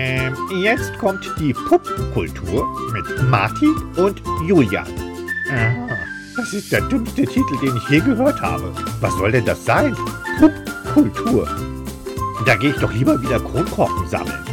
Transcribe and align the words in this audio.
Ähm, 0.00 0.36
jetzt 0.62 0.96
kommt 0.98 1.28
die 1.40 1.52
Puppenkultur 1.52 2.64
mit 2.92 3.28
Martin 3.28 3.74
und 3.96 4.22
Julian. 4.46 4.86
Aha, 5.50 5.88
das 6.36 6.52
ist 6.52 6.70
der 6.70 6.82
dümmste 6.82 7.24
Titel, 7.24 7.58
den 7.60 7.76
ich 7.76 7.88
je 7.88 7.98
gehört 7.98 8.40
habe. 8.40 8.72
Was 9.00 9.12
soll 9.14 9.32
denn 9.32 9.44
das 9.44 9.64
sein? 9.64 9.96
Puppenkultur. 10.38 11.48
Da 12.46 12.54
gehe 12.54 12.70
ich 12.70 12.76
doch 12.76 12.92
lieber 12.92 13.20
wieder 13.20 13.40
Kronkorken 13.40 14.06
sammeln. 14.08 14.44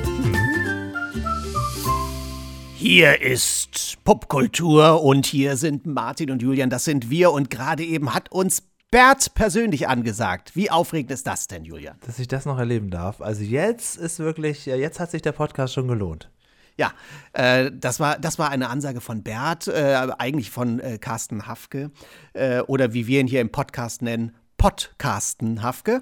Hier 2.75 3.21
ist 3.21 3.98
Popkultur 4.04 5.04
und 5.04 5.27
hier 5.27 5.57
sind 5.57 5.86
Martin 5.86 6.32
und 6.32 6.41
Julian, 6.41 6.71
das 6.71 6.86
sind 6.86 7.12
wir 7.12 7.32
und 7.32 7.52
gerade 7.52 7.84
eben 7.84 8.16
hat 8.16 8.32
uns 8.32 8.64
Bert 8.96 9.34
persönlich 9.36 9.89
angesagt. 9.89 10.55
Wie 10.55 10.71
aufregend 10.71 11.12
ist 11.12 11.27
das 11.27 11.48
denn, 11.48 11.66
Julian? 11.66 11.98
Dass 12.05 12.18
ich 12.18 12.30
das 12.30 12.45
noch 12.45 12.57
erleben 12.57 12.91
darf. 12.91 13.20
Also 13.20 13.44
jetzt 13.44 13.98
ist 13.98 14.20
wirklich, 14.20 14.67
jetzt 14.67 15.02
hat 15.02 15.12
sich 15.12 15.22
der 15.22 15.34
Podcast 15.34 15.73
schon 15.73 15.90
gelohnt. 15.90 16.31
Ja, 16.77 16.94
äh, 17.34 17.72
das, 17.73 18.00
war, 18.00 18.17
das 18.17 18.39
war 18.39 18.52
eine 18.52 18.70
Ansage 18.70 19.02
von 19.02 19.22
Bert, 19.22 19.67
äh, 19.67 19.98
eigentlich 20.17 20.50
von 20.50 20.80
äh, 20.80 20.98
Carsten 20.98 21.45
Hafke 21.45 21.91
äh, 22.31 22.62
oder 22.62 22.94
wie 22.94 23.05
wir 23.05 23.20
ihn 23.20 23.27
hier 23.27 23.41
im 23.41 23.50
Podcast 23.50 24.02
nennen, 24.02 24.34
Podcasten 24.58 25.62
Hafke. 25.62 26.02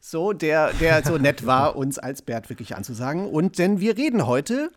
So, 0.00 0.32
der, 0.32 0.72
der 0.72 1.04
so 1.04 1.18
nett 1.18 1.44
war, 1.44 1.76
uns 1.76 1.98
als 1.98 2.22
Bert 2.22 2.48
wirklich 2.48 2.74
anzusagen. 2.74 3.28
Und 3.28 3.58
denn 3.58 3.80
wir 3.80 3.98
reden 3.98 4.26
heute 4.26 4.70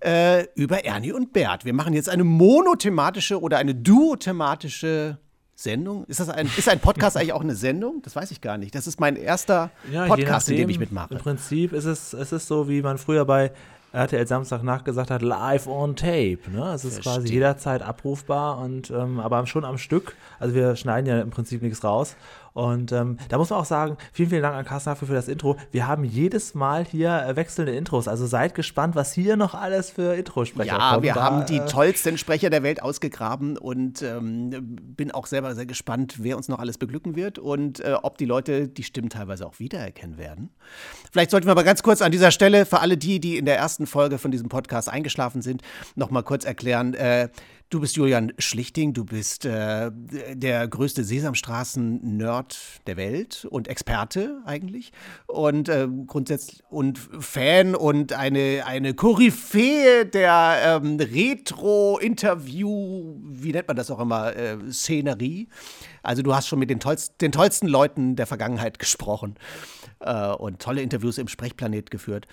äh, 0.00 0.48
über 0.56 0.84
Ernie 0.84 1.12
und 1.12 1.32
Bert. 1.32 1.64
Wir 1.64 1.72
machen 1.72 1.94
jetzt 1.94 2.08
eine 2.08 2.24
monothematische 2.24 3.40
oder 3.40 3.58
eine 3.58 3.76
duothematische 3.76 5.20
Sendung? 5.56 6.04
Ist 6.04 6.20
das 6.20 6.28
ein, 6.28 6.48
ist 6.56 6.68
ein 6.68 6.78
Podcast 6.78 7.16
eigentlich 7.16 7.32
auch 7.32 7.40
eine 7.40 7.56
Sendung? 7.56 8.02
Das 8.02 8.14
weiß 8.14 8.30
ich 8.30 8.40
gar 8.40 8.58
nicht. 8.58 8.74
Das 8.74 8.86
ist 8.86 9.00
mein 9.00 9.16
erster 9.16 9.70
ja, 9.90 10.06
Podcast, 10.06 10.48
nachdem, 10.48 10.54
in 10.54 10.60
dem 10.60 10.70
ich 10.70 10.78
mitmache. 10.78 11.14
Im 11.14 11.20
Prinzip 11.20 11.72
ist 11.72 11.86
es, 11.86 12.12
es 12.12 12.30
ist 12.30 12.46
so, 12.46 12.68
wie 12.68 12.82
man 12.82 12.98
früher 12.98 13.24
bei 13.24 13.50
RTL 13.92 14.26
Samstag 14.26 14.62
nachgesagt 14.62 15.10
hat, 15.10 15.22
live 15.22 15.66
on 15.66 15.96
tape. 15.96 16.40
Ne? 16.52 16.72
Es 16.74 16.84
ist 16.84 17.00
quasi 17.00 17.32
jederzeit 17.32 17.80
abrufbar 17.82 18.58
und 18.58 18.90
ähm, 18.90 19.18
aber 19.18 19.46
schon 19.46 19.64
am 19.64 19.78
Stück. 19.78 20.14
Also 20.38 20.54
wir 20.54 20.76
schneiden 20.76 21.06
ja 21.06 21.20
im 21.20 21.30
Prinzip 21.30 21.62
nichts 21.62 21.82
raus. 21.82 22.16
Und 22.56 22.90
ähm, 22.90 23.18
da 23.28 23.36
muss 23.36 23.50
man 23.50 23.58
auch 23.58 23.66
sagen, 23.66 23.98
vielen, 24.14 24.30
vielen 24.30 24.40
Dank 24.40 24.56
an 24.56 24.64
Carsten 24.64 24.88
dafür 24.88 25.08
für 25.08 25.14
das 25.14 25.28
Intro. 25.28 25.56
Wir 25.72 25.86
haben 25.86 26.04
jedes 26.04 26.54
Mal 26.54 26.86
hier 26.86 27.22
äh, 27.26 27.36
wechselnde 27.36 27.76
Intros. 27.76 28.08
Also 28.08 28.26
seid 28.26 28.54
gespannt, 28.54 28.96
was 28.96 29.12
hier 29.12 29.36
noch 29.36 29.52
alles 29.52 29.90
für 29.90 30.14
Introsprecher 30.14 30.78
ja, 30.78 30.92
kommen. 30.94 31.04
Ja, 31.04 31.14
wir 31.14 31.20
da, 31.20 31.22
haben 31.22 31.44
die 31.44 31.58
äh, 31.58 31.66
tollsten 31.66 32.16
Sprecher 32.16 32.48
der 32.48 32.62
Welt 32.62 32.82
ausgegraben 32.82 33.58
und 33.58 34.00
ähm, 34.00 34.78
bin 34.96 35.10
auch 35.10 35.26
selber 35.26 35.54
sehr 35.54 35.66
gespannt, 35.66 36.14
wer 36.22 36.38
uns 36.38 36.48
noch 36.48 36.58
alles 36.58 36.78
beglücken 36.78 37.14
wird 37.14 37.38
und 37.38 37.80
äh, 37.80 37.94
ob 38.02 38.16
die 38.16 38.24
Leute 38.24 38.68
die 38.68 38.84
Stimmen 38.84 39.10
teilweise 39.10 39.46
auch 39.46 39.58
wiedererkennen 39.58 40.16
werden. 40.16 40.48
Vielleicht 41.12 41.32
sollten 41.32 41.46
wir 41.46 41.52
aber 41.52 41.64
ganz 41.64 41.82
kurz 41.82 42.00
an 42.00 42.10
dieser 42.10 42.30
Stelle 42.30 42.64
für 42.64 42.80
alle 42.80 42.96
die, 42.96 43.20
die 43.20 43.36
in 43.36 43.44
der 43.44 43.58
ersten 43.58 43.86
Folge 43.86 44.16
von 44.16 44.30
diesem 44.30 44.48
Podcast 44.48 44.88
eingeschlafen 44.88 45.42
sind, 45.42 45.60
noch 45.94 46.08
mal 46.08 46.22
kurz 46.22 46.46
erklären. 46.46 46.94
Äh, 46.94 47.28
Du 47.68 47.80
bist 47.80 47.96
Julian 47.96 48.32
Schlichting, 48.38 48.92
du 48.92 49.04
bist 49.04 49.44
äh, 49.44 49.90
der 50.34 50.68
größte 50.68 51.02
Sesamstraßen-Nerd 51.02 52.56
der 52.86 52.96
Welt 52.96 53.44
und 53.50 53.66
Experte 53.66 54.40
eigentlich 54.44 54.92
und 55.26 55.68
äh, 55.68 55.88
grundsätzlich 56.06 56.62
und 56.70 56.96
Fan 56.96 57.74
und 57.74 58.12
eine, 58.12 58.62
eine 58.66 58.94
Koryphäe 58.94 60.06
der 60.06 60.80
ähm, 60.80 60.96
Retro-Interview, 61.00 63.16
wie 63.24 63.50
nennt 63.50 63.66
man 63.66 63.76
das 63.76 63.90
auch 63.90 63.98
immer, 63.98 64.36
äh, 64.36 64.58
Szenerie. 64.70 65.48
Also 66.04 66.22
du 66.22 66.36
hast 66.36 66.46
schon 66.46 66.60
mit 66.60 66.70
den, 66.70 66.78
tollst, 66.78 67.20
den 67.20 67.32
tollsten 67.32 67.66
Leuten 67.66 68.14
der 68.14 68.28
Vergangenheit 68.28 68.78
gesprochen 68.78 69.34
äh, 70.00 70.28
und 70.28 70.60
tolle 70.60 70.82
Interviews 70.82 71.18
im 71.18 71.28
Sprechplanet 71.28 71.90
geführt. 71.90 72.26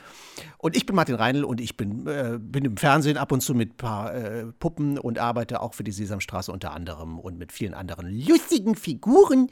Und 0.58 0.76
ich 0.76 0.86
bin 0.86 0.96
Martin 0.96 1.16
Reinl 1.16 1.44
und 1.44 1.62
ich 1.62 1.78
bin, 1.78 2.08
äh, 2.08 2.38
bin 2.40 2.66
im 2.66 2.78
Fernsehen 2.78 3.18
ab 3.18 3.32
und 3.32 3.42
zu 3.42 3.54
mit 3.54 3.74
ein 3.74 3.78
paar 3.78 4.14
äh, 4.14 4.46
Puppen 4.60 4.98
und 4.98 5.20
arbeite 5.20 5.62
auch 5.62 5.74
für 5.74 5.84
die 5.84 5.92
Sesamstraße 5.92 6.52
unter 6.52 6.72
anderem 6.72 7.20
und 7.20 7.38
mit 7.38 7.52
vielen 7.52 7.74
anderen 7.74 8.10
lustigen 8.10 8.76
Figuren. 8.76 9.50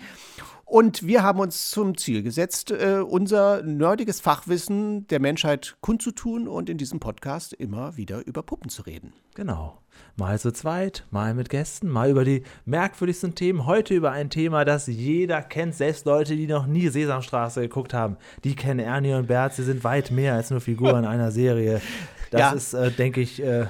Und 0.72 1.06
wir 1.06 1.22
haben 1.22 1.42
uns 1.42 1.70
zum 1.70 1.98
Ziel 1.98 2.24
gesetzt, 2.24 2.72
äh, 2.72 3.04
unser 3.06 3.62
nerdiges 3.62 4.22
Fachwissen 4.22 5.06
der 5.08 5.20
Menschheit 5.20 5.76
kundzutun 5.82 6.48
und 6.48 6.70
in 6.70 6.78
diesem 6.78 7.02
Podcast 7.02 7.52
immer 7.52 7.98
wieder 7.98 8.26
über 8.26 8.42
Puppen 8.42 8.70
zu 8.70 8.84
reden. 8.84 9.12
Genau. 9.36 9.81
Mal 10.16 10.40
zu 10.40 10.54
zweit, 10.54 11.04
mal 11.12 11.34
mit 11.34 11.50
Gästen, 11.50 11.90
mal 11.90 12.10
über 12.10 12.24
die 12.24 12.44
merkwürdigsten 12.64 13.36
Themen. 13.36 13.66
Heute 13.66 13.94
über 13.94 14.12
ein 14.12 14.30
Thema, 14.30 14.64
das 14.64 14.88
jeder 14.88 15.42
kennt, 15.42 15.76
selbst 15.76 16.06
Leute, 16.06 16.38
die 16.38 16.48
noch 16.48 16.68
nie 16.68 16.88
Sesamstraße 16.88 17.60
geguckt 17.60 17.94
haben. 17.94 18.16
Die 18.46 18.56
kennen 18.56 18.80
Ernie 18.80 19.16
und 19.16 19.28
Bert, 19.28 19.54
sie 19.54 19.64
sind 19.64 19.84
weit 19.84 20.10
mehr 20.10 20.36
als 20.36 20.52
nur 20.52 20.62
Figuren 20.62 21.04
einer 21.06 21.31
Serie. 21.31 21.81
Das 22.30 22.40
ja. 22.40 22.52
ist, 22.54 22.74
äh, 22.76 22.92
denke 22.92 23.20
ich, 23.20 23.44
äh, 23.44 23.66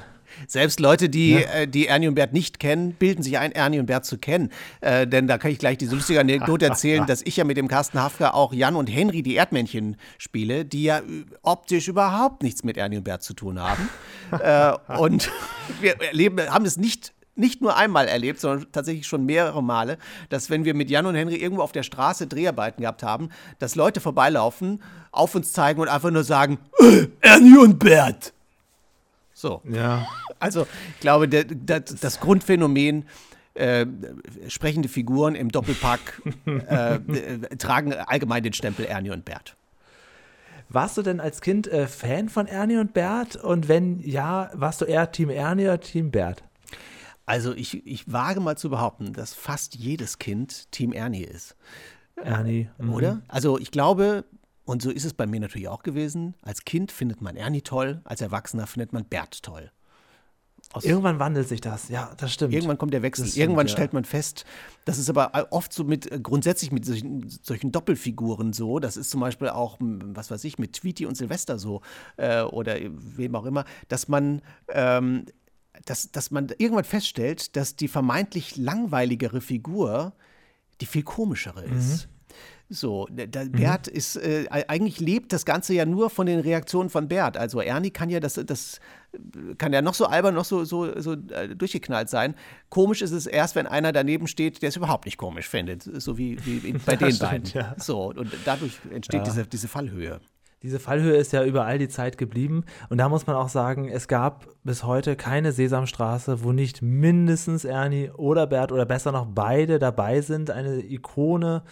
selbst 0.48 0.80
Leute, 0.80 1.10
die, 1.10 1.32
ja. 1.32 1.40
äh, 1.40 1.68
die 1.68 1.88
Ernie 1.88 2.08
und 2.08 2.16
Bert 2.16 2.34
nicht 2.34 2.60
kennen, 2.60 2.94
bilden 2.94 3.24
sich 3.24 3.38
ein, 3.38 3.52
Ernie 3.52 3.80
und 3.80 3.86
Bert 3.86 4.06
zu 4.06 4.18
kennen. 4.18 4.52
Äh, 4.82 5.08
denn 5.08 5.28
da 5.28 5.38
kann 5.38 5.52
ich 5.52 5.60
gleich 5.60 5.78
diese 5.78 5.96
lustige 5.96 6.20
Anekdote 6.20 6.66
erzählen, 6.66 7.06
dass 7.08 7.22
ich 7.22 7.38
ja 7.38 7.44
mit 7.44 7.58
dem 7.58 7.68
Carsten 7.68 8.02
Hafker 8.02 8.36
auch 8.36 8.54
Jan 8.54 8.76
und 8.76 8.88
Henry, 8.88 9.24
die 9.24 9.36
Erdmännchen, 9.36 9.98
spiele, 10.18 10.66
die 10.66 10.84
ja 10.84 11.02
optisch 11.42 11.88
überhaupt 11.88 12.44
nichts 12.44 12.64
mit 12.64 12.78
Ernie 12.78 12.98
und 12.98 13.04
Bert 13.04 13.24
zu 13.24 13.34
tun 13.34 13.60
haben. 13.60 13.90
äh, 14.32 14.74
und 14.98 15.32
wir 15.82 16.00
erleben, 16.02 16.50
haben 16.50 16.66
es 16.66 16.78
nicht 16.78 17.14
nicht 17.36 17.62
nur 17.62 17.76
einmal 17.76 18.08
erlebt, 18.08 18.40
sondern 18.40 18.72
tatsächlich 18.72 19.08
schon 19.08 19.26
mehrere 19.26 19.64
Male, 19.64 19.98
dass 20.30 20.50
wenn 20.50 20.66
wir 20.66 20.74
mit 20.74 20.90
Jan 20.90 21.06
und 21.06 21.16
Henry 21.16 21.36
irgendwo 21.36 21.64
auf 21.64 21.72
der 21.72 21.84
Straße 21.84 22.28
Dreharbeiten 22.28 22.82
gehabt 22.82 23.04
haben, 23.04 23.30
dass 23.60 23.76
Leute 23.76 24.02
vorbeilaufen, 24.02 24.82
auf 25.12 25.36
uns 25.36 25.54
zeigen 25.54 25.82
und 25.82 25.88
einfach 25.88 26.12
nur 26.12 26.24
sagen, 26.24 26.60
äh, 26.80 27.08
Ernie 27.22 27.58
und 27.58 27.80
Bert. 27.80 28.34
So. 29.42 29.62
Ja. 29.66 30.08
Also, 30.40 30.68
ich 30.94 31.00
glaube, 31.00 31.28
der, 31.28 31.46
der, 31.46 31.80
das 31.80 32.20
Grundphänomen, 32.20 33.06
äh, 33.56 33.88
sprechende 34.48 34.88
Figuren 34.88 35.34
im 35.34 35.50
Doppelpack 35.50 36.22
äh, 36.46 36.96
äh, 36.96 37.58
tragen 37.58 37.92
allgemein 37.94 38.44
den 38.44 38.54
Stempel 38.54 38.86
Ernie 38.86 39.10
und 39.10 39.26
Bert. 39.26 39.56
Warst 40.70 40.96
du 40.96 41.02
denn 41.02 41.20
als 41.20 41.42
Kind 41.42 41.68
äh, 41.68 41.88
Fan 41.88 42.30
von 42.30 42.46
Ernie 42.46 42.78
und 42.78 42.94
Bert? 42.94 43.36
Und 43.36 43.68
wenn 43.68 44.00
ja, 44.00 44.52
warst 44.54 44.80
du 44.80 44.86
eher 44.86 45.12
Team 45.12 45.32
Ernie 45.32 45.64
oder 45.64 45.82
Team 45.82 46.12
Bert? 46.12 46.44
Also 47.26 47.54
ich, 47.54 47.86
ich 47.86 48.12
wage 48.12 48.42
mal 48.42 48.58
zu 48.58 48.70
behaupten, 48.70 49.12
dass 49.12 49.34
fast 49.34 49.76
jedes 49.76 50.20
Kind 50.20 50.72
Team 50.72 50.94
Ernie 50.94 51.24
ist. 51.24 51.56
Ernie. 52.16 52.70
Oder? 52.78 53.16
Mhm. 53.16 53.22
Also 53.28 53.58
ich 53.58 53.72
glaube, 53.72 54.24
und 54.72 54.82
so 54.82 54.90
ist 54.90 55.04
es 55.04 55.14
bei 55.14 55.28
mir 55.28 55.42
natürlich 55.42 55.68
auch 55.68 55.84
gewesen. 55.84 56.34
Als 56.44 56.64
Kind 56.64 56.94
findet 56.94 57.22
man 57.22 57.36
Ernie 57.36 57.62
toll, 57.62 58.00
als 58.06 58.22
Erwachsener 58.22 58.68
findet 58.68 58.94
man 58.94 59.04
Bert 59.04 59.44
toll. 59.44 59.70
Aus 60.72 60.86
Irgendwann 60.86 61.20
wandelt 61.20 61.50
sich 61.50 61.60
das, 61.60 61.90
ja, 61.90 62.14
das 62.16 62.32
stimmt. 62.32 62.54
Irgendwann 62.54 62.78
kommt 62.78 62.94
der 62.94 63.02
Wechsel. 63.02 63.26
Stimmt, 63.26 63.38
Irgendwann 63.38 63.68
ja. 63.68 63.74
stellt 63.74 63.92
man 63.92 64.06
fest, 64.06 64.46
das 64.86 64.98
ist 64.98 65.10
aber 65.10 65.48
oft 65.52 65.74
so 65.74 65.84
mit, 65.84 66.10
äh, 66.10 66.22
grundsätzlich 66.22 66.72
mit 66.72 66.86
solchen, 66.86 67.28
solchen, 67.44 67.74
Doppelfiguren 67.74 68.54
so. 68.54 68.80
Das 68.80 68.96
ist 68.96 69.10
zum 69.10 69.20
Beispiel 69.20 69.50
auch, 69.50 69.76
was 69.82 70.32
weiß 70.32 70.42
ich, 70.46 70.58
mit 70.58 70.72
Tweety 70.72 71.06
und 71.06 71.16
Silvester 71.16 71.60
so 71.60 71.82
äh, 72.16 72.44
oder 72.44 72.78
wem 72.80 73.36
auch 73.36 73.46
immer, 73.46 73.66
dass 73.90 74.08
man, 74.08 74.42
ähm, 74.70 75.26
dass, 75.84 76.14
dass 76.14 76.32
man 76.32 76.48
irgendwann 76.60 76.86
feststellt, 76.86 77.58
dass 77.58 77.76
die 77.76 77.90
vermeintlich 77.90 78.56
langweiligere 78.56 79.42
Figur 79.42 80.14
die 80.80 80.86
viel 80.86 81.04
komischere 81.04 81.66
ist. 81.66 82.08
Mhm. 82.08 82.21
So, 82.74 83.06
der 83.12 83.46
mhm. 83.46 83.52
Bert 83.52 83.90
ist, 83.90 84.16
äh, 84.16 84.46
eigentlich 84.50 85.02
lebt 85.02 85.34
das 85.34 85.44
Ganze 85.44 85.74
ja 85.74 85.86
nur 85.86 86.10
von 86.10 86.26
den 86.26 86.40
Reaktionen 86.40 86.90
von 86.90 87.10
Bert. 87.10 87.36
Also 87.36 87.60
Ernie 87.60 87.92
kann 87.92 88.10
ja 88.10 88.22
das, 88.22 88.36
das 88.46 88.80
kann 89.58 89.74
ja 89.74 89.82
noch 89.82 89.94
so 89.94 90.06
albern, 90.06 90.34
noch 90.36 90.46
so, 90.46 90.64
so, 90.64 90.98
so 91.02 91.14
äh, 91.14 91.54
durchgeknallt 91.54 92.10
sein. 92.10 92.34
Komisch 92.70 93.02
ist 93.02 93.12
es 93.12 93.28
erst, 93.28 93.56
wenn 93.56 93.68
einer 93.68 93.92
daneben 93.92 94.26
steht, 94.26 94.62
der 94.62 94.70
es 94.70 94.78
überhaupt 94.78 95.04
nicht 95.04 95.18
komisch 95.18 95.50
findet. 95.50 95.84
So 95.84 96.18
wie, 96.18 96.38
wie 96.46 96.72
bei 96.72 96.96
den 96.96 97.12
stimmt, 97.12 97.30
beiden. 97.30 97.52
Ja. 97.54 97.76
So, 97.78 98.14
und 98.14 98.32
dadurch 98.46 98.80
entsteht 98.90 99.20
ja. 99.20 99.26
diese, 99.26 99.46
diese 99.46 99.68
Fallhöhe. 99.68 100.22
Diese 100.64 100.80
Fallhöhe 100.80 101.18
ist 101.18 101.34
ja 101.34 101.44
überall 101.44 101.78
die 101.78 101.90
Zeit 101.90 102.18
geblieben. 102.18 102.64
Und 102.90 103.00
da 103.00 103.10
muss 103.10 103.28
man 103.28 103.36
auch 103.36 103.50
sagen, 103.50 103.90
es 103.90 104.08
gab 104.08 104.48
bis 104.64 104.86
heute 104.86 105.18
keine 105.18 105.52
Sesamstraße, 105.52 106.44
wo 106.44 106.54
nicht 106.54 106.82
mindestens 106.82 107.66
Ernie 107.66 108.12
oder 108.12 108.48
Bert 108.48 108.72
oder 108.72 108.86
besser 108.86 109.12
noch 109.12 109.26
beide 109.26 109.78
dabei 109.78 110.22
sind. 110.22 110.52
Eine 110.52 110.80
Ikone 110.80 111.64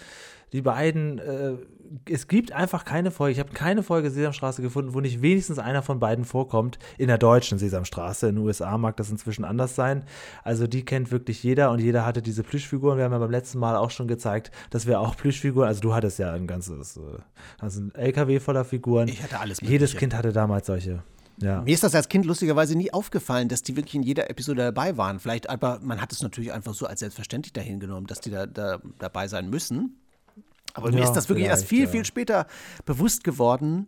die 0.54 0.62
beiden, 0.62 1.20
äh, 1.20 1.54
es 2.10 2.28
gibt 2.28 2.52
einfach 2.52 2.86
keine 2.86 3.12
Folge, 3.12 3.34
ich 3.34 3.40
habe 3.40 3.52
keine 3.54 3.84
Folge 3.84 4.12
Sesamstraße 4.12 4.62
gefunden, 4.62 4.94
wo 4.94 5.00
nicht 5.00 5.22
wenigstens 5.22 5.60
einer 5.60 5.82
von 5.82 6.00
beiden 6.00 6.26
vorkommt. 6.26 6.78
In 6.98 7.08
der 7.08 7.18
deutschen 7.18 7.58
Sesamstraße, 7.58 8.30
in 8.30 8.36
den 8.36 8.46
USA 8.46 8.78
mag 8.78 8.98
das 8.98 9.10
inzwischen 9.10 9.44
anders 9.44 9.76
sein. 9.76 10.04
Also 10.44 10.68
die 10.68 10.86
kennt 10.86 11.12
wirklich 11.12 11.44
jeder 11.44 11.72
und 11.72 11.80
jeder 11.80 12.06
hatte 12.06 12.22
diese 12.22 12.44
Plüschfiguren. 12.44 12.98
Wir 12.98 13.06
haben 13.06 13.12
ja 13.12 13.20
beim 13.20 13.32
letzten 13.32 13.60
Mal 13.60 13.76
auch 13.76 13.92
schon 13.92 14.08
gezeigt, 14.08 14.52
dass 14.70 14.86
wir 14.86 15.00
auch 15.00 15.16
Plüschfiguren, 15.18 15.68
also 15.68 15.82
du 15.82 15.94
hattest 15.94 16.20
ja 16.20 16.32
ein 16.32 16.48
ganzes, 16.48 16.98
äh, 16.98 17.02
ganzen 17.60 17.94
LKW 17.96 18.40
voller 18.40 18.66
Figuren. 18.66 19.08
Ich 19.08 19.24
hatte 19.24 19.40
alles 19.40 19.62
Mögliche. 19.62 19.74
Jedes 19.74 19.96
Kind 19.96 20.14
hatte 20.14 20.32
damals 20.32 20.68
solche. 20.68 21.04
Ja. 21.42 21.62
Mir 21.62 21.74
ist 21.74 21.84
das 21.84 21.96
als 21.96 22.10
Kind 22.10 22.26
lustigerweise 22.26 22.78
nie 22.78 22.92
aufgefallen, 22.92 23.48
dass 23.48 23.64
die 23.64 23.76
wirklich 23.76 23.96
in 23.96 24.04
jeder 24.04 24.30
Episode 24.30 24.62
dabei 24.62 24.98
waren. 24.98 25.20
Vielleicht 25.20 25.50
aber, 25.50 25.80
man 25.82 26.02
hat 26.02 26.12
es 26.12 26.22
natürlich 26.22 26.52
einfach 26.52 26.74
so 26.74 26.86
als 26.86 27.00
selbstverständlich 27.00 27.54
dahingenommen, 27.54 28.08
dass 28.08 28.20
die 28.20 28.30
da, 28.30 28.46
da 28.46 28.80
dabei 29.00 29.28
sein 29.28 29.50
müssen. 29.50 29.99
Aber 30.80 30.92
ja, 30.92 30.98
mir 31.00 31.04
ist 31.04 31.14
das 31.14 31.30
wirklich 31.30 31.48
erst 31.48 31.66
viel, 31.66 31.84
ja. 31.84 31.90
viel 31.90 32.06
später 32.06 32.48
bewusst 32.86 33.24
geworden, 33.24 33.88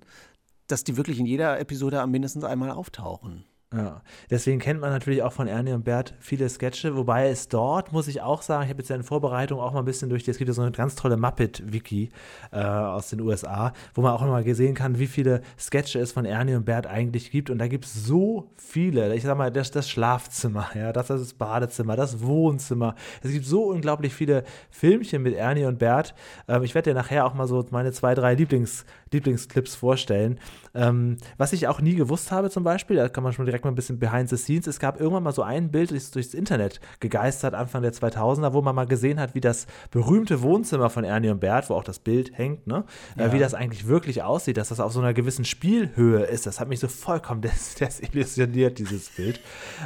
dass 0.68 0.84
die 0.84 0.98
wirklich 0.98 1.20
in 1.20 1.26
jeder 1.26 1.60
Episode 1.60 2.06
mindestens 2.08 2.44
einmal 2.44 2.72
auftauchen. 2.72 3.46
Ja, 3.74 4.02
deswegen 4.30 4.60
kennt 4.60 4.82
man 4.82 4.90
natürlich 4.90 5.24
auch 5.24 5.32
von 5.32 5.48
Ernie 5.48 5.72
und 5.72 5.86
Bert 5.86 6.14
viele 6.20 6.50
Sketche, 6.50 6.98
wobei 6.98 7.30
es 7.30 7.48
dort, 7.48 7.94
muss 7.94 8.10
ich 8.10 8.22
auch 8.22 8.42
sagen, 8.42 8.64
ich 8.66 8.70
habe 8.70 8.80
jetzt 8.82 8.90
ja 8.90 8.98
in 8.98 9.04
Vorbereitung 9.04 9.62
auch 9.62 9.72
mal 9.72 9.80
ein 9.80 9.86
bisschen 9.86 10.10
durch, 10.10 10.28
es 10.28 10.38
gibt 10.38 10.50
ja 10.50 10.54
so 10.54 10.62
eine 10.62 10.74
ganz 10.74 10.96
tolle 10.96 11.16
Muppet-Wiki 11.16 12.10
äh, 12.52 12.58
aus 12.60 13.12
den 13.12 13.22
USA, 13.22 13.72
wo 13.94 14.02
man 14.02 14.12
auch 14.12 14.20
nochmal 14.20 14.44
gesehen 14.44 14.76
kann, 14.76 15.00
wie 15.00 15.08
viele 15.08 15.40
Sketche 15.58 16.00
es 16.00 16.12
von 16.12 16.26
Ernie 16.26 16.56
und 16.56 16.66
Bert 16.66 16.86
eigentlich 16.86 17.32
gibt. 17.32 17.50
Und 17.50 17.60
da 17.60 17.70
gibt 17.70 17.86
es 17.86 17.94
so 17.94 18.52
viele, 18.58 19.16
ich 19.16 19.24
sag 19.24 19.38
mal, 19.38 19.52
das, 19.52 19.72
das 19.72 19.90
Schlafzimmer, 19.90 20.68
ja, 20.76 20.92
das, 20.92 21.08
das 21.08 21.34
Badezimmer, 21.34 21.96
das 21.96 22.22
Wohnzimmer, 22.22 22.96
es 23.24 23.32
gibt 23.32 23.46
so 23.46 23.64
unglaublich 23.70 24.14
viele 24.14 24.44
Filmchen 24.70 25.22
mit 25.24 25.34
Ernie 25.34 25.64
und 25.64 25.80
Bert, 25.80 26.14
ähm, 26.50 26.64
ich 26.64 26.76
werde 26.76 26.90
dir 26.90 26.94
nachher 26.94 27.26
auch 27.26 27.36
mal 27.36 27.48
so 27.48 27.66
meine 27.72 27.94
zwei, 27.94 28.16
drei 28.16 28.34
Lieblings- 28.34 28.84
Lieblingsclips 29.14 29.76
vorstellen. 29.76 30.40
Ähm, 30.74 31.18
was 31.38 31.54
ich 31.54 31.68
auch 31.68 31.82
nie 31.82 31.96
gewusst 31.96 32.32
habe 32.32 32.50
zum 32.50 32.64
Beispiel, 32.64 32.96
da 32.96 33.10
kann 33.10 33.24
man 33.24 33.34
schon 33.34 33.46
direkt 33.46 33.66
mal 33.66 33.72
ein 33.72 33.76
bisschen 33.76 34.00
behind 34.00 34.30
the 34.30 34.38
scenes, 34.38 34.68
es 34.68 34.80
gab 34.80 35.00
irgendwann 35.00 35.24
mal 35.24 35.34
so 35.34 35.44
ein 35.44 35.70
Bild, 35.70 35.92
das 35.92 36.12
durchs 36.12 36.34
Internet 36.34 36.80
gegeistert, 37.00 37.54
Anfang 37.54 37.82
der 37.82 37.94
2000er, 37.94 38.54
wo 38.54 38.62
man 38.62 38.74
mal 38.74 38.88
gesehen 38.88 39.20
hat, 39.20 39.36
wie 39.36 39.42
das 39.42 39.68
berühmte 39.92 40.42
Wohnzimmer 40.42 40.90
von 40.90 41.04
Ernie 41.04 41.30
und 41.30 41.40
Bert, 41.40 41.70
wo 41.70 41.76
auch 41.76 41.84
das 41.84 42.00
Bild 42.00 42.38
hängt, 42.38 42.68
ne? 42.68 42.86
Äh, 43.18 43.22
ja. 43.22 43.28
Äh, 43.28 43.34
wie 43.34 43.40
das 43.40 43.54
eigentlich 43.54 43.88
wirklich 43.88 44.24
aussieht, 44.24 44.58
dass 44.58 44.70
das 44.70 44.80
auf 44.80 44.94
so 44.94 45.00
einer 45.00 45.14
gewissen 45.14 45.46
Spielhöhe 45.46 46.24
ist. 46.24 46.46
Das 46.46 46.60
hat 46.60 46.70
mich 46.70 46.80
so 46.80 46.88
vollkommen 46.88 47.42
des 47.42 47.76
desillusioniert, 47.80 48.80
dieses 48.80 49.10
Bild. 49.10 49.42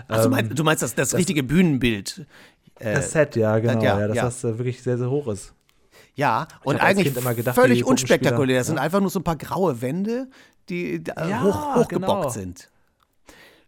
Also, 0.07 0.31
ähm, 0.31 0.53
du 0.53 0.63
meinst 0.63 0.83
das, 0.83 0.95
das, 0.95 1.09
das 1.09 1.19
richtige 1.19 1.43
Bühnenbild? 1.43 2.25
das 2.79 3.11
Set, 3.11 3.35
ja, 3.37 3.57
genau, 3.59 3.81
ja, 3.81 3.99
ja 3.99 4.07
dass 4.07 4.17
ja. 4.17 4.23
das 4.25 4.43
äh, 4.43 4.57
wirklich 4.57 4.83
sehr, 4.83 4.97
sehr 4.97 5.09
hoch 5.09 5.27
ist. 5.27 5.53
Ja, 6.15 6.47
ich 6.61 6.65
und 6.65 6.77
eigentlich 6.77 7.13
gedacht, 7.13 7.55
völlig 7.55 7.85
unspektakulär. 7.85 8.59
Das 8.59 8.67
sind 8.67 8.77
einfach 8.77 9.01
nur 9.01 9.09
so 9.09 9.19
ein 9.19 9.23
paar 9.23 9.35
graue 9.35 9.81
Wände, 9.81 10.29
die 10.69 11.03
ja, 11.05 11.43
hoch, 11.43 11.75
hochgebockt 11.75 12.21
genau. 12.21 12.29
sind. 12.29 12.69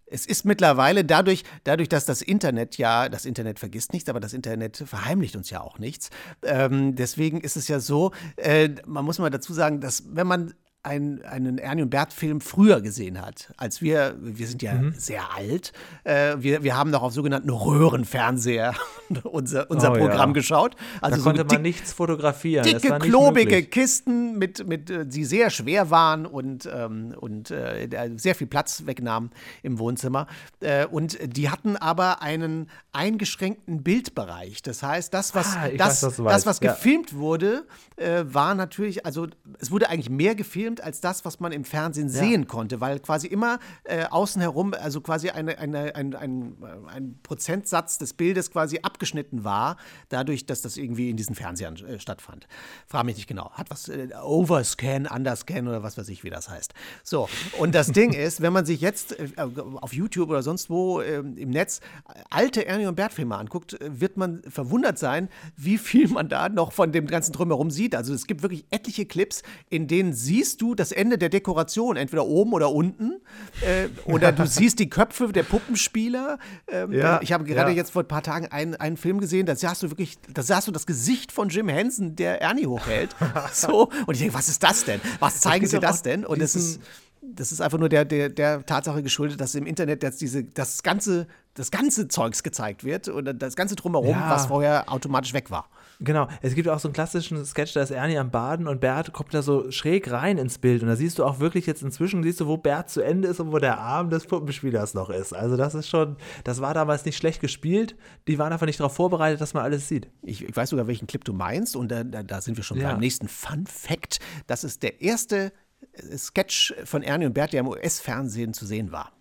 Es 0.09 0.25
ist 0.25 0.45
mittlerweile 0.45 1.03
dadurch, 1.03 1.43
dadurch, 1.65 1.89
dass 1.89 2.05
das 2.05 2.21
Internet 2.21 2.77
ja, 2.77 3.09
das 3.09 3.25
Internet 3.25 3.59
vergisst 3.59 3.91
nichts, 3.91 4.09
aber 4.09 4.21
das 4.21 4.33
Internet 4.33 4.77
verheimlicht 4.77 5.35
uns 5.35 5.49
ja 5.49 5.59
auch 5.59 5.79
nichts. 5.79 6.09
Ähm, 6.43 6.95
deswegen 6.95 7.41
ist 7.41 7.57
es 7.57 7.67
ja 7.67 7.81
so, 7.81 8.11
äh, 8.37 8.69
man 8.85 9.03
muss 9.03 9.19
mal 9.19 9.29
dazu 9.29 9.53
sagen, 9.53 9.81
dass 9.81 10.03
wenn 10.15 10.27
man 10.27 10.53
ein, 10.87 11.21
einen 11.23 11.57
Ernie 11.57 11.83
und 11.83 11.89
Bert-Film 11.89 12.39
früher 12.41 12.81
gesehen 12.81 13.21
hat, 13.21 13.51
als 13.57 13.81
wir, 13.81 14.15
wir 14.19 14.47
sind 14.47 14.61
ja 14.61 14.73
mhm. 14.73 14.93
sehr 14.95 15.35
alt, 15.35 15.73
äh, 16.05 16.37
wir, 16.39 16.63
wir 16.63 16.77
haben 16.77 16.89
noch 16.91 17.03
auf 17.03 17.13
sogenannten 17.13 17.49
Röhrenfernseher 17.49 18.73
unser, 19.23 19.69
unser 19.69 19.91
oh, 19.91 19.95
Programm 19.95 20.29
ja. 20.29 20.33
geschaut. 20.33 20.75
Also 21.01 21.17
da 21.17 21.23
konnte 21.23 21.45
so 21.47 21.55
man 21.55 21.61
nichts 21.61 21.93
fotografieren. 21.93 22.63
Dicke, 22.63 22.99
klobige 22.99 23.55
möglich. 23.55 23.71
Kisten, 23.71 24.37
mit, 24.37 24.65
mit, 24.67 24.89
äh, 24.89 25.05
die 25.05 25.25
sehr 25.25 25.49
schwer 25.49 25.89
waren 25.89 26.25
und, 26.25 26.67
ähm, 26.73 27.13
und 27.19 27.51
äh, 27.51 27.89
sehr 28.15 28.35
viel 28.35 28.47
Platz 28.47 28.85
wegnahmen 28.85 29.31
im 29.63 29.79
Wohnzimmer. 29.79 30.27
Äh, 30.61 30.85
und 30.85 31.17
die 31.21 31.49
hatten 31.49 31.75
aber 31.75 32.21
einen 32.21 32.69
eingeschränkten 32.93 33.83
Bildbereich. 33.83 34.61
Das 34.61 34.81
heißt, 34.83 35.13
das, 35.13 35.35
was, 35.35 35.55
ah, 35.57 35.69
das, 35.77 36.03
weiß, 36.03 36.23
was 36.23 36.33
das, 36.33 36.45
was 36.45 36.59
ja. 36.61 36.71
gefilmt 36.71 37.13
wurde, 37.13 37.65
äh, 37.97 38.23
war 38.25 38.55
natürlich, 38.55 39.05
also 39.05 39.27
es 39.59 39.71
wurde 39.71 39.89
eigentlich 39.89 40.09
mehr 40.09 40.35
gefilmt, 40.35 40.76
gefilmt 40.77 40.81
als 40.83 41.01
das, 41.01 41.25
was 41.25 41.39
man 41.39 41.51
im 41.51 41.63
Fernsehen 41.63 42.07
ja. 42.07 42.13
sehen 42.13 42.47
konnte, 42.47 42.79
weil 42.81 42.99
quasi 42.99 43.27
immer 43.27 43.59
äh, 43.83 44.05
außen 44.05 44.41
herum, 44.41 44.73
also 44.73 45.01
quasi 45.01 45.29
eine, 45.29 45.57
eine, 45.57 45.95
ein, 45.95 46.15
ein, 46.15 46.55
ein 46.87 47.19
Prozentsatz 47.23 47.97
des 47.97 48.13
Bildes 48.13 48.51
quasi 48.51 48.79
abgeschnitten 48.81 49.43
war, 49.43 49.77
dadurch, 50.09 50.45
dass 50.45 50.61
das 50.61 50.77
irgendwie 50.77 51.09
in 51.09 51.17
diesen 51.17 51.35
Fernsehern 51.35 51.75
äh, 51.77 51.99
stattfand. 51.99 52.47
Frage 52.87 53.05
mich 53.05 53.17
nicht 53.17 53.27
genau. 53.27 53.51
Hat 53.51 53.69
was 53.69 53.89
äh, 53.89 54.09
Overscan, 54.23 55.07
Underscan 55.07 55.67
oder 55.67 55.83
was 55.83 55.97
weiß 55.97 56.09
ich, 56.09 56.23
wie 56.23 56.29
das 56.29 56.49
heißt. 56.49 56.73
So, 57.03 57.29
und 57.59 57.75
das 57.75 57.91
Ding 57.91 58.13
ist, 58.13 58.41
wenn 58.41 58.53
man 58.53 58.65
sich 58.65 58.81
jetzt 58.81 59.19
äh, 59.19 59.29
auf 59.37 59.93
YouTube 59.93 60.29
oder 60.29 60.43
sonst 60.43 60.69
wo 60.69 61.01
ähm, 61.01 61.37
im 61.37 61.49
Netz 61.49 61.81
alte 62.29 62.65
Ernie 62.65 62.87
und 62.87 62.95
Bert 62.95 63.13
Filme 63.13 63.35
anguckt, 63.35 63.79
äh, 63.79 63.99
wird 63.99 64.17
man 64.17 64.41
verwundert 64.43 64.99
sein, 64.99 65.29
wie 65.55 65.77
viel 65.77 66.07
man 66.07 66.29
da 66.29 66.49
noch 66.49 66.71
von 66.71 66.91
dem 66.91 67.07
ganzen 67.07 67.33
Drumherum 67.33 67.71
sieht. 67.71 67.95
Also 67.95 68.13
es 68.13 68.27
gibt 68.27 68.41
wirklich 68.41 68.65
etliche 68.69 69.05
Clips, 69.05 69.43
in 69.69 69.87
denen 69.87 70.13
siehst 70.13 70.61
du 70.61 70.66
das 70.75 70.91
Ende 70.91 71.17
der 71.17 71.29
Dekoration, 71.29 71.97
entweder 71.97 72.25
oben 72.25 72.53
oder 72.53 72.71
unten. 72.71 73.21
Äh, 73.61 73.89
oder 74.05 74.31
du 74.31 74.45
siehst 74.47 74.79
die 74.79 74.89
Köpfe 74.89 75.31
der 75.31 75.43
Puppenspieler. 75.43 76.39
Ähm, 76.67 76.91
ja, 76.93 77.19
ich 77.21 77.33
habe 77.33 77.43
gerade 77.43 77.71
ja. 77.71 77.77
jetzt 77.77 77.91
vor 77.91 78.03
ein 78.03 78.07
paar 78.07 78.23
Tagen 78.23 78.47
einen, 78.47 78.75
einen 78.75 78.97
Film 78.97 79.19
gesehen, 79.19 79.45
da 79.45 79.55
sahst 79.55 79.83
du 79.83 79.89
wirklich, 79.89 80.17
da 80.33 80.41
sahst 80.41 80.67
du 80.67 80.71
das 80.71 80.85
Gesicht 80.85 81.31
von 81.31 81.49
Jim 81.49 81.69
Henson, 81.69 82.15
der 82.15 82.41
Ernie 82.41 82.67
hochhält. 82.67 83.15
so, 83.53 83.89
und 84.05 84.13
ich 84.13 84.19
denke, 84.19 84.33
was 84.33 84.49
ist 84.49 84.63
das 84.63 84.85
denn? 84.85 85.01
Was 85.19 85.41
zeigen 85.41 85.67
sie 85.67 85.79
das 85.79 86.01
denn? 86.01 86.25
Und 86.25 86.41
es 86.41 86.55
ist 86.55 86.79
das 87.21 87.51
ist 87.51 87.61
einfach 87.61 87.77
nur 87.77 87.89
der, 87.89 88.05
der, 88.05 88.29
der 88.29 88.65
Tatsache 88.65 89.03
geschuldet, 89.03 89.41
dass 89.41 89.55
im 89.55 89.65
Internet 89.65 90.03
dass 90.03 90.17
diese, 90.17 90.43
das, 90.43 90.83
ganze, 90.83 91.27
das 91.53 91.71
ganze 91.71 92.07
Zeugs 92.07 92.43
gezeigt 92.43 92.83
wird 92.83 93.09
oder 93.09 93.33
das 93.33 93.55
ganze 93.55 93.75
Drumherum, 93.75 94.11
ja. 94.11 94.29
was 94.29 94.47
vorher 94.47 94.91
automatisch 94.91 95.33
weg 95.33 95.51
war. 95.51 95.69
Genau, 95.99 96.27
es 96.41 96.53
gibt 96.53 96.67
auch 96.69 96.77
so 96.79 96.87
einen 96.87 96.93
klassischen 96.93 97.43
Sketch, 97.43 97.73
da 97.73 97.81
ist 97.81 97.89
Ernie 97.89 98.19
am 98.19 98.29
Baden 98.29 98.67
und 98.67 98.79
Bert 98.79 99.13
kommt 99.13 99.33
da 99.33 99.41
so 99.41 99.71
schräg 99.71 100.11
rein 100.11 100.37
ins 100.37 100.59
Bild 100.59 100.83
und 100.83 100.89
da 100.89 100.95
siehst 100.95 101.17
du 101.17 101.25
auch 101.25 101.39
wirklich 101.39 101.65
jetzt 101.65 101.81
inzwischen, 101.81 102.21
siehst 102.21 102.39
du, 102.39 102.45
wo 102.45 102.57
Bert 102.57 102.89
zu 102.89 103.01
Ende 103.01 103.27
ist 103.27 103.39
und 103.39 103.51
wo 103.51 103.57
der 103.57 103.79
Arm 103.79 104.11
des 104.11 104.27
Puppenspielers 104.27 104.93
noch 104.93 105.09
ist. 105.09 105.33
Also 105.33 105.57
das 105.57 105.73
ist 105.73 105.89
schon, 105.89 106.17
das 106.43 106.61
war 106.61 106.75
damals 106.75 107.03
nicht 107.03 107.17
schlecht 107.17 107.41
gespielt, 107.41 107.95
die 108.27 108.37
waren 108.37 108.53
einfach 108.53 108.67
nicht 108.67 108.79
darauf 108.79 108.93
vorbereitet, 108.93 109.41
dass 109.41 109.55
man 109.55 109.63
alles 109.63 109.87
sieht. 109.87 110.07
Ich, 110.21 110.43
ich 110.43 110.55
weiß 110.55 110.69
sogar, 110.69 110.85
welchen 110.85 111.07
Clip 111.07 111.23
du 111.23 111.33
meinst 111.33 111.75
und 111.75 111.91
da, 111.91 112.03
da, 112.03 112.41
sind 112.41 112.57
wir 112.57 112.63
schon 112.63 112.77
ja. 112.77 112.91
beim 112.91 112.99
nächsten 112.99 113.27
Fun 113.27 113.65
Fact. 113.65 114.19
Das 114.45 114.63
ist 114.63 114.83
der 114.83 115.01
erste 115.01 115.51
äh, 115.93 116.17
Sketch 116.17 116.75
von 116.85 117.01
Ernie 117.01 117.25
und 117.25 117.33
Bert, 117.33 117.53
der 117.53 117.61
im 117.61 117.67
US-Fernsehen 117.67 118.53
zu 118.53 118.67
sehen 118.67 118.91
war. 118.91 119.11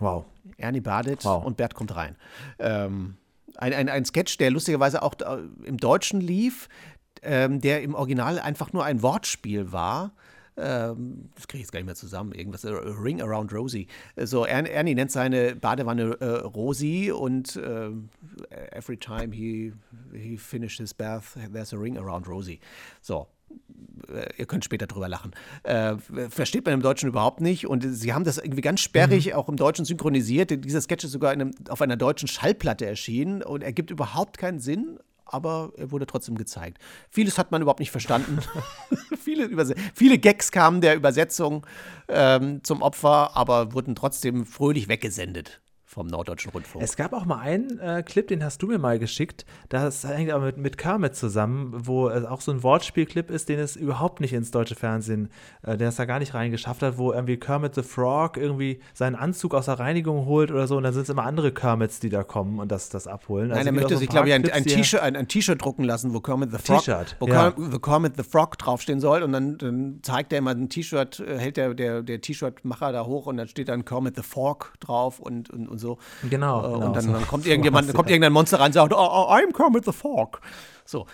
Wow. 0.00 0.24
Ernie 0.56 0.80
badet 0.80 1.24
wow. 1.24 1.44
und 1.44 1.56
Bert 1.56 1.74
kommt 1.74 1.94
rein. 1.94 2.16
Ähm, 2.58 3.16
ein, 3.56 3.72
ein, 3.72 3.88
ein 3.88 4.04
Sketch, 4.04 4.38
der 4.38 4.50
lustigerweise 4.50 5.02
auch 5.02 5.14
äh, 5.20 5.42
im 5.64 5.76
Deutschen 5.76 6.20
lief, 6.20 6.68
ähm, 7.22 7.60
der 7.60 7.82
im 7.82 7.94
Original 7.94 8.38
einfach 8.38 8.72
nur 8.72 8.84
ein 8.84 9.02
Wortspiel 9.02 9.72
war. 9.72 10.12
Ähm, 10.56 11.30
das 11.34 11.48
kriege 11.48 11.60
ich 11.60 11.66
jetzt 11.66 11.72
gar 11.72 11.80
nicht 11.80 11.86
mehr 11.86 11.94
zusammen. 11.96 12.32
Irgendwas, 12.32 12.64
äh, 12.64 12.70
Ring 12.70 13.20
Around 13.20 13.52
Rosie. 13.52 13.88
So, 14.16 14.46
Ernie 14.46 14.94
nennt 14.94 15.10
seine 15.10 15.56
Badewanne 15.56 16.16
äh, 16.20 16.24
Rosie 16.24 17.10
und 17.10 17.56
äh, 17.56 17.90
every 18.70 18.96
time 18.96 19.34
he, 19.34 19.72
he 20.12 20.36
finished 20.36 20.78
his 20.78 20.94
bath, 20.94 21.36
there's 21.52 21.72
a 21.72 21.76
ring 21.76 21.98
around 21.98 22.28
Rosie. 22.28 22.60
So, 23.00 23.26
äh, 23.43 23.43
ihr 24.36 24.46
könnt 24.46 24.64
später 24.64 24.86
drüber 24.86 25.08
lachen. 25.08 25.32
Äh, 25.62 25.96
versteht 26.28 26.64
man 26.64 26.74
im 26.74 26.82
Deutschen 26.82 27.08
überhaupt 27.08 27.40
nicht. 27.40 27.66
Und 27.66 27.82
sie 27.82 28.12
haben 28.12 28.24
das 28.24 28.38
irgendwie 28.38 28.60
ganz 28.60 28.80
sperrig 28.80 29.26
mhm. 29.26 29.32
auch 29.34 29.48
im 29.48 29.56
Deutschen 29.56 29.84
synchronisiert. 29.84 30.64
Dieser 30.64 30.80
Sketch 30.80 31.04
ist 31.04 31.12
sogar 31.12 31.30
einem, 31.30 31.52
auf 31.68 31.80
einer 31.80 31.96
deutschen 31.96 32.28
Schallplatte 32.28 32.86
erschienen 32.86 33.42
und 33.42 33.62
er 33.62 33.72
gibt 33.72 33.90
überhaupt 33.90 34.38
keinen 34.38 34.58
Sinn. 34.58 34.98
Aber 35.26 35.72
er 35.78 35.90
wurde 35.90 36.06
trotzdem 36.06 36.36
gezeigt. 36.36 36.78
Vieles 37.10 37.38
hat 37.38 37.50
man 37.50 37.62
überhaupt 37.62 37.80
nicht 37.80 37.90
verstanden. 37.90 38.38
viele, 39.18 39.48
viele, 39.94 40.18
Gags 40.18 40.52
kamen 40.52 40.80
der 40.80 40.94
Übersetzung 40.96 41.66
ähm, 42.08 42.62
zum 42.62 42.82
Opfer, 42.82 43.34
aber 43.34 43.72
wurden 43.72 43.94
trotzdem 43.94 44.44
fröhlich 44.44 44.88
weggesendet 44.88 45.62
vom 45.94 46.08
Norddeutschen 46.08 46.50
Rundfunk. 46.50 46.84
Es 46.84 46.96
gab 46.96 47.12
auch 47.12 47.24
mal 47.24 47.38
einen 47.38 47.78
äh, 47.78 48.02
Clip, 48.02 48.26
den 48.26 48.42
hast 48.42 48.60
du 48.60 48.66
mir 48.66 48.78
mal 48.78 48.98
geschickt. 48.98 49.46
Das 49.68 50.04
hängt 50.04 50.30
aber 50.32 50.46
mit, 50.46 50.56
mit 50.56 50.76
Kermit 50.76 51.14
zusammen, 51.14 51.72
wo 51.86 52.08
es 52.08 52.24
auch 52.24 52.40
so 52.40 52.50
ein 52.50 52.64
Wortspielclip 52.64 53.30
ist, 53.30 53.48
den 53.48 53.60
es 53.60 53.76
überhaupt 53.76 54.20
nicht 54.20 54.32
ins 54.32 54.50
deutsche 54.50 54.74
Fernsehen, 54.74 55.30
äh, 55.62 55.76
der 55.76 55.90
es 55.90 55.96
da 55.96 56.04
gar 56.04 56.18
nicht 56.18 56.34
reingeschafft 56.34 56.82
hat, 56.82 56.98
wo 56.98 57.12
irgendwie 57.12 57.36
Kermit 57.36 57.76
the 57.76 57.82
Frog 57.82 58.36
irgendwie 58.36 58.80
seinen 58.92 59.14
Anzug 59.14 59.54
aus 59.54 59.66
der 59.66 59.78
Reinigung 59.78 60.26
holt 60.26 60.50
oder 60.50 60.66
so 60.66 60.76
und 60.76 60.82
dann 60.82 60.92
sind 60.92 61.04
es 61.04 61.08
immer 61.10 61.24
andere 61.24 61.52
Kermits, 61.52 62.00
die 62.00 62.08
da 62.08 62.24
kommen 62.24 62.58
und 62.58 62.72
das, 62.72 62.88
das 62.88 63.06
abholen. 63.06 63.52
Also 63.52 63.58
Nein, 63.60 63.66
er 63.66 63.72
möchte 63.72 63.94
so 63.94 64.00
sich, 64.00 64.08
glaube 64.08 64.28
ich, 64.28 64.34
ein, 64.34 64.50
ein 64.50 64.64
T-Shirt 64.64 65.00
ein, 65.00 65.16
ein 65.16 65.28
drucken 65.58 65.84
lassen, 65.84 66.12
wo 66.12 66.20
Kermit 66.20 66.50
the 66.50 66.58
Frog, 66.58 66.84
wo 67.20 67.28
ja. 67.28 67.52
Kermit 67.80 68.14
the 68.16 68.24
Frog 68.24 68.58
draufstehen 68.58 68.98
soll 68.98 69.22
und 69.22 69.30
dann, 69.30 69.58
dann 69.58 70.00
zeigt 70.02 70.32
er 70.32 70.40
immer 70.40 70.50
ein 70.50 70.68
T-Shirt, 70.68 71.20
äh, 71.20 71.38
hält 71.38 71.56
der, 71.56 71.74
der, 71.74 72.02
der 72.02 72.20
T-Shirt-Macher 72.20 72.90
da 72.90 73.06
hoch 73.06 73.26
und 73.26 73.36
dann 73.36 73.46
steht 73.46 73.68
dann 73.68 73.84
Kermit 73.84 74.16
the 74.16 74.22
Fork 74.22 74.74
drauf 74.80 75.20
und, 75.20 75.50
und, 75.50 75.68
und 75.68 75.78
so. 75.78 75.83
Genau. 76.28 76.60
Äh, 76.60 76.62
genau 76.72 76.86
und 76.86 76.96
dann, 76.96 77.12
dann 77.12 77.26
kommt 77.26 77.46
irgendjemand, 77.46 77.92
kommt 77.94 78.10
irgendein 78.10 78.32
Monster 78.32 78.58
rein 78.58 78.66
und 78.66 78.72
sagt, 78.72 78.92
oh, 78.92 78.96
oh, 78.96 79.30
I'm 79.30 79.52
Kermit 79.52 79.84
the 79.84 79.92
Fork. 79.92 80.40
So, 80.84 81.06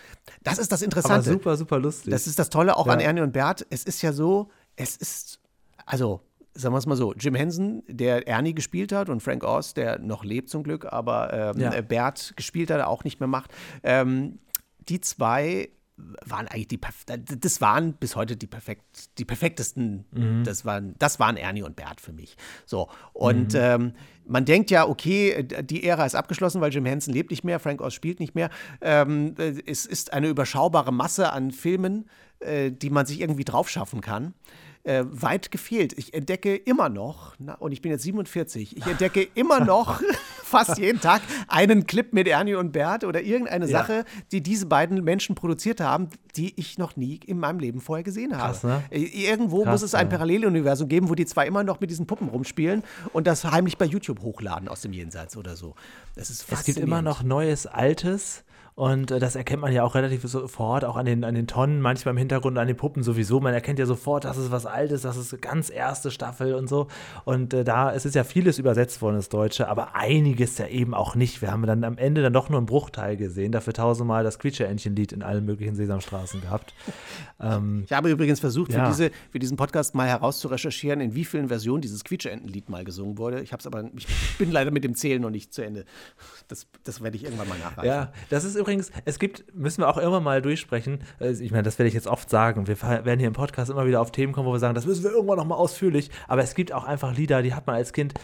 das 0.42 0.58
ist 0.58 0.72
das 0.72 0.82
Interessante. 0.82 1.30
Aber 1.30 1.38
super, 1.38 1.56
super 1.56 1.78
lustig. 1.78 2.10
Das 2.10 2.26
ist 2.26 2.38
das 2.38 2.50
Tolle 2.50 2.76
auch 2.76 2.86
ja. 2.86 2.92
an 2.92 3.00
Ernie 3.00 3.20
und 3.20 3.32
Bert. 3.32 3.66
Es 3.70 3.84
ist 3.84 4.02
ja 4.02 4.12
so, 4.12 4.48
es 4.76 4.96
ist, 4.96 5.40
also 5.86 6.20
sagen 6.54 6.74
wir 6.74 6.78
es 6.78 6.86
mal 6.86 6.96
so, 6.96 7.14
Jim 7.14 7.34
Henson, 7.34 7.82
der 7.86 8.26
Ernie 8.26 8.54
gespielt 8.54 8.92
hat 8.92 9.08
und 9.08 9.22
Frank 9.22 9.44
Oz, 9.44 9.74
der 9.74 9.98
noch 9.98 10.24
lebt 10.24 10.50
zum 10.50 10.62
Glück, 10.62 10.86
aber 10.92 11.54
ähm, 11.54 11.60
ja. 11.60 11.80
Bert 11.80 12.34
gespielt 12.36 12.70
hat, 12.70 12.80
auch 12.82 13.04
nicht 13.04 13.20
mehr 13.20 13.28
macht. 13.28 13.52
Ähm, 13.82 14.38
die 14.88 15.00
zwei 15.00 15.70
waren 16.25 16.49
eigentlich 16.49 16.69
die, 16.69 16.80
das 17.38 17.61
waren 17.61 17.95
bis 17.95 18.16
heute 18.16 18.37
die, 18.37 18.47
perfekt, 18.47 19.19
die 19.19 19.25
perfektesten, 19.25 20.04
mhm. 20.12 20.45
das, 20.45 20.64
waren, 20.64 20.95
das 20.99 21.21
waren 21.21 21.37
Ernie 21.37 21.62
und 21.62 21.76
Bert 21.76 22.00
für 22.00 22.12
mich. 22.12 22.37
So, 22.66 22.88
und 23.12 23.54
mhm. 23.54 23.61
ähm, 23.61 23.92
man 24.26 24.45
denkt 24.45 24.71
ja, 24.71 24.87
okay, 24.87 25.47
die 25.62 25.85
Ära 25.85 26.07
ist 26.07 26.14
abgeschlossen, 26.14 26.61
weil 26.61 26.73
Jim 26.73 26.85
Henson 26.87 27.12
lebt 27.12 27.30
nicht 27.30 27.45
mehr, 27.45 27.59
Frank 27.59 27.80
Oz 27.80 27.95
spielt 27.95 28.21
nicht 28.21 28.35
mehr. 28.35 28.50
Ähm, 28.80 29.35
es 29.66 29.87
ist 29.87 30.12
eine 30.12 30.28
überschaubare 30.28 30.92
Masse 30.92 31.33
an 31.33 31.50
Filmen, 31.50 32.09
äh, 32.38 32.71
die 32.71 32.90
man 32.90 33.07
sich 33.07 33.21
irgendwie 33.21 33.45
drauf 33.45 33.69
schaffen 33.69 34.00
kann. 34.00 34.35
Äh, 34.84 35.04
weit 35.10 35.50
gefehlt. 35.50 35.92
Ich 35.99 36.14
entdecke 36.14 36.56
immer 36.56 36.88
noch, 36.88 37.34
na, 37.38 37.54
und 37.54 37.72
ich 37.72 37.82
bin 37.82 37.90
jetzt 37.92 38.02
47, 38.02 38.76
ich 38.76 38.87
entdecke 38.87 39.28
immer 39.34 39.60
noch 39.60 40.00
fast 40.42 40.78
jeden 40.78 41.00
Tag 41.00 41.20
einen 41.49 41.87
Clip 41.87 42.12
mit 42.12 42.26
Ernie 42.26 42.54
und 42.54 42.72
Bert 42.72 43.04
oder 43.04 43.20
irgendeine 43.20 43.66
Ja. 43.66 43.78
Sache, 43.80 44.04
die 44.32 44.42
diese 44.42 44.66
beiden 44.66 45.04
Menschen 45.04 45.34
produziert 45.34 45.80
haben, 45.80 46.08
die 46.37 46.54
ich 46.58 46.78
noch 46.78 46.96
nie 46.96 47.20
in 47.26 47.38
meinem 47.38 47.58
Leben 47.60 47.80
vorher 47.80 48.02
gesehen 48.02 48.37
habe. 48.37 48.52
Krass, 48.52 48.64
ne? 48.64 48.82
Irgendwo 48.90 49.62
Krass, 49.64 49.72
muss 49.72 49.82
es 49.82 49.94
ein. 49.94 50.08
Paralleluniversum 50.08 50.88
geben, 50.88 51.08
wo 51.08 51.14
die 51.14 51.26
zwei 51.26 51.46
immer 51.46 51.62
noch 51.62 51.80
mit 51.80 51.90
diesen 51.90 52.06
Puppen 52.06 52.28
rumspielen 52.28 52.82
und 53.12 53.26
das 53.26 53.44
heimlich 53.44 53.76
bei 53.78 53.84
YouTube 53.84 54.22
hochladen 54.22 54.68
aus 54.68 54.80
dem 54.80 54.92
Jenseits 54.92 55.37
oder 55.37 55.56
so. 55.56 55.75
Das 56.16 56.30
ist 56.30 56.46
Es 56.50 56.64
gibt 56.64 56.78
immer 56.78 57.02
noch 57.02 57.22
Neues, 57.22 57.66
Altes. 57.66 58.44
Und 58.80 59.10
äh, 59.10 59.18
das 59.18 59.37
erkennt 59.37 59.60
man 59.60 59.75
ja 59.75 59.84
auch 59.84 59.94
relativ 59.94 60.22
sofort, 60.22 60.87
auch 60.87 60.96
an 60.96 61.04
den, 61.04 61.22
an 61.22 61.34
den 61.34 61.46
Tonnen, 61.46 61.82
manchmal 61.82 62.14
im 62.14 62.16
Hintergrund, 62.16 62.56
an 62.56 62.66
den 62.66 62.78
Puppen 62.78 63.02
sowieso. 63.02 63.38
Man 63.38 63.52
erkennt 63.52 63.78
ja 63.78 63.84
sofort, 63.84 64.25
das 64.25 64.38
ist 64.38 64.50
was 64.50 64.64
Altes, 64.64 65.02
das 65.02 65.18
ist 65.18 65.38
ganz 65.42 65.68
erste 65.68 66.10
Staffel 66.10 66.54
und 66.54 66.66
so. 66.66 66.87
Und 67.26 67.52
äh, 67.52 67.62
da, 67.62 67.92
es 67.92 68.06
ist 68.06 68.14
ja 68.14 68.25
vieles 68.25 68.58
übersetzt 68.58 69.02
worden 69.02 69.16
ins 69.16 69.28
Deutsche, 69.28 69.68
aber 69.68 69.96
einiges 69.96 70.56
ja 70.56 70.66
eben 70.66 70.94
auch 70.94 71.14
nicht. 71.14 71.42
Wir 71.42 71.52
haben 71.52 71.66
dann 71.66 71.84
am 71.84 71.99
Ende 71.99 72.22
dann 72.22 72.32
doch 72.32 72.49
nur 72.49 72.56
einen 72.58 72.64
Bruchteil 72.64 73.18
gesehen, 73.18 73.52
dafür 73.52 73.75
tausendmal 73.75 74.25
das 74.25 74.38
Quietsche-Entchen-Lied 74.38 75.12
in 75.12 75.22
allen 75.22 75.44
möglichen 75.44 75.75
Sesamstraßen 75.75 76.40
gehabt. 76.40 76.72
Ähm, 77.38 77.82
Ich 77.84 77.92
habe 77.92 78.08
übrigens 78.08 78.40
versucht, 78.40 78.72
Ja. 78.72 78.87
für, 78.87 78.90
diese, 78.92 79.10
für 79.30 79.38
diesen 79.38 79.58
Podcast 79.58 79.94
mal 79.94 80.08
herauszurecherchieren, 80.08 81.02
in 81.02 81.14
wie 81.14 81.26
vielen 81.26 81.49
Versionen 81.49 81.82
dieses 81.82 82.02
Quietscheentenlied 82.02 82.70
mal 82.70 82.84
gesungen 82.84 83.18
wurde. 83.18 83.42
Ich 83.42 83.52
habe 83.52 83.60
es 83.60 83.66
aber, 83.66 83.84
ich 83.94 84.06
bin 84.38 84.50
leider 84.50 84.70
mit 84.70 84.84
dem 84.84 84.94
Zählen 84.94 85.20
noch 85.20 85.28
nicht 85.28 85.52
zu 85.52 85.60
Ende. 85.60 85.84
Das, 86.50 86.66
das 86.85 87.00
werde 87.02 87.16
ich 87.16 87.25
irgendwann 87.25 87.49
mal 87.49 87.59
nachreichen. 87.59 87.87
Ja, 87.88 88.12
das 88.28 88.45
ist 88.45 88.57
übrigens, 88.57 88.90
es 89.04 89.19
gibt, 89.19 89.54
müssen 89.54 89.83
wir 89.83 89.88
auch 89.88 89.99
immer 89.99 90.21
mal 90.21 90.42
durchsprechen. 90.42 91.00
äh, 91.21 91.30
Ich 91.33 91.50
meine, 91.50 91.62
das 91.62 91.78
werde 91.78 91.88
ich 91.88 91.95
jetzt 91.95 92.07
oft 92.09 92.28
sagen. 92.28 92.66
Wir 92.66 92.80
werden 92.83 93.19
hier 93.19 93.28
im 93.28 93.35
Podcast 93.35 93.71
immer 93.71 93.87
wieder 93.87 94.00
auf 94.00 94.11
Themen 94.11 94.33
kommen, 94.33 94.49
wo 94.49 94.52
wir 94.52 94.59
sagen, 94.59 94.75
das 94.75 94.87
müssen 94.87 95.04
wir 95.04 95.12
irgendwann 95.12 95.37
nochmal 95.38 95.59
ausführlich. 95.59 96.11
Aber 96.28 96.42
es 96.42 96.54
gibt 96.54 96.73
auch 96.73 96.85
einfach 96.85 97.14
Lieder, 97.16 97.42
die 97.42 97.54
hat 97.54 97.66
man 97.66 97.76
als 97.76 97.92
Kind 97.92 98.14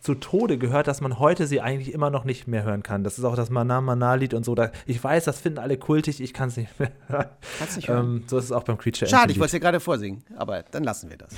zu 0.00 0.14
Tode 0.14 0.56
gehört, 0.56 0.86
dass 0.86 1.02
man 1.02 1.18
heute 1.18 1.46
sie 1.46 1.60
eigentlich 1.60 1.92
immer 1.92 2.08
noch 2.08 2.24
nicht 2.24 2.46
mehr 2.48 2.62
hören 2.64 2.82
kann. 2.82 3.04
Das 3.04 3.18
ist 3.18 3.24
auch 3.24 3.36
das 3.36 3.50
Mana 3.50 3.82
Mana 3.82 4.14
Lied 4.14 4.32
und 4.32 4.42
so. 4.42 4.54
Da, 4.54 4.70
ich 4.86 5.04
weiß, 5.04 5.24
das 5.24 5.38
finden 5.40 5.58
alle 5.58 5.76
kultig, 5.76 6.22
ich 6.22 6.32
kann 6.32 6.48
es 6.48 6.56
nicht 6.56 6.80
mehr 6.80 6.92
hören. 7.08 7.26
Kannst 7.58 7.76
nicht 7.76 7.88
hören. 7.88 8.06
Ähm, 8.06 8.24
so 8.26 8.38
ist 8.38 8.46
es 8.46 8.52
auch 8.52 8.62
beim 8.62 8.78
Creature 8.78 9.10
Schade, 9.10 9.32
ich 9.32 9.38
wollte 9.38 9.48
es 9.48 9.52
ja 9.52 9.58
gerade 9.58 9.80
vorsingen, 9.80 10.24
aber 10.34 10.62
dann 10.62 10.82
lassen 10.82 11.10
wir 11.10 11.18
das. 11.18 11.34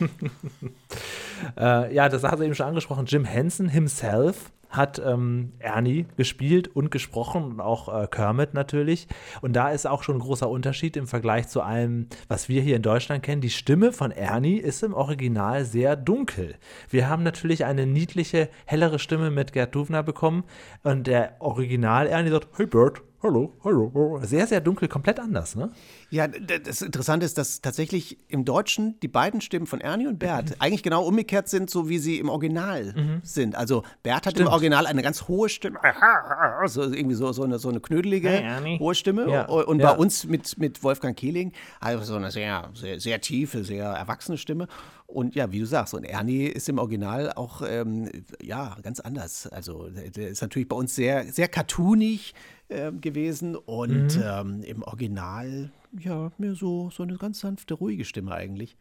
Äh, 1.58 1.94
ja, 1.94 2.08
das 2.08 2.22
hat 2.22 2.38
er 2.38 2.44
eben 2.44 2.54
schon 2.54 2.66
angesprochen. 2.66 3.06
Jim 3.06 3.24
Henson 3.24 3.68
himself 3.68 4.52
hat 4.72 5.00
ähm, 5.04 5.52
Ernie 5.58 6.06
gespielt 6.16 6.68
und 6.68 6.90
gesprochen 6.90 7.44
und 7.44 7.60
auch 7.60 7.88
äh, 7.88 8.06
Kermit 8.06 8.54
natürlich. 8.54 9.06
Und 9.42 9.52
da 9.52 9.70
ist 9.70 9.86
auch 9.86 10.02
schon 10.02 10.16
ein 10.16 10.20
großer 10.20 10.48
Unterschied 10.48 10.96
im 10.96 11.06
Vergleich 11.06 11.48
zu 11.48 11.60
allem, 11.60 12.08
was 12.28 12.48
wir 12.48 12.62
hier 12.62 12.76
in 12.76 12.82
Deutschland 12.82 13.22
kennen. 13.22 13.42
Die 13.42 13.50
Stimme 13.50 13.92
von 13.92 14.10
Ernie 14.10 14.56
ist 14.56 14.82
im 14.82 14.94
Original 14.94 15.64
sehr 15.64 15.94
dunkel. 15.94 16.54
Wir 16.88 17.08
haben 17.08 17.22
natürlich 17.22 17.64
eine 17.64 17.86
niedliche, 17.86 18.48
hellere 18.64 18.98
Stimme 18.98 19.30
mit 19.30 19.52
Gerd 19.52 19.74
Duvner 19.74 20.02
bekommen 20.02 20.44
und 20.82 21.06
der 21.06 21.36
Original 21.40 22.06
Ernie 22.06 22.30
sagt, 22.30 22.48
hey 22.56 22.66
Bert, 22.66 23.02
hallo, 23.22 23.52
hallo. 23.64 24.20
Sehr, 24.22 24.46
sehr 24.46 24.60
dunkel, 24.60 24.88
komplett 24.88 25.20
anders, 25.20 25.54
ne? 25.56 25.70
Ja, 26.10 26.28
das 26.28 26.82
Interessante 26.82 27.24
ist, 27.24 27.38
dass 27.38 27.60
tatsächlich 27.60 28.18
im 28.28 28.44
Deutschen 28.44 28.98
die 29.00 29.08
beiden 29.08 29.40
Stimmen 29.40 29.66
von 29.66 29.80
Ernie 29.80 30.06
und 30.06 30.18
Bert 30.18 30.56
eigentlich 30.58 30.82
genau 30.82 31.04
umgekehrt 31.04 31.48
sind, 31.48 31.70
so 31.70 31.88
wie 31.88 31.98
sie 31.98 32.18
im 32.18 32.28
Original 32.28 33.20
sind. 33.22 33.54
Also 33.54 33.82
Bert 34.02 34.26
hat 34.26 34.34
im 34.34 34.38
Stimmt. 34.38 34.50
Original 34.50 34.86
eine 34.86 35.02
ganz 35.02 35.28
hohe 35.28 35.48
Stimme, 35.48 35.78
so 36.66 36.82
irgendwie 36.82 37.14
so, 37.14 37.32
so, 37.32 37.44
eine, 37.44 37.58
so 37.58 37.68
eine 37.68 37.80
knödelige, 37.80 38.28
Hey, 38.28 38.78
hohe 38.78 38.94
Stimme. 38.94 39.30
Ja, 39.30 39.46
Und 39.46 39.80
ja. 39.80 39.92
bei 39.92 39.98
uns 39.98 40.24
mit, 40.24 40.58
mit 40.58 40.82
Wolfgang 40.82 41.16
Kehling 41.16 41.52
also 41.80 42.04
so 42.04 42.14
eine 42.16 42.30
sehr, 42.30 42.70
sehr, 42.74 43.00
sehr 43.00 43.20
tiefe, 43.20 43.64
sehr 43.64 43.84
erwachsene 43.86 44.38
Stimme. 44.38 44.68
Und 45.12 45.34
ja, 45.34 45.52
wie 45.52 45.60
du 45.60 45.66
sagst, 45.66 45.94
und 45.94 46.04
Ernie 46.04 46.46
ist 46.46 46.68
im 46.68 46.78
Original 46.78 47.32
auch 47.32 47.62
ähm, 47.66 48.08
ja 48.42 48.76
ganz 48.82 48.98
anders. 49.00 49.46
Also 49.46 49.88
der, 49.90 50.28
ist 50.28 50.40
natürlich 50.40 50.68
bei 50.68 50.76
uns 50.76 50.94
sehr, 50.94 51.24
sehr 51.24 51.48
cartoonig 51.48 52.34
ähm, 52.70 53.00
gewesen 53.00 53.56
und 53.56 54.16
Mhm. 54.16 54.22
ähm, 54.24 54.62
im 54.62 54.82
Original 54.82 55.70
ja 55.98 56.32
mehr 56.38 56.54
so, 56.54 56.90
so 56.90 57.02
eine 57.02 57.16
ganz 57.16 57.40
sanfte, 57.40 57.74
ruhige 57.74 58.04
Stimme 58.04 58.32
eigentlich. 58.34 58.76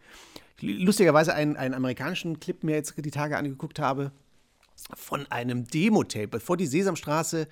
Lustigerweise 0.62 1.34
einen, 1.34 1.58
einen 1.58 1.74
amerikanischen 1.74 2.40
Clip 2.40 2.64
mir 2.64 2.76
jetzt 2.76 2.94
die 2.96 3.12
Tage 3.12 3.36
angeguckt 3.38 3.80
habe 3.80 4.12
von 4.96 5.30
einem 5.32 5.68
Demo-Tape, 5.68 6.28
bevor 6.28 6.56
die 6.56 6.68
Sesamstraße 6.68 7.48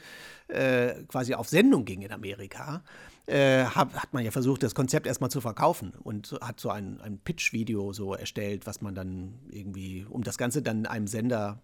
äh, 0.48 0.94
quasi 1.08 1.34
auf 1.34 1.50
Sendung 1.50 1.86
ging 1.86 2.02
in 2.02 2.12
Amerika, 2.12 2.84
äh, 3.30 3.66
hab, 3.66 3.94
hat 3.94 4.14
man 4.14 4.24
ja 4.24 4.32
versucht, 4.32 4.64
das 4.64 4.76
Konzept 4.76 5.08
erstmal 5.08 5.30
zu 5.30 5.42
verkaufen 5.42 5.94
und 6.04 6.36
hat 6.42 6.60
so 6.60 6.70
ein, 6.70 7.00
ein 7.02 7.20
Pitch-Video 7.20 7.94
so 7.94 8.14
erstellt, 8.16 8.66
was 8.66 8.82
man 8.82 8.96
dann 8.96 9.36
irgendwie, 9.52 10.06
um 10.10 10.24
das 10.24 10.38
Ganze 10.38 10.62
dann 10.62 10.86
einem 10.86 11.08
Sender 11.08 11.62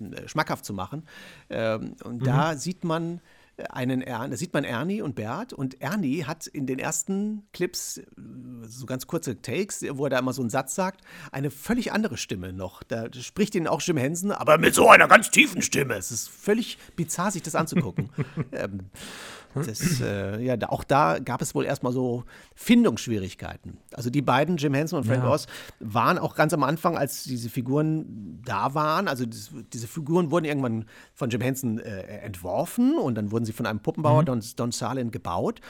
äh, 0.00 0.26
schmackhaft 0.26 0.64
zu 0.64 0.72
machen. 0.72 1.04
Ähm, 1.50 1.96
und 2.04 2.26
da 2.26 2.56
sieht 2.56 2.84
man 2.84 3.20
einen 3.70 4.02
Ernie, 4.02 4.30
da 4.30 4.36
sieht 4.36 4.52
man 4.52 4.64
Ernie 4.64 5.00
und 5.00 5.14
Bert 5.14 5.52
und 5.52 5.80
Ernie 5.80 6.24
hat 6.24 6.46
in 6.46 6.66
den 6.66 6.78
ersten 6.78 7.44
Clips, 7.52 7.98
äh, 7.98 8.04
so 8.66 8.86
ganz 8.86 9.06
kurze 9.06 9.40
Takes, 9.40 9.84
wo 9.90 10.04
er 10.04 10.10
da 10.10 10.18
immer 10.18 10.32
so 10.32 10.42
einen 10.42 10.50
Satz 10.50 10.74
sagt, 10.74 11.02
eine 11.30 11.50
völlig 11.50 11.92
andere 11.92 12.16
Stimme 12.16 12.52
noch. 12.52 12.82
Da 12.82 13.12
spricht 13.12 13.54
ihn 13.54 13.68
auch 13.68 13.80
Jim 13.80 13.96
Henson, 13.96 14.32
aber 14.32 14.58
mit 14.58 14.74
so 14.74 14.88
einer 14.88 15.06
ganz 15.06 15.30
tiefen 15.30 15.62
Stimme. 15.62 15.94
Es 15.94 16.10
ist 16.10 16.28
völlig 16.28 16.78
bizarr, 16.96 17.30
sich 17.30 17.42
das 17.42 17.54
anzugucken. 17.54 18.10
ähm, 18.52 18.90
das, 19.54 20.00
äh, 20.00 20.40
ja, 20.42 20.56
da, 20.56 20.68
auch 20.68 20.84
da 20.84 21.18
gab 21.18 21.40
es 21.42 21.54
wohl 21.54 21.64
erstmal 21.64 21.92
so 21.92 22.24
Findungsschwierigkeiten. 22.54 23.78
Also 23.94 24.10
die 24.10 24.22
beiden, 24.22 24.56
Jim 24.56 24.74
Henson 24.74 24.98
und 24.98 25.04
Frank 25.06 25.22
Ja. 25.24 25.30
Oz, 25.30 25.46
waren 25.80 26.18
auch 26.18 26.34
ganz 26.34 26.52
am 26.52 26.62
Anfang, 26.62 26.96
als 26.98 27.24
diese 27.24 27.48
Figuren 27.48 28.40
da 28.44 28.74
waren, 28.74 29.08
also 29.08 29.24
dis- 29.24 29.50
diese 29.72 29.86
Figuren 29.86 30.30
wurden 30.30 30.44
irgendwann 30.44 30.86
von 31.14 31.30
Jim 31.30 31.40
Henson 31.40 31.78
äh, 31.78 32.02
entworfen 32.20 32.98
und 32.98 33.14
dann 33.14 33.30
wurden 33.30 33.44
sie 33.44 33.52
von 33.52 33.66
einem 33.66 33.80
Puppenbauer, 33.80 34.24
Don, 34.24 34.42
Don 34.56 34.72
Salin, 34.72 35.10
gebaut. 35.10 35.60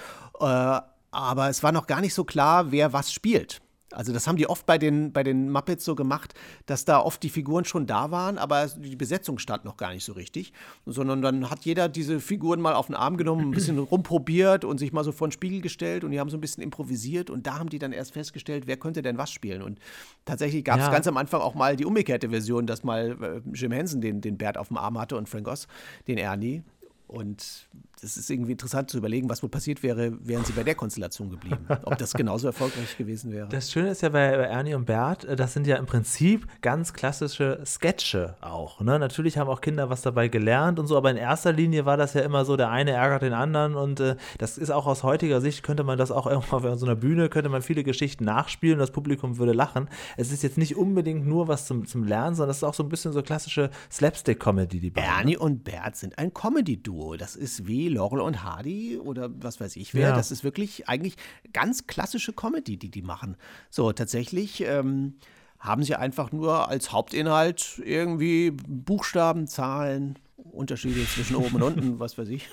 Äh, 0.41 0.81
aber 1.11 1.49
es 1.49 1.63
war 1.63 1.71
noch 1.71 1.87
gar 1.87 2.01
nicht 2.01 2.15
so 2.15 2.25
klar, 2.25 2.73
wer 2.73 2.93
was 2.93 3.13
spielt. 3.13 3.61
Also 3.95 4.13
das 4.13 4.27
haben 4.27 4.37
die 4.37 4.49
oft 4.49 4.67
bei 4.67 4.79
den, 4.79 5.13
bei 5.13 5.23
den 5.23 5.51
Muppets 5.51 5.85
so 5.85 5.95
gemacht, 5.95 6.35
dass 6.67 6.85
da 6.85 7.01
oft 7.01 7.23
die 7.23 7.31
Figuren 7.31 7.65
schon 7.65 7.87
da 7.87 8.11
waren, 8.11 8.39
aber 8.39 8.67
die 8.67 8.97
Besetzung 8.97 9.39
stand 9.39 9.65
noch 9.65 9.77
gar 9.77 9.93
nicht 9.93 10.05
so 10.05 10.13
richtig. 10.13 10.53
Sondern 10.87 11.23
dann 11.23 11.51
hat 11.51 11.65
jeder 11.65 11.89
diese 11.89 12.21
Figuren 12.21 12.61
mal 12.61 12.75
auf 12.75 12.87
den 12.87 12.95
Arm 12.95 13.17
genommen, 13.17 13.49
ein 13.49 13.51
bisschen 13.51 13.79
rumprobiert 13.91 14.65
und 14.65 14.79
sich 14.79 14.93
mal 14.93 15.05
so 15.05 15.13
vor 15.13 15.29
den 15.29 15.33
Spiegel 15.33 15.61
gestellt 15.61 16.05
und 16.05 16.11
die 16.11 16.21
haben 16.21 16.31
so 16.31 16.37
ein 16.37 16.41
bisschen 16.41 16.63
improvisiert 16.63 17.31
und 17.31 17.47
da 17.47 17.59
haben 17.59 17.69
die 17.69 17.79
dann 17.79 17.93
erst 17.93 18.13
festgestellt, 18.13 18.67
wer 18.67 18.77
könnte 18.77 19.03
denn 19.03 19.19
was 19.19 19.31
spielen. 19.31 19.63
Und 19.63 19.79
tatsächlich 20.25 20.65
gab 20.65 20.79
es 20.79 20.87
Ja. 20.87 20.91
ganz 20.93 21.07
am 21.07 21.17
Anfang 21.17 21.41
auch 21.41 21.55
mal 21.55 21.77
die 21.77 21.85
umgekehrte 21.85 22.31
Version, 22.31 22.67
dass 22.67 22.85
mal 22.85 23.17
äh, 23.23 23.41
Jim 23.57 23.73
Henson 23.73 24.01
den, 24.01 24.21
den 24.21 24.37
Bert 24.39 24.59
auf 24.59 24.69
dem 24.69 24.77
Arm 24.77 24.99
hatte 24.99 25.17
und 25.17 25.29
Frank 25.29 25.49
Oz 25.49 25.67
den 26.09 26.19
Ernie. 26.19 26.63
Und 27.07 27.69
das 28.01 28.17
ist 28.17 28.29
irgendwie 28.29 28.53
interessant 28.53 28.91
zu 28.91 28.99
überlegen, 28.99 29.29
was 29.29 29.43
wohl 29.43 29.49
passiert 29.49 29.83
wäre, 29.83 30.13
wären 30.27 30.45
sie 30.45 30.53
bei 30.53 30.63
der 30.63 30.75
Konstellation 30.75 31.31
geblieben. 31.31 31.67
Ob 31.85 31.97
das 31.99 32.13
genauso 32.13 32.47
erfolgreich 32.47 32.97
gewesen 32.97 33.31
wäre. 33.31 33.49
Das 33.49 33.71
Schöne 33.71 33.91
ist 33.91 34.03
ja 34.03 34.09
bei, 34.09 34.37
bei 34.37 34.45
Ernie 34.45 34.75
und 34.75 34.87
Bert, 34.87 35.25
äh, 35.25 35.37
das 35.37 35.53
sind 35.53 35.67
ja 35.67 35.77
im 35.77 35.87
Prinzip 35.87 36.47
ganz 36.61 36.93
klassische 36.93 37.61
Sketche 37.65 38.37
auch. 38.41 38.81
Ne? 38.81 38.99
Natürlich 38.99 39.39
haben 39.39 39.49
auch 39.49 39.61
Kinder 39.61 39.91
was 39.91 40.03
dabei 40.03 40.29
gelernt 40.29 40.79
und 40.79 40.87
so, 40.87 40.97
aber 40.97 41.11
in 41.11 41.17
erster 41.17 41.53
Linie 41.53 41.87
war 41.87 41.97
das 41.97 42.15
ja 42.15 42.23
immer 42.23 42.45
so, 42.45 42.57
der 42.57 42.71
eine 42.71 42.93
ärgert 42.93 43.23
den 43.23 43.33
anderen 43.33 43.75
und 43.75 44.01
äh, 44.01 44.17
das 44.39 44.59
ist 44.59 44.71
auch 44.71 44.87
aus 44.87 45.03
heutiger 45.03 45.41
Sicht, 45.41 45.63
könnte 45.63 45.85
man 45.85 45.99
das 45.99 46.11
auch 46.11 46.27
irgendwann 46.31 46.73
auf 46.73 46.79
so 46.79 46.87
einer 46.87 46.97
Bühne, 46.97 47.29
könnte 47.29 47.49
man 47.49 47.63
viele 47.63 47.85
Geschichten 47.85 48.25
nachspielen 48.25 48.77
und 48.77 48.81
das 48.81 48.93
Publikum 48.93 49.39
würde 49.39 49.53
lachen. 49.53 49.89
Es 50.17 50.33
ist 50.33 50.43
jetzt 50.43 50.59
nicht 50.59 50.77
unbedingt 50.77 51.27
nur 51.27 51.49
was 51.49 51.67
zum, 51.67 51.87
zum 51.87 52.05
Lernen, 52.05 52.35
sondern 52.35 52.51
es 52.51 52.59
ist 52.59 52.65
auch 52.65 52.75
so 52.75 52.83
ein 52.83 52.89
bisschen 52.89 53.13
so 53.13 53.23
klassische 53.23 53.71
Slapstick-Comedy, 53.91 54.81
die 54.81 54.91
beiden. 54.91 55.11
Ernie 55.11 55.37
und 55.37 55.65
Bert 55.65 55.97
sind 55.97 56.19
ein 56.19 56.35
Comedy-Duo. 56.35 57.04
Das 57.13 57.37
ist 57.37 57.67
wie 57.67 57.89
Laurel 57.89 58.21
und 58.21 58.43
Hardy 58.43 58.99
oder 58.99 59.31
was 59.43 59.61
weiß 59.61 59.77
ich 59.77 59.93
wer. 59.93 60.09
Ja. 60.09 60.17
Das 60.17 60.31
ist 60.31 60.45
wirklich 60.45 60.89
eigentlich 60.89 61.17
ganz 61.53 61.87
klassische 61.87 62.33
Comedy, 62.33 62.79
die 62.79 62.91
die 62.91 63.03
machen. 63.03 63.37
So, 63.69 63.93
tatsächlich 63.93 64.63
ähm, 64.63 65.15
haben 65.59 65.83
sie 65.83 65.95
einfach 65.95 66.33
nur 66.33 66.69
als 66.69 66.93
Hauptinhalt 66.93 67.83
irgendwie 67.85 68.51
Buchstaben, 68.51 69.47
Zahlen, 69.47 70.19
Unterschiede 70.37 71.07
zwischen 71.07 71.37
oben 71.37 71.57
und 71.57 71.63
unten, 71.79 71.99
was 71.99 72.19
weiß 72.19 72.29
ich. 72.29 72.49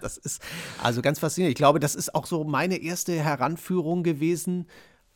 Das 0.00 0.18
ist 0.18 0.42
also 0.82 1.00
ganz 1.02 1.18
faszinierend. 1.18 1.52
Ich 1.52 1.58
glaube, 1.58 1.80
das 1.80 1.94
ist 1.94 2.14
auch 2.14 2.26
so 2.26 2.44
meine 2.44 2.76
erste 2.76 3.12
Heranführung 3.12 4.02
gewesen 4.02 4.66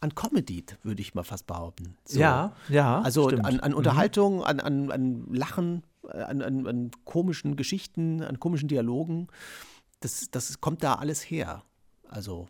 an 0.00 0.14
Comedy, 0.14 0.64
würde 0.82 1.00
ich 1.00 1.14
mal 1.14 1.22
fast 1.22 1.46
behaupten. 1.46 1.96
So. 2.04 2.20
Ja, 2.20 2.52
ja. 2.68 3.00
Also 3.00 3.28
an, 3.28 3.60
an 3.60 3.74
Unterhaltung, 3.74 4.44
an, 4.44 4.60
an, 4.60 4.90
an 4.90 5.26
Lachen, 5.32 5.82
an, 6.08 6.42
an, 6.42 6.66
an 6.66 6.90
komischen 7.04 7.56
Geschichten, 7.56 8.22
an 8.22 8.40
komischen 8.40 8.68
Dialogen. 8.68 9.28
Das, 10.00 10.30
das 10.30 10.60
kommt 10.60 10.82
da 10.82 10.94
alles 10.94 11.22
her. 11.22 11.62
Also, 12.08 12.48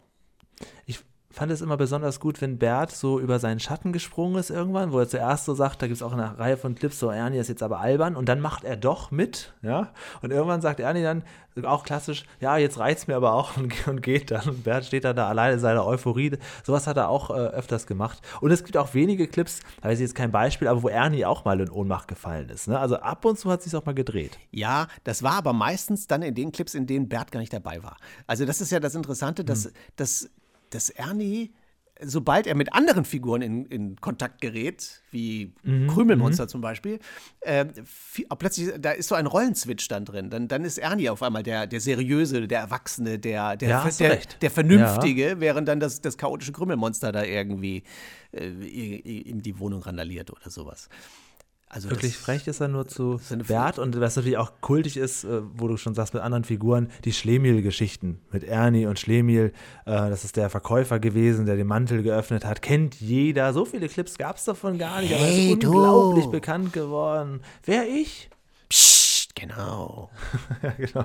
Ich 0.87 1.01
fand 1.37 1.53
es 1.53 1.61
immer 1.61 1.77
besonders 1.77 2.19
gut, 2.19 2.41
wenn 2.41 2.57
Bert 2.57 2.91
so 2.93 3.21
über 3.21 3.39
seinen 3.39 3.61
Schatten 3.61 3.93
gesprungen 3.93 4.39
ist 4.39 4.49
irgendwann, 4.49 4.91
wo 4.91 4.99
er 4.99 5.07
zuerst 5.07 5.45
so 5.45 5.55
sagt, 5.55 5.83
da 5.83 5.87
gibt 5.87 5.97
es 5.97 6.03
auch 6.03 6.15
eine 6.15 6.39
Reihe 6.39 6.57
von 6.57 6.75
Clips, 6.75 6.99
so 6.99 7.11
Ernie 7.11 7.37
ist 7.37 7.49
jetzt 7.49 7.63
aber 7.63 7.79
albern 7.79 8.17
und 8.17 8.27
dann 8.27 8.41
macht 8.41 8.65
er 8.65 8.75
doch 8.79 9.11
mit, 9.11 9.53
ja. 9.61 9.93
Und 10.23 10.31
irgendwann 10.31 10.63
sagt 10.63 10.81
Ernie 10.81 11.03
dann, 11.03 11.25
auch 11.63 11.85
klassisch, 11.85 12.25
ja, 12.41 12.57
jetzt 12.57 12.79
reizt 12.79 13.07
mir 13.07 13.17
aber 13.17 13.35
auch 13.35 13.55
und, 13.59 13.87
und, 13.87 14.03
geht 14.03 14.31
dann. 14.31 14.49
Und 14.49 14.65
Bert 14.65 14.87
steht 14.87 15.05
dann 15.05 15.15
da 15.15 15.29
alleine 15.29 15.55
in 15.55 15.61
seiner 15.61 15.87
Euphorie. 15.87 16.39
Sowas 16.65 16.87
hat 16.87 16.97
er 16.97 17.11
auch 17.11 17.29
äh, 17.29 17.35
öfters 17.35 17.87
gemacht. 17.87 18.21
Und 18.41 18.51
es 18.51 18.65
gibt 18.65 18.79
auch 18.79 18.95
wenige 18.95 19.29
Clips, 19.29 19.61
da 19.83 19.91
weiß 19.91 19.99
ich 19.99 20.05
jetzt 20.05 20.15
kein 20.15 20.33
Beispiel, 20.33 20.69
aber 20.69 20.83
wo 20.83 20.89
Ernie 20.89 21.27
auch 21.27 21.45
mal 21.45 21.61
in 21.61 21.71
Ohnmacht 21.71 22.09
gefallen 22.09 22.49
ist. 22.49 22.69
Ne? 22.69 22.79
Also 22.79 22.97
ab 22.97 23.25
und 23.27 23.39
zu 23.39 23.51
hat 23.51 23.61
es 23.61 23.65
sich 23.65 23.77
auch 23.77 23.85
mal 23.85 23.95
gedreht. 23.95 24.39
Ja, 24.53 24.89
das 25.05 25.23
war 25.23 25.35
aber 25.35 25.53
meistens 25.53 26.07
dann 26.07 26.23
in 26.23 26.35
den 26.35 26.51
Clips, 26.53 26.75
in 26.75 26.87
denen 26.87 27.09
Bert 27.09 27.31
gar 27.31 27.41
nicht 27.41 27.53
dabei 27.53 27.83
war. 27.83 27.97
Also 28.27 28.45
das 28.47 28.61
ist 28.61 28.73
ja 28.73 28.81
das 28.81 28.95
Interessante, 28.95 29.45
dass, 29.45 29.67
hm. 29.67 29.73
dass, 29.97 30.31
dass 30.71 30.91
Ernie 30.91 31.53
sobald 32.03 32.47
er 32.47 32.55
mit 32.55 32.73
anderen 32.73 33.05
Figuren 33.05 33.43
in, 33.43 33.65
in 33.67 33.97
Kontakt 33.97 34.41
gerät, 34.41 35.03
wie 35.11 35.55
mhm, 35.63 35.89
Krümelmonster 35.89 36.45
mhm. 36.45 36.49
zum 36.49 36.61
Beispiel, 36.61 36.99
äh, 37.41 37.67
plötzlich, 38.39 38.73
da 38.79 38.91
ist 38.91 39.09
so 39.09 39.15
ein 39.15 39.27
Rollenswitch 39.27 39.89
dann 39.89 40.05
drin. 40.05 40.31
Dann, 40.31 40.49
dann 40.49 40.65
ist 40.65 40.79
Ernie 40.79 41.09
auf 41.09 41.23
einmal 41.23 41.43
der, 41.43 41.67
der 41.67 41.81
Seriöse, 41.81 42.47
der 42.47 42.61
Erwachsene, 42.61 43.19
der, 43.19 43.57
der, 43.57 43.69
ja, 43.69 43.89
der, 43.99 44.19
der, 44.41 44.51
Vernünftige, 44.51 45.29
ja. 45.29 45.41
während 45.41 45.69
dann 45.69 45.81
das, 45.81 46.01
das 46.01 46.19
chaotische 46.19 46.53
Krümelmonster 46.53 47.13
da 47.13 47.25
irgendwie 47.25 47.83
äh, 48.33 48.49
in 48.49 49.41
die 49.43 49.59
Wohnung 49.59 49.83
randaliert 49.83 50.31
oder 50.31 50.51
sowas. 50.51 50.89
Also 51.69 51.91
Wirklich 51.91 52.17
frech 52.17 52.47
ist 52.47 52.61
er 52.61 52.69
nur 52.69 52.87
zu 52.87 53.21
Bert 53.49 53.81
und 53.81 53.99
was 54.01 54.15
natürlich 54.15 54.39
auch 54.39 54.53
kultig 54.61 54.97
ist, 54.97 55.25
äh, 55.25 55.43
wo 55.55 55.67
du 55.67 55.77
schon 55.77 55.95
sagst, 55.95 56.15
mit 56.15 56.23
anderen 56.23 56.45
Figuren, 56.45 56.91
die 57.05 57.13
Schlemiel-Geschichten 57.13 58.21
mit 58.31 58.45
Ernie 58.45 58.87
und 58.87 59.01
Schlemiel. 59.01 59.53
Äh, 59.85 60.09
das 60.09 60.25
ist 60.25 60.37
der 60.37 60.49
Verkäufer 60.49 61.01
gewesen, 61.01 61.45
der 61.45 61.57
den 61.57 61.67
Mantel 61.67 62.05
geöffnet 62.05 62.45
hat. 62.45 62.63
Kennt 62.63 63.01
jeder. 63.01 63.53
So 63.53 63.65
viele 63.65 63.89
Clips 63.89 64.17
gab 64.17 64.37
es 64.37 64.45
davon 64.45 64.79
gar 64.79 65.01
nicht, 65.01 65.13
aber 65.13 65.25
hey, 65.25 65.49
ist 65.49 65.65
unglaublich 65.65 66.27
bekannt 66.27 66.73
geworden. 66.73 67.41
Wer 67.65 67.89
ich? 67.89 68.31
Genau. 69.39 70.09
genau. 70.79 71.05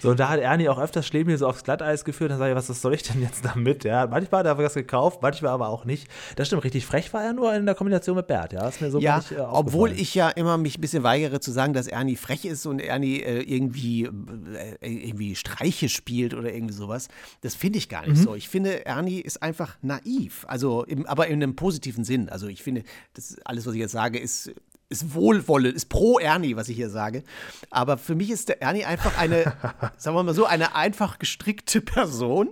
So, 0.00 0.14
da 0.14 0.28
hat 0.28 0.40
Ernie 0.40 0.68
auch 0.68 0.78
öfters 0.78 1.04
Schlemiel 1.04 1.36
so 1.36 1.48
aufs 1.48 1.64
Glatteis 1.64 2.04
geführt. 2.04 2.30
Dann 2.30 2.38
sage 2.38 2.52
ich, 2.52 2.56
was 2.56 2.68
soll 2.80 2.94
ich 2.94 3.02
denn 3.02 3.20
jetzt 3.20 3.44
damit? 3.44 3.82
Ja, 3.82 4.06
manchmal 4.06 4.40
hat 4.40 4.46
er 4.46 4.58
was 4.58 4.74
gekauft, 4.74 5.20
manchmal 5.20 5.50
aber 5.50 5.68
auch 5.68 5.84
nicht. 5.84 6.06
Das 6.36 6.46
stimmt, 6.46 6.62
richtig 6.62 6.86
frech 6.86 7.12
war 7.12 7.24
er 7.24 7.32
nur 7.32 7.52
in 7.52 7.66
der 7.66 7.74
Kombination 7.74 8.14
mit 8.14 8.28
Bert. 8.28 8.52
Ja, 8.52 8.68
ist 8.68 8.80
mir 8.80 8.90
so 8.92 9.00
ja 9.00 9.16
nicht, 9.16 9.32
äh, 9.32 9.40
obwohl 9.40 9.90
ich 9.90 10.14
ja 10.14 10.28
immer 10.30 10.58
mich 10.58 10.78
ein 10.78 10.80
bisschen 10.80 11.02
weigere 11.02 11.40
zu 11.40 11.50
sagen, 11.50 11.72
dass 11.72 11.88
Ernie 11.88 12.14
frech 12.14 12.44
ist 12.44 12.66
und 12.66 12.78
Ernie 12.78 13.20
äh, 13.20 13.42
irgendwie, 13.42 14.04
äh, 14.04 14.76
irgendwie 14.80 15.34
Streiche 15.34 15.88
spielt 15.88 16.34
oder 16.34 16.54
irgendwie 16.54 16.74
sowas. 16.74 17.08
Das 17.40 17.56
finde 17.56 17.78
ich 17.78 17.88
gar 17.88 18.06
nicht 18.06 18.18
mhm. 18.18 18.22
so. 18.22 18.34
Ich 18.36 18.48
finde, 18.48 18.86
Ernie 18.86 19.20
ist 19.20 19.42
einfach 19.42 19.76
naiv. 19.82 20.44
Also, 20.46 20.84
im, 20.84 21.04
aber 21.06 21.26
in 21.26 21.42
einem 21.42 21.56
positiven 21.56 22.04
Sinn. 22.04 22.28
Also, 22.28 22.46
ich 22.46 22.62
finde, 22.62 22.84
das 23.14 23.36
alles, 23.44 23.66
was 23.66 23.74
ich 23.74 23.80
jetzt 23.80 23.92
sage, 23.92 24.20
ist 24.20 24.52
ist 24.92 25.14
Wohlwolle, 25.14 25.70
ist 25.70 25.88
pro 25.88 26.18
Ernie, 26.18 26.54
was 26.54 26.68
ich 26.68 26.76
hier 26.76 26.90
sage. 26.90 27.24
Aber 27.70 27.98
für 27.98 28.14
mich 28.14 28.30
ist 28.30 28.48
der 28.48 28.62
Ernie 28.62 28.84
einfach 28.84 29.18
eine, 29.18 29.54
sagen 29.96 30.16
wir 30.16 30.22
mal 30.22 30.34
so, 30.34 30.44
eine 30.44 30.76
einfach 30.76 31.18
gestrickte 31.18 31.80
Person. 31.80 32.50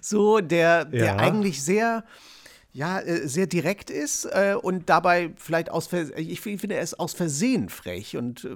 So, 0.00 0.40
der, 0.40 0.84
der 0.84 1.04
ja. 1.04 1.16
eigentlich 1.16 1.62
sehr, 1.62 2.04
ja, 2.72 3.00
äh, 3.00 3.26
sehr 3.26 3.46
direkt 3.46 3.90
ist 3.90 4.24
äh, 4.26 4.54
und 4.60 4.88
dabei 4.88 5.32
vielleicht 5.36 5.70
aus, 5.70 5.90
ich 6.16 6.40
finde, 6.40 6.76
er 6.76 6.82
ist 6.82 6.98
aus 7.00 7.14
Versehen 7.14 7.68
frech 7.68 8.16
und 8.16 8.44
äh, 8.44 8.50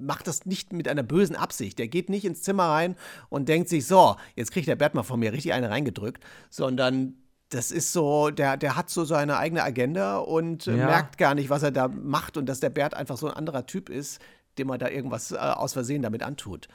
macht 0.00 0.26
das 0.26 0.46
nicht 0.46 0.72
mit 0.72 0.88
einer 0.88 1.02
bösen 1.02 1.36
Absicht. 1.36 1.78
Der 1.78 1.88
geht 1.88 2.08
nicht 2.08 2.24
ins 2.24 2.42
Zimmer 2.42 2.68
rein 2.68 2.96
und 3.28 3.48
denkt 3.48 3.68
sich, 3.68 3.86
so, 3.86 4.16
jetzt 4.36 4.52
kriegt 4.52 4.68
der 4.68 4.76
Bert 4.76 4.94
mal 4.94 5.02
von 5.02 5.20
mir 5.20 5.32
richtig 5.32 5.52
eine 5.52 5.70
reingedrückt, 5.70 6.22
sondern 6.48 7.14
das 7.50 7.72
ist 7.72 7.92
so, 7.92 8.30
der, 8.30 8.56
der 8.56 8.76
hat 8.76 8.90
so 8.90 9.04
seine 9.04 9.36
eigene 9.36 9.62
Agenda 9.62 10.18
und 10.18 10.66
äh, 10.66 10.76
ja. 10.76 10.86
merkt 10.86 11.18
gar 11.18 11.34
nicht, 11.34 11.50
was 11.50 11.62
er 11.62 11.72
da 11.72 11.88
macht 11.88 12.36
und 12.36 12.46
dass 12.46 12.60
der 12.60 12.70
Bert 12.70 12.94
einfach 12.94 13.16
so 13.16 13.26
ein 13.26 13.34
anderer 13.34 13.66
Typ 13.66 13.90
ist, 13.90 14.20
dem 14.56 14.70
er 14.70 14.78
da 14.78 14.88
irgendwas 14.88 15.32
äh, 15.32 15.36
aus 15.36 15.72
Versehen 15.72 16.02
damit 16.02 16.22
antut. 16.22 16.68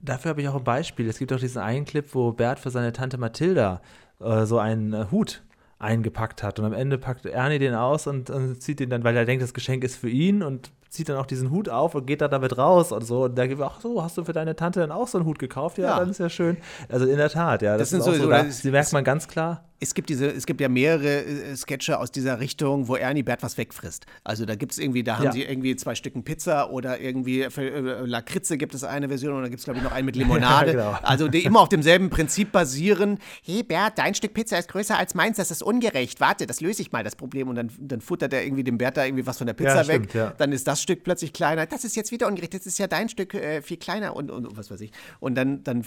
Dafür 0.00 0.30
habe 0.30 0.42
ich 0.42 0.48
auch 0.48 0.56
ein 0.56 0.64
Beispiel. 0.64 1.08
Es 1.08 1.18
gibt 1.18 1.32
auch 1.32 1.38
diesen 1.38 1.62
einen 1.62 1.84
Clip, 1.84 2.14
wo 2.14 2.32
Bert 2.32 2.58
für 2.58 2.70
seine 2.70 2.92
Tante 2.92 3.18
Mathilda 3.18 3.80
äh, 4.20 4.44
so 4.46 4.58
einen 4.58 4.92
äh, 4.92 5.06
Hut 5.10 5.42
eingepackt 5.78 6.42
hat. 6.42 6.58
Und 6.58 6.64
am 6.64 6.72
Ende 6.72 6.98
packt 6.98 7.26
Ernie 7.26 7.58
den 7.58 7.74
aus 7.74 8.06
und, 8.06 8.30
und 8.30 8.62
zieht 8.62 8.80
den 8.80 8.90
dann, 8.90 9.04
weil 9.04 9.16
er 9.16 9.26
denkt, 9.26 9.42
das 9.42 9.54
Geschenk 9.54 9.84
ist 9.84 9.96
für 9.96 10.08
ihn 10.08 10.42
und 10.42 10.72
zieht 10.94 11.08
dann 11.08 11.16
auch 11.16 11.26
diesen 11.26 11.50
Hut 11.50 11.68
auf 11.68 11.94
und 11.94 12.06
geht 12.06 12.20
dann 12.20 12.30
damit 12.30 12.56
raus 12.56 12.92
und 12.92 13.04
so. 13.04 13.24
Und 13.24 13.36
da 13.36 13.46
gibt 13.46 13.60
ach 13.60 13.80
so, 13.80 14.02
hast 14.02 14.16
du 14.16 14.24
für 14.24 14.32
deine 14.32 14.56
Tante 14.56 14.80
dann 14.80 14.92
auch 14.92 15.08
so 15.08 15.18
einen 15.18 15.26
Hut 15.26 15.38
gekauft? 15.38 15.78
Ja, 15.78 15.84
ja. 15.84 15.98
dann 15.98 16.10
ist 16.10 16.20
ja 16.20 16.30
schön. 16.30 16.56
Also 16.88 17.06
in 17.06 17.16
der 17.16 17.30
Tat, 17.30 17.62
ja. 17.62 17.72
Das, 17.72 17.90
das 17.90 17.90
sind 17.90 18.02
so, 18.02 18.12
so, 18.12 18.30
da, 18.30 18.44
das, 18.44 18.64
merkt 18.64 18.92
man 18.92 19.04
ganz 19.04 19.28
klar 19.28 19.64
es 19.84 19.94
gibt 19.94 20.08
diese, 20.08 20.26
es 20.26 20.46
gibt 20.46 20.60
ja 20.60 20.68
mehrere 20.68 21.24
äh, 21.24 21.56
Sketche 21.56 21.98
aus 21.98 22.10
dieser 22.10 22.40
Richtung, 22.40 22.88
wo 22.88 22.96
Ernie 22.96 23.22
Bert 23.22 23.42
was 23.42 23.58
wegfrisst. 23.58 24.06
Also 24.22 24.46
da 24.46 24.54
gibt 24.54 24.72
es 24.72 24.78
irgendwie, 24.78 25.02
da 25.02 25.18
haben 25.18 25.24
ja. 25.24 25.32
sie 25.32 25.42
irgendwie 25.42 25.76
zwei 25.76 25.94
Stücken 25.94 26.24
Pizza 26.24 26.70
oder 26.70 27.00
irgendwie 27.00 27.46
für 27.50 27.62
äh, 27.62 28.06
Lakritze 28.06 28.56
gibt 28.56 28.74
es 28.74 28.82
eine 28.82 29.08
Version 29.08 29.34
und 29.34 29.42
da 29.42 29.48
gibt 29.48 29.58
es, 29.58 29.64
glaube 29.64 29.78
ich, 29.78 29.84
noch 29.84 29.92
einen 29.92 30.06
mit 30.06 30.16
Limonade. 30.16 30.72
ja, 30.72 30.72
genau. 30.72 30.98
Also 31.02 31.28
die 31.28 31.44
immer 31.44 31.60
auf 31.60 31.68
demselben 31.68 32.08
Prinzip 32.08 32.52
basieren. 32.52 33.18
Hey 33.42 33.62
Bert, 33.62 33.98
dein 33.98 34.14
Stück 34.14 34.32
Pizza 34.32 34.58
ist 34.58 34.68
größer 34.68 34.96
als 34.96 35.14
meins, 35.14 35.36
das 35.36 35.50
ist 35.50 35.62
ungerecht. 35.62 36.20
Warte, 36.20 36.46
das 36.46 36.60
löse 36.60 36.80
ich 36.80 36.92
mal, 36.92 37.04
das 37.04 37.16
Problem. 37.16 37.48
Und 37.48 37.56
dann, 37.56 37.70
dann 37.78 38.00
futtert 38.00 38.32
er 38.32 38.44
irgendwie 38.44 38.64
dem 38.64 38.78
Bert 38.78 38.96
da 38.96 39.04
irgendwie 39.04 39.26
was 39.26 39.38
von 39.38 39.46
der 39.46 39.54
Pizza 39.54 39.82
ja, 39.82 39.88
weg. 39.88 40.06
Stimmt, 40.08 40.34
dann 40.38 40.52
ist 40.52 40.66
das 40.66 40.80
Stück 40.84 41.02
plötzlich 41.02 41.32
kleiner. 41.32 41.66
Das 41.66 41.84
ist 41.84 41.96
jetzt 41.96 42.12
wieder 42.12 42.28
ungerecht, 42.28 42.54
das 42.54 42.66
ist 42.66 42.78
ja 42.78 42.86
dein 42.86 43.08
Stück 43.08 43.34
äh, 43.34 43.60
viel 43.60 43.76
kleiner 43.76 44.14
und, 44.14 44.30
und, 44.30 44.56
was 44.56 44.70
weiß 44.70 44.80
ich. 44.80 44.92
Und 45.18 45.34
dann, 45.34 45.64
dann 45.64 45.84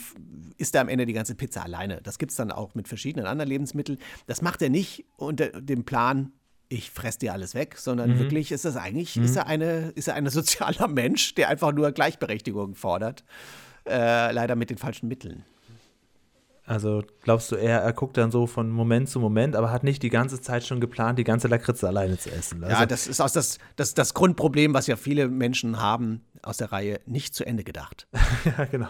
isst 0.57 0.75
er 0.75 0.81
am 0.81 0.89
Ende 0.89 1.05
die 1.05 1.13
ganze 1.13 1.35
Pizza 1.35 1.63
alleine. 1.63 2.01
Das 2.03 2.17
gibt 2.17 2.31
es 2.31 2.35
dann 2.35 2.51
auch 2.51 2.75
mit 2.75 2.89
verschiedenen 2.89 3.25
anderen 3.25 3.49
Lebensmitteln. 3.49 3.97
Das 4.25 4.41
macht 4.41 4.61
er 4.61 4.69
nicht 4.69 5.05
unter 5.15 5.47
dem 5.47 5.85
Plan, 5.85 6.33
ich 6.69 6.91
fresse 6.91 7.19
dir 7.19 7.31
alles 7.31 7.55
weg, 7.55 7.77
sondern 7.77 8.11
mhm. 8.11 8.19
wirklich 8.19 8.51
ist 8.51 8.65
das 8.65 8.75
eigentlich, 8.75 9.15
mhm. 9.15 9.23
ist, 9.23 9.37
er 9.37 9.47
eine, 9.47 9.91
ist 9.95 10.09
er 10.09 10.15
ein 10.15 10.27
sozialer 10.29 10.87
Mensch, 10.89 11.35
der 11.35 11.47
einfach 11.47 11.71
nur 11.71 11.91
Gleichberechtigung 11.91 12.75
fordert. 12.75 13.23
Äh, 13.87 14.33
leider 14.33 14.57
mit 14.57 14.69
den 14.69 14.77
falschen 14.77 15.07
Mitteln. 15.07 15.45
Also 16.67 17.01
glaubst 17.21 17.49
du, 17.49 17.55
er, 17.55 17.79
er 17.79 17.93
guckt 17.93 18.17
dann 18.17 18.29
so 18.29 18.45
von 18.45 18.69
Moment 18.69 19.07
zu 19.07 19.21
Moment, 19.21 19.55
aber 19.55 19.71
hat 19.71 19.85
nicht 19.85 20.03
die 20.03 20.09
ganze 20.09 20.41
Zeit 20.41 20.65
schon 20.65 20.81
geplant, 20.81 21.17
die 21.17 21.23
ganze 21.23 21.47
Lakritze 21.47 21.87
alleine 21.87 22.17
zu 22.17 22.29
essen. 22.29 22.61
Also 22.61 22.75
ja, 22.75 22.85
das 22.85 23.07
ist 23.07 23.21
auch 23.21 23.29
das, 23.29 23.57
das, 23.77 23.93
das 23.93 24.13
Grundproblem, 24.13 24.73
was 24.73 24.85
ja 24.85 24.97
viele 24.97 25.29
Menschen 25.29 25.81
haben 25.81 26.25
aus 26.43 26.57
der 26.57 26.73
Reihe, 26.73 26.99
nicht 27.05 27.33
zu 27.33 27.45
Ende 27.45 27.63
gedacht. 27.63 28.07
ja, 28.57 28.65
genau. 28.65 28.89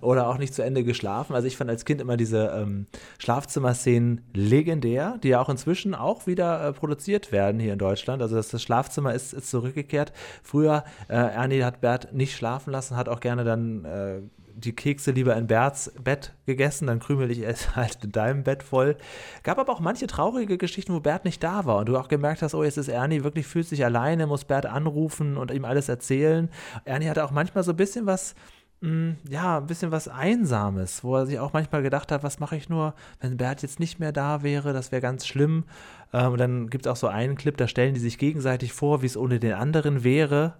Oder 0.00 0.28
auch 0.28 0.38
nicht 0.38 0.54
zu 0.54 0.62
Ende 0.62 0.84
geschlafen. 0.84 1.34
Also 1.34 1.48
ich 1.48 1.56
fand 1.56 1.68
als 1.68 1.84
Kind 1.84 2.00
immer 2.00 2.16
diese 2.16 2.46
ähm, 2.54 2.86
Schlafzimmerszenen 3.18 4.22
legendär, 4.32 5.18
die 5.20 5.30
ja 5.30 5.40
auch 5.40 5.48
inzwischen 5.48 5.96
auch 5.96 6.28
wieder 6.28 6.64
äh, 6.68 6.72
produziert 6.72 7.32
werden 7.32 7.60
hier 7.60 7.72
in 7.72 7.80
Deutschland. 7.80 8.22
Also 8.22 8.36
das, 8.36 8.48
das 8.48 8.62
Schlafzimmer 8.62 9.14
ist, 9.14 9.34
ist 9.34 9.50
zurückgekehrt. 9.50 10.12
Früher, 10.44 10.84
äh, 11.08 11.14
Ernie 11.14 11.64
hat 11.64 11.80
Bert 11.80 12.12
nicht 12.12 12.36
schlafen 12.36 12.70
lassen, 12.70 12.96
hat 12.96 13.08
auch 13.08 13.20
gerne 13.20 13.42
dann 13.42 13.84
äh, 13.84 14.20
die 14.60 14.74
Kekse 14.74 15.10
lieber 15.10 15.36
in 15.36 15.46
Berts 15.46 15.92
Bett 16.02 16.32
gegessen, 16.46 16.86
dann 16.86 17.00
krümel 17.00 17.30
ich 17.30 17.40
es 17.40 17.74
halt 17.76 18.04
in 18.04 18.12
deinem 18.12 18.44
Bett 18.44 18.62
voll. 18.62 18.96
Gab 19.42 19.58
aber 19.58 19.72
auch 19.72 19.80
manche 19.80 20.06
traurige 20.06 20.58
Geschichten, 20.58 20.92
wo 20.92 21.00
Bert 21.00 21.24
nicht 21.24 21.42
da 21.42 21.64
war 21.64 21.78
und 21.78 21.88
du 21.88 21.96
auch 21.96 22.08
gemerkt 22.08 22.42
hast, 22.42 22.54
oh, 22.54 22.64
jetzt 22.64 22.78
ist 22.78 22.88
Ernie 22.88 23.24
wirklich, 23.24 23.46
fühlt 23.46 23.66
sich 23.66 23.84
alleine, 23.84 24.26
muss 24.26 24.44
Bert 24.44 24.66
anrufen 24.66 25.36
und 25.36 25.50
ihm 25.50 25.64
alles 25.64 25.88
erzählen. 25.88 26.50
Ernie 26.84 27.08
hatte 27.08 27.24
auch 27.24 27.30
manchmal 27.30 27.64
so 27.64 27.72
ein 27.72 27.76
bisschen 27.76 28.06
was, 28.06 28.34
mh, 28.80 28.88
hm, 28.88 29.16
ja, 29.28 29.58
ein 29.58 29.66
bisschen 29.66 29.90
was 29.90 30.08
Einsames, 30.08 31.04
wo 31.04 31.16
er 31.16 31.26
sich 31.26 31.38
auch 31.38 31.52
manchmal 31.52 31.82
gedacht 31.82 32.12
hat, 32.12 32.22
was 32.22 32.40
mache 32.40 32.56
ich 32.56 32.68
nur, 32.68 32.94
wenn 33.20 33.36
Bert 33.36 33.62
jetzt 33.62 33.80
nicht 33.80 33.98
mehr 33.98 34.12
da 34.12 34.42
wäre, 34.42 34.72
das 34.72 34.92
wäre 34.92 35.02
ganz 35.02 35.26
schlimm. 35.26 35.64
Ähm, 36.12 36.32
und 36.32 36.38
dann 36.38 36.70
gibt 36.70 36.86
es 36.86 36.92
auch 36.92 36.96
so 36.96 37.08
einen 37.08 37.36
Clip, 37.36 37.56
da 37.56 37.68
stellen 37.68 37.94
die 37.94 38.00
sich 38.00 38.18
gegenseitig 38.18 38.72
vor, 38.72 39.02
wie 39.02 39.06
es 39.06 39.16
ohne 39.16 39.40
den 39.40 39.54
anderen 39.54 40.04
wäre. 40.04 40.54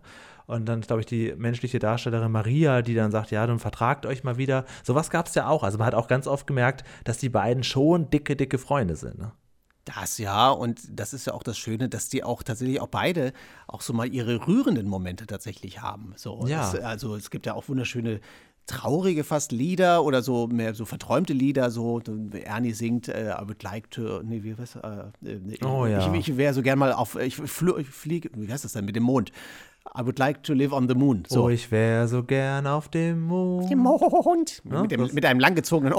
Und 0.50 0.66
dann, 0.66 0.80
glaube 0.80 1.00
ich, 1.00 1.06
die 1.06 1.32
menschliche 1.36 1.78
Darstellerin 1.78 2.32
Maria, 2.32 2.82
die 2.82 2.94
dann 2.94 3.12
sagt, 3.12 3.30
ja, 3.30 3.46
dann 3.46 3.60
vertragt 3.60 4.04
euch 4.04 4.24
mal 4.24 4.36
wieder. 4.36 4.64
Sowas 4.82 5.08
gab 5.08 5.26
es 5.28 5.34
ja 5.36 5.46
auch. 5.46 5.62
Also 5.62 5.78
man 5.78 5.86
hat 5.86 5.94
auch 5.94 6.08
ganz 6.08 6.26
oft 6.26 6.48
gemerkt, 6.48 6.82
dass 7.04 7.18
die 7.18 7.28
beiden 7.28 7.62
schon 7.62 8.10
dicke, 8.10 8.34
dicke 8.34 8.58
Freunde 8.58 8.96
sind. 8.96 9.16
Ne? 9.16 9.30
Das 9.84 10.18
ja, 10.18 10.50
und 10.50 10.80
das 10.90 11.14
ist 11.14 11.28
ja 11.28 11.34
auch 11.34 11.44
das 11.44 11.56
Schöne, 11.56 11.88
dass 11.88 12.08
die 12.08 12.24
auch 12.24 12.42
tatsächlich 12.42 12.80
auch 12.80 12.88
beide 12.88 13.32
auch 13.68 13.80
so 13.80 13.92
mal 13.92 14.12
ihre 14.12 14.46
rührenden 14.48 14.88
Momente 14.88 15.26
tatsächlich 15.28 15.80
haben. 15.80 16.14
So, 16.16 16.44
ja. 16.48 16.72
Das, 16.72 16.82
also 16.82 17.14
es 17.14 17.30
gibt 17.30 17.46
ja 17.46 17.54
auch 17.54 17.68
wunderschöne 17.68 18.20
traurige 18.66 19.24
fast 19.24 19.52
Lieder 19.52 20.04
oder 20.04 20.22
so 20.22 20.46
mehr 20.46 20.74
so 20.74 20.84
verträumte 20.84 21.32
Lieder, 21.32 21.70
so 21.70 22.00
Ernie 22.32 22.72
singt 22.72 23.08
äh, 23.08 23.32
I 23.32 23.46
would 23.46 23.62
like 23.62 23.90
to, 23.90 24.22
nee, 24.22 24.42
wie 24.42 24.56
was, 24.58 24.76
äh, 24.76 25.28
äh 25.28 25.64
oh, 25.64 25.86
ja. 25.86 26.12
ich, 26.14 26.36
wäre 26.36 26.54
so 26.54 26.62
gern 26.62 26.78
mal 26.78 26.92
auf, 26.92 27.16
ich, 27.16 27.38
ich 27.40 27.50
fliege, 27.50 28.30
wie 28.34 28.52
heißt 28.52 28.64
das 28.64 28.72
denn, 28.72 28.84
mit 28.84 28.94
dem 28.94 29.02
Mond. 29.02 29.32
I 29.86 30.02
would 30.02 30.18
like 30.18 30.42
to 30.44 30.52
live 30.52 30.72
on 30.72 30.88
the 30.88 30.94
moon. 30.94 31.24
So. 31.28 31.44
Oh, 31.44 31.48
ich 31.48 31.70
wäre 31.70 32.06
so 32.06 32.22
gern 32.22 32.66
auf 32.66 32.88
dem 32.88 33.22
Mond. 33.22 33.70
Dem 33.70 33.78
Mond. 33.78 34.62
Ja, 34.70 34.82
mit, 34.82 34.90
dem, 34.90 35.08
mit, 35.12 35.24
einem 35.24 35.40
langgezogenen 35.40 35.94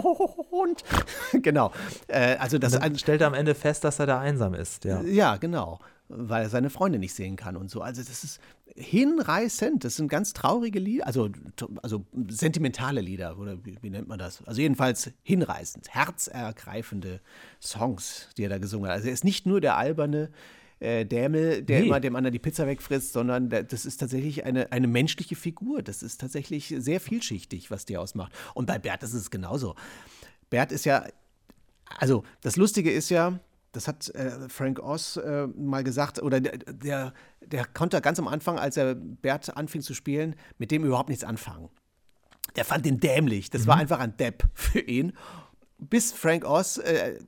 Mond. 0.52 0.84
genau. 1.41 1.72
Äh, 2.08 2.38
also 2.38 2.58
das 2.58 2.74
dann 2.74 2.98
stellt 2.98 3.22
er 3.22 3.28
am 3.28 3.34
Ende 3.34 3.56
fest, 3.56 3.84
dass 3.84 4.00
er 4.00 4.06
da 4.06 4.20
einsam 4.20 4.54
ist. 4.54 4.86
Ja, 4.86 5.02
ja 5.02 5.38
genau. 5.38 5.80
weil 6.08 6.44
er 6.44 6.50
seine 6.50 6.70
Freunde 6.70 7.00
nicht 7.00 7.13
sehen 7.13 7.36
kann 7.36 7.58
und 7.58 7.70
so. 7.70 7.82
Also 7.82 8.02
das 8.02 8.24
ist 8.24 8.39
hinreißend. 8.76 9.84
Das 9.84 9.96
sind 9.96 10.08
ganz 10.08 10.34
traurige 10.34 10.80
Lieder, 10.80 11.08
also, 11.08 11.30
also 11.82 12.06
sentimentale 12.30 13.02
Lieder, 13.02 13.38
oder 13.38 13.58
wie, 13.65 13.78
wie 13.82 13.89
nennt 13.89 14.08
man 14.08 14.20
das? 14.20 14.44
Also 14.46 14.62
jedenfalls 14.62 15.12
hinreißend, 15.24 15.89
herzergreifende 15.89 17.20
Songs, 17.62 18.30
die 18.38 18.44
er 18.44 18.50
da 18.50 18.58
gesungen 18.58 18.89
hat. 18.89 18.96
Also 18.96 19.08
er 19.08 19.13
ist 19.13 19.24
nicht 19.24 19.46
nur 19.46 19.60
der 19.60 19.78
alberne 19.78 20.30
äh, 20.82 21.06
Dämel, 21.06 21.62
der 21.63 21.82
nee. 21.82 21.86
immer 21.88 22.00
dem 22.00 22.15
anderen 22.15 22.34
die 22.34 22.39
Pizza 22.39 22.65
wegfrisst, 22.65 23.13
sondern 23.13 23.50
der, 23.50 23.63
das 23.63 23.86
ist 23.86 23.98
tatsächlich 23.98 24.46
eine, 24.46 24.72
eine 24.72 24.88
menschliche 24.88 25.36
Figur. 25.36 25.84
Das 25.84 26.02
ist 26.02 26.20
tatsächlich 26.20 26.74
sehr 26.78 27.00
vielschichtig, 27.00 27.72
was 27.72 27.86
die 27.86 27.98
ausmacht. 27.98 28.34
Und 28.56 28.65
bei 28.65 28.80
Bert 28.80 29.04
ist 29.04 29.13
es 29.13 29.30
genauso. 29.30 29.76
Bert 30.50 30.72
ist 30.72 30.86
ja, 30.86 31.06
also 32.00 32.24
das 32.41 32.56
Lustige 32.56 32.91
ist 32.91 33.10
ja, 33.10 33.39
das 33.74 33.88
hat 33.88 34.10
äh, 34.10 34.50
Frank 34.50 34.80
Oz 34.80 35.17
äh, 35.17 35.48
mal 35.48 35.84
gesagt, 35.84 36.22
oder 36.22 36.41
der, 36.41 36.58
der, 36.58 37.13
der 37.41 37.65
konnte 37.65 38.02
ganz 38.02 38.20
am 38.20 38.28
Anfang, 38.28 38.58
als 38.58 38.76
er 38.76 38.96
Bert 38.96 39.56
anfing 39.56 39.82
zu 39.82 39.94
spielen, 39.94 40.36
mit 40.58 40.72
dem 40.72 40.84
überhaupt 40.84 41.10
nichts 41.10 41.24
anfangen. 41.24 41.70
Der 42.56 42.65
fand 42.65 42.86
den 42.86 43.00
dämlich. 43.00 43.50
Das 43.50 43.63
mhm. 43.63 43.67
war 43.67 43.78
einfach 43.78 44.00
ein 44.00 44.17
Depp 44.17 44.44
für 44.56 44.80
ihn 44.80 45.13
bis 45.82 46.12
Frank 46.12 46.46
Oz 46.46 46.78
äh, 46.78 47.20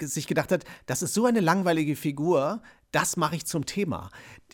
sich 0.00 0.26
gedacht 0.26 0.52
hat, 0.52 0.64
das 0.86 1.02
ist 1.02 1.12
so 1.12 1.26
eine 1.26 1.40
langweilige 1.40 1.96
Figur, 1.96 2.62
das 2.96 3.18
mache 3.18 3.36
ich 3.36 3.44
zum 3.44 3.66
Thema. 3.66 4.08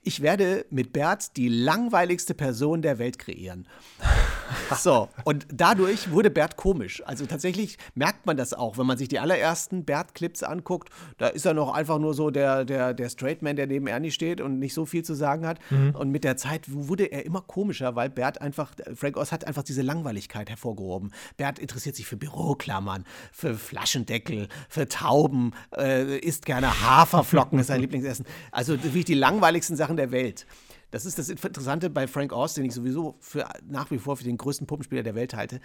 Ich 0.04 0.20
werde 0.20 0.66
mit 0.70 0.92
Bert 0.92 1.36
die 1.36 1.48
langweiligste 1.48 2.34
Person 2.34 2.82
der 2.82 2.98
Welt 2.98 3.18
kreieren. 3.18 3.68
So, 4.76 5.08
und 5.24 5.46
dadurch 5.52 6.10
wurde 6.10 6.30
Bert 6.30 6.56
komisch. 6.56 7.02
Also 7.06 7.26
tatsächlich 7.26 7.78
merkt 7.94 8.26
man 8.26 8.36
das 8.36 8.54
auch, 8.54 8.78
wenn 8.78 8.86
man 8.86 8.98
sich 8.98 9.08
die 9.08 9.18
allerersten 9.18 9.84
Bert-Clips 9.84 10.42
anguckt. 10.42 10.90
Da 11.18 11.28
ist 11.28 11.44
er 11.44 11.54
noch 11.54 11.72
einfach 11.72 11.98
nur 11.98 12.14
so 12.14 12.30
der, 12.30 12.64
der, 12.64 12.94
der 12.94 13.08
Straight 13.08 13.42
Man, 13.42 13.56
der 13.56 13.66
neben 13.66 13.86
Ernie 13.86 14.10
steht 14.10 14.40
und 14.40 14.58
nicht 14.58 14.74
so 14.74 14.86
viel 14.86 15.04
zu 15.04 15.14
sagen 15.14 15.46
hat. 15.46 15.58
Mhm. 15.70 15.94
Und 15.94 16.10
mit 16.10 16.24
der 16.24 16.36
Zeit 16.36 16.64
wurde 16.68 17.04
er 17.04 17.24
immer 17.26 17.42
komischer, 17.42 17.96
weil 17.96 18.10
Bert 18.10 18.40
einfach, 18.40 18.72
Frank 18.94 19.16
Oz 19.16 19.32
hat 19.32 19.46
einfach 19.46 19.62
diese 19.62 19.82
Langweiligkeit 19.82 20.48
hervorgehoben. 20.48 21.12
Bert 21.36 21.58
interessiert 21.58 21.96
sich 21.96 22.06
für 22.06 22.16
Büroklammern, 22.16 23.04
für 23.32 23.54
Flaschendeckel, 23.54 24.48
für 24.68 24.88
Tauben, 24.88 25.52
äh, 25.76 26.18
isst 26.18 26.46
gerne 26.46 26.82
Haferflocken, 26.82 27.58
ist 27.58 27.68
sein 27.68 27.80
Lieblingsessen. 27.82 28.26
Also 28.50 28.82
wirklich 28.82 29.04
die 29.04 29.14
langweiligsten 29.14 29.76
Sachen 29.76 29.91
der 29.96 30.10
Welt. 30.10 30.46
Das 30.90 31.06
ist 31.06 31.18
das 31.18 31.30
Interessante 31.30 31.88
bei 31.88 32.06
Frank 32.06 32.32
Oz, 32.32 32.54
den 32.54 32.66
ich 32.66 32.74
sowieso 32.74 33.16
für, 33.20 33.48
nach 33.66 33.90
wie 33.90 33.98
vor 33.98 34.16
für 34.16 34.24
den 34.24 34.36
größten 34.36 34.66
Puppenspieler 34.66 35.02
der 35.02 35.14
Welt 35.14 35.34
halte. 35.34 35.60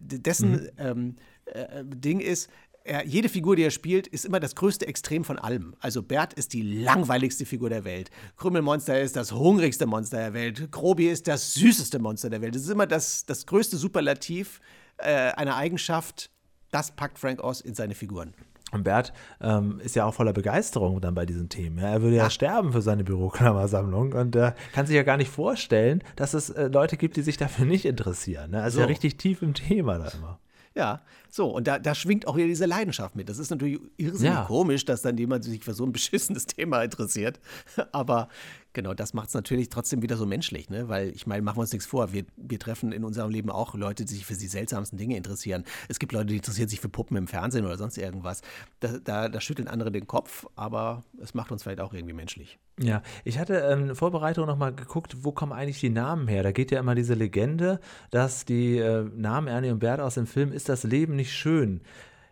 dessen 0.00 0.52
mhm. 0.52 0.68
ähm, 0.78 1.16
äh, 1.44 1.84
Ding 1.84 2.20
ist, 2.20 2.48
er, 2.84 3.06
jede 3.06 3.28
Figur, 3.28 3.56
die 3.56 3.62
er 3.62 3.70
spielt, 3.70 4.06
ist 4.06 4.24
immer 4.24 4.40
das 4.40 4.54
größte 4.54 4.86
Extrem 4.86 5.24
von 5.24 5.38
allem. 5.38 5.74
Also 5.80 6.02
Bert 6.02 6.32
ist 6.32 6.52
die 6.52 6.62
langweiligste 6.62 7.46
Figur 7.46 7.68
der 7.70 7.84
Welt. 7.84 8.10
Krümmelmonster 8.36 9.00
ist 9.00 9.16
das 9.16 9.32
hungrigste 9.32 9.86
Monster 9.86 10.18
der 10.18 10.34
Welt. 10.34 10.70
Grobi 10.70 11.08
ist 11.08 11.28
das 11.28 11.54
süßeste 11.54 11.98
Monster 11.98 12.30
der 12.30 12.40
Welt. 12.40 12.54
Das 12.54 12.62
ist 12.62 12.70
immer 12.70 12.86
das, 12.86 13.24
das 13.26 13.46
größte 13.46 13.76
Superlativ 13.76 14.60
äh, 14.96 15.32
einer 15.32 15.56
Eigenschaft. 15.56 16.30
Das 16.70 16.90
packt 16.90 17.18
Frank 17.18 17.44
Oz 17.44 17.60
in 17.60 17.74
seine 17.74 17.94
Figuren. 17.94 18.34
Und 18.72 18.84
Bert 18.84 19.12
ähm, 19.40 19.80
ist 19.84 19.94
ja 19.94 20.06
auch 20.06 20.14
voller 20.14 20.32
Begeisterung 20.32 21.00
dann 21.00 21.14
bei 21.14 21.26
diesen 21.26 21.48
Themen. 21.48 21.78
Ja. 21.78 21.90
Er 21.90 22.02
würde 22.02 22.16
ja, 22.16 22.24
ja 22.24 22.30
sterben 22.30 22.72
für 22.72 22.82
seine 22.82 23.04
Büroklammersammlung 23.04 24.14
und 24.14 24.34
äh, 24.34 24.52
kann 24.72 24.86
sich 24.86 24.96
ja 24.96 25.02
gar 25.02 25.18
nicht 25.18 25.30
vorstellen, 25.30 26.02
dass 26.16 26.34
es 26.34 26.50
äh, 26.50 26.68
Leute 26.68 26.96
gibt, 26.96 27.16
die 27.16 27.22
sich 27.22 27.36
dafür 27.36 27.66
nicht 27.66 27.84
interessieren. 27.84 28.50
Ne? 28.52 28.62
Also 28.62 28.76
so. 28.76 28.80
ja 28.80 28.86
richtig 28.86 29.18
tief 29.18 29.42
im 29.42 29.52
Thema 29.54 29.98
da 29.98 30.08
immer. 30.08 30.38
Ja, 30.74 31.02
so, 31.28 31.48
und 31.48 31.66
da, 31.66 31.78
da 31.78 31.94
schwingt 31.94 32.26
auch 32.26 32.36
wieder 32.36 32.46
diese 32.46 32.64
Leidenschaft 32.64 33.14
mit. 33.14 33.28
Das 33.28 33.38
ist 33.38 33.50
natürlich 33.50 33.78
irrsinnig 33.98 34.34
ja. 34.34 34.44
komisch, 34.44 34.84
dass 34.86 35.02
dann 35.02 35.18
jemand 35.18 35.44
sich 35.44 35.62
für 35.62 35.74
so 35.74 35.84
ein 35.84 35.92
beschissenes 35.92 36.46
Thema 36.46 36.82
interessiert. 36.82 37.40
Aber 37.92 38.28
Genau, 38.74 38.94
das 38.94 39.12
macht 39.12 39.28
es 39.28 39.34
natürlich 39.34 39.68
trotzdem 39.68 40.00
wieder 40.02 40.16
so 40.16 40.24
menschlich, 40.24 40.70
ne? 40.70 40.88
Weil 40.88 41.10
ich 41.10 41.26
meine, 41.26 41.42
machen 41.42 41.56
wir 41.56 41.62
uns 41.62 41.72
nichts 41.72 41.86
vor. 41.86 42.12
Wir, 42.12 42.24
wir 42.36 42.58
treffen 42.58 42.92
in 42.92 43.04
unserem 43.04 43.30
Leben 43.30 43.50
auch 43.50 43.74
Leute, 43.74 44.04
die 44.04 44.14
sich 44.14 44.24
für 44.24 44.34
die 44.34 44.46
seltsamsten 44.46 44.98
Dinge 44.98 45.16
interessieren. 45.16 45.64
Es 45.88 45.98
gibt 45.98 46.12
Leute, 46.12 46.26
die 46.26 46.36
interessieren 46.36 46.68
sich 46.68 46.80
für 46.80 46.88
Puppen 46.88 47.16
im 47.16 47.26
Fernsehen 47.26 47.66
oder 47.66 47.76
sonst 47.76 47.98
irgendwas. 47.98 48.40
Da, 48.80 48.98
da, 48.98 49.28
da 49.28 49.40
schütteln 49.40 49.68
andere 49.68 49.92
den 49.92 50.06
Kopf, 50.06 50.46
aber 50.56 51.04
es 51.20 51.34
macht 51.34 51.52
uns 51.52 51.62
vielleicht 51.62 51.80
auch 51.80 51.92
irgendwie 51.92 52.14
menschlich. 52.14 52.58
Ja, 52.80 53.02
ich 53.24 53.38
hatte 53.38 53.54
in 53.54 53.90
ähm, 53.90 53.96
Vorbereitung 53.96 54.46
nochmal 54.46 54.74
geguckt, 54.74 55.16
wo 55.20 55.32
kommen 55.32 55.52
eigentlich 55.52 55.80
die 55.80 55.90
Namen 55.90 56.26
her? 56.26 56.42
Da 56.42 56.52
geht 56.52 56.70
ja 56.70 56.80
immer 56.80 56.94
diese 56.94 57.14
Legende, 57.14 57.80
dass 58.10 58.46
die 58.46 58.78
äh, 58.78 59.04
Namen 59.14 59.48
Ernie 59.48 59.70
und 59.70 59.80
Bert 59.80 60.00
aus 60.00 60.14
dem 60.14 60.26
Film 60.26 60.52
Ist 60.52 60.70
das 60.70 60.82
Leben 60.82 61.14
nicht 61.14 61.32
schön? 61.32 61.82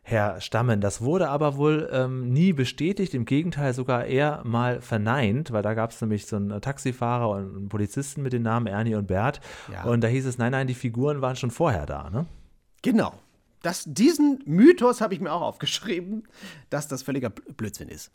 Herstammen. 0.02 0.80
Das 0.80 1.00
wurde 1.00 1.28
aber 1.28 1.56
wohl 1.56 1.88
ähm, 1.92 2.32
nie 2.32 2.52
bestätigt, 2.52 3.14
im 3.14 3.24
Gegenteil 3.24 3.74
sogar 3.74 4.06
eher 4.06 4.42
mal 4.44 4.80
verneint, 4.80 5.52
weil 5.52 5.62
da 5.62 5.74
gab 5.74 5.90
es 5.90 6.00
nämlich 6.00 6.26
so 6.26 6.36
einen 6.36 6.60
Taxifahrer 6.60 7.28
und 7.28 7.56
einen 7.56 7.68
Polizisten 7.68 8.22
mit 8.22 8.32
den 8.32 8.42
Namen 8.42 8.66
Ernie 8.66 8.94
und 8.94 9.06
Bert. 9.06 9.40
Ja. 9.72 9.84
Und 9.84 10.02
da 10.02 10.08
hieß 10.08 10.26
es, 10.26 10.38
nein, 10.38 10.52
nein, 10.52 10.66
die 10.66 10.74
Figuren 10.74 11.20
waren 11.20 11.36
schon 11.36 11.50
vorher 11.50 11.86
da, 11.86 12.10
ne? 12.10 12.26
Genau. 12.82 13.14
Das, 13.62 13.84
diesen 13.86 14.42
Mythos 14.46 15.02
habe 15.02 15.12
ich 15.12 15.20
mir 15.20 15.32
auch 15.32 15.42
aufgeschrieben, 15.42 16.26
dass 16.70 16.88
das 16.88 17.02
völliger 17.02 17.28
Blödsinn 17.28 17.88
ist. 17.88 18.10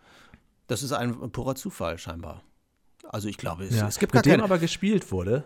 Das 0.68 0.82
ist 0.82 0.92
ein 0.92 1.32
purer 1.32 1.54
Zufall 1.54 2.00
scheinbar. 2.00 2.42
Also 3.08 3.28
ich 3.28 3.38
glaube, 3.38 3.66
es, 3.66 3.76
ja. 3.76 3.88
es 3.88 4.00
gibt 4.00 4.12
gar 4.12 4.20
Mit 4.20 4.26
dem 4.26 4.42
aber 4.42 4.58
gespielt 4.58 5.12
wurde. 5.12 5.44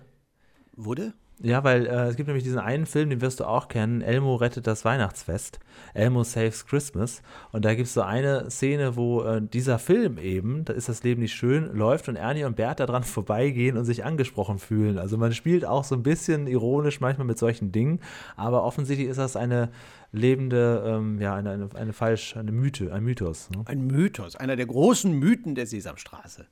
Wurde? 0.77 1.13
Ja, 1.41 1.63
weil 1.63 1.85
äh, 1.85 2.07
es 2.07 2.17
gibt 2.17 2.27
nämlich 2.27 2.43
diesen 2.43 2.59
einen 2.59 2.85
Film, 2.85 3.09
den 3.09 3.21
wirst 3.21 3.39
du 3.39 3.45
auch 3.45 3.69
kennen, 3.69 4.01
Elmo 4.01 4.35
rettet 4.35 4.67
das 4.67 4.83
Weihnachtsfest, 4.83 5.59
Elmo 5.93 6.23
Saves 6.23 6.65
Christmas. 6.65 7.21
Und 7.53 7.63
da 7.63 7.75
gibt 7.75 7.87
es 7.87 7.93
so 7.93 8.01
eine 8.01 8.49
Szene, 8.49 8.97
wo 8.97 9.23
äh, 9.23 9.41
dieser 9.41 9.79
Film 9.79 10.17
eben, 10.17 10.65
da 10.65 10.73
ist 10.73 10.89
das 10.89 11.03
Leben 11.03 11.21
nicht 11.21 11.33
schön, 11.33 11.73
läuft 11.73 12.09
und 12.09 12.17
Ernie 12.17 12.43
und 12.43 12.57
Bert 12.57 12.81
daran 12.81 13.03
vorbeigehen 13.03 13.77
und 13.77 13.85
sich 13.85 14.03
angesprochen 14.03 14.59
fühlen. 14.59 14.97
Also 14.97 15.17
man 15.17 15.31
spielt 15.31 15.63
auch 15.63 15.85
so 15.85 15.95
ein 15.95 16.03
bisschen 16.03 16.45
ironisch 16.45 16.99
manchmal 16.99 17.27
mit 17.27 17.39
solchen 17.39 17.71
Dingen, 17.71 18.01
aber 18.35 18.63
offensichtlich 18.63 19.07
ist 19.07 19.17
das 19.17 19.37
eine 19.37 19.69
lebende, 20.11 20.83
ähm, 20.85 21.21
ja, 21.21 21.35
eine, 21.35 21.51
eine, 21.51 21.69
eine 21.73 21.93
falsch, 21.93 22.35
eine 22.35 22.51
Mythe, 22.51 22.91
ein 22.91 23.03
Mythos. 23.03 23.49
Ne? 23.51 23.63
Ein 23.65 23.87
Mythos, 23.87 24.35
einer 24.35 24.57
der 24.57 24.65
großen 24.65 25.13
Mythen 25.13 25.55
der 25.55 25.67
Sesamstraße. 25.67 26.47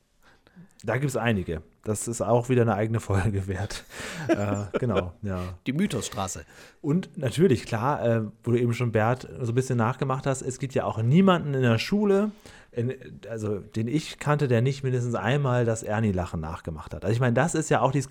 Da 0.83 0.93
gibt 0.97 1.09
es 1.09 1.17
einige. 1.17 1.63
Das 1.83 2.07
ist 2.07 2.21
auch 2.21 2.49
wieder 2.49 2.63
eine 2.63 2.75
eigene 2.75 2.99
Folge 2.99 3.47
wert. 3.47 3.83
äh, 4.27 4.65
genau, 4.77 5.13
ja. 5.21 5.39
Die 5.65 5.73
Mythosstraße. 5.73 6.45
Und 6.81 7.17
natürlich, 7.17 7.65
klar, 7.65 8.05
äh, 8.05 8.21
wo 8.43 8.51
du 8.51 8.59
eben 8.59 8.73
schon 8.73 8.91
Bert 8.91 9.27
so 9.41 9.51
ein 9.51 9.55
bisschen 9.55 9.77
nachgemacht 9.77 10.25
hast, 10.27 10.41
es 10.41 10.59
gibt 10.59 10.75
ja 10.75 10.83
auch 10.83 11.01
niemanden 11.01 11.53
in 11.53 11.61
der 11.61 11.79
Schule, 11.79 12.31
in, 12.71 12.93
also 13.29 13.59
den 13.59 13.87
ich 13.87 14.19
kannte, 14.19 14.47
der 14.47 14.61
nicht 14.61 14.83
mindestens 14.83 15.15
einmal 15.15 15.65
das 15.65 15.81
Ernie-Lachen 15.81 16.39
nachgemacht 16.39 16.93
hat. 16.93 17.05
Also 17.05 17.13
ich 17.13 17.19
meine, 17.19 17.33
das 17.33 17.55
ist 17.55 17.69
ja 17.69 17.81
auch 17.81 17.91
dieses 17.91 18.09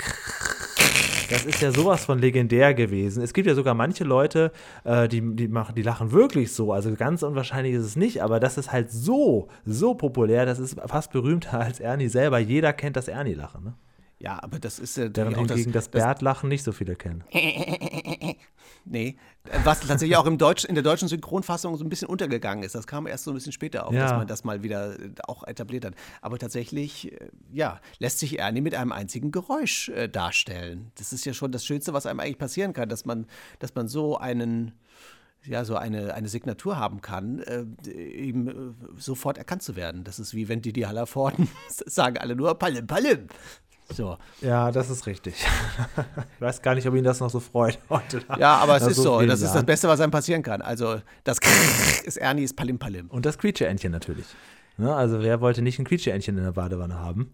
das 1.30 1.44
ist 1.44 1.60
ja 1.60 1.72
sowas 1.72 2.04
von 2.04 2.18
legendär 2.18 2.74
gewesen. 2.74 3.22
Es 3.22 3.32
gibt 3.32 3.46
ja 3.46 3.54
sogar 3.54 3.74
manche 3.74 4.04
Leute, 4.04 4.52
äh, 4.84 5.08
die, 5.08 5.22
die, 5.36 5.48
machen, 5.48 5.74
die 5.74 5.82
lachen 5.82 6.12
wirklich 6.12 6.52
so. 6.52 6.72
Also 6.72 6.94
ganz 6.94 7.22
unwahrscheinlich 7.22 7.74
ist 7.74 7.84
es 7.84 7.96
nicht, 7.96 8.22
aber 8.22 8.40
das 8.40 8.58
ist 8.58 8.72
halt 8.72 8.90
so, 8.90 9.48
so 9.64 9.94
populär, 9.94 10.46
das 10.46 10.58
ist 10.58 10.80
fast 10.86 11.12
berühmter 11.12 11.60
als 11.60 11.80
Ernie 11.80 12.08
selber. 12.08 12.38
Jeder 12.38 12.72
kennt 12.72 12.96
das 12.96 13.08
Ernie-Lachen. 13.08 13.64
Ne? 13.64 13.74
Ja, 14.18 14.42
aber 14.42 14.58
das 14.58 14.78
ist 14.78 14.96
ja. 14.96 15.08
Während 15.14 15.36
hingegen 15.36 15.72
das, 15.72 15.84
das 15.84 15.88
Bert-Lachen 15.90 16.48
nicht 16.48 16.62
so 16.62 16.72
viele 16.72 16.96
kennen. 16.96 17.22
nee, 18.84 19.16
was 19.64 19.80
tatsächlich 19.80 20.16
auch 20.16 20.26
im 20.26 20.38
Deutsch, 20.38 20.64
in 20.64 20.74
der 20.74 20.84
deutschen 20.84 21.08
Synchronfassung 21.08 21.76
so 21.76 21.84
ein 21.84 21.88
bisschen 21.88 22.08
untergegangen 22.08 22.64
ist. 22.64 22.74
Das 22.74 22.86
kam 22.86 23.06
erst 23.06 23.24
so 23.24 23.30
ein 23.30 23.34
bisschen 23.34 23.52
später 23.52 23.86
auf, 23.86 23.92
ja. 23.92 24.02
dass 24.02 24.12
man 24.12 24.26
das 24.26 24.44
mal 24.44 24.62
wieder 24.62 24.98
äh, 24.98 25.10
auch 25.26 25.44
etabliert 25.44 25.84
hat. 25.84 25.94
Aber 26.20 26.38
tatsächlich, 26.38 27.12
äh, 27.12 27.28
ja, 27.52 27.80
lässt 27.98 28.18
sich 28.18 28.38
Ernie 28.38 28.60
mit 28.60 28.74
einem 28.74 28.92
einzigen 28.92 29.30
Geräusch 29.30 29.88
äh, 29.90 30.08
darstellen. 30.08 30.92
Das 30.96 31.12
ist 31.12 31.24
ja 31.24 31.34
schon 31.34 31.52
das 31.52 31.64
Schönste, 31.64 31.92
was 31.92 32.06
einem 32.06 32.20
eigentlich 32.20 32.38
passieren 32.38 32.72
kann, 32.72 32.88
dass 32.88 33.04
man, 33.04 33.26
dass 33.58 33.74
man 33.74 33.88
so 33.88 34.18
einen 34.18 34.72
ja, 35.46 35.64
so 35.64 35.76
eine, 35.76 36.14
eine 36.14 36.28
Signatur 36.28 36.76
haben 36.76 37.00
kann, 37.00 37.40
äh, 37.40 37.64
eben 37.88 38.48
äh, 38.48 38.52
sofort 38.98 39.38
erkannt 39.38 39.62
zu 39.62 39.76
werden. 39.76 40.04
Das 40.04 40.18
ist 40.18 40.34
wie 40.34 40.48
wenn 40.48 40.60
die 40.60 40.72
die 40.72 40.86
Hallerforden 40.86 41.48
sagen 41.68 42.18
alle 42.18 42.36
nur 42.36 42.58
Palim, 42.58 42.86
Palim. 42.86 43.28
So. 43.94 44.18
Ja, 44.40 44.72
das 44.72 44.90
ist 44.90 45.06
richtig. 45.06 45.34
ich 46.34 46.40
weiß 46.40 46.62
gar 46.62 46.74
nicht, 46.74 46.86
ob 46.86 46.94
ihn 46.94 47.04
das 47.04 47.20
noch 47.20 47.30
so 47.30 47.40
freut 47.40 47.78
heute. 47.88 48.22
Ja, 48.38 48.56
aber 48.56 48.76
es 48.76 48.86
ist 48.86 48.96
so. 48.96 49.20
Das 49.22 49.40
ist 49.40 49.54
das 49.54 49.64
Beste, 49.64 49.88
was 49.88 50.00
einem 50.00 50.10
passieren 50.10 50.42
kann. 50.42 50.60
Also, 50.60 51.00
das 51.24 51.38
ist 52.04 52.16
Ernie's 52.16 52.54
Palim 52.54 52.78
Palim. 52.78 53.08
Und 53.08 53.26
das 53.26 53.38
Quietsche-Entchen 53.38 53.92
natürlich. 53.92 54.26
Ne? 54.76 54.94
Also, 54.94 55.22
wer 55.22 55.40
wollte 55.40 55.62
nicht 55.62 55.78
ein 55.78 55.84
Quietsche-Entchen 55.84 56.36
in 56.36 56.44
der 56.44 56.52
Badewanne 56.52 56.98
haben? 56.98 57.32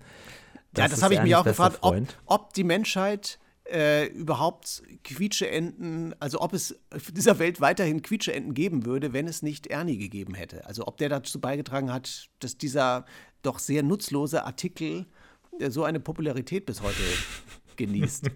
Das 0.73 0.85
ja, 0.85 0.89
das 0.89 1.03
habe 1.03 1.15
ich 1.15 1.23
mich 1.23 1.37
auch 1.37 1.45
gefragt, 1.45 1.79
ob, 1.83 1.97
ob, 2.27 2.55
die 2.55 2.65
Menschheit 2.65 3.39
äh, 3.71 4.07
überhaupt 4.07 4.83
Quietscheenten, 5.05 6.15
also 6.19 6.41
ob 6.41 6.53
es 6.55 6.79
auf 6.95 7.11
dieser 7.13 7.39
Welt 7.39 7.61
weiterhin 7.61 8.03
Quietscheenten 8.03 8.55
geben 8.55 8.87
würde, 8.87 9.13
wenn 9.13 9.29
es 9.29 9.43
nicht 9.43 9.67
Ernie 9.67 9.99
gegeben 9.99 10.35
hätte. 10.35 10.67
Also 10.67 10.87
ob 10.87 10.97
der 10.97 11.09
dazu 11.09 11.41
beigetragen 11.41 11.93
hat, 11.93 12.29
dass 12.41 12.57
dieser 12.57 13.05
doch 13.43 13.59
sehr 13.59 13.83
nutzlose 13.83 14.45
Artikel 14.45 15.07
so 15.69 15.85
eine 15.85 16.01
Popularität 16.01 16.67
bis 16.67 16.83
heute 16.83 17.03
genießt. 17.77 18.31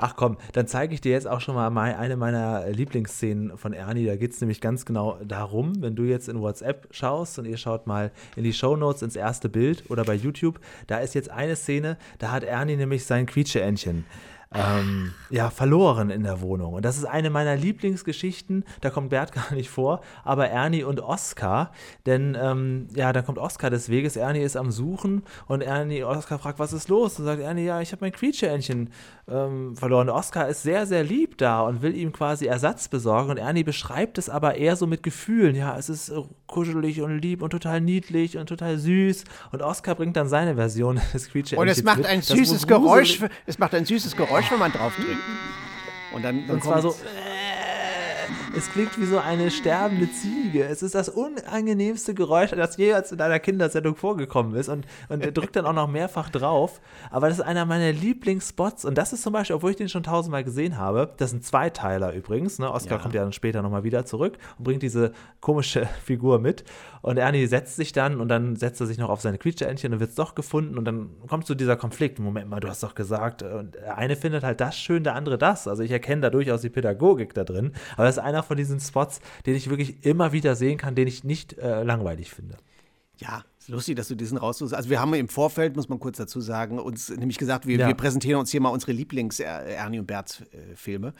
Ach 0.00 0.14
komm, 0.14 0.36
dann 0.52 0.68
zeige 0.68 0.94
ich 0.94 1.00
dir 1.00 1.10
jetzt 1.10 1.26
auch 1.26 1.40
schon 1.40 1.56
mal 1.56 1.76
eine 1.76 2.16
meiner 2.16 2.68
Lieblingsszenen 2.70 3.58
von 3.58 3.72
Ernie. 3.72 4.06
Da 4.06 4.14
geht 4.14 4.32
es 4.32 4.40
nämlich 4.40 4.60
ganz 4.60 4.84
genau 4.84 5.18
darum, 5.24 5.82
wenn 5.82 5.96
du 5.96 6.04
jetzt 6.04 6.28
in 6.28 6.40
WhatsApp 6.40 6.86
schaust 6.92 7.40
und 7.40 7.46
ihr 7.46 7.56
schaut 7.56 7.88
mal 7.88 8.12
in 8.36 8.44
die 8.44 8.52
Show 8.52 8.76
Notes 8.76 9.02
ins 9.02 9.16
erste 9.16 9.48
Bild 9.48 9.90
oder 9.90 10.04
bei 10.04 10.14
YouTube, 10.14 10.60
da 10.86 10.98
ist 10.98 11.16
jetzt 11.16 11.30
eine 11.30 11.56
Szene, 11.56 11.98
da 12.20 12.30
hat 12.30 12.44
Ernie 12.44 12.76
nämlich 12.76 13.06
sein 13.06 13.26
Quietscheentchen 13.26 14.04
ähm, 14.54 15.12
ja, 15.28 15.50
verloren 15.50 16.08
in 16.08 16.22
der 16.22 16.40
Wohnung. 16.40 16.72
Und 16.72 16.84
das 16.84 16.96
ist 16.96 17.04
eine 17.04 17.28
meiner 17.28 17.54
Lieblingsgeschichten. 17.54 18.64
Da 18.80 18.88
kommt 18.88 19.10
Bert 19.10 19.32
gar 19.50 19.52
nicht 19.52 19.68
vor, 19.68 20.00
aber 20.24 20.48
Ernie 20.48 20.84
und 20.84 21.00
Oskar. 21.00 21.72
Denn 22.06 22.36
ähm, 22.40 22.88
ja, 22.94 23.12
da 23.12 23.20
kommt 23.20 23.38
Oskar 23.38 23.68
des 23.68 23.90
Weges. 23.90 24.16
Ernie 24.16 24.40
ist 24.40 24.56
am 24.56 24.70
Suchen 24.70 25.22
und 25.48 25.60
Ernie, 25.60 26.02
Oskar 26.02 26.38
fragt, 26.38 26.58
was 26.58 26.72
ist 26.72 26.88
los? 26.88 27.18
Und 27.18 27.26
sagt 27.26 27.42
Ernie, 27.42 27.64
ja, 27.64 27.82
ich 27.82 27.92
habe 27.92 28.00
mein 28.00 28.12
Quietscheentchen 28.12 28.90
ähm, 29.28 29.76
verloren. 29.76 30.08
Oskar 30.08 30.48
ist 30.48 30.62
sehr, 30.62 30.86
sehr 30.86 31.04
lieb 31.04 31.36
da 31.36 31.60
und 31.60 31.82
will 31.82 31.94
ihm 31.94 32.12
quasi 32.12 32.46
Ersatz 32.46 32.88
besorgen. 32.88 33.30
Und 33.30 33.36
Ernie 33.36 33.64
beschreibt 33.64 34.16
es 34.16 34.30
aber 34.30 34.54
eher 34.54 34.76
so 34.76 34.86
mit 34.86 35.02
Gefühlen. 35.02 35.56
Ja, 35.56 35.76
es 35.76 35.90
ist 35.90 36.10
kuschelig 36.46 37.02
und 37.02 37.18
lieb 37.18 37.42
und 37.42 37.50
total 37.50 37.82
niedlich 37.82 38.38
und 38.38 38.46
total 38.46 38.78
süß. 38.78 39.24
Und 39.52 39.60
Oskar 39.60 39.94
bringt 39.94 40.16
dann 40.16 40.28
seine 40.28 40.54
Version 40.54 40.98
des 41.12 41.28
Quietscheentchens. 41.30 41.58
Und 41.58 41.68
es 41.68 41.82
macht 41.82 42.06
ein 42.06 42.22
süßes 42.22 42.66
Geräusch. 42.66 43.20
Es 43.44 43.58
macht 43.58 43.74
ein 43.74 43.84
süßes 43.84 44.16
Geräusch 44.16 44.37
Geräusch, 44.38 44.52
wenn 44.52 44.58
man 44.58 44.72
drauf 44.72 44.94
drückt. 44.96 45.18
Und 46.12 46.22
dann, 46.22 46.46
dann 46.46 46.56
und 46.56 46.64
zwar 46.64 46.80
so. 46.80 46.94
Es 48.58 48.68
klingt 48.72 49.00
wie 49.00 49.04
so 49.04 49.18
eine 49.18 49.52
sterbende 49.52 50.10
Ziege. 50.10 50.64
Es 50.64 50.82
ist 50.82 50.96
das 50.96 51.08
unangenehmste 51.08 52.12
Geräusch, 52.12 52.50
das 52.50 52.76
jemals 52.76 53.12
in 53.12 53.20
einer 53.20 53.38
Kindersendung 53.38 53.94
vorgekommen 53.94 54.56
ist. 54.56 54.68
Und, 54.68 54.84
und 55.08 55.24
er 55.24 55.30
drückt 55.30 55.54
dann 55.54 55.64
auch 55.64 55.72
noch 55.72 55.86
mehrfach 55.86 56.28
drauf. 56.28 56.80
Aber 57.12 57.28
das 57.28 57.38
ist 57.38 57.44
einer 57.44 57.66
meiner 57.66 57.92
Lieblingsspots. 57.92 58.84
Und 58.84 58.98
das 58.98 59.12
ist 59.12 59.22
zum 59.22 59.32
Beispiel, 59.32 59.54
obwohl 59.54 59.70
ich 59.70 59.76
den 59.76 59.88
schon 59.88 60.02
tausendmal 60.02 60.42
gesehen 60.42 60.76
habe, 60.76 61.14
das 61.18 61.30
sind 61.30 61.44
Zweiteiler 61.44 62.12
übrigens. 62.14 62.58
Ne? 62.58 62.68
Oscar 62.68 62.96
ja. 62.96 62.98
kommt 62.98 63.14
ja 63.14 63.22
dann 63.22 63.32
später 63.32 63.62
nochmal 63.62 63.84
wieder 63.84 64.04
zurück 64.04 64.38
und 64.58 64.64
bringt 64.64 64.82
diese 64.82 65.12
komische 65.40 65.86
Figur 66.04 66.40
mit. 66.40 66.64
Und 67.00 67.16
Ernie 67.16 67.46
setzt 67.46 67.76
sich 67.76 67.92
dann 67.92 68.20
und 68.20 68.26
dann 68.26 68.56
setzt 68.56 68.80
er 68.80 68.88
sich 68.88 68.98
noch 68.98 69.08
auf 69.08 69.20
seine 69.20 69.38
Quietscheentchen 69.38 69.92
und 69.92 70.00
wird 70.00 70.10
es 70.10 70.16
doch 70.16 70.34
gefunden. 70.34 70.78
Und 70.78 70.84
dann 70.84 71.10
kommt 71.28 71.46
zu 71.46 71.54
dieser 71.54 71.76
Konflikt. 71.76 72.18
Moment 72.18 72.50
mal, 72.50 72.58
du 72.58 72.66
hast 72.66 72.82
doch 72.82 72.96
gesagt, 72.96 73.44
und 73.44 73.76
der 73.76 73.96
eine 73.96 74.16
findet 74.16 74.42
halt 74.42 74.60
das 74.60 74.76
schön, 74.76 75.04
der 75.04 75.14
andere 75.14 75.38
das. 75.38 75.68
Also 75.68 75.84
ich 75.84 75.92
erkenne 75.92 76.22
da 76.22 76.30
durchaus 76.30 76.62
die 76.62 76.70
Pädagogik 76.70 77.34
da 77.34 77.44
drin. 77.44 77.72
Aber 77.94 78.04
das 78.04 78.16
ist 78.16 78.22
einer 78.22 78.42
von 78.48 78.56
diesen 78.56 78.80
Spots, 78.80 79.20
den 79.46 79.54
ich 79.54 79.70
wirklich 79.70 80.04
immer 80.04 80.32
wieder 80.32 80.56
sehen 80.56 80.78
kann, 80.78 80.94
den 80.94 81.06
ich 81.06 81.22
nicht 81.22 81.56
äh, 81.58 81.84
langweilig 81.84 82.30
finde. 82.30 82.56
Ja, 83.18 83.44
ist 83.58 83.68
lustig, 83.68 83.96
dass 83.96 84.08
du 84.08 84.14
diesen 84.14 84.38
raussuchst. 84.38 84.74
Also 84.74 84.90
wir 84.90 85.00
haben 85.00 85.12
im 85.14 85.28
Vorfeld, 85.28 85.76
muss 85.76 85.88
man 85.88 85.98
kurz 85.98 86.18
dazu 86.18 86.40
sagen, 86.40 86.78
uns 86.78 87.10
nämlich 87.10 87.36
gesagt, 87.36 87.66
wir, 87.66 87.78
ja. 87.78 87.86
wir 87.88 87.94
präsentieren 87.94 88.38
uns 88.38 88.50
hier 88.50 88.60
mal 88.60 88.68
unsere 88.68 88.92
Lieblings-Ernie 88.92 89.98
und 89.98 90.06
Bert-Filme. 90.06 91.12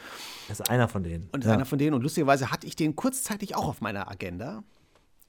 Das 0.49 0.61
ist 0.61 0.71
einer 0.71 0.89
von 0.89 1.03
denen. 1.03 1.29
Und 1.33 1.45
ja. 1.45 1.53
einer 1.53 1.65
von 1.65 1.79
denen. 1.79 1.95
Und 1.95 2.03
lustigerweise 2.03 2.51
hatte 2.51 2.67
ich 2.67 2.77
den 2.77 2.95
kurzzeitig 2.95 3.57
auch 3.57 3.67
auf 3.67 3.81
meiner 3.81 4.09
Agenda. 4.11 4.63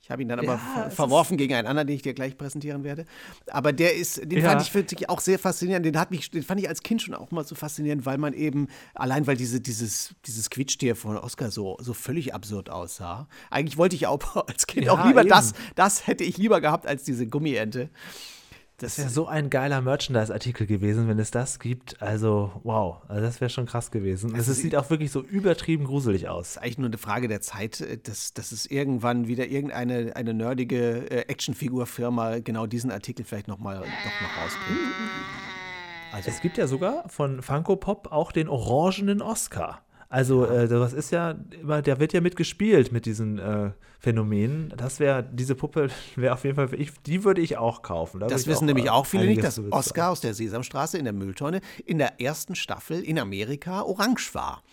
Ich 0.10 0.12
habe 0.12 0.24
ihn 0.24 0.28
dann 0.28 0.40
aber 0.40 0.60
ja, 0.76 0.90
verworfen 0.90 1.38
gegen 1.38 1.54
einen 1.54 1.68
anderen, 1.68 1.86
den 1.86 1.96
ich 1.96 2.02
dir 2.02 2.16
gleich 2.16 2.36
präsentieren 2.36 2.84
werde. 2.84 3.06
Aber 3.52 3.72
der 3.72 3.94
ist, 3.94 4.18
den 4.24 4.40
ja. 4.40 4.50
fand 4.50 4.64
ich 4.64 4.74
wirklich 4.74 5.08
auch 5.08 5.20
sehr 5.20 5.38
faszinierend. 5.38 5.86
Den, 5.86 6.00
hat 6.00 6.10
mich, 6.10 6.32
den 6.32 6.42
fand 6.42 6.60
ich 6.60 6.68
als 6.68 6.82
Kind 6.82 7.04
schon 7.04 7.14
auch 7.14 7.30
mal 7.30 7.46
so 7.46 7.54
faszinierend, 7.54 8.08
weil 8.08 8.18
man 8.18 8.34
eben, 8.34 8.70
allein 8.96 9.28
weil 9.28 9.38
diese, 9.38 9.62
dieses, 9.62 10.16
dieses 10.26 10.50
Quietschtier 10.50 10.96
von 10.96 11.16
Oscar 11.16 11.52
so, 11.52 11.78
so 11.80 11.94
völlig 11.94 12.34
absurd 12.34 12.72
aussah. 12.72 13.28
Eigentlich 13.52 13.78
wollte 13.78 13.96
ich 13.96 14.08
auch 14.08 14.48
als 14.48 14.66
Kind 14.66 14.88
ja, 14.88 14.94
auch 14.94 15.06
lieber 15.06 15.22
eben. 15.22 15.30
das, 15.30 15.54
das 15.76 16.08
hätte 16.08 16.24
ich 16.24 16.38
lieber 16.38 16.60
gehabt 16.60 16.88
als 16.88 17.04
diese 17.04 17.28
Gummiente. 17.28 17.92
Das 18.80 18.98
wäre 18.98 19.10
so 19.10 19.28
ein 19.28 19.50
geiler 19.50 19.82
Merchandise-Artikel 19.82 20.66
gewesen, 20.66 21.08
wenn 21.08 21.20
es 21.20 21.32
das 21.32 21.60
gibt. 21.60 22.02
Also, 22.02 22.52
wow, 22.64 22.98
also 23.08 23.22
das 23.22 23.42
wäre 23.42 23.50
schon 23.50 23.66
krass 23.66 23.92
gewesen. 23.92 24.34
Also 24.36 24.52
es 24.52 24.58
sieht 24.60 24.76
auch 24.76 24.90
wirklich 24.90 25.12
so 25.12 25.22
übertrieben 25.22 25.86
gruselig 25.86 26.30
aus. 26.30 26.52
Ist 26.52 26.58
eigentlich 26.60 26.78
nur 26.78 26.88
eine 26.88 26.98
Frage 26.98 27.28
der 27.28 27.42
Zeit, 27.42 27.82
äh, 27.82 27.98
dass, 27.98 28.34
dass 28.34 28.52
es 28.52 28.66
irgendwann 28.66 29.28
wieder 29.28 29.48
irgendeine 29.48 30.16
eine 30.16 30.34
nerdige 30.34 31.12
äh, 31.12 31.26
Actionfigurfirma 31.28 32.40
genau 32.40 32.66
diesen 32.68 32.92
Artikel 32.92 33.26
vielleicht 33.26 33.48
nochmal 33.48 33.80
noch 33.80 34.44
rausbringt. 34.44 34.80
Also. 36.12 36.30
Es 36.30 36.42
gibt 36.42 36.58
ja 36.58 36.66
sogar 36.68 37.08
von 37.08 37.42
Funko 37.42 37.76
Pop 37.76 38.12
auch 38.12 38.32
den 38.32 38.48
orangenen 38.50 39.22
Oscar. 39.22 39.84
Also 40.12 40.46
äh, 40.46 40.68
das 40.68 40.94
ist 40.94 41.12
ja 41.12 41.36
immer, 41.62 41.84
der 41.84 42.00
wird 42.00 42.14
ja 42.14 42.22
mitgespielt 42.22 42.92
mit 42.92 43.06
diesen 43.06 43.38
äh, 43.38 43.70
Phänomenen. 44.00 44.74
Das 44.76 45.00
wäre, 45.00 45.24
diese 45.24 45.54
Puppe 45.54 45.90
wäre 46.16 46.34
auf 46.34 46.44
jeden 46.44 46.56
Fall, 46.56 46.70
ich, 46.74 46.92
die 47.06 47.24
würde 47.24 47.42
ich 47.42 47.58
auch 47.58 47.84
kaufen. 47.84 48.20
Da 48.20 48.28
das 48.28 48.48
wissen 48.48 48.64
auch, 48.64 48.68
nämlich 48.68 48.86
äh, 48.86 48.90
auch 48.90 49.06
viele 49.06 49.26
nicht, 49.26 49.44
dass 49.44 49.62
Oscar 49.72 50.10
aus 50.10 50.22
der 50.22 50.34
Sesamstraße 50.34 50.98
in 50.98 51.04
der 51.04 51.14
Mülltonne 51.14 51.62
in 51.86 52.00
der 52.00 52.20
ersten 52.20 52.56
Staffel 52.56 53.02
in 53.02 53.20
Amerika 53.20 53.84
orange 53.84 54.34
war. 54.34 54.64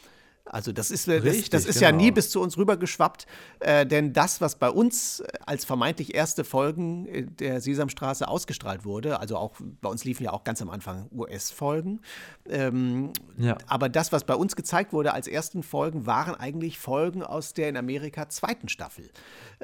Also 0.47 0.73
das 0.73 0.91
ist, 0.91 1.09
das, 1.09 1.25
Richtig, 1.25 1.51
das 1.51 1.67
ist 1.67 1.81
genau. 1.81 1.91
ja 1.91 1.97
nie 1.97 2.11
bis 2.13 2.31
zu 2.31 2.41
uns 2.41 2.57
rübergeschwappt, 2.57 3.27
äh, 3.61 3.85
denn 3.85 4.13
das, 4.13 4.41
was 4.41 4.57
bei 4.57 4.71
uns 4.71 5.23
als 5.45 5.65
vermeintlich 5.65 6.15
erste 6.15 6.45
Folgen 6.45 7.35
der 7.37 7.61
Sesamstraße 7.61 8.27
ausgestrahlt 8.29 8.85
wurde, 8.85 9.19
also 9.19 9.37
auch 9.37 9.57
bei 9.81 9.89
uns 9.89 10.05
liefen 10.05 10.23
ja 10.23 10.33
auch 10.33 10.45
ganz 10.45 10.63
am 10.63 10.71
Anfang 10.71 11.09
US-Folgen, 11.13 12.01
ähm, 12.49 13.13
ja. 13.37 13.59
aber 13.67 13.89
das, 13.89 14.13
was 14.13 14.25
bei 14.25 14.35
uns 14.35 14.55
gezeigt 14.55 14.93
wurde 14.93 15.13
als 15.13 15.27
ersten 15.27 15.65
Folgen, 15.65 16.07
waren 16.07 16.35
eigentlich 16.37 16.79
Folgen 16.79 17.25
aus 17.25 17.53
der 17.53 17.69
in 17.69 17.77
Amerika 17.77 18.29
zweiten 18.29 18.69
Staffel. 18.69 19.11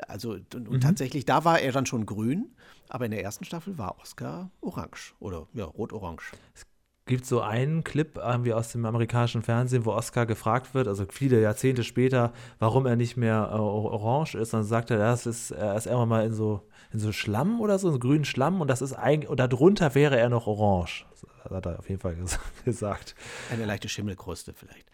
Also 0.08 0.32
und, 0.32 0.54
und 0.54 0.70
mhm. 0.70 0.80
tatsächlich, 0.80 1.24
da 1.24 1.44
war 1.44 1.60
er 1.60 1.70
dann 1.70 1.86
schon 1.86 2.06
grün, 2.06 2.56
aber 2.88 3.04
in 3.04 3.12
der 3.12 3.22
ersten 3.22 3.44
Staffel 3.44 3.78
war 3.78 3.98
Oscar 4.00 4.50
orange 4.60 5.14
oder 5.20 5.46
ja, 5.54 5.64
rot-orange. 5.64 6.32
Es 6.54 6.66
gibt 7.06 7.26
so 7.26 7.40
einen 7.40 7.82
Clip 7.84 8.16
irgendwie 8.16 8.52
aus 8.52 8.72
dem 8.72 8.84
amerikanischen 8.84 9.42
Fernsehen, 9.42 9.84
wo 9.84 9.92
Oscar 9.92 10.26
gefragt 10.26 10.74
wird, 10.74 10.86
also 10.86 11.04
viele 11.08 11.40
Jahrzehnte 11.40 11.82
später, 11.82 12.32
warum 12.58 12.86
er 12.86 12.96
nicht 12.96 13.16
mehr 13.16 13.50
äh, 13.52 13.56
orange 13.56 14.36
ist. 14.36 14.54
dann 14.54 14.64
sagt 14.64 14.90
er, 14.90 14.98
das 14.98 15.26
ist, 15.26 15.50
er 15.50 15.76
ist 15.76 15.86
irgendwann 15.86 16.08
mal 16.08 16.26
in 16.26 16.32
so, 16.32 16.62
in 16.92 17.00
so 17.00 17.12
Schlamm 17.12 17.60
oder 17.60 17.78
so, 17.78 17.88
in 17.88 17.94
so 17.94 17.98
grünen 17.98 18.24
Schlamm 18.24 18.60
und 18.60 18.68
das 18.68 18.82
ist 18.82 18.92
eigentlich, 18.92 19.28
und 19.28 19.40
darunter 19.40 19.94
wäre 19.94 20.16
er 20.16 20.28
noch 20.28 20.46
orange. 20.46 21.04
Das 21.10 21.52
hat 21.52 21.66
er 21.66 21.78
auf 21.78 21.88
jeden 21.88 22.00
Fall 22.00 22.16
gesagt. 22.64 23.16
Eine 23.50 23.64
leichte 23.64 23.88
Schimmelkruste 23.88 24.52
vielleicht. 24.54 24.86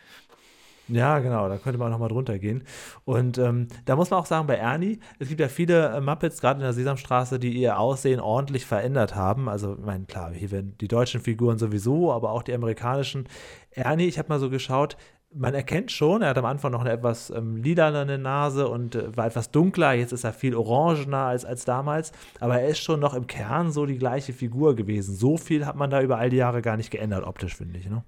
Ja, 0.89 1.19
genau, 1.19 1.49
da 1.49 1.59
könnte 1.59 1.79
man 1.79 1.91
nochmal 1.91 2.09
drunter 2.09 2.39
gehen. 2.39 2.65
Und 3.05 3.37
ähm, 3.39 3.69
da 3.85 3.95
muss 3.97 4.11
man 4.11 4.21
auch 4.21 4.27
sagen, 4.27 4.47
bei 4.47 4.57
Ernie, 4.57 5.01
es 5.19 5.29
gibt 5.29 5.41
ja 5.41 5.49
viele 5.49 5.89
äh, 5.89 6.01
Muppets, 6.01 6.41
gerade 6.41 6.59
in 6.59 6.65
der 6.65 6.73
Sesamstraße, 6.73 7.39
die 7.39 7.53
ihr 7.53 7.79
Aussehen 7.79 8.21
ordentlich 8.21 8.65
verändert 8.65 9.15
haben. 9.15 9.49
Also, 9.49 9.75
ich 9.75 9.85
meine, 9.85 10.07
klar, 10.07 10.33
hier 10.33 10.51
werden 10.51 10.77
die 10.81 10.89
deutschen 10.89 11.21
Figuren 11.21 11.59
sowieso, 11.59 12.13
aber 12.13 12.33
auch 12.33 12.43
die 12.43 12.55
amerikanischen. 12.55 13.29
Ernie, 13.71 14.07
ich 14.07 14.19
habe 14.19 14.31
mal 14.31 14.41
so 14.41 14.49
geschaut, 14.49 14.97
man 15.35 15.55
erkennt 15.55 15.93
schon, 15.93 16.23
er 16.23 16.31
hat 16.31 16.39
am 16.39 16.47
Anfang 16.47 16.73
noch 16.73 16.81
eine 16.81 16.91
etwas 16.91 17.31
ähm, 17.31 17.57
lilane 17.57 18.17
Nase 18.17 18.67
und 18.69 18.95
äh, 18.95 19.15
war 19.15 19.27
etwas 19.27 19.51
dunkler, 19.51 19.93
jetzt 19.93 20.13
ist 20.13 20.25
er 20.25 20.33
viel 20.33 20.55
orangener 20.55 21.27
als, 21.27 21.45
als 21.45 21.67
damals, 21.67 22.13
aber 22.41 22.61
er 22.61 22.69
ist 22.69 22.79
schon 22.79 23.01
noch 23.01 23.13
im 23.13 23.27
Kern 23.27 23.71
so 23.71 23.85
die 23.85 23.99
gleiche 23.99 24.33
Figur 24.33 24.75
gewesen. 24.75 25.15
So 25.15 25.37
viel 25.37 25.67
hat 25.67 25.77
man 25.77 25.91
da 25.91 26.01
über 26.01 26.17
all 26.19 26.31
die 26.31 26.39
Jahre 26.39 26.63
gar 26.63 26.79
nicht 26.79 26.91
geändert, 26.91 27.27
optisch, 27.27 27.57
finde 27.57 27.79
ich. 27.79 27.91
Ne? 27.91 28.03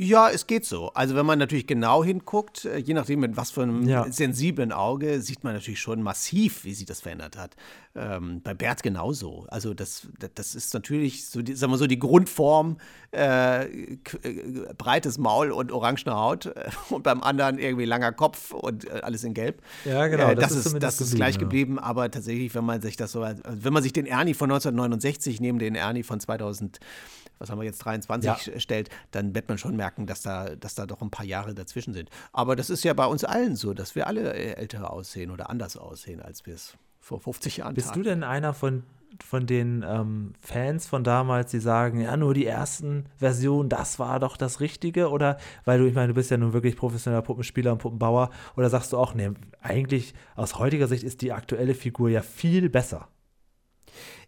Ja, 0.00 0.30
es 0.30 0.46
geht 0.46 0.64
so. 0.64 0.92
Also 0.94 1.16
wenn 1.16 1.26
man 1.26 1.40
natürlich 1.40 1.66
genau 1.66 2.04
hinguckt, 2.04 2.66
äh, 2.66 2.76
je 2.76 2.94
nachdem 2.94 3.18
mit 3.18 3.36
was 3.36 3.50
für 3.50 3.64
einem 3.64 3.82
ja. 3.88 4.06
sensiblen 4.08 4.70
Auge, 4.70 5.20
sieht 5.20 5.42
man 5.42 5.54
natürlich 5.54 5.80
schon 5.80 6.02
massiv, 6.02 6.62
wie 6.62 6.72
sich 6.72 6.86
das 6.86 7.00
verändert 7.00 7.36
hat. 7.36 7.56
Ähm, 7.96 8.40
bei 8.40 8.54
Bert 8.54 8.84
genauso. 8.84 9.46
Also 9.48 9.74
das, 9.74 10.06
das 10.36 10.54
ist 10.54 10.72
natürlich 10.72 11.26
so, 11.26 11.42
die, 11.42 11.56
sagen 11.56 11.72
wir 11.72 11.78
so, 11.78 11.88
die 11.88 11.98
Grundform, 11.98 12.76
äh, 13.12 13.64
äh, 13.64 13.98
breites 14.78 15.18
Maul 15.18 15.50
und 15.50 15.72
orangene 15.72 16.14
Haut 16.14 16.46
äh, 16.46 16.70
und 16.90 17.02
beim 17.02 17.20
anderen 17.20 17.58
irgendwie 17.58 17.84
langer 17.84 18.12
Kopf 18.12 18.52
und 18.52 18.84
äh, 18.84 19.00
alles 19.02 19.24
in 19.24 19.34
Gelb. 19.34 19.62
Ja, 19.84 20.06
genau. 20.06 20.32
das, 20.32 20.54
das, 20.54 20.66
ist, 20.66 20.78
das 20.80 21.00
ist 21.00 21.16
gleich 21.16 21.38
geblieben, 21.40 21.74
ja. 21.74 21.82
aber 21.82 22.08
tatsächlich, 22.08 22.54
wenn 22.54 22.64
man 22.64 22.80
sich 22.80 22.96
das 22.96 23.10
so, 23.10 23.22
also 23.22 23.42
wenn 23.44 23.72
man 23.72 23.82
sich 23.82 23.92
den 23.92 24.06
Ernie 24.06 24.34
von 24.34 24.48
1969 24.48 25.40
neben 25.40 25.58
den 25.58 25.74
Ernie 25.74 26.04
von 26.04 26.20
2000 26.20 26.78
was 27.38 27.50
haben 27.50 27.58
wir 27.58 27.64
jetzt, 27.64 27.78
23 27.78 28.46
ja. 28.46 28.60
stellt, 28.60 28.90
dann 29.10 29.34
wird 29.34 29.48
man 29.48 29.58
schon 29.58 29.76
merken, 29.76 30.06
dass 30.06 30.22
da, 30.22 30.56
dass 30.56 30.74
da 30.74 30.86
doch 30.86 31.02
ein 31.02 31.10
paar 31.10 31.26
Jahre 31.26 31.54
dazwischen 31.54 31.94
sind. 31.94 32.10
Aber 32.32 32.56
das 32.56 32.70
ist 32.70 32.84
ja 32.84 32.94
bei 32.94 33.06
uns 33.06 33.24
allen 33.24 33.56
so, 33.56 33.74
dass 33.74 33.94
wir 33.94 34.06
alle 34.06 34.34
äh, 34.34 34.54
älter 34.54 34.92
aussehen 34.92 35.30
oder 35.30 35.50
anders 35.50 35.76
aussehen, 35.76 36.20
als 36.20 36.46
wir 36.46 36.54
es 36.54 36.76
vor 37.00 37.20
50 37.20 37.58
Jahren 37.58 37.74
Bist 37.74 37.88
taten. 37.88 38.02
du 38.02 38.08
denn 38.08 38.24
einer 38.24 38.54
von 38.54 38.82
von 39.24 39.46
den 39.46 39.84
ähm, 39.88 40.34
Fans 40.40 40.86
von 40.86 41.02
damals, 41.02 41.50
die 41.50 41.60
sagen, 41.60 42.00
ja, 42.00 42.16
nur 42.16 42.34
die 42.34 42.46
ersten 42.46 43.06
Versionen, 43.16 43.68
das 43.68 43.98
war 43.98 44.20
doch 44.20 44.36
das 44.36 44.60
Richtige? 44.60 45.10
Oder, 45.10 45.38
weil 45.64 45.78
du, 45.78 45.86
ich 45.86 45.94
meine, 45.94 46.08
du 46.08 46.14
bist 46.14 46.30
ja 46.30 46.36
nun 46.36 46.52
wirklich 46.52 46.76
professioneller 46.76 47.22
Puppenspieler 47.22 47.72
und 47.72 47.78
Puppenbauer, 47.78 48.30
oder 48.56 48.70
sagst 48.70 48.92
du 48.92 48.98
auch, 48.98 49.14
nee, 49.14 49.30
eigentlich 49.60 50.14
aus 50.36 50.58
heutiger 50.58 50.88
Sicht 50.88 51.04
ist 51.04 51.22
die 51.22 51.32
aktuelle 51.32 51.74
Figur 51.74 52.10
ja 52.10 52.22
viel 52.22 52.68
besser? 52.68 53.08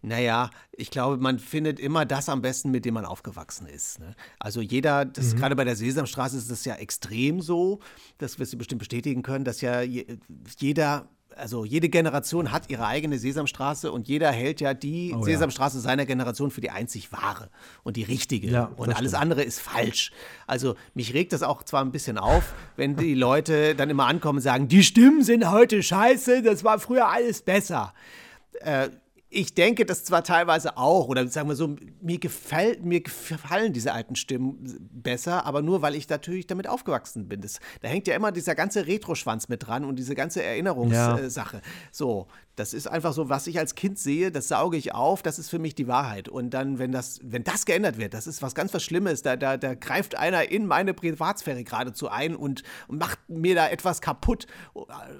Naja, 0.02 0.50
ich 0.72 0.90
glaube, 0.90 1.18
man 1.18 1.38
findet 1.38 1.78
immer 1.78 2.04
das 2.06 2.28
am 2.28 2.42
besten, 2.42 2.70
mit 2.70 2.84
dem 2.84 2.94
man 2.94 3.04
aufgewachsen 3.04 3.66
ist. 3.66 3.98
Ne? 3.98 4.14
Also 4.38 4.60
jeder, 4.60 5.04
das 5.04 5.34
mhm. 5.34 5.38
gerade 5.38 5.56
bei 5.56 5.64
der 5.64 5.76
Sesamstraße 5.76 6.36
ist 6.36 6.50
das 6.50 6.64
ja 6.64 6.74
extrem 6.74 7.40
so, 7.40 7.80
das 8.18 8.38
wirst 8.38 8.52
du 8.52 8.58
bestimmt 8.58 8.80
bestätigen 8.80 9.22
können, 9.22 9.44
dass 9.44 9.60
ja 9.60 9.82
jeder 9.82 11.08
also 11.36 11.64
jede 11.64 11.88
Generation 11.88 12.52
hat 12.52 12.70
ihre 12.70 12.86
eigene 12.86 13.18
Sesamstraße 13.18 13.90
und 13.92 14.08
jeder 14.08 14.30
hält 14.30 14.60
ja 14.60 14.74
die 14.74 15.12
Oh 15.14 15.18
ja. 15.18 15.24
Sesamstraße 15.24 15.80
seiner 15.80 16.06
Generation 16.06 16.50
für 16.50 16.60
die 16.60 16.70
einzig 16.70 17.12
wahre 17.12 17.50
und 17.82 17.96
die 17.96 18.02
richtige. 18.02 18.48
Ja, 18.48 18.70
und 18.76 18.90
alles 18.90 19.10
stimmt. 19.10 19.22
andere 19.22 19.42
ist 19.42 19.60
falsch. 19.60 20.12
Also 20.46 20.76
mich 20.94 21.14
regt 21.14 21.32
das 21.32 21.42
auch 21.42 21.62
zwar 21.62 21.82
ein 21.82 21.92
bisschen 21.92 22.18
auf, 22.18 22.52
wenn 22.76 22.96
die 22.96 23.14
Leute 23.14 23.74
dann 23.74 23.90
immer 23.90 24.06
ankommen 24.06 24.38
und 24.38 24.42
sagen, 24.42 24.68
die 24.68 24.82
Stimmen 24.82 25.22
sind 25.22 25.50
heute 25.50 25.82
scheiße, 25.82 26.42
das 26.42 26.64
war 26.64 26.78
früher 26.78 27.08
alles 27.08 27.42
besser. 27.42 27.94
Äh, 28.60 28.90
ich 29.32 29.54
denke 29.54 29.86
das 29.86 30.04
zwar 30.04 30.24
teilweise 30.24 30.76
auch, 30.76 31.06
oder 31.06 31.26
sagen 31.28 31.48
wir 31.48 31.54
so, 31.54 31.76
mir, 32.00 32.18
gefällt, 32.18 32.84
mir 32.84 33.00
gefallen 33.00 33.72
diese 33.72 33.92
alten 33.92 34.16
Stimmen 34.16 34.90
besser, 34.92 35.46
aber 35.46 35.62
nur, 35.62 35.82
weil 35.82 35.94
ich 35.94 36.08
natürlich 36.08 36.48
damit 36.48 36.66
aufgewachsen 36.66 37.28
bin. 37.28 37.40
Das, 37.40 37.60
da 37.80 37.88
hängt 37.88 38.08
ja 38.08 38.16
immer 38.16 38.32
dieser 38.32 38.56
ganze 38.56 38.88
Retro-Schwanz 38.88 39.48
mit 39.48 39.66
dran 39.66 39.84
und 39.84 39.96
diese 40.00 40.16
ganze 40.16 40.42
Erinnerungssache. 40.42 41.62
So, 41.92 42.26
das 42.60 42.74
ist 42.74 42.86
einfach 42.86 43.14
so, 43.14 43.30
was 43.30 43.46
ich 43.46 43.58
als 43.58 43.74
Kind 43.74 43.98
sehe, 43.98 44.30
das 44.30 44.48
sauge 44.48 44.76
ich 44.76 44.94
auf, 44.94 45.22
das 45.22 45.38
ist 45.38 45.48
für 45.48 45.58
mich 45.58 45.74
die 45.74 45.88
Wahrheit. 45.88 46.28
Und 46.28 46.50
dann, 46.50 46.78
wenn 46.78 46.92
das, 46.92 47.18
wenn 47.22 47.42
das 47.42 47.64
geändert 47.64 47.96
wird, 47.96 48.12
das 48.12 48.26
ist 48.26 48.42
was 48.42 48.54
ganz 48.54 48.74
was 48.74 48.82
Schlimmes, 48.84 49.22
da, 49.22 49.36
da, 49.36 49.56
da 49.56 49.74
greift 49.74 50.14
einer 50.14 50.50
in 50.50 50.66
meine 50.66 50.92
Privatsphäre 50.92 51.64
geradezu 51.64 52.08
ein 52.08 52.36
und, 52.36 52.62
macht 52.88 53.18
mir 53.28 53.54
da 53.54 53.68
etwas 53.68 54.02
kaputt. 54.02 54.46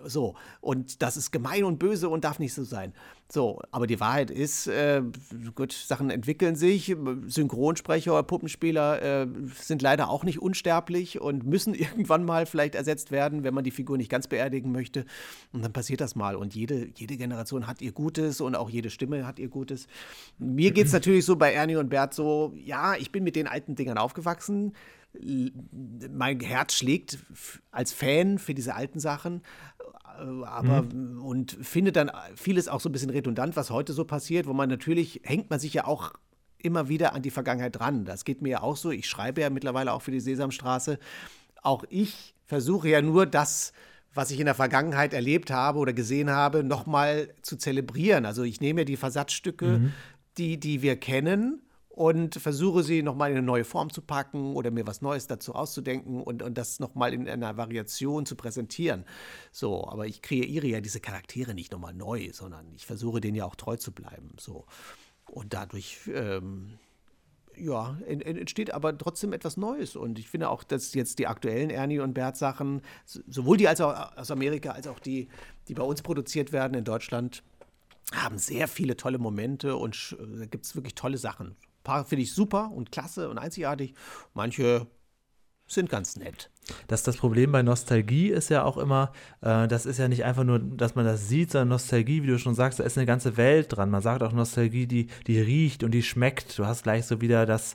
So, 0.05 0.35
und 0.61 1.01
das 1.01 1.17
ist 1.17 1.31
gemein 1.31 1.65
und 1.65 1.79
böse 1.79 2.11
und 2.11 2.25
darf 2.25 2.39
nicht 2.39 2.53
so 2.53 2.63
sein. 2.63 2.93
So, 3.33 3.63
aber 3.71 3.87
die 3.87 4.01
Wahrheit 4.01 4.29
ist, 4.31 4.67
äh, 4.67 5.03
gut, 5.55 5.73
Sachen 5.73 6.11
entwickeln 6.11 6.57
sich. 6.57 6.97
Synchronsprecher, 7.29 8.21
Puppenspieler 8.25 9.23
äh, 9.23 9.27
sind 9.55 9.83
leider 9.83 10.11
auch 10.11 10.25
nicht 10.25 10.43
unsterblich 10.43 11.21
und 11.21 11.47
müssen 11.47 11.75
irgendwann 11.75 12.25
mal 12.25 12.45
vielleicht 12.45 12.75
ersetzt 12.75 13.13
werden, 13.13 13.45
wenn 13.45 13.55
man 13.55 13.63
die 13.63 13.71
Figur 13.71 13.97
nicht 13.97 14.11
ganz 14.11 14.27
beerdigen 14.27 14.73
möchte. 14.73 15.05
Und 15.53 15.63
dann 15.63 15.73
passiert 15.73 16.01
das 16.01 16.17
mal. 16.17 16.35
Und 16.35 16.57
jede, 16.57 16.89
jede 16.97 17.17
Generation 17.17 17.30
hat 17.37 17.83
ihr 17.83 17.93
Gutes 17.93 18.41
und 18.41 18.55
auch 18.55 18.71
jede 18.71 18.91
Stimme 18.91 19.27
hat 19.27 19.39
ihr 19.39 19.49
Gutes. 19.49 19.87
Mir 20.39 20.71
geht 20.71 20.87
es 20.87 20.93
natürlich 20.93 21.25
so 21.25 21.37
bei 21.37 21.53
Ernie 21.53 21.77
und 21.77 21.89
Bert 21.89 22.15
so, 22.15 22.53
ja, 22.57 22.95
ich 22.97 23.13
bin 23.13 23.25
mit 23.25 23.37
den 23.37 23.47
alten 23.47 23.75
Dingern 23.75 23.99
aufgewachsen 23.99 24.73
mein 25.13 26.41
Herz 26.41 26.75
schlägt 26.75 27.19
als 27.71 27.93
Fan 27.93 28.39
für 28.39 28.55
diese 28.55 28.75
alten 28.75 29.01
Sachen, 29.01 29.43
äh, 30.19 30.45
aber 30.45 30.87
und 31.23 31.57
finde 31.61 31.93
dann 31.93 32.11
vieles 32.37 32.69
auch 32.69 32.81
so 32.81 32.89
ein 32.89 32.93
bisschen 32.93 33.11
redundant, 33.11 33.57
was 33.57 33.71
heute 33.71 33.93
so 33.93 34.05
passiert, 34.05 34.47
wo 34.47 34.53
man 34.53 34.69
natürlich 34.69 35.21
hängt 35.25 35.51
man 35.51 35.59
sich 35.59 35.75
ja 35.75 35.87
auch 35.87 36.13
immer 36.59 36.89
wieder 36.89 37.15
an 37.15 37.23
die 37.23 37.31
Vergangenheit 37.31 37.79
dran. 37.79 38.05
Das 38.05 38.25
geht 38.25 38.43
mir 38.43 38.51
ja 38.51 38.63
auch 38.63 38.77
so. 38.77 38.91
Ich 38.91 39.09
schreibe 39.09 39.41
ja 39.41 39.51
mittlerweile 39.51 39.93
auch 39.93 40.03
für 40.03 40.11
die 40.11 40.21
Sesamstraße. 40.21 40.99
Auch 41.63 41.85
ich 41.89 42.35
versuche 42.47 42.89
ja 42.89 43.01
nur 43.01 43.27
das, 43.27 43.73
was 44.15 44.31
ich 44.31 44.41
in 44.41 44.47
der 44.47 44.55
Vergangenheit 44.55 45.13
erlebt 45.13 45.51
habe 45.51 45.79
oder 45.79 45.93
gesehen 45.93 46.31
habe, 46.31 46.65
nochmal 46.65 47.33
zu 47.43 47.57
zelebrieren. 47.57 48.27
Also 48.27 48.43
ich 48.43 48.61
nehme 48.61 48.81
ja 48.81 48.85
die 48.85 48.97
Versatzstücke, 48.97 49.93
die, 50.37 50.59
die 50.59 50.83
wir 50.83 50.97
kennen 50.97 51.63
und 51.89 52.37
versuche 52.37 52.83
sie 52.83 53.03
nochmal 53.03 53.31
in 53.31 53.37
eine 53.37 53.47
neue 53.47 53.65
Form 53.65 53.91
zu 53.91 54.01
packen 54.01 54.55
oder 54.55 54.71
mir 54.71 54.87
was 54.87 55.03
Neues 55.03 55.27
dazu 55.27 55.55
auszudenken 55.55 56.23
und, 56.23 56.43
und 56.43 56.57
das 56.57 56.81
nochmal 56.81 57.13
in 57.13 57.29
einer 57.29 57.57
Variation 57.57 58.27
zu 58.27 58.37
präsentieren. 58.37 59.05
So, 59.53 59.87
aber 59.87 60.07
ich 60.07 60.23
kreiere 60.23 60.67
ja 60.67 60.81
diese 60.81 61.01
Charaktere 61.01 61.53
nicht 61.53 61.73
nochmal 61.73 61.93
neu, 61.93 62.31
sondern 62.33 62.73
ich 62.75 62.87
versuche 62.87 63.21
denen 63.21 63.37
ja 63.37 63.45
auch 63.45 63.57
treu 63.57 63.77
zu 63.77 63.93
bleiben. 63.93 64.31
So. 64.39 64.67
Und 65.27 65.53
dadurch 65.53 65.99
ähm, 66.13 66.79
ja, 67.61 67.99
en- 68.07 68.21
en- 68.21 68.37
entsteht 68.37 68.73
aber 68.73 68.97
trotzdem 68.97 69.33
etwas 69.33 69.57
Neues. 69.57 69.97
Und 69.97 70.19
ich 70.19 70.29
finde 70.29 70.49
auch, 70.49 70.63
dass 70.65 70.95
jetzt 70.95 71.19
die 71.19 71.27
aktuellen 71.27 71.71
Ernie 71.71 72.01
und 72.01 72.15
Bert 72.15 72.37
Sachen, 72.37 72.83
sowohl 73.05 73.57
die 73.57 73.69
als 73.69 73.81
auch 73.81 74.17
aus 74.17 74.31
Amerika, 74.31 74.71
als 74.71 74.87
auch 74.87 74.99
die, 74.99 75.29
die 75.69 75.75
bei 75.75 75.83
uns 75.83 76.03
produziert 76.03 76.53
werden 76.53 76.75
in 76.75 76.85
Deutschland, 76.85 77.43
haben 78.15 78.39
sehr 78.39 78.67
viele 78.67 78.97
tolle 78.97 79.19
Momente 79.19 79.77
und 79.77 80.17
da 80.19 80.47
gibt 80.47 80.65
es 80.65 80.75
wirklich 80.75 80.95
tolle 80.95 81.19
Sachen. 81.19 81.49
Ein 81.51 81.85
paar 81.85 82.05
finde 82.05 82.23
ich 82.23 82.33
super 82.35 82.71
und 82.73 82.91
klasse 82.91 83.29
und 83.31 83.39
einzigartig. 83.39 83.95
Manche 84.35 84.87
sind 85.71 85.89
ganz 85.89 86.17
nett. 86.17 86.51
Das, 86.87 87.03
das 87.03 87.17
Problem 87.17 87.53
bei 87.53 87.63
Nostalgie 87.63 88.29
ist 88.29 88.49
ja 88.49 88.65
auch 88.65 88.77
immer, 88.77 89.13
äh, 89.41 89.67
das 89.69 89.87
ist 89.87 89.99
ja 89.99 90.09
nicht 90.09 90.25
einfach 90.25 90.45
nur, 90.45 90.59
dass 90.59 90.95
man 90.95 91.05
das 91.05 91.29
sieht, 91.29 91.51
sondern 91.51 91.69
Nostalgie, 91.69 92.23
wie 92.23 92.29
du 92.29 92.39
schon 92.39 92.55
sagst, 92.55 92.79
da 92.79 92.85
ist 92.85 92.97
eine 92.97 93.07
ganze 93.07 93.37
Welt 93.37 93.77
dran. 93.77 93.91
Man 93.91 94.03
sagt 94.03 94.23
auch 94.23 94.33
Nostalgie, 94.33 94.87
die, 94.87 95.09
die 95.27 95.41
riecht 95.41 95.83
und 95.83 95.93
die 95.93 96.03
schmeckt. 96.03 96.59
Du 96.59 96.67
hast 96.67 96.83
gleich 96.83 97.07
so 97.07 97.21
wieder 97.21 97.47
das, 97.47 97.75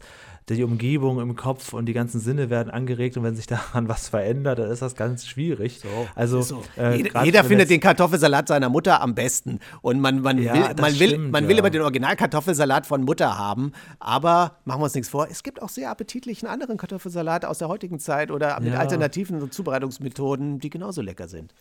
die 0.50 0.64
Umgebung 0.64 1.20
im 1.20 1.36
Kopf 1.36 1.74
und 1.74 1.88
die 1.88 1.94
ganzen 1.94 2.20
Sinne 2.20 2.52
werden 2.52 2.70
angeregt 2.70 3.18
und 3.18 3.24
wenn 3.24 3.36
sich 3.36 3.48
daran 3.48 3.88
was 3.90 4.10
verändert, 4.10 4.60
dann 4.60 4.70
ist 4.70 4.82
das 4.82 4.96
ganz 4.96 5.26
schwierig. 5.26 5.82
Also, 6.14 6.42
So. 6.42 6.62
äh, 6.78 6.98
jeder 6.98 7.24
jeder 7.24 7.44
findet 7.44 7.70
den 7.72 7.80
Kartoffelsalat 7.80 8.48
seiner 8.48 8.70
Mutter 8.70 9.02
am 9.02 9.16
besten. 9.16 9.60
Und 9.82 10.00
man, 10.00 10.22
man 10.22 10.38
Ja, 10.38 10.54
will, 10.54 10.62
man 10.80 11.00
will, 11.00 11.08
stimmt, 11.10 11.32
man 11.32 11.48
will 11.48 11.56
ja. 11.56 11.60
immer 11.60 11.70
den 11.72 11.82
Original-Kartoffelsalat 11.82 12.86
von 12.86 13.04
Mutter 13.04 13.38
haben. 13.38 13.72
Aber 14.00 14.58
machen 14.66 14.82
wir 14.82 14.86
uns 14.86 14.94
nichts 14.96 15.10
vor, 15.10 15.28
es 15.32 15.42
gibt 15.42 15.62
auch 15.62 15.70
sehr 15.70 15.90
appetitlichen 15.90 16.48
anderen 16.48 16.78
Kartoffelsalat 16.78 17.44
aus 17.46 17.58
der 17.58 17.68
heutigen 17.68 18.00
Zeit 18.00 18.30
oder 18.30 18.60
mit 18.60 18.74
Ja. 18.74 18.80
alternativen 18.80 19.50
Zubereitungsmethoden, 19.52 20.60
die 20.60 20.70
genauso 20.70 21.02
lecker 21.02 21.28
sind. 21.28 21.54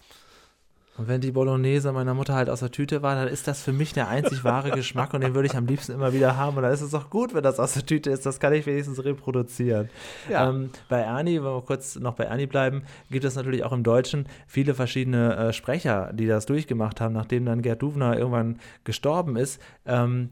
Und 0.96 1.09
wenn 1.09 1.20
die 1.20 1.33
Bolognese 1.33 1.90
meiner 1.92 2.14
Mutter 2.14 2.35
halt 2.35 2.48
aus 2.48 2.61
der 2.61 2.70
Tüte 2.70 3.02
war, 3.02 3.16
dann 3.16 3.26
ist 3.26 3.48
das 3.48 3.62
für 3.62 3.72
mich 3.72 3.92
der 3.92 4.09
einzig 4.09 4.44
wahre 4.44 4.70
Geschmack 4.74 5.12
und 5.12 5.22
den 5.22 5.35
würde 5.35 5.46
ich 5.46 5.57
am 5.57 5.66
liebsten 5.66 5.92
immer 5.92 6.12
wieder 6.12 6.37
haben. 6.37 6.57
Und 6.57 6.62
dann 6.62 6.72
ist 6.72 6.83
es 6.83 6.94
auch 6.94 7.11
gut, 7.11 7.35
wenn 7.35 7.42
das 7.42 7.59
aus 7.59 7.74
der 7.74 7.85
Tüte 7.85 8.11
ist. 8.11 8.24
Das 8.26 8.38
kann 8.38 8.52
ich 8.52 8.64
wenigstens 8.64 9.04
reproduzieren. 9.04 9.90
Ja. 10.30 10.48
Ähm, 10.48 10.70
bei 10.88 11.00
Ernie, 11.00 11.37
wenn 11.38 11.50
wir 11.50 11.62
kurz 11.62 11.96
noch 11.96 12.14
bei 12.14 12.24
Ernie 12.24 12.46
bleiben, 12.46 12.83
gibt 13.11 13.24
es 13.24 13.35
natürlich 13.35 13.64
auch 13.64 13.72
im 13.72 13.83
Deutschen 13.83 14.26
viele 14.46 14.74
verschiedene 14.74 15.37
äh, 15.37 15.52
Sprecher, 15.52 16.12
die 16.12 16.26
das 16.26 16.46
durchgemacht 16.46 17.00
haben, 17.00 17.14
nachdem 17.14 17.44
dann 17.44 17.62
Gerd 17.62 17.83
Duvner 17.83 18.16
irgendwann 18.16 18.61
gestorben 18.85 19.37
ist. 19.37 19.61
Ähm, 19.87 20.30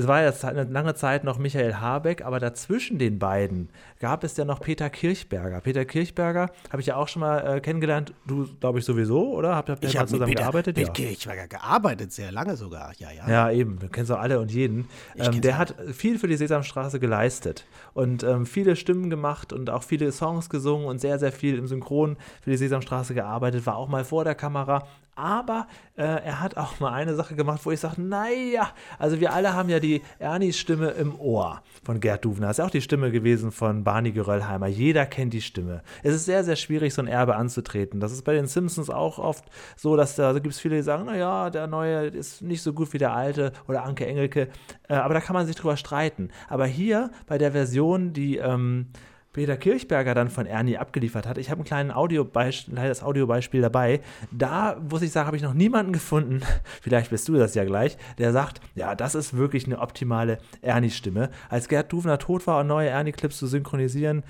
es 0.00 0.08
war 0.08 0.22
jetzt 0.22 0.44
eine 0.44 0.64
lange 0.64 0.94
Zeit 0.94 1.24
noch 1.24 1.38
Michael 1.38 1.74
Habeck, 1.74 2.24
aber 2.24 2.40
dazwischen 2.40 2.98
den 2.98 3.18
beiden 3.18 3.68
gab 3.98 4.24
es 4.24 4.36
ja 4.36 4.46
noch 4.46 4.60
Peter 4.60 4.88
Kirchberger. 4.88 5.60
Peter 5.60 5.84
Kirchberger 5.84 6.50
habe 6.70 6.80
ich 6.80 6.86
ja 6.86 6.96
auch 6.96 7.06
schon 7.06 7.20
mal 7.20 7.56
äh, 7.56 7.60
kennengelernt. 7.60 8.14
Du, 8.26 8.48
glaube 8.60 8.78
ich, 8.78 8.86
sowieso, 8.86 9.34
oder? 9.34 9.54
Habt 9.54 9.68
ihr 9.68 9.76
Ich 9.82 9.94
mal 9.94 10.06
zusammen 10.06 10.30
Peter, 10.30 10.42
gearbeitet? 10.42 10.76
mit 10.78 10.86
Ja. 10.86 10.92
Kirchberger 10.92 11.48
gearbeitet, 11.48 12.12
sehr 12.12 12.32
lange 12.32 12.56
sogar. 12.56 12.92
Ja, 12.98 13.10
ja. 13.10 13.28
Ja, 13.28 13.50
eben. 13.50 13.78
Du 13.78 13.88
kennst 13.88 14.10
auch 14.10 14.18
alle 14.18 14.40
und 14.40 14.50
jeden. 14.50 14.88
Ähm, 15.16 15.42
der 15.42 15.58
alle. 15.58 15.58
hat 15.58 15.74
viel 15.92 16.18
für 16.18 16.28
die 16.28 16.36
Sesamstraße 16.36 16.98
geleistet 16.98 17.66
und 17.92 18.22
ähm, 18.22 18.46
viele 18.46 18.76
Stimmen 18.76 19.10
gemacht 19.10 19.52
und 19.52 19.68
auch 19.68 19.82
viele 19.82 20.12
Songs 20.12 20.48
gesungen 20.48 20.86
und 20.86 21.00
sehr, 21.00 21.18
sehr 21.18 21.32
viel 21.32 21.58
im 21.58 21.66
Synchron 21.66 22.16
für 22.40 22.50
die 22.50 22.56
Sesamstraße 22.56 23.12
gearbeitet, 23.12 23.66
war 23.66 23.76
auch 23.76 23.88
mal 23.88 24.04
vor 24.04 24.24
der 24.24 24.34
Kamera. 24.34 24.86
Aber 25.20 25.66
äh, 25.96 26.02
er 26.02 26.40
hat 26.40 26.56
auch 26.56 26.80
mal 26.80 26.92
eine 26.92 27.14
Sache 27.14 27.34
gemacht, 27.34 27.60
wo 27.64 27.70
ich 27.70 27.78
sage, 27.78 28.00
naja, 28.00 28.70
also 28.98 29.20
wir 29.20 29.34
alle 29.34 29.52
haben 29.52 29.68
ja 29.68 29.78
die 29.78 30.00
Ernies 30.18 30.58
Stimme 30.58 30.92
im 30.92 31.18
Ohr 31.20 31.62
von 31.84 32.00
Gerd 32.00 32.24
Duvner. 32.24 32.50
Ist 32.50 32.56
ja 32.56 32.64
auch 32.64 32.70
die 32.70 32.80
Stimme 32.80 33.10
gewesen 33.10 33.52
von 33.52 33.84
Barney 33.84 34.12
Geröllheimer. 34.12 34.66
Jeder 34.66 35.04
kennt 35.04 35.34
die 35.34 35.42
Stimme. 35.42 35.82
Es 36.02 36.14
ist 36.14 36.24
sehr, 36.24 36.42
sehr 36.42 36.56
schwierig, 36.56 36.94
so 36.94 37.02
ein 37.02 37.06
Erbe 37.06 37.36
anzutreten. 37.36 38.00
Das 38.00 38.12
ist 38.12 38.22
bei 38.22 38.32
den 38.32 38.46
Simpsons 38.46 38.88
auch 38.88 39.18
oft 39.18 39.44
so, 39.76 39.94
dass 39.94 40.16
da, 40.16 40.32
da 40.32 40.38
gibt 40.38 40.54
es 40.54 40.60
viele, 40.60 40.76
die 40.76 40.82
sagen, 40.82 41.04
naja, 41.04 41.50
der 41.50 41.66
neue 41.66 42.06
ist 42.06 42.40
nicht 42.40 42.62
so 42.62 42.72
gut 42.72 42.94
wie 42.94 42.98
der 42.98 43.12
alte 43.12 43.52
oder 43.68 43.84
Anke 43.84 44.06
Engelke. 44.06 44.48
Äh, 44.88 44.94
aber 44.94 45.12
da 45.12 45.20
kann 45.20 45.34
man 45.34 45.46
sich 45.46 45.56
drüber 45.56 45.76
streiten. 45.76 46.30
Aber 46.48 46.64
hier 46.64 47.10
bei 47.26 47.36
der 47.36 47.52
Version, 47.52 48.14
die 48.14 48.38
ähm, 48.38 48.86
Peter 49.32 49.56
Kirchberger 49.56 50.14
dann 50.14 50.28
von 50.28 50.46
Ernie 50.46 50.76
abgeliefert 50.76 51.26
hat. 51.26 51.38
Ich 51.38 51.50
habe 51.50 51.62
ein 51.62 51.64
kleines 51.64 51.94
Audiobeispiel, 51.94 52.78
Audiobeispiel 53.02 53.60
dabei. 53.60 54.00
Da, 54.32 54.80
muss 54.90 55.02
ich 55.02 55.12
sagen, 55.12 55.26
habe 55.26 55.36
ich 55.36 55.42
noch 55.42 55.54
niemanden 55.54 55.92
gefunden, 55.92 56.42
vielleicht 56.82 57.10
bist 57.10 57.28
du 57.28 57.34
das 57.34 57.54
ja 57.54 57.64
gleich, 57.64 57.96
der 58.18 58.32
sagt, 58.32 58.60
ja, 58.74 58.94
das 58.94 59.14
ist 59.14 59.36
wirklich 59.36 59.66
eine 59.66 59.78
optimale 59.78 60.38
Ernie-Stimme. 60.62 61.30
Als 61.48 61.68
Gerd 61.68 61.92
Duvner 61.92 62.18
tot 62.18 62.46
war 62.46 62.60
und 62.60 62.66
neue 62.66 62.88
Ernie-Clips 62.88 63.38
zu 63.38 63.46
synchronisieren, 63.46 64.24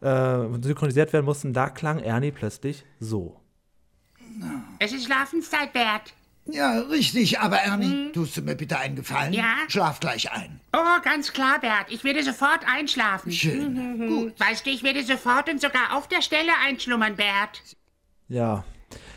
äh, 0.00 0.38
synchronisiert 0.62 1.12
werden 1.12 1.26
mussten, 1.26 1.52
da 1.52 1.68
klang 1.68 1.98
Ernie 1.98 2.32
plötzlich 2.32 2.86
so. 3.00 3.38
Es 4.78 4.92
ist 4.92 5.04
Schlafenszeit, 5.04 5.72
Bert. 5.72 6.14
Ja, 6.46 6.80
richtig, 6.80 7.38
aber 7.38 7.58
Ernie, 7.58 8.10
tust 8.12 8.36
du 8.36 8.42
mir 8.42 8.56
bitte 8.56 8.78
einen 8.78 8.96
Gefallen? 8.96 9.32
Ja? 9.32 9.54
Schlaf 9.68 10.00
gleich 10.00 10.32
ein. 10.32 10.60
Oh, 10.72 11.00
ganz 11.02 11.32
klar, 11.32 11.60
Bert. 11.60 11.86
Ich 11.90 12.02
werde 12.02 12.22
sofort 12.22 12.60
einschlafen. 12.66 13.30
Schön. 13.30 14.08
Gut. 14.08 14.40
Weißt 14.40 14.66
du, 14.66 14.70
ich 14.70 14.82
werde 14.82 15.04
sofort 15.04 15.48
und 15.48 15.60
sogar 15.60 15.96
auf 15.96 16.08
der 16.08 16.20
Stelle 16.20 16.52
einschlummern, 16.66 17.14
Bert. 17.16 17.62
Ja, 18.28 18.64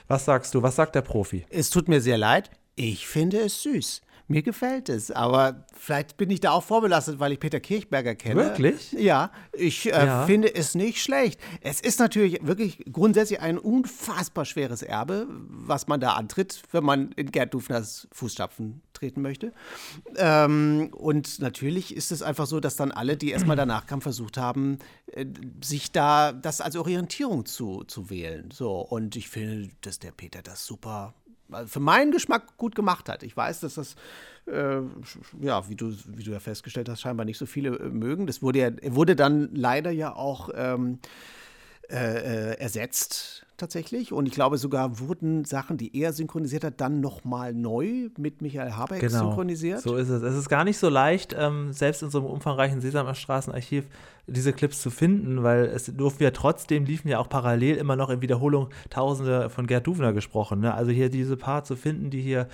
was 0.07 0.25
sagst 0.25 0.53
du? 0.53 0.61
Was 0.61 0.75
sagt 0.75 0.93
der 0.93 1.01
Profi? 1.01 1.45
Es 1.49 1.69
tut 1.71 1.87
mir 1.87 1.99
sehr 1.99 2.17
leid. 2.17 2.51
Ich 2.75 3.07
finde 3.07 3.39
es 3.39 3.63
süß. 3.63 4.01
Mir 4.27 4.41
gefällt 4.41 4.89
es, 4.89 5.11
aber 5.11 5.65
vielleicht 5.73 6.17
bin 6.17 6.31
ich 6.31 6.39
da 6.39 6.51
auch 6.51 6.63
vorbelastet, 6.63 7.19
weil 7.19 7.31
ich 7.31 7.39
Peter 7.39 7.59
Kirchberger 7.59 8.15
kenne. 8.15 8.41
Wirklich? 8.41 8.91
Ja, 8.93 9.31
ich 9.53 9.85
äh, 9.85 10.05
Ja. 10.05 10.25
finde 10.25 10.53
es 10.55 10.73
nicht 10.73 11.01
schlecht. 11.03 11.39
Es 11.61 11.79
ist 11.79 11.99
natürlich 11.99 12.39
wirklich 12.41 12.83
grundsätzlich 12.91 13.39
ein 13.39 13.59
unfassbar 13.59 14.45
schweres 14.45 14.81
Erbe, 14.81 15.27
was 15.29 15.87
man 15.87 15.99
da 15.99 16.13
antritt, 16.13 16.63
wenn 16.71 16.83
man 16.83 17.11
in 17.11 17.31
Gerd 17.31 17.53
Dufners 17.53 18.07
Fußstapfen 18.13 18.81
treten 18.93 19.21
möchte. 19.21 19.53
Ähm, 20.15 20.89
und 20.95 21.39
natürlich 21.39 21.95
ist 21.95 22.11
es 22.11 22.21
einfach 22.23 22.47
so, 22.47 22.59
dass 22.59 22.75
dann 22.75 22.91
alle, 22.91 23.17
die 23.17 23.29
erstmal 23.31 23.55
danach 23.55 23.85
kamen, 23.85 24.01
versucht 24.01 24.37
haben, 24.37 24.79
äh, 25.11 25.25
sich 25.63 25.91
da 25.91 26.31
das 26.31 26.61
als 26.61 26.75
Orientierung 26.75 27.45
zu, 27.45 27.83
zu 27.83 28.09
wählen. 28.09 28.49
So, 28.51 28.79
und 28.79 29.15
ich 29.15 29.29
finde, 29.29 29.69
dass 29.81 29.99
der 29.99 30.11
Peter 30.11 30.41
das 30.41 30.65
super 30.65 31.13
für 31.65 31.79
meinen 31.79 32.11
Geschmack 32.11 32.57
gut 32.57 32.75
gemacht 32.75 33.09
hat. 33.09 33.23
Ich 33.23 33.35
weiß, 33.35 33.59
dass 33.61 33.75
das, 33.75 33.95
äh, 34.47 34.79
ja, 35.41 35.69
wie 35.69 35.75
du, 35.75 35.93
wie 36.07 36.23
du 36.23 36.31
ja 36.31 36.39
festgestellt 36.39 36.89
hast, 36.89 37.01
scheinbar 37.01 37.25
nicht 37.25 37.37
so 37.37 37.45
viele 37.45 37.77
äh, 37.77 37.89
mögen. 37.89 38.27
Das 38.27 38.41
wurde 38.41 38.59
ja, 38.59 38.71
wurde 38.95 39.15
dann 39.15 39.49
leider 39.53 39.91
ja 39.91 40.15
auch 40.15 40.49
ähm, 40.55 40.99
äh, 41.89 42.53
äh, 42.53 42.59
ersetzt 42.59 43.44
tatsächlich. 43.57 44.11
Und 44.13 44.27
ich 44.27 44.33
glaube 44.33 44.57
sogar 44.57 44.99
wurden 44.99 45.45
Sachen, 45.45 45.77
die 45.77 45.95
er 45.99 46.13
synchronisiert 46.13 46.63
hat, 46.63 46.81
dann 46.81 47.01
nochmal 47.01 47.53
neu 47.53 48.09
mit 48.17 48.41
Michael 48.41 48.71
Habeck 48.73 48.99
Genau, 49.01 49.19
synchronisiert. 49.29 49.81
so 49.81 49.95
ist 49.95 50.09
es. 50.09 50.21
Es 50.21 50.35
ist 50.35 50.49
gar 50.49 50.63
nicht 50.63 50.77
so 50.77 50.89
leicht, 50.89 51.35
ähm, 51.37 51.71
selbst 51.73 52.03
in 52.03 52.09
so 52.09 52.19
einem 52.19 52.27
umfangreichen 52.27 52.81
Sesamstraßenarchiv 52.81 53.85
diese 54.27 54.53
Clips 54.53 54.81
zu 54.81 54.89
finden, 54.89 55.43
weil 55.43 55.65
es 55.65 55.85
durften 55.85 56.23
ja 56.23 56.31
trotzdem, 56.31 56.85
liefen 56.85 57.07
ja 57.09 57.19
auch 57.19 57.29
parallel 57.29 57.75
immer 57.75 57.95
noch 57.95 58.09
in 58.09 58.21
Wiederholung 58.21 58.69
Tausende 58.89 59.49
von 59.49 59.67
Gerd 59.67 59.85
Duvner 59.85 60.13
gesprochen. 60.13 60.59
Ne? 60.61 60.73
Also 60.73 60.91
hier 60.91 61.09
diese 61.09 61.37
paar 61.37 61.63
zu 61.63 61.75
finden, 61.75 62.09
die 62.09 62.21
hier 62.21 62.47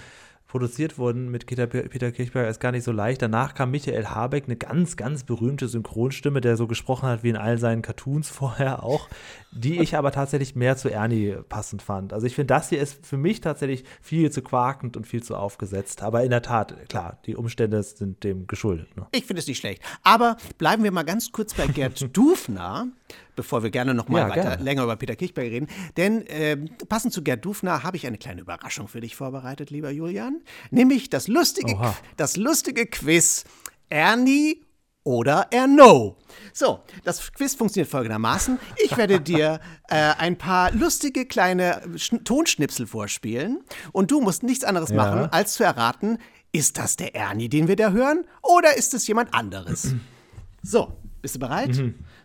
produziert 0.51 0.97
wurden 0.97 1.31
mit 1.31 1.45
Peter, 1.45 1.65
Peter 1.65 2.11
Kirchberger, 2.11 2.49
ist 2.49 2.59
gar 2.59 2.73
nicht 2.73 2.83
so 2.83 2.91
leicht. 2.91 3.21
Danach 3.21 3.53
kam 3.53 3.71
Michael 3.71 4.07
Habeck, 4.07 4.43
eine 4.47 4.57
ganz, 4.57 4.97
ganz 4.97 5.23
berühmte 5.23 5.69
Synchronstimme, 5.69 6.41
der 6.41 6.57
so 6.57 6.67
gesprochen 6.67 7.07
hat 7.07 7.23
wie 7.23 7.29
in 7.29 7.37
all 7.37 7.57
seinen 7.57 7.81
Cartoons 7.81 8.29
vorher 8.29 8.83
auch, 8.83 9.07
die 9.53 9.79
ich 9.79 9.95
aber 9.95 10.11
tatsächlich 10.11 10.53
mehr 10.53 10.75
zu 10.75 10.89
Ernie 10.89 11.37
passend 11.47 11.81
fand. 11.81 12.11
Also 12.11 12.27
ich 12.27 12.35
finde, 12.35 12.53
das 12.53 12.67
hier 12.67 12.81
ist 12.81 13.05
für 13.05 13.15
mich 13.15 13.39
tatsächlich 13.39 13.85
viel 14.01 14.29
zu 14.29 14.41
quakend 14.41 14.97
und 14.97 15.07
viel 15.07 15.23
zu 15.23 15.37
aufgesetzt. 15.37 16.03
Aber 16.03 16.21
in 16.25 16.31
der 16.31 16.41
Tat, 16.41 16.75
klar, 16.89 17.19
die 17.25 17.37
Umstände 17.37 17.81
sind 17.81 18.25
dem 18.25 18.45
geschuldet. 18.45 18.97
Ne? 18.97 19.07
Ich 19.13 19.25
finde 19.25 19.39
es 19.39 19.47
nicht 19.47 19.59
schlecht. 19.59 19.81
Aber 20.03 20.35
bleiben 20.57 20.83
wir 20.83 20.91
mal 20.91 21.03
ganz 21.03 21.31
kurz 21.31 21.53
bei 21.53 21.67
Gerd 21.67 22.05
Dufner, 22.17 22.87
bevor 23.35 23.63
wir 23.63 23.69
gerne 23.69 23.93
noch 23.93 24.07
mal 24.09 24.19
Ja, 24.19 24.29
weiter 24.29 24.41
gerne. 24.41 24.63
länger 24.63 24.83
über 24.83 24.95
Peter 24.95 25.15
Kirchberg 25.15 25.47
reden. 25.47 25.67
Denn 25.97 26.23
ähm, 26.27 26.69
passend 26.89 27.13
zu 27.13 27.23
Gerd 27.23 27.43
Dufner 27.45 27.83
habe 27.83 27.97
ich 27.97 28.05
eine 28.07 28.17
kleine 28.17 28.41
Überraschung 28.41 28.87
für 28.87 29.01
dich 29.01 29.15
vorbereitet, 29.15 29.69
lieber 29.69 29.89
Julian. 29.91 30.41
Nämlich 30.69 31.09
das 31.09 31.27
lustige, 31.27 31.73
Oha. 31.73 31.95
das 32.17 32.37
lustige 32.37 32.85
Quiz 32.85 33.43
Ernie 33.89 34.61
oder 35.03 35.47
Erno. 35.51 36.15
So, 36.53 36.79
das 37.03 37.31
Quiz 37.33 37.55
funktioniert 37.55 37.89
folgendermaßen. 37.89 38.59
Ich 38.83 38.95
werde 38.97 39.19
dir 39.21 39.59
äh, 39.89 39.95
ein 39.95 40.37
paar 40.37 40.71
lustige 40.71 41.25
kleine 41.25 41.81
Schn 41.95 42.23
Tonschnipsel 42.23 42.85
vorspielen 42.85 43.63
und 43.91 44.11
du 44.11 44.21
musst 44.21 44.43
nichts 44.43 44.63
anderes 44.63 44.89
Ja. 44.91 44.95
machen, 44.97 45.29
als 45.31 45.53
zu 45.55 45.63
erraten, 45.63 46.19
ist 46.53 46.77
das 46.77 46.97
der 46.97 47.15
Ernie, 47.15 47.49
den 47.49 47.67
wir 47.67 47.75
da 47.77 47.91
hören, 47.91 48.25
oder 48.43 48.77
ist 48.77 48.93
es 48.93 49.07
jemand 49.07 49.33
anderes? 49.33 49.95
So, 50.63 50.93
bist 51.23 51.33
du 51.33 51.39
bereit? 51.39 51.71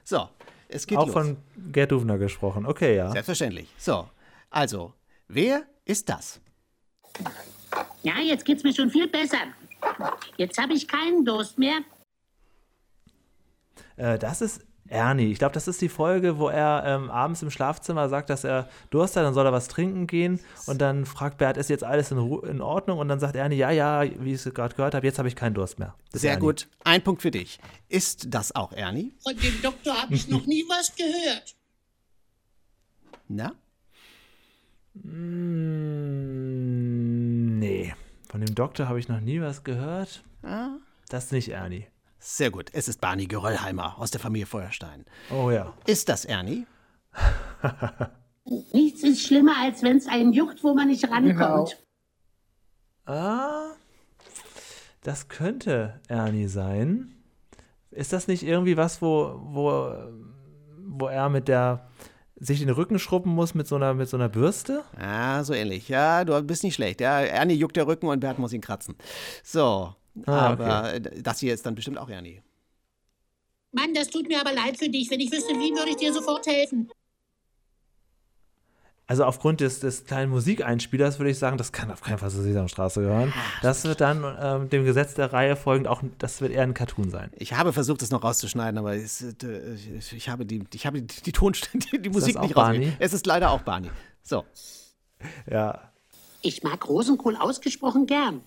So, 0.05 0.29
es 0.77 0.87
geht. 0.87 0.99
Auch 0.99 1.07
los. 1.07 1.13
von 1.15 1.37
Gerd 1.73 1.93
Duvner 1.93 2.19
gesprochen. 2.19 2.67
Okay, 2.67 2.97
ja. 2.97 3.11
Selbstverständlich. 3.11 3.69
So, 3.79 4.09
also, 4.51 4.93
wer 5.29 5.63
ist 5.85 6.09
das? 6.09 6.41
Ja, 8.03 8.21
jetzt 8.21 8.45
geht's 8.45 8.63
mir 8.63 8.75
schon 8.75 8.91
viel 8.91 9.09
besser. 9.09 9.39
Jetzt 10.37 10.59
habe 10.59 10.75
ich 10.75 10.87
keinen 10.87 11.25
Durst 11.25 11.59
mehr. 11.59 11.79
Äh, 13.97 14.19
das 14.19 14.41
ist 14.41 14.66
Ernie. 14.89 15.33
Ich 15.33 15.39
glaube, 15.39 15.55
das 15.55 15.69
ist 15.69 15.81
die 15.81 15.89
Folge, 15.89 16.39
wo 16.39 16.49
er 16.49 16.83
ähm, 16.87 17.11
abends 17.11 17.43
im 17.43 17.51
Schlafzimmer 17.51 18.09
sagt, 18.09 18.31
dass 18.31 18.45
er 18.45 18.69
Durst 18.91 19.17
hat, 19.17 19.25
dann 19.25 19.35
soll 19.35 19.47
er 19.47 19.53
was 19.53 19.69
trinken 19.69 20.07
gehen. 20.07 20.41
Und 20.67 20.81
dann 20.81 21.07
fragt 21.07 21.39
Bert, 21.39 21.57
ist 21.57 21.71
jetzt 21.71 21.85
alles 21.85 22.11
in, 22.11 22.19
Ru 22.19 22.41
in 22.41 22.61
Ordnung? 22.61 22.99
Und 22.99 23.09
dann 23.09 23.21
sagt 23.21 23.37
Ernie, 23.37 23.57
ja, 23.57 23.71
ja, 23.71 24.03
wie 24.03 24.33
ich 24.33 24.45
es 24.47 24.55
gerade 24.55 24.75
gehört 24.75 24.95
habe, 24.95 25.07
jetzt 25.07 25.19
habe 25.19 25.29
ich 25.29 25.37
keinen 25.37 25.55
Durst 25.55 25.79
mehr. 25.79 25.95
Das 26.07 26.17
ist 26.17 26.23
Sehr 26.23 26.37
gut. 26.37 26.69
Ein 26.85 27.03
Punkt 27.03 27.23
für 27.23 27.31
dich. 27.31 27.59
Ist 27.89 28.27
das 28.35 28.55
auch 28.55 28.73
Ernie? 28.73 29.15
Von 29.23 29.37
dem 29.37 29.63
Doktor 29.63 30.03
habe 30.03 30.15
ich 30.15 30.29
noch 30.29 30.47
nie 30.47 30.65
was 30.69 30.95
gehört. 30.95 31.57
Na? 33.29 33.53
Mm, 34.95 35.99
nee. 37.59 37.95
Von 38.29 38.41
dem 38.41 38.55
Doktor 38.55 38.89
habe 38.89 38.99
ich 38.99 39.09
noch 39.09 39.21
nie 39.21 39.41
was 39.41 39.65
gehört. 39.65 40.23
Ah. 40.43 40.77
Das 41.09 41.25
ist 41.27 41.33
nicht 41.33 41.49
Ernie. 41.51 41.87
Sehr 42.29 42.51
gut. 42.51 42.71
Es 42.73 42.89
ist 42.89 43.01
Barney 43.01 43.27
Geröllheimer 43.27 44.01
aus 44.01 44.11
der 44.11 44.21
Familie 44.21 44.47
Feuerstein. 44.47 45.05
Oh 45.31 45.53
ja. 45.53 45.73
Ist 45.87 46.09
das 46.09 46.25
Ernie? 46.25 46.67
Nichts 48.73 49.05
ist 49.05 49.23
schlimmer, 49.23 49.53
als 49.61 49.85
wenn 49.85 49.97
es 49.97 50.09
einen 50.09 50.33
juckt, 50.33 50.65
wo 50.65 50.75
man 50.75 50.89
nicht 50.89 51.09
rankommt. 51.09 51.81
Ah, 53.05 53.71
das 55.05 55.29
könnte 55.29 56.01
Ernie 56.09 56.49
sein. 56.49 57.15
Ist 57.93 58.13
das 58.13 58.27
nicht 58.27 58.43
irgendwie 58.43 58.77
was, 58.77 59.01
wo, 59.01 59.41
wo, 59.45 59.95
wo 60.85 61.07
er 61.07 61.29
mit 61.29 61.47
der 61.47 61.89
sich 62.35 62.59
den 62.59 62.71
Rücken 62.71 62.99
schrubben 62.99 63.31
muss 63.31 63.55
mit 63.55 63.69
so 63.69 63.77
einer, 63.77 63.95
mit 63.95 64.09
so 64.09 64.17
einer 64.17 64.29
Bürste? 64.29 64.83
Ah, 64.99 65.45
so 65.45 65.55
ähnlich. 65.55 65.89
Ja, 65.89 66.25
du 66.25 66.43
bist 66.43 66.65
nicht 66.65 66.75
schlecht. 66.75 67.01
Ja, 67.01 67.21
Ernie 67.21 67.55
juckt 67.55 67.77
der 67.77 67.87
Rücken 67.87 68.09
und 68.09 68.19
Bert 68.19 68.41
muss 68.41 68.53
ihn 68.53 68.61
kratzen. 68.61 68.97
So, 69.45 69.95
Ah, 70.25 70.51
aber 70.51 70.95
äh, 70.95 71.01
das 71.23 71.41
hier 71.41 71.53
ist 71.53 71.67
dann 71.67 71.75
bestimmt 71.75 71.99
auch 71.99 72.09
Ernie. 72.09 72.43
Mann, 73.73 73.93
das 73.95 74.09
tut 74.09 74.29
mir 74.29 74.41
aber 74.41 74.53
leid 74.53 74.79
für 74.79 74.89
dich. 74.89 75.11
Wenn 75.11 75.21
ich 75.21 75.31
wüsste, 75.31 75.53
wie 75.55 75.77
würde 75.77 75.91
ich 75.91 75.97
dir 75.97 76.13
sofort 76.13 76.47
helfen. 76.47 76.91
Also 79.09 79.25
aufgrund 79.25 79.61
des, 79.61 79.79
des 79.79 80.05
kleinen 80.05 80.33
Musikeinspielers 80.33 81.21
würde 81.21 81.31
ich 81.31 81.39
sagen, 81.39 81.59
das 81.59 81.71
kann 81.71 81.93
auf 81.93 82.01
keinen 82.01 82.19
Fall 82.19 82.31
zur 82.31 82.43
Sesamstraße 82.43 83.03
gehören. 83.03 83.33
Das 83.63 83.85
wird 83.85 84.01
dann 84.01 84.25
ähm, 84.41 84.69
dem 84.69 84.85
Gesetz 84.85 85.15
der 85.15 85.33
Reihe 85.33 85.55
folgend 85.55 85.87
auch, 85.87 86.03
das 86.19 86.41
wird 86.41 86.51
eher 86.51 86.65
ein 86.65 86.75
Cartoon 86.75 87.11
sein. 87.11 87.31
Ich 87.37 87.53
habe 87.53 87.73
versucht, 87.73 88.03
das 88.03 88.11
noch 88.11 88.25
rauszuschneiden, 88.25 88.79
aber 88.79 88.97
es, 88.97 89.23
äh, 89.23 89.75
ich, 89.97 90.13
ich 90.13 90.29
habe 90.29 90.45
die, 90.45 90.65
ich 90.75 90.87
habe 90.87 91.03
die, 91.03 91.23
die 91.23 91.33
Tonstelle, 91.33 91.85
die, 91.93 92.03
die 92.03 92.11
Musik 92.11 92.37
auch 92.37 92.43
nicht 92.43 92.57
rausgekriegt. 92.57 92.97
Es 92.99 93.13
ist 93.13 93.27
leider 93.27 93.51
auch 93.51 93.61
Barney. 93.61 93.91
So, 94.25 94.45
Ja. 95.49 95.93
Ich 96.43 96.65
mag 96.65 96.89
Rosenkohl 96.89 97.37
ausgesprochen 97.37 98.07
gern. 98.07 98.41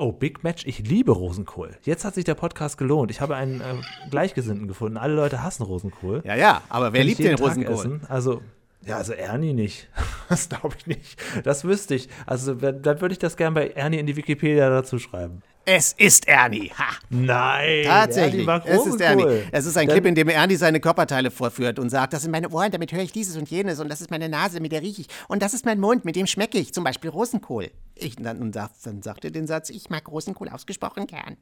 Oh, 0.00 0.12
Big 0.12 0.44
Match, 0.44 0.64
ich 0.64 0.78
liebe 0.78 1.10
Rosenkohl. 1.10 1.76
Jetzt 1.82 2.04
hat 2.04 2.14
sich 2.14 2.24
der 2.24 2.36
Podcast 2.36 2.78
gelohnt. 2.78 3.10
Ich 3.10 3.20
habe 3.20 3.34
einen 3.34 3.60
äh, 3.60 3.64
Gleichgesinnten 4.10 4.68
gefunden. 4.68 4.96
Alle 4.96 5.14
Leute 5.14 5.42
hassen 5.42 5.64
Rosenkohl. 5.64 6.22
ja, 6.24 6.36
ja, 6.36 6.62
aber 6.68 6.92
wer 6.92 7.00
Kann 7.00 7.08
liebt 7.08 7.18
den 7.18 7.34
Tag 7.36 7.40
Rosenkohl? 7.44 7.74
essen. 7.74 8.00
Also, 8.08 8.40
ja, 8.86 8.96
also 8.96 9.12
Ernie 9.12 9.54
nicht. 9.54 9.88
Das 10.28 10.48
glaube 10.48 10.76
ich 10.78 10.86
nicht. 10.86 11.20
Das 11.42 11.64
wüsste 11.64 11.96
ich. 11.96 12.08
Also, 12.26 12.54
dann 12.54 13.00
würde 13.00 13.12
ich 13.12 13.18
das 13.18 13.36
gerne 13.36 13.54
bei 13.54 13.68
Ernie 13.70 13.98
in 13.98 14.06
die 14.06 14.14
Wikipedia 14.14 14.70
dazu 14.70 15.00
schreiben. 15.00 15.42
Es 15.70 15.92
ist 15.92 16.26
Ernie. 16.26 16.70
Ha. 16.78 16.94
Nein. 17.10 17.84
Tatsächlich. 17.84 18.32
Ernie 18.36 18.46
mag 18.46 18.62
Es 18.64 18.86
ist 18.86 19.00
Ernie. 19.02 19.22
Rosenkohl. 19.22 19.48
Es 19.52 19.66
ist 19.66 19.76
ein 19.76 19.86
Clip, 19.86 20.06
in 20.06 20.14
dem 20.14 20.28
Ernie 20.30 20.56
seine 20.56 20.80
Körperteile 20.80 21.30
vorführt 21.30 21.78
und 21.78 21.90
sagt, 21.90 22.14
das 22.14 22.22
sind 22.22 22.30
meine 22.30 22.48
Ohren, 22.48 22.70
damit 22.70 22.90
höre 22.90 23.02
ich 23.02 23.12
dieses 23.12 23.36
und 23.36 23.50
jenes 23.50 23.78
und 23.78 23.90
das 23.90 24.00
ist 24.00 24.10
meine 24.10 24.30
Nase, 24.30 24.60
mit 24.60 24.72
der 24.72 24.80
rieche 24.80 25.02
ich 25.02 25.08
und 25.28 25.42
das 25.42 25.52
ist 25.52 25.66
mein 25.66 25.78
Mund, 25.78 26.06
mit 26.06 26.16
dem 26.16 26.26
schmecke 26.26 26.56
ich, 26.56 26.72
zum 26.72 26.84
Beispiel 26.84 27.10
Rosenkohl. 27.10 27.70
Ich, 27.96 28.16
dann, 28.16 28.50
dann 28.50 29.02
sagt 29.02 29.24
er 29.26 29.30
den 29.30 29.46
Satz, 29.46 29.68
ich 29.68 29.90
mag 29.90 30.08
Rosenkohl 30.08 30.48
ausgesprochen 30.48 31.06
gern. 31.06 31.36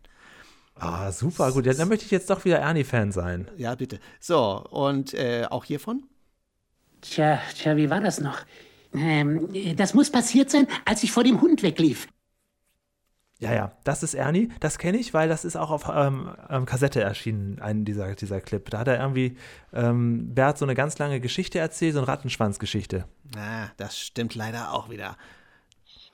Ah, 0.74 1.12
super 1.12 1.52
gut. 1.52 1.64
Ja, 1.64 1.74
dann 1.74 1.88
möchte 1.88 2.04
ich 2.04 2.10
jetzt 2.10 2.28
doch 2.28 2.44
wieder 2.44 2.58
Ernie-Fan 2.58 3.12
sein. 3.12 3.48
Ja, 3.56 3.76
bitte. 3.76 4.00
So, 4.18 4.64
und 4.70 5.14
äh, 5.14 5.46
auch 5.48 5.64
hiervon? 5.64 6.02
Tja, 7.00 7.38
tja, 7.56 7.76
wie 7.76 7.90
war 7.90 8.00
das 8.00 8.20
noch? 8.20 8.40
Ähm, 8.92 9.48
das 9.76 9.94
muss 9.94 10.10
passiert 10.10 10.50
sein, 10.50 10.66
als 10.84 11.04
ich 11.04 11.12
vor 11.12 11.22
dem 11.22 11.40
Hund 11.40 11.62
weglief. 11.62 12.08
Ja, 13.38 13.52
ja, 13.52 13.72
das 13.84 14.02
ist 14.02 14.14
Ernie. 14.14 14.48
Das 14.60 14.78
kenne 14.78 14.96
ich, 14.96 15.12
weil 15.12 15.28
das 15.28 15.44
ist 15.44 15.56
auch 15.56 15.70
auf 15.70 15.90
ähm, 15.94 16.30
ähm, 16.48 16.64
Kassette 16.64 17.02
erschienen, 17.02 17.58
ein 17.60 17.84
dieser, 17.84 18.14
dieser 18.14 18.40
Clip. 18.40 18.68
Da 18.70 18.78
hat 18.78 18.88
er 18.88 18.98
irgendwie 18.98 19.36
ähm, 19.74 20.34
Bert 20.34 20.56
so 20.56 20.64
eine 20.64 20.74
ganz 20.74 20.96
lange 20.98 21.20
Geschichte 21.20 21.58
erzählt, 21.58 21.92
so 21.92 21.98
eine 22.00 22.08
Rattenschwanzgeschichte. 22.08 23.04
Ah, 23.36 23.68
das 23.76 23.98
stimmt 23.98 24.34
leider 24.34 24.72
auch 24.72 24.88
wieder. 24.88 25.18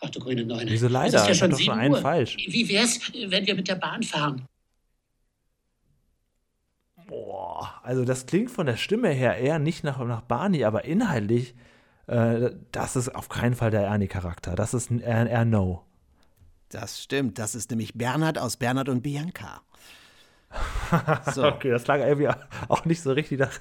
Ach 0.01 0.11
du 0.11 0.19
grüne 0.19 0.45
Neune. 0.45 0.69
Wieso 0.69 0.87
Es 0.87 0.93
leider? 0.93 1.19
ist 1.19 1.27
ja 1.27 1.31
Ich 1.31 1.39
schon 1.39 1.51
schon 1.53 1.59
7 1.59 1.73
einen 1.79 1.95
Uhr. 1.95 2.01
falsch. 2.01 2.37
Wie 2.49 2.69
wär's, 2.69 2.99
wenn 3.29 3.47
wir 3.47 3.55
mit 3.55 3.69
der 3.69 3.77
Bahn 3.77 4.03
fahren? 4.03 4.47
Boah, 7.07 7.81
also 7.83 8.05
das 8.05 8.27
klingt 8.27 8.51
von 8.51 8.67
der 8.67 8.77
Stimme 8.77 9.09
her 9.11 9.37
eher 9.37 9.59
nicht 9.59 9.85
nach, 9.85 9.99
nach 10.05 10.23
Barney, 10.23 10.65
aber 10.65 10.85
inhaltlich, 10.85 11.55
äh, 12.07 12.51
das 12.73 12.97
ist 12.97 13.15
auf 13.15 13.29
keinen 13.29 13.55
Fall 13.55 13.71
der 13.71 13.83
Ernie-Charakter. 13.83 14.55
Das 14.55 14.75
ist 14.75 14.91
ein 14.91 15.01
eher 15.01 15.45
No. 15.45 15.85
Das 16.73 17.03
stimmt, 17.03 17.39
das 17.39 17.55
ist 17.55 17.71
nämlich 17.71 17.93
Bernhard 17.95 18.39
aus 18.39 18.57
Bernhard 18.57 18.89
und 18.89 19.03
Bianca. 19.03 19.63
So, 21.35 21.45
Okay, 21.45 21.71
das 21.71 21.85
klang 21.85 22.01
irgendwie 22.03 22.29
auch 22.69 22.85
nicht 22.85 23.01
so 23.03 23.13
richtig 23.13 23.39
nach. 23.39 23.53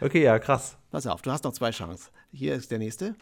Okay, 0.00 0.22
ja, 0.22 0.38
krass. 0.38 0.76
pass 0.90 1.06
auf, 1.06 1.20
du 1.22 1.30
hast 1.30 1.44
noch 1.44 1.52
zwei 1.52 1.70
Chancen. 1.70 2.10
Hier 2.32 2.54
ist 2.54 2.70
der 2.70 2.78
nächste. 2.78 3.14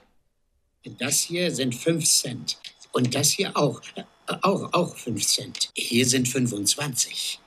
Das 0.99 1.19
hier 1.21 1.53
sind 1.55 1.75
5 1.75 2.05
Cent. 2.05 2.59
Und 2.93 3.15
das 3.15 3.31
hier 3.31 3.57
auch. 3.57 3.81
Äh, 3.97 4.05
Auch, 4.43 4.73
auch 4.73 4.97
5 4.97 5.27
Cent. 5.27 5.71
Hier 5.75 6.07
sind 6.07 6.29
25. 6.29 7.41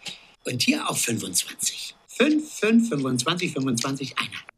Und 0.45 0.61
hier 0.61 0.87
auch 0.89 0.97
25. 0.97 1.95
5, 2.07 2.53
5, 2.59 2.89
25, 2.89 3.53
25, 3.53 4.19
einer. 4.19 4.52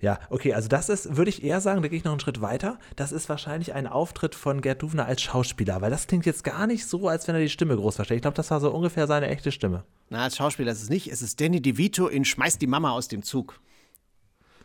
Ja, 0.00 0.20
okay, 0.30 0.54
also 0.54 0.68
das 0.68 0.88
ist, 0.88 1.16
würde 1.16 1.28
ich 1.28 1.42
eher 1.42 1.60
sagen, 1.60 1.82
da 1.82 1.88
gehe 1.88 1.98
ich 1.98 2.04
noch 2.04 2.12
einen 2.12 2.20
Schritt 2.20 2.40
weiter. 2.40 2.78
Das 2.94 3.10
ist 3.10 3.28
wahrscheinlich 3.28 3.74
ein 3.74 3.88
Auftritt 3.88 4.36
von 4.36 4.60
Gerd 4.60 4.82
Duvner 4.82 5.06
als 5.06 5.22
Schauspieler, 5.22 5.80
weil 5.80 5.90
das 5.90 6.06
klingt 6.06 6.24
jetzt 6.24 6.44
gar 6.44 6.68
nicht 6.68 6.86
so, 6.86 7.08
als 7.08 7.26
wenn 7.26 7.34
er 7.34 7.40
die 7.40 7.48
Stimme 7.48 7.74
groß 7.74 7.96
versteht. 7.96 8.16
Ich 8.16 8.22
glaube, 8.22 8.36
das 8.36 8.50
war 8.52 8.60
so 8.60 8.70
ungefähr 8.70 9.08
seine 9.08 9.26
echte 9.26 9.50
Stimme. 9.50 9.82
Na, 10.08 10.22
als 10.22 10.36
Schauspieler 10.36 10.70
ist 10.70 10.82
es 10.82 10.88
nicht. 10.88 11.10
Es 11.10 11.20
ist 11.20 11.40
Danny 11.40 11.60
DeVito 11.60 12.06
in 12.06 12.24
Schmeißt 12.24 12.62
die 12.62 12.68
Mama 12.68 12.92
aus 12.92 13.08
dem 13.08 13.24
Zug. 13.24 13.60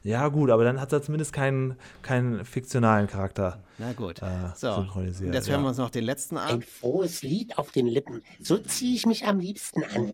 Ja, 0.03 0.27
gut, 0.27 0.49
aber 0.51 0.65
dann 0.65 0.79
hat 0.79 0.91
er 0.91 1.01
zumindest 1.01 1.33
keinen, 1.33 1.77
keinen 2.01 2.45
fiktionalen 2.45 3.07
Charakter. 3.07 3.63
Na 3.79 3.93
gut. 3.93 4.21
Äh, 4.21 4.51
so, 4.55 4.75
synchronisiert, 4.75 5.29
und 5.29 5.33
jetzt 5.33 5.49
hören 5.49 5.61
ja. 5.61 5.65
wir 5.65 5.69
uns 5.69 5.77
noch 5.77 5.89
den 5.89 6.03
letzten 6.03 6.37
an. 6.37 6.55
Ein 6.55 6.61
frohes 6.61 7.23
Lied 7.23 7.57
auf 7.57 7.71
den 7.71 7.87
Lippen. 7.87 8.21
So 8.39 8.57
ziehe 8.57 8.95
ich 8.95 9.05
mich 9.05 9.25
am 9.25 9.39
liebsten 9.39 9.83
an. 9.83 10.11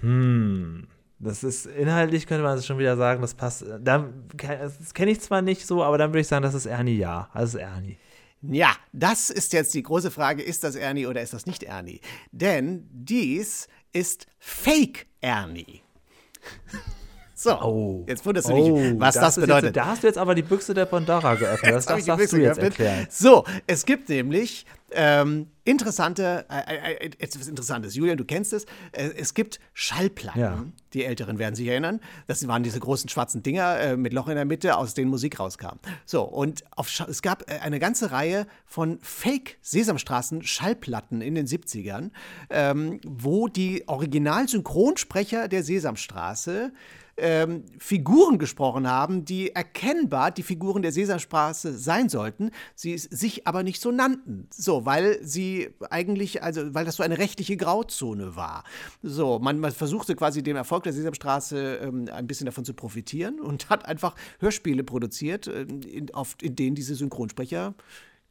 Hm. 0.00 0.86
Das 1.24 1.42
ist 1.42 1.66
inhaltlich 1.66 2.26
könnte 2.26 2.42
man 2.42 2.62
schon 2.62 2.78
wieder 2.78 2.96
sagen, 2.96 3.22
das 3.22 3.34
passt. 3.34 3.64
Da, 3.80 4.10
das 4.36 4.92
kenne 4.92 5.10
ich 5.10 5.20
zwar 5.20 5.42
nicht 5.42 5.66
so, 5.66 5.82
aber 5.82 5.98
dann 5.98 6.10
würde 6.10 6.20
ich 6.20 6.28
sagen, 6.28 6.42
das 6.42 6.54
ist 6.54 6.66
Ernie 6.66 6.96
ja. 6.96 7.30
Das 7.34 7.54
ist 7.54 7.60
Ernie. 7.60 7.96
Ja, 8.42 8.76
das 8.92 9.30
ist 9.30 9.54
jetzt 9.54 9.72
die 9.72 9.82
große 9.82 10.10
Frage, 10.10 10.42
ist 10.42 10.64
das 10.64 10.76
Ernie 10.76 11.06
oder 11.06 11.22
ist 11.22 11.32
das 11.32 11.46
nicht 11.46 11.62
Ernie? 11.62 12.00
Denn 12.30 12.86
dies 12.92 13.68
ist 13.92 14.26
Fake 14.38 15.06
Ernie. 15.22 15.80
So, 17.44 17.60
Oh. 17.60 18.04
jetzt 18.08 18.24
wunderst 18.24 18.48
du 18.48 18.54
dich, 18.54 18.98
was 18.98 19.16
das, 19.16 19.36
ist 19.36 19.42
bedeutet. 19.42 19.64
Jetzt, 19.66 19.76
da 19.76 19.84
hast 19.86 20.02
du 20.02 20.06
jetzt 20.06 20.16
aber 20.16 20.34
die 20.34 20.40
Büchse 20.42 20.72
der 20.72 20.86
Pandora 20.86 21.34
geöffnet. 21.34 21.74
Das, 21.74 21.84
das 21.84 22.06
darfst 22.06 22.32
du 22.32 22.38
jetzt 22.38 22.58
geöffnet. 22.58 22.80
erklären. 22.80 23.06
So, 23.10 23.44
es 23.66 23.84
gibt 23.84 24.08
nämlich 24.08 24.64
ähm, 24.96 25.48
interessante, 25.64 26.46
äh, 26.48 26.94
äh, 27.04 27.10
etwas 27.18 27.48
Interessantes. 27.48 27.96
Julian, 27.96 28.16
du 28.16 28.24
kennst 28.24 28.54
es. 28.54 28.64
Äh, 28.92 29.10
es 29.16 29.34
gibt 29.34 29.58
Schallplatten. 29.74 30.40
Ja. 30.40 30.64
Die 30.94 31.04
Älteren 31.04 31.38
werden 31.38 31.54
sich 31.54 31.66
erinnern. 31.66 32.00
Das 32.28 32.46
waren 32.48 32.62
diese 32.62 32.80
großen 32.80 33.10
schwarzen 33.10 33.42
Dinger 33.42 33.78
äh, 33.78 33.94
mit 33.96 34.12
Loch 34.14 34.28
in 34.28 34.36
der 34.36 34.44
Mitte, 34.46 34.76
aus 34.78 34.94
denen 34.94 35.10
Musik 35.10 35.38
rauskam. 35.40 35.78
So, 36.06 36.22
und 36.22 36.64
es 37.08 37.20
gab 37.22 37.50
äh, 37.50 37.58
eine 37.60 37.78
ganze 37.78 38.10
Reihe 38.12 38.46
von 38.64 38.98
Fake-Sesamstraßen-Schallplatten 39.02 41.20
in 41.20 41.34
den 41.34 41.46
70ern, 41.46 42.10
ähm, 42.50 43.00
wo 43.04 43.48
die 43.48 43.86
Original-Synchronsprecher 43.88 45.48
der 45.48 45.62
Sesamstraße 45.64 46.72
ähm, 47.16 47.64
Figuren 47.78 48.38
gesprochen 48.38 48.88
haben, 48.88 49.24
die 49.24 49.54
erkennbar 49.54 50.30
die 50.30 50.42
Figuren 50.42 50.82
der 50.82 50.92
Sesamstraße 50.92 51.76
sein 51.76 52.08
sollten, 52.08 52.50
sie 52.74 52.96
sich 52.98 53.46
aber 53.46 53.62
nicht 53.62 53.80
so 53.80 53.90
nannten. 53.90 54.48
So, 54.52 54.84
weil 54.84 55.18
sie 55.22 55.70
eigentlich, 55.90 56.42
also 56.42 56.74
weil 56.74 56.84
das 56.84 56.96
so 56.96 57.02
eine 57.02 57.18
rechtliche 57.18 57.56
Grauzone 57.56 58.36
war. 58.36 58.64
So, 59.02 59.38
man, 59.38 59.58
man 59.58 59.72
versuchte 59.72 60.16
quasi 60.16 60.42
dem 60.42 60.56
Erfolg 60.56 60.84
der 60.84 60.92
Sesamstraße 60.92 61.76
ähm, 61.82 62.08
ein 62.12 62.26
bisschen 62.26 62.46
davon 62.46 62.64
zu 62.64 62.74
profitieren 62.74 63.40
und 63.40 63.70
hat 63.70 63.86
einfach 63.86 64.14
Hörspiele 64.40 64.84
produziert, 64.84 65.46
ähm, 65.46 65.80
in, 65.82 66.12
auf, 66.14 66.36
in 66.42 66.56
denen 66.56 66.74
diese 66.74 66.94
Synchronsprecher 66.94 67.74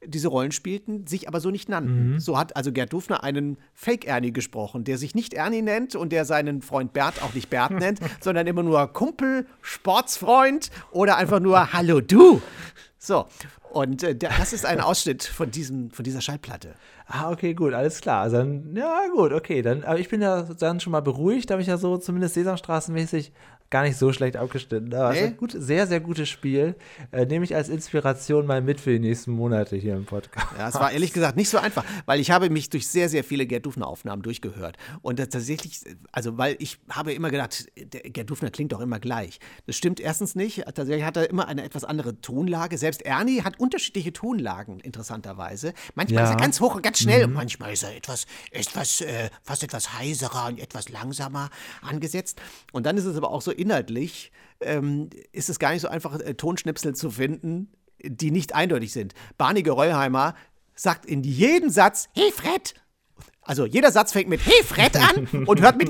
diese 0.06 0.28
Rollen 0.28 0.51
spielten, 0.51 1.08
sich 1.08 1.28
aber 1.28 1.39
so 1.39 1.49
nicht 1.49 1.70
nannten. 1.70 2.20
So 2.20 2.38
hat 2.38 2.56
also 2.56 2.72
Gerd 2.72 2.93
Dufner 2.93 3.24
einen 3.24 3.58
Fake-Ernie 3.74 4.32
gesprochen, 4.32 4.84
der 4.84 4.97
sich 4.97 5.16
nicht 5.16 5.34
Ernie 5.34 5.62
nennt 5.62 5.95
und 5.95 6.12
der 6.12 6.26
seinen 6.26 6.62
Freund 6.62 6.93
Bert 6.93 7.22
auch 7.22 7.34
nicht 7.34 7.49
Bert 7.49 7.72
nennt, 7.80 7.99
sondern 8.22 8.47
immer 8.47 8.64
nur 8.64 8.88
Kumpel, 8.93 9.45
Sportsfreund 9.62 10.72
oder 10.91 11.18
einfach 11.18 11.39
nur 11.39 11.74
Hallo 11.74 12.01
du. 12.01 12.41
So, 12.97 13.26
und 13.74 14.03
äh, 14.03 14.15
das 14.15 14.53
ist 14.53 14.65
ein 14.65 14.80
Ausschnitt 14.82 15.24
von, 15.24 15.51
diesem, 15.51 15.91
von 15.91 16.03
dieser 16.03 16.21
Schallplatte. 16.21 16.76
Ah, 17.07 17.32
okay, 17.32 17.53
gut, 17.53 17.74
alles 17.74 18.01
klar. 18.01 18.21
Also 18.21 18.38
dann, 18.38 18.76
ja, 18.76 19.01
gut, 19.13 19.34
okay. 19.34 19.61
Dann, 19.61 19.84
aber 19.84 19.99
ich 19.99 20.09
bin 20.09 20.21
ja 20.21 20.43
dann 20.43 20.80
schon 20.80 20.91
mal 20.91 21.01
beruhigt, 21.01 21.49
da 21.49 21.55
habe 21.55 21.61
ich 21.61 21.67
ja 21.67 21.78
so 21.78 21.97
zumindest 21.97 22.36
Sesamstraßenmäßig 22.36 23.34
gar 23.69 23.82
nicht 23.82 23.97
so 23.97 24.13
schlecht 24.13 24.38
abgeschnitten. 24.38 24.93
Aber 24.93 25.13
Nee? 25.13 25.32
gut, 25.32 25.55
sehr, 25.57 25.88
sehr 25.88 25.99
gutes 25.99 26.30
Spiel. 26.30 26.76
Äh, 27.11 27.26
nehme 27.26 27.43
ich 27.43 27.55
als 27.55 27.69
Inspiration 27.69 28.45
mal 28.45 28.61
mit 28.61 28.80
für 28.80 28.91
die 28.91 28.99
nächsten 28.99 29.32
Monate 29.32 29.76
hier 29.76 29.95
im 29.95 30.05
Podcast. 30.05 30.45
Ja, 30.59 30.69
es 30.69 30.76
war 30.76 30.91
ehrlich 30.91 31.11
gesagt 31.13 31.36
nicht 31.38 31.49
so 31.49 31.57
einfach, 31.57 31.84
weil 32.05 32.19
ich 32.19 32.30
habe 32.30 32.51
mich 32.51 32.69
durch 32.69 32.88
sehr, 32.88 33.09
sehr 33.09 33.24
viele 33.24 33.47
Gerd 33.47 33.65
Dufner-Aufnahmen 33.65 34.21
durchgehört. 34.21 34.78
Und 35.01 35.17
tatsächlich, 35.17 35.82
also 36.11 36.38
weil 36.38 36.55
ich 36.59 36.78
habe 36.88 37.13
immer 37.13 37.32
gedacht, 37.32 37.65
der 37.76 38.01
Gerd 38.01 38.30
Dufner 38.30 38.51
klingt 38.51 38.74
doch 38.74 38.80
immer 38.80 38.99
gleich. 38.99 39.39
Das 39.65 39.76
stimmt 39.76 39.99
erstens 39.99 40.36
nicht. 40.36 40.63
Tatsächlich 40.65 41.03
hat 41.03 41.17
er 41.17 41.28
immer 41.32 41.47
eine 41.47 41.63
etwas 41.63 41.84
andere 41.84 42.21
Tonlage. 42.21 42.78
Selbst 42.78 43.01
Ernie 43.01 43.41
hat 43.41 43.59
unterschiedliche 43.64 44.14
Tonlagen, 44.14 44.80
interessanterweise. 44.80 45.74
Manchmal 45.95 46.24
Ja. 46.24 46.30
ist 46.30 46.36
er 46.36 46.41
ganz 46.41 46.59
hoch 46.59 46.76
und 46.76 46.82
ganz 46.84 46.99
schnell 46.99 47.24
und 47.26 47.34
manchmal 47.34 47.74
ist 47.74 47.84
er 47.84 47.95
etwas, 47.95 48.26
etwas, 48.51 49.01
äh, 49.01 49.30
fast 49.41 49.64
etwas 49.64 49.97
heiserer 49.97 50.47
und 50.49 50.59
etwas 50.59 50.89
langsamer 50.89 51.49
angesetzt. 51.82 52.39
Und 52.74 52.86
dann 52.86 52.97
ist 52.97 53.05
es 53.05 53.16
aber 53.18 53.32
auch 53.32 53.41
so 53.41 53.51
inhaltlich, 53.51 54.32
ähm, 54.61 55.09
ist 55.32 55.49
es 55.49 55.57
gar 55.59 55.72
nicht 55.72 55.82
so 55.82 55.88
einfach, 55.88 56.20
äh, 56.20 56.34
Tonschnipsel 56.36 56.93
zu 56.93 57.09
finden, 57.09 57.72
die 58.03 58.32
nicht 58.32 58.53
eindeutig 58.53 58.91
sind. 58.91 59.14
Barney 59.38 59.64
Geröllheimer 59.64 60.36
sagt 60.76 61.05
in 61.05 61.24
jedem 61.24 61.70
Satz, 61.70 62.09
hey 62.14 62.32
Fred! 62.32 62.74
Also 63.45 63.65
jeder 63.65 63.91
Satz 63.91 64.13
fängt 64.13 64.29
mit 64.29 64.45
Hey 64.45 64.63
Fred 64.63 64.95
an 64.95 65.45
und 65.47 65.61
hört 65.61 65.77
mit 65.77 65.89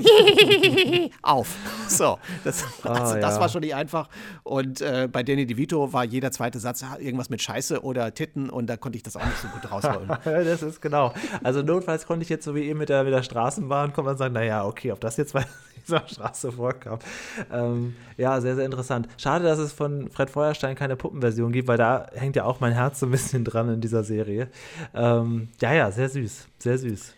auf. 1.22 1.54
So, 1.88 2.18
das, 2.42 2.64
also, 2.82 3.14
das 3.14 3.34
ja. 3.34 3.40
war 3.40 3.48
schon 3.48 3.60
nicht 3.60 3.74
einfach. 3.74 4.08
Und 4.42 4.80
äh, 4.80 5.08
bei 5.10 5.22
Danny 5.22 5.46
DeVito 5.46 5.92
war 5.92 6.04
jeder 6.04 6.32
zweite 6.32 6.58
Satz 6.58 6.84
irgendwas 6.98 7.30
mit 7.30 7.42
Scheiße 7.42 7.82
oder 7.82 8.12
Titten 8.12 8.50
und 8.50 8.66
da 8.66 8.76
konnte 8.76 8.96
ich 8.96 9.02
das 9.02 9.16
auch 9.16 9.24
nicht 9.24 9.38
so 9.38 9.48
gut 9.48 9.70
rausholen. 9.70 10.08
das 10.24 10.62
ist 10.62 10.80
genau. 10.80 11.14
Also 11.42 11.62
notfalls 11.62 12.06
konnte 12.06 12.24
ich 12.24 12.28
jetzt 12.28 12.44
so 12.44 12.54
wie 12.54 12.64
eben 12.64 12.78
mit 12.78 12.88
der, 12.88 13.04
mit 13.04 13.12
der 13.12 13.22
Straßenbahn 13.22 13.92
kommen 13.92 14.08
und 14.08 14.16
sagen, 14.16 14.34
naja, 14.34 14.64
okay, 14.64 14.90
ob 14.90 15.00
das 15.00 15.16
jetzt 15.16 15.34
bei 15.34 15.44
dieser 15.86 16.06
Straße 16.06 16.52
vorkam. 16.52 16.98
Ähm, 17.52 17.94
ja, 18.16 18.40
sehr, 18.40 18.56
sehr 18.56 18.64
interessant. 18.64 19.08
Schade, 19.16 19.44
dass 19.44 19.58
es 19.58 19.72
von 19.72 20.10
Fred 20.10 20.30
Feuerstein 20.30 20.76
keine 20.76 20.96
Puppenversion 20.96 21.52
gibt, 21.52 21.68
weil 21.68 21.78
da 21.78 22.06
hängt 22.14 22.36
ja 22.36 22.44
auch 22.44 22.60
mein 22.60 22.72
Herz 22.72 23.00
so 23.00 23.06
ein 23.06 23.12
bisschen 23.12 23.44
dran 23.44 23.68
in 23.72 23.80
dieser 23.80 24.04
Serie. 24.04 24.48
Ähm, 24.94 25.48
ja, 25.60 25.72
ja, 25.72 25.90
sehr 25.90 26.08
süß, 26.08 26.48
sehr 26.58 26.78
süß. 26.78 27.14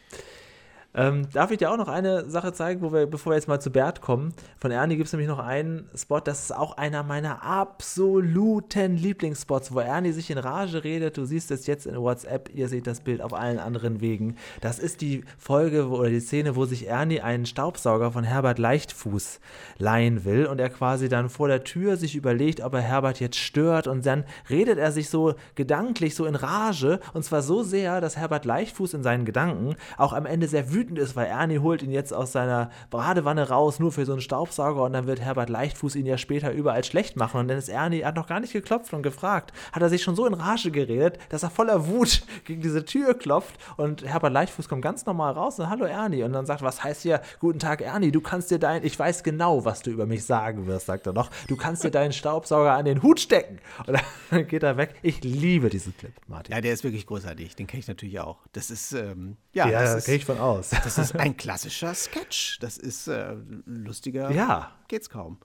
Ähm, 0.97 1.29
darf 1.31 1.51
ich 1.51 1.59
dir 1.59 1.71
auch 1.71 1.77
noch 1.77 1.89
eine 1.89 2.31
Sache 2.31 2.55
zeigen, 2.55 2.81
wo 2.81 2.91
wir, 2.91 3.05
bevor 3.05 3.33
wir 3.33 3.37
jetzt 3.37 3.49
mal 3.49 3.61
zu 3.61 3.71
Bert 3.71 4.01
kommen? 4.01 4.33
Von 4.59 4.71
Ernie 4.71 4.97
gibt 4.97 5.09
es 5.09 5.13
nämlich 5.13 5.29
noch 5.29 5.39
einen 5.39 5.91
Spot, 5.95 6.21
das 6.21 6.45
ist 6.45 6.57
auch 6.57 6.79
einer 6.79 7.03
meiner 7.03 7.43
absoluten 7.43 8.97
Lieblingsspots, 8.97 9.75
wo 9.75 9.81
Ernie 9.81 10.13
sich 10.13 10.31
in 10.31 10.39
Rage 10.39 10.85
redet. 10.85 11.19
Du 11.19 11.27
siehst 11.27 11.51
es 11.51 11.67
jetzt 11.67 11.85
in 11.85 11.97
WhatsApp, 11.97 12.49
ihr 12.55 12.69
seht 12.69 12.87
das 12.87 13.01
Bild 13.01 13.21
auf 13.21 13.35
allen 13.35 13.59
anderen 13.59 14.01
Wegen. 14.01 14.37
Das 14.63 14.79
ist 14.79 15.03
die 15.03 15.23
Folge 15.37 15.91
wo, 15.91 15.97
oder 15.97 16.09
die 16.09 16.21
Szene, 16.21 16.57
wo 16.57 16.65
sich 16.65 16.89
Ernie 16.89 17.21
einen 17.21 17.45
Staubsauger 17.45 18.11
von 18.11 18.25
Herbert 18.25 18.59
Leichtfuß 18.59 19.41
leihen 19.77 20.25
will 20.25 20.47
und 20.47 20.59
er 20.61 20.71
quasi 20.71 21.11
dann 21.11 21.29
vor 21.29 21.49
der 21.49 21.63
Tür 21.63 21.99
sich 21.99 22.17
überlegt, 22.17 22.63
ob 22.63 22.73
er 22.73 22.81
Herbert 22.81 23.21
jetzt 23.21 23.37
stört 23.37 23.87
und 23.87 24.07
dann 24.07 24.25
redet 24.49 24.79
er 24.79 24.93
sich 24.93 25.11
so 25.11 25.35
gedanklich 25.57 26.15
so 26.15 26.25
in 26.25 26.37
Rage 26.37 27.01
und 27.13 27.23
zwar 27.23 27.43
so 27.43 27.63
sehr, 27.63 28.01
dass 28.01 28.17
Herbert 28.17 28.47
Leichtfuß 28.47 28.95
in 28.95 29.03
seinen 29.03 29.27
Gedanken 29.27 29.77
auch 29.99 30.15
am 30.15 30.25
Ende 30.25 30.49
sehr 30.49 30.73
wütend 30.73 30.86
ist, 30.95 31.17
weil 31.17 31.27
Ernie 31.27 31.59
holt 31.59 31.83
ihn 31.83 31.91
jetzt 31.91 32.15
aus 32.15 32.33
seiner 32.33 32.71
Badewanne 32.91 33.49
raus, 33.49 33.81
nur 33.81 33.91
für 33.91 34.07
so 34.07 34.13
einen 34.13 34.21
Staubsauger 34.21 34.85
und 34.85 34.93
dann 34.93 35.07
wird 35.07 35.21
Herbert 35.21 35.51
Leichtfuß 35.51 35.97
ihn 35.97 36.07
ja 36.07 36.19
später 36.19 36.53
überall 36.53 36.85
schlecht 36.85 37.17
machen 37.17 37.41
und 37.41 37.49
dann 37.49 37.59
ist 37.59 37.69
Ernie, 37.69 38.01
er 38.01 38.09
hat 38.09 38.17
noch 38.17 38.29
gar 38.29 38.41
nicht 38.41 38.53
geklopft 38.53 38.93
und 38.93 39.03
gefragt, 39.03 39.53
hat 39.73 39.83
er 39.83 39.89
sich 39.89 40.03
schon 40.03 40.15
so 40.15 40.25
in 40.27 40.35
Rage 40.35 40.71
geredet, 40.71 41.19
dass 41.31 41.43
er 41.43 41.51
voller 41.51 41.89
Wut 41.89 42.23
gegen 42.45 42.63
diese 42.63 42.85
Tür 42.85 43.15
klopft 43.15 43.57
und 43.77 44.05
Herbert 44.07 44.33
Leichtfuß 44.33 44.69
kommt 44.69 44.83
ganz 44.83 45.05
normal 45.05 45.33
raus 45.33 45.59
und 45.59 45.69
hallo 45.69 45.85
Ernie 45.85 46.23
und 46.23 46.33
dann 46.33 46.47
sagt, 46.47 46.63
was 46.63 46.85
heißt 46.85 47.03
hier, 47.03 47.21
guten 47.41 47.59
Tag 47.59 47.81
Ernie, 47.81 48.13
du 48.13 48.21
kannst 48.21 48.51
dir 48.51 48.59
dein, 48.59 48.85
ich 48.85 48.97
weiß 48.99 49.25
genau, 49.25 49.65
was 49.65 49.83
du 49.83 49.91
über 49.91 50.07
mich 50.07 50.25
sagen 50.25 50.67
wirst, 50.67 50.87
sagt 50.87 51.07
er 51.07 51.13
noch, 51.13 51.31
du 51.49 51.57
kannst 51.57 51.83
dir 51.83 51.91
deinen 51.91 52.13
Staubsauger 52.13 52.73
an 52.75 52.85
den 52.85 53.03
Hut 53.03 53.21
stecken 53.21 53.59
und 53.87 53.99
dann 54.31 54.47
geht 54.47 54.63
er 54.63 54.77
weg. 54.77 54.95
Ich 55.03 55.23
liebe 55.25 55.71
diesen 55.71 55.97
Clip, 55.97 56.13
Martin. 56.29 56.55
Ja, 56.55 56.61
der 56.61 56.73
ist 56.73 56.85
wirklich 56.85 57.07
großartig. 57.07 57.57
Den 57.57 57.67
kenne 57.67 57.81
ich 57.81 57.89
natürlich 57.89 58.21
auch. 58.21 58.39
Das 58.53 58.71
ist, 58.71 58.93
ähm, 58.93 59.37
ja, 59.53 59.69
Ja, 59.69 59.83
das 59.83 60.05
da 60.05 60.11
gehe 60.11 60.17
ich 60.17 60.25
von 60.25 60.39
aus. 60.39 60.66
Das 60.71 60.99
ist 60.99 61.17
ein 61.17 61.37
klassischer 61.37 61.95
Sketch. 61.95 62.59
Das 62.61 62.79
ist 62.79 63.09
äh, 63.09 63.37
lustiger. 63.65 64.31
Ja. 64.31 64.73
Geht's 64.89 65.11
kaum. 65.11 65.39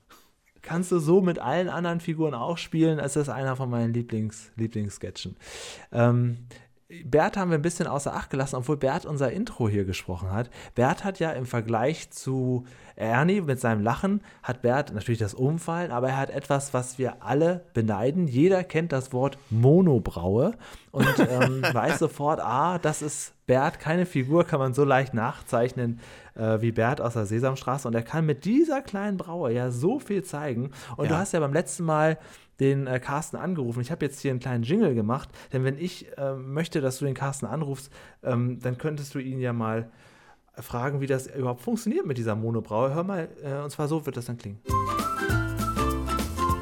kannst 0.62 0.92
du 0.92 1.00
so 1.00 1.22
mit 1.22 1.40
allen 1.40 1.70
anderen 1.70 2.00
Figuren 2.00 2.34
auch 2.34 2.58
spielen. 2.58 3.00
Es 3.00 3.16
ist 3.16 3.30
einer 3.30 3.56
von 3.56 3.70
meinen 3.70 3.94
Lieblings, 3.94 4.52
Lieblingssketchen. 4.56 5.36
Ähm, 5.92 6.46
Bert 7.06 7.38
haben 7.38 7.52
wir 7.52 7.58
ein 7.58 7.62
bisschen 7.62 7.88
außer 7.88 8.14
Acht 8.14 8.30
gelassen, 8.30 8.58
obwohl 8.58 8.78
Bert 8.78 9.06
unser 9.06 9.32
Intro 9.32 9.70
hier 9.70 9.86
gesprochen 9.86 10.32
hat. 10.32 10.50
Bert 10.76 11.04
hat 11.04 11.20
ja 11.20 11.32
im 11.32 11.46
Vergleich 11.46 12.12
zu 12.12 12.66
Ernie 12.96 13.42
mit 13.42 13.60
seinem 13.60 13.82
Lachen, 13.82 14.22
hat 14.44 14.62
Bert 14.62 14.94
natürlich 14.94 15.20
das 15.20 15.34
Umfallen, 15.34 15.92
aber 15.92 16.10
er 16.10 16.18
hat 16.18 16.30
etwas, 16.30 16.74
was 16.74 17.00
wir 17.00 17.24
alle 17.24 17.64
beneiden. 17.74 18.28
Jeder 18.28 18.64
kennt 18.64 18.92
das 18.92 19.14
Wort 19.14 19.38
Monobraue 19.50 20.54
und 20.92 21.08
ähm, 21.30 21.62
weiß 21.64 22.00
sofort, 22.00 22.40
ah, 22.42 22.78
das 22.78 23.02
ist 23.02 23.34
Bert, 23.48 23.80
keine 23.80 24.06
Figur 24.06 24.44
kann 24.46 24.60
man 24.60 24.74
so 24.74 24.84
leicht 24.84 25.14
nachzeichnen 25.14 26.00
äh, 26.36 26.62
wie 26.62 26.72
Bert 26.72 27.02
aus 27.02 27.14
der 27.14 27.26
Sesamstraße. 27.26 27.88
Und 27.88 27.96
er 27.96 28.04
kann 28.04 28.26
mit 28.26 28.46
dieser 28.46 28.82
kleinen 28.82 29.18
Braue 29.18 29.52
ja 29.54 29.72
so 29.72 30.00
viel 30.00 30.24
zeigen. 30.24 30.72
Und 30.98 31.10
du 31.10 31.14
Ja. 31.14 31.20
hast 31.20 31.34
ja 31.34 31.40
beim 31.40 31.54
letzten 31.54 31.84
Mal 31.84 32.18
den 32.62 32.86
äh, 32.86 33.00
Carsten 33.00 33.38
angerufen. 33.38 33.82
Ich 33.82 33.92
habe 33.92 34.06
jetzt 34.06 34.22
hier 34.22 34.32
einen 34.32 34.40
kleinen 34.40 34.64
Jingle 34.64 34.94
gemacht, 34.94 35.30
denn 35.52 35.64
wenn 35.64 35.78
ich 35.78 36.16
äh, 36.18 36.36
möchte, 36.36 36.80
dass 36.80 37.00
du 37.00 37.06
den 37.06 37.16
Carsten 37.16 37.48
anrufst, 37.48 37.92
ähm, 38.24 38.60
dann 38.62 38.78
könntest 38.78 39.16
du 39.16 39.20
ihn 39.20 39.40
ja 39.40 39.52
mal 39.52 39.92
fragen, 40.56 41.02
wie 41.02 41.08
das 41.08 41.28
überhaupt 41.28 41.62
funktioniert 41.62 42.06
mit 42.06 42.18
dieser 42.20 42.36
Monobraue. 42.36 42.94
Hör 42.94 43.04
mal, 43.04 43.30
äh, 43.44 43.64
und 43.64 43.72
zwar 43.72 43.88
so 43.88 44.06
wird 44.06 44.16
das 44.16 44.26
dann 44.26 44.38
klingen. 44.38 44.60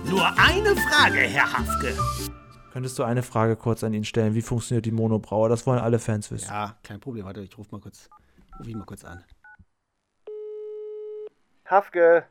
Nur 0.10 0.26
eine 0.26 0.76
Frage, 0.76 1.20
Herr 1.20 1.52
Hafke. 1.52 1.94
Könntest 2.72 2.98
du 2.98 3.04
eine 3.04 3.22
Frage 3.22 3.58
kurz 3.58 3.84
an 3.84 3.94
ihn 3.94 4.06
stellen? 4.06 4.36
Wie 4.36 4.42
funktioniert 4.42 4.86
die 4.86 4.92
Monobraue? 4.92 5.50
Das 5.50 5.68
wollen 5.68 5.80
alle 5.80 6.00
Fans 6.00 6.32
wissen. 6.32 6.50
Ja, 6.50 6.78
kein 6.82 7.00
Problem. 7.00 7.26
Warte, 7.26 7.42
ich 7.42 7.58
rufe 7.58 7.70
mal 7.72 7.82
kurz, 7.82 8.10
ruf 8.58 8.68
ihn 8.68 8.78
mal 8.78 8.86
kurz 8.86 9.04
an. 9.04 9.24
Hafke. 11.66 12.24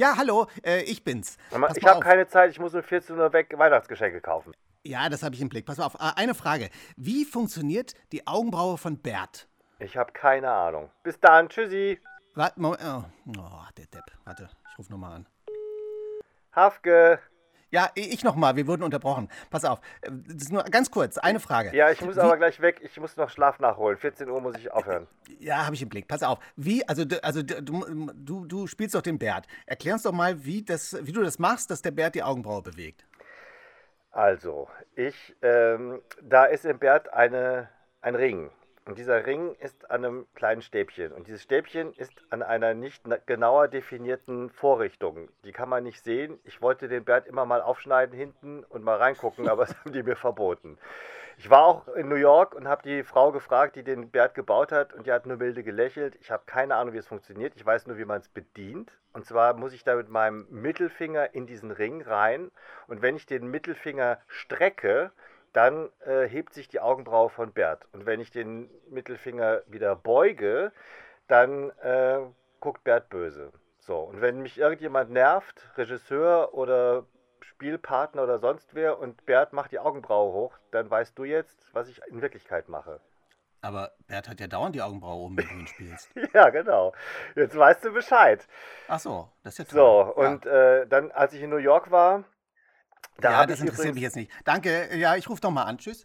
Ja, 0.00 0.16
hallo, 0.16 0.46
äh, 0.64 0.80
ich 0.84 1.04
bin's. 1.04 1.36
Mama, 1.50 1.70
ich 1.76 1.84
habe 1.84 2.00
keine 2.00 2.26
Zeit, 2.26 2.50
ich 2.52 2.58
muss 2.58 2.74
um 2.74 2.82
14 2.82 3.18
Uhr 3.18 3.34
weg 3.34 3.52
Weihnachtsgeschenke 3.54 4.22
kaufen. 4.22 4.54
Ja, 4.82 5.10
das 5.10 5.22
habe 5.22 5.34
ich 5.34 5.42
im 5.42 5.50
Blick. 5.50 5.66
Pass 5.66 5.76
mal 5.76 5.84
auf. 5.84 5.96
Äh, 5.96 6.12
Eine 6.16 6.34
Frage. 6.34 6.70
Wie 6.96 7.26
funktioniert 7.26 7.92
die 8.10 8.26
Augenbraue 8.26 8.78
von 8.78 8.96
Bert? 8.96 9.46
Ich 9.78 9.98
habe 9.98 10.10
keine 10.12 10.50
Ahnung. 10.50 10.90
Bis 11.02 11.20
dann, 11.20 11.50
tschüssi. 11.50 12.00
Warte, 12.34 12.58
Moment. 12.58 12.82
Oh, 12.82 13.04
oh, 13.36 13.64
der 13.76 13.84
Depp. 13.88 14.04
Warte, 14.24 14.48
ich 14.72 14.78
rufe 14.78 14.90
nochmal 14.90 15.16
an. 15.16 15.26
Hafke. 16.56 17.18
Ja, 17.70 17.90
ich 17.94 18.24
nochmal. 18.24 18.56
Wir 18.56 18.66
wurden 18.66 18.82
unterbrochen. 18.82 19.28
Pass 19.50 19.64
auf. 19.64 19.80
äh, 20.02 20.10
Das 20.10 20.42
ist 20.42 20.52
nur 20.52 20.62
ganz 20.64 20.90
kurz. 20.90 21.18
Eine 21.18 21.38
Frage. 21.40 21.74
Ja, 21.76 21.90
ich 21.90 22.00
muss 22.00 22.16
Wie- 22.16 22.20
aber 22.20 22.36
gleich 22.36 22.60
weg. 22.60 22.80
Ich 22.82 22.98
muss 22.98 23.16
noch 23.16 23.30
Schlaf 23.30 23.58
nachholen. 23.60 23.96
14 23.96 24.28
Uhr 24.28 24.40
muss 24.40 24.56
ich 24.56 24.72
aufhören. 24.72 25.06
Ja, 25.38 25.64
habe 25.66 25.74
ich 25.76 25.82
im 25.82 25.88
Blick. 25.88 26.08
Pass 26.08 26.22
auf. 26.22 26.38
Wie, 26.56 26.86
also, 26.88 27.04
du- 27.04 27.22
also 27.22 27.42
du, 27.42 28.10
du, 28.14 28.44
du 28.46 28.66
spielst 28.66 28.94
doch 28.94 29.02
den 29.02 29.18
Bert. 29.18 29.46
Erklär 29.66 29.94
uns 29.94 30.02
doch 30.02 30.12
mal, 30.12 30.44
wie, 30.44 30.62
das, 30.64 30.96
wie 31.02 31.12
du 31.12 31.22
das 31.22 31.38
machst, 31.38 31.70
dass 31.70 31.80
der 31.82 31.92
Bert 31.92 32.14
die 32.16 32.22
Augenbraue 32.22 32.62
bewegt. 32.62 33.04
Also, 34.10 34.68
ich, 34.96 35.36
ähm, 35.42 36.00
da 36.22 36.46
ist 36.46 36.64
im 36.64 36.78
Bert 36.80 37.12
eine, 37.12 37.68
ein 38.00 38.16
Ring. 38.16 38.50
Und 38.90 38.98
dieser 38.98 39.24
Ring 39.24 39.54
ist 39.60 39.88
an 39.88 40.04
einem 40.04 40.26
kleinen 40.34 40.62
Stäbchen. 40.62 41.12
Und 41.12 41.28
dieses 41.28 41.44
Stäbchen 41.44 41.92
ist 41.94 42.12
an 42.30 42.42
einer 42.42 42.74
nicht 42.74 43.06
na- 43.06 43.18
genauer 43.24 43.68
definierten 43.68 44.50
Vorrichtung. 44.50 45.28
Die 45.44 45.52
kann 45.52 45.68
man 45.68 45.84
nicht 45.84 46.02
sehen. 46.02 46.40
Ich 46.42 46.60
wollte 46.60 46.88
den 46.88 47.04
Bert 47.04 47.28
immer 47.28 47.46
mal 47.46 47.62
aufschneiden 47.62 48.18
hinten 48.18 48.64
und 48.64 48.82
mal 48.82 48.96
reingucken, 48.96 49.48
aber 49.48 49.64
das 49.66 49.76
haben 49.78 49.92
die 49.92 50.02
mir 50.02 50.16
verboten. 50.16 50.76
Ich 51.38 51.48
war 51.48 51.66
auch 51.66 51.86
in 51.86 52.08
New 52.08 52.16
York 52.16 52.52
und 52.52 52.66
habe 52.66 52.82
die 52.82 53.04
Frau 53.04 53.30
gefragt, 53.30 53.76
die 53.76 53.84
den 53.84 54.10
Bert 54.10 54.34
gebaut 54.34 54.72
hat, 54.72 54.92
und 54.92 55.06
die 55.06 55.12
hat 55.12 55.24
nur 55.24 55.36
milde 55.36 55.62
gelächelt. 55.62 56.16
Ich 56.20 56.32
habe 56.32 56.42
keine 56.46 56.74
Ahnung, 56.74 56.92
wie 56.92 56.98
es 56.98 57.06
funktioniert. 57.06 57.52
Ich 57.54 57.64
weiß 57.64 57.86
nur, 57.86 57.96
wie 57.96 58.04
man 58.04 58.20
es 58.20 58.28
bedient. 58.28 58.90
Und 59.12 59.24
zwar 59.24 59.54
muss 59.54 59.72
ich 59.72 59.84
da 59.84 59.94
mit 59.94 60.08
meinem 60.08 60.48
Mittelfinger 60.50 61.32
in 61.32 61.46
diesen 61.46 61.70
Ring 61.70 62.02
rein. 62.02 62.50
Und 62.88 63.02
wenn 63.02 63.14
ich 63.14 63.24
den 63.24 63.52
Mittelfinger 63.52 64.18
strecke, 64.26 65.12
dann 65.52 65.90
äh, 66.06 66.26
hebt 66.28 66.54
sich 66.54 66.68
die 66.68 66.80
Augenbraue 66.80 67.28
von 67.30 67.52
Bert. 67.52 67.86
Und 67.92 68.06
wenn 68.06 68.20
ich 68.20 68.30
den 68.30 68.70
Mittelfinger 68.88 69.62
wieder 69.66 69.96
beuge, 69.96 70.72
dann 71.28 71.70
äh, 71.80 72.20
guckt 72.60 72.84
Bert 72.84 73.08
böse. 73.08 73.52
So, 73.80 73.98
und 74.00 74.20
wenn 74.20 74.40
mich 74.42 74.58
irgendjemand 74.58 75.10
nervt, 75.10 75.70
Regisseur 75.76 76.54
oder 76.54 77.04
Spielpartner 77.40 78.22
oder 78.22 78.38
sonst 78.38 78.74
wer, 78.74 78.98
und 78.98 79.24
Bert 79.26 79.52
macht 79.52 79.72
die 79.72 79.78
Augenbraue 79.78 80.32
hoch, 80.32 80.58
dann 80.70 80.90
weißt 80.90 81.18
du 81.18 81.24
jetzt, 81.24 81.68
was 81.72 81.88
ich 81.88 82.00
in 82.08 82.22
Wirklichkeit 82.22 82.68
mache. 82.68 83.00
Aber 83.62 83.92
Bert 84.06 84.28
hat 84.28 84.40
ja 84.40 84.46
dauernd 84.46 84.74
die 84.74 84.80
Augenbraue 84.82 85.24
oben, 85.24 85.36
wenn 85.36 85.46
du 85.48 85.54
ihn 85.54 85.66
spielst. 85.66 86.08
Ja, 86.34 86.48
genau. 86.50 86.92
Jetzt 87.34 87.56
weißt 87.56 87.84
du 87.84 87.92
Bescheid. 87.92 88.46
Ach 88.88 88.98
so, 89.00 89.28
das 89.42 89.58
ist 89.58 89.72
ja 89.72 89.78
So, 89.78 90.12
toll. 90.14 90.26
und 90.26 90.46
äh, 90.46 90.86
dann, 90.86 91.10
als 91.10 91.34
ich 91.34 91.42
in 91.42 91.50
New 91.50 91.56
York 91.56 91.90
war, 91.90 92.24
da 93.18 93.32
ja, 93.32 93.46
das 93.46 93.60
interessiert 93.60 93.94
mich 93.94 94.02
jetzt 94.02 94.16
nicht. 94.16 94.30
Danke, 94.44 94.96
ja, 94.96 95.16
ich 95.16 95.28
rufe 95.28 95.40
doch 95.40 95.50
mal 95.50 95.64
an. 95.64 95.78
Tschüss. 95.78 96.04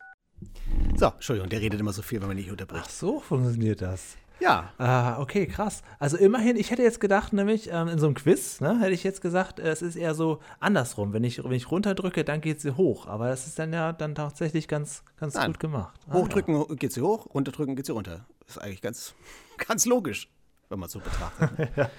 So, 0.95 1.08
Entschuldigung, 1.08 1.49
der 1.49 1.62
redet 1.62 1.80
immer 1.80 1.93
so 1.93 2.01
viel, 2.01 2.22
wenn 2.22 2.28
man 2.28 2.38
nicht 2.38 2.51
unterbricht. 2.51 2.86
Ach 2.88 2.89
so 2.89 3.20
funktioniert 3.20 3.82
das. 3.82 4.18
Ja, 4.39 4.74
Ah, 4.78 5.20
okay, 5.22 5.47
krass. 5.47 5.82
Also 5.97 6.18
immerhin, 6.18 6.58
ich 6.58 6.72
hätte 6.72 6.84
jetzt 6.84 6.99
gedacht, 6.99 7.32
nämlich 7.32 7.70
ähm, 7.72 7.88
in 7.88 7.99
so 7.99 8.06
einem 8.08 8.16
Quiz, 8.16 8.60
ne, 8.60 8.80
hätte 8.82 8.91
ich 8.91 9.03
jetzt 9.03 9.22
gesagt, 9.22 9.60
äh, 9.60 9.70
es 9.70 9.82
ist 9.82 9.95
eher 9.95 10.14
so 10.14 10.39
andersrum. 10.60 11.14
Wenn 11.14 11.24
ich, 11.24 11.41
wenn 11.43 11.53
ich 11.53 11.72
runterdrücke, 11.72 12.26
dann 12.26 12.41
geht 12.41 12.60
sie 12.60 12.76
hoch. 12.76 13.08
Aber 13.08 13.30
das 13.30 13.47
ist 13.47 13.58
dann 13.60 13.72
ja 13.72 13.93
dann 13.93 14.14
tatsächlich 14.14 14.68
ganz, 14.68 15.03
ganz 15.18 15.36
Nein. 15.36 15.47
gut 15.47 15.60
gemacht. 15.60 15.99
Ah, 16.10 16.14
hochdrücken 16.16 16.76
geht 16.76 16.91
sie 16.91 17.01
hoch, 17.01 17.34
runterdrücken 17.34 17.76
geht 17.76 17.86
sie 17.86 17.93
runter. 17.93 18.26
Das 18.45 18.58
ist 18.58 18.62
eigentlich 18.62 18.82
ganz, 18.82 19.16
ganz 19.68 19.86
logisch, 19.86 20.30
wenn 20.76 20.82
man 20.82 20.89
so 20.89 20.99
betrachtet. 20.99 21.69
Ja. 21.76 21.89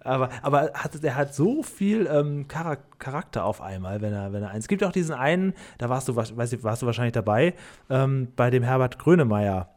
Aber, 0.00 0.30
aber 0.42 0.70
hat, 0.74 1.02
der 1.02 1.14
hat 1.14 1.34
so 1.34 1.62
viel 1.62 2.08
ähm, 2.10 2.46
Charak 2.48 2.98
Charakter 2.98 3.44
auf 3.44 3.60
einmal, 3.60 4.00
wenn 4.00 4.12
er, 4.12 4.32
wenn 4.32 4.42
er 4.42 4.50
eins. 4.50 4.64
Es 4.64 4.68
gibt 4.68 4.82
auch 4.82 4.92
diesen 4.92 5.14
einen, 5.14 5.52
da 5.78 5.88
warst 5.88 6.08
du, 6.08 6.16
weiß 6.16 6.52
ich, 6.52 6.62
warst 6.62 6.82
du 6.82 6.86
wahrscheinlich 6.86 7.12
dabei, 7.12 7.54
ähm, 7.88 8.28
bei 8.36 8.50
dem 8.50 8.62
Herbert 8.62 8.98
Grönemeyer. 8.98 9.68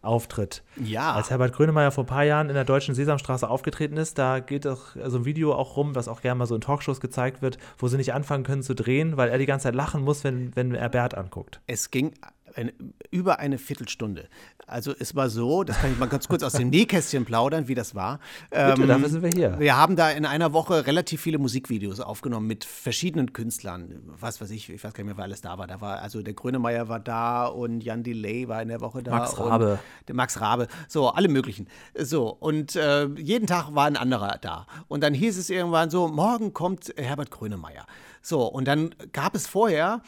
Auftritt. 0.00 0.62
Ja. 0.76 1.12
Als 1.12 1.28
Herbert 1.28 1.52
Grönemeyer 1.52 1.90
vor 1.90 2.04
ein 2.04 2.06
paar 2.06 2.22
Jahren 2.22 2.48
in 2.48 2.54
der 2.54 2.64
deutschen 2.64 2.94
Sesamstraße 2.94 3.50
aufgetreten 3.50 3.96
ist, 3.96 4.16
da 4.16 4.38
geht 4.38 4.64
doch 4.64 4.94
so 5.06 5.18
ein 5.18 5.24
Video 5.24 5.52
auch 5.52 5.76
rum, 5.76 5.96
was 5.96 6.06
auch 6.06 6.20
gerne 6.22 6.38
mal 6.38 6.46
so 6.46 6.54
in 6.54 6.60
Talkshows 6.60 7.00
gezeigt 7.00 7.42
wird, 7.42 7.58
wo 7.78 7.88
sie 7.88 7.96
nicht 7.96 8.14
anfangen 8.14 8.44
können 8.44 8.62
zu 8.62 8.74
drehen, 8.74 9.16
weil 9.16 9.28
er 9.28 9.38
die 9.38 9.46
ganze 9.46 9.64
Zeit 9.64 9.74
lachen 9.74 10.02
muss, 10.02 10.22
wenn, 10.22 10.54
wenn 10.54 10.72
er 10.72 10.88
Bert 10.88 11.16
anguckt. 11.16 11.60
Es 11.66 11.90
ging 11.90 12.12
ein, 12.58 12.72
über 13.10 13.38
eine 13.38 13.56
Viertelstunde. 13.58 14.28
Also 14.66 14.92
es 14.98 15.14
war 15.14 15.30
so, 15.30 15.64
das 15.64 15.78
kann 15.78 15.92
ich 15.92 15.98
mal 15.98 16.08
ganz 16.08 16.28
kurz 16.28 16.42
aus 16.42 16.52
dem 16.52 16.68
Nähkästchen 16.68 17.24
plaudern, 17.24 17.68
wie 17.68 17.74
das 17.74 17.94
war. 17.94 18.20
Bitte, 18.50 18.82
Ähm, 18.82 18.86
dafür 18.86 19.08
sind 19.08 19.22
wir 19.22 19.30
hier. 19.30 19.58
Wir 19.58 19.76
haben 19.76 19.96
da 19.96 20.10
in 20.10 20.26
einer 20.26 20.52
Woche 20.52 20.86
relativ 20.86 21.22
viele 21.22 21.38
Musikvideos 21.38 22.00
aufgenommen 22.00 22.46
mit 22.46 22.64
verschiedenen 22.64 23.32
Künstlern. 23.32 24.02
Was 24.06 24.40
weiß 24.40 24.50
ich, 24.50 24.68
ich 24.68 24.84
weiß 24.84 24.92
gar 24.92 25.04
nicht 25.04 25.06
mehr, 25.06 25.16
wer 25.16 25.24
alles 25.24 25.40
da 25.40 25.56
war. 25.56 25.66
Da 25.66 25.80
war 25.80 26.02
also 26.02 26.20
der 26.22 26.34
Grönemeyer 26.34 26.88
war 26.88 27.00
da 27.00 27.46
und 27.46 27.82
Jan 27.82 28.02
Delay 28.02 28.48
war 28.48 28.60
in 28.60 28.68
der 28.68 28.80
Woche 28.80 29.02
da. 29.02 29.12
Max 29.12 29.34
und 29.34 29.48
Rabe. 29.48 29.78
Der 30.06 30.14
Max 30.14 30.40
Rabe. 30.40 30.68
So, 30.88 31.08
alle 31.08 31.28
möglichen. 31.28 31.68
So, 31.96 32.28
und 32.28 32.76
äh, 32.76 33.06
jeden 33.16 33.46
Tag 33.46 33.74
war 33.74 33.86
ein 33.86 33.96
anderer 33.96 34.36
da. 34.40 34.66
Und 34.88 35.02
dann 35.02 35.14
hieß 35.14 35.38
es 35.38 35.48
irgendwann 35.48 35.88
so, 35.90 36.08
morgen 36.08 36.52
kommt 36.52 36.92
Herbert 36.96 37.30
Grönemeyer. 37.30 37.86
So, 38.28 38.42
und 38.44 38.68
dann 38.68 38.94
gab 39.14 39.34
es 39.34 39.46
vorher, 39.46 40.02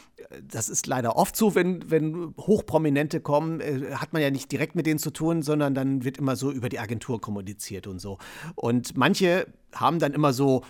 das 0.47 0.69
ist 0.69 0.85
leider 0.85 1.15
oft 1.15 1.35
so, 1.35 1.55
wenn, 1.55 1.89
wenn 1.89 2.35
Hochprominente 2.37 3.19
kommen, 3.19 3.61
äh, 3.61 3.95
hat 3.95 4.13
man 4.13 4.21
ja 4.21 4.29
nicht 4.29 4.51
direkt 4.51 4.75
mit 4.75 4.85
denen 4.85 4.99
zu 4.99 5.09
tun, 5.09 5.41
sondern 5.41 5.73
dann 5.73 6.03
wird 6.03 6.19
immer 6.19 6.35
so 6.35 6.51
über 6.51 6.69
die 6.69 6.77
Agentur 6.77 7.19
kommuniziert 7.19 7.87
und 7.87 7.97
so. 7.97 8.19
Und 8.53 8.95
manche 8.95 9.47
haben 9.73 9.97
dann 9.97 10.13
immer 10.13 10.33
so 10.33 10.61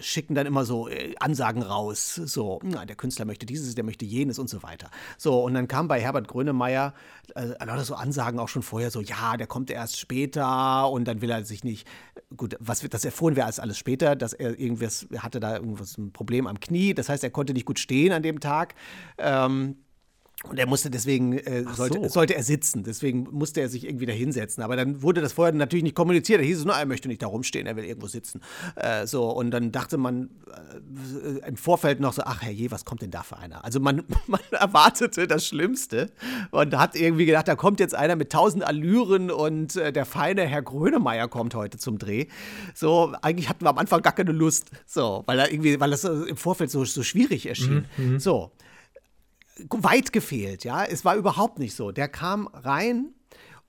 schicken 0.00 0.34
dann 0.34 0.46
immer 0.46 0.64
so 0.64 0.88
äh, 0.88 1.14
Ansagen 1.18 1.62
raus, 1.62 2.14
so, 2.14 2.60
na, 2.62 2.84
der 2.84 2.96
Künstler 2.96 3.24
möchte 3.24 3.46
dieses, 3.46 3.74
der 3.74 3.84
möchte 3.84 4.04
jenes 4.04 4.38
und 4.38 4.48
so 4.48 4.62
weiter. 4.62 4.90
So, 5.18 5.42
und 5.42 5.54
dann 5.54 5.68
kam 5.68 5.88
bei 5.88 6.00
Herbert 6.00 6.28
Grönemeyer 6.28 6.94
äh, 7.34 7.48
lauter 7.64 7.84
so 7.84 7.94
Ansagen 7.94 8.38
auch 8.38 8.48
schon 8.48 8.62
vorher, 8.62 8.90
so, 8.90 9.00
ja, 9.00 9.36
der 9.36 9.46
kommt 9.46 9.70
erst 9.70 9.98
später 9.98 10.88
und 10.90 11.06
dann 11.06 11.20
will 11.20 11.30
er 11.30 11.44
sich 11.44 11.64
nicht, 11.64 11.86
gut, 12.36 12.56
was 12.60 12.80
das 12.80 13.04
erfuhren 13.04 13.36
wir 13.36 13.46
als 13.46 13.60
alles 13.60 13.78
später, 13.78 14.16
dass 14.16 14.32
er 14.32 14.58
irgendwas, 14.58 15.06
hatte 15.18 15.40
da 15.40 15.56
irgendwas, 15.56 15.98
ein 15.98 16.12
Problem 16.12 16.46
am 16.46 16.60
Knie, 16.60 16.94
das 16.94 17.08
heißt, 17.08 17.24
er 17.24 17.30
konnte 17.30 17.52
nicht 17.52 17.66
gut 17.66 17.78
stehen 17.78 18.12
an 18.12 18.22
dem 18.22 18.40
Tag. 18.40 18.74
Ähm, 19.18 19.76
und 20.48 20.58
er 20.58 20.66
musste 20.66 20.90
deswegen, 20.90 21.38
äh, 21.38 21.64
sollte, 21.72 21.98
so. 22.02 22.08
sollte 22.08 22.34
er 22.34 22.42
sitzen, 22.42 22.84
deswegen 22.84 23.26
musste 23.30 23.60
er 23.60 23.68
sich 23.68 23.86
irgendwie 23.86 24.06
da 24.06 24.12
hinsetzen. 24.12 24.62
Aber 24.62 24.76
dann 24.76 25.02
wurde 25.02 25.20
das 25.20 25.32
vorher 25.32 25.54
natürlich 25.54 25.82
nicht 25.82 25.96
kommuniziert. 25.96 26.40
Da 26.40 26.44
hieß 26.44 26.58
es 26.58 26.64
nur, 26.64 26.74
er 26.74 26.86
möchte 26.86 27.08
nicht 27.08 27.22
da 27.22 27.26
rumstehen, 27.26 27.66
er 27.66 27.76
will 27.76 27.84
irgendwo 27.84 28.08
sitzen. 28.08 28.40
Äh, 28.76 29.06
so, 29.06 29.30
und 29.30 29.50
dann 29.50 29.72
dachte 29.72 29.96
man 29.96 30.30
äh, 30.46 31.48
im 31.48 31.56
Vorfeld 31.56 32.00
noch 32.00 32.12
so, 32.12 32.22
ach 32.24 32.42
herrje, 32.42 32.70
was 32.70 32.84
kommt 32.84 33.02
denn 33.02 33.10
da 33.10 33.22
für 33.22 33.38
einer? 33.38 33.64
Also 33.64 33.80
man, 33.80 34.02
man 34.26 34.40
erwartete 34.50 35.26
das 35.26 35.46
Schlimmste 35.46 36.10
und 36.50 36.76
hat 36.76 36.94
irgendwie 36.94 37.26
gedacht, 37.26 37.48
da 37.48 37.56
kommt 37.56 37.80
jetzt 37.80 37.94
einer 37.94 38.16
mit 38.16 38.30
tausend 38.30 38.64
Allüren 38.64 39.30
und 39.30 39.76
äh, 39.76 39.92
der 39.92 40.04
feine 40.04 40.42
Herr 40.42 40.62
Grönemeyer 40.62 41.28
kommt 41.28 41.54
heute 41.54 41.78
zum 41.78 41.98
Dreh. 41.98 42.26
So, 42.74 43.14
eigentlich 43.22 43.48
hatten 43.48 43.64
wir 43.64 43.70
am 43.70 43.78
Anfang 43.78 44.02
gar 44.02 44.12
keine 44.12 44.32
Lust. 44.32 44.70
So, 44.86 45.22
weil 45.26 45.38
er 45.38 45.50
irgendwie, 45.50 45.80
weil 45.80 45.90
das 45.90 46.04
äh, 46.04 46.10
im 46.10 46.36
Vorfeld 46.36 46.70
so, 46.70 46.84
so 46.84 47.02
schwierig 47.02 47.46
erschien. 47.46 47.86
So 48.18 48.52
weit 49.70 50.12
gefehlt, 50.12 50.64
ja. 50.64 50.84
Es 50.84 51.04
war 51.04 51.16
überhaupt 51.16 51.58
nicht 51.58 51.74
so. 51.74 51.92
Der 51.92 52.08
kam 52.08 52.48
rein 52.48 53.14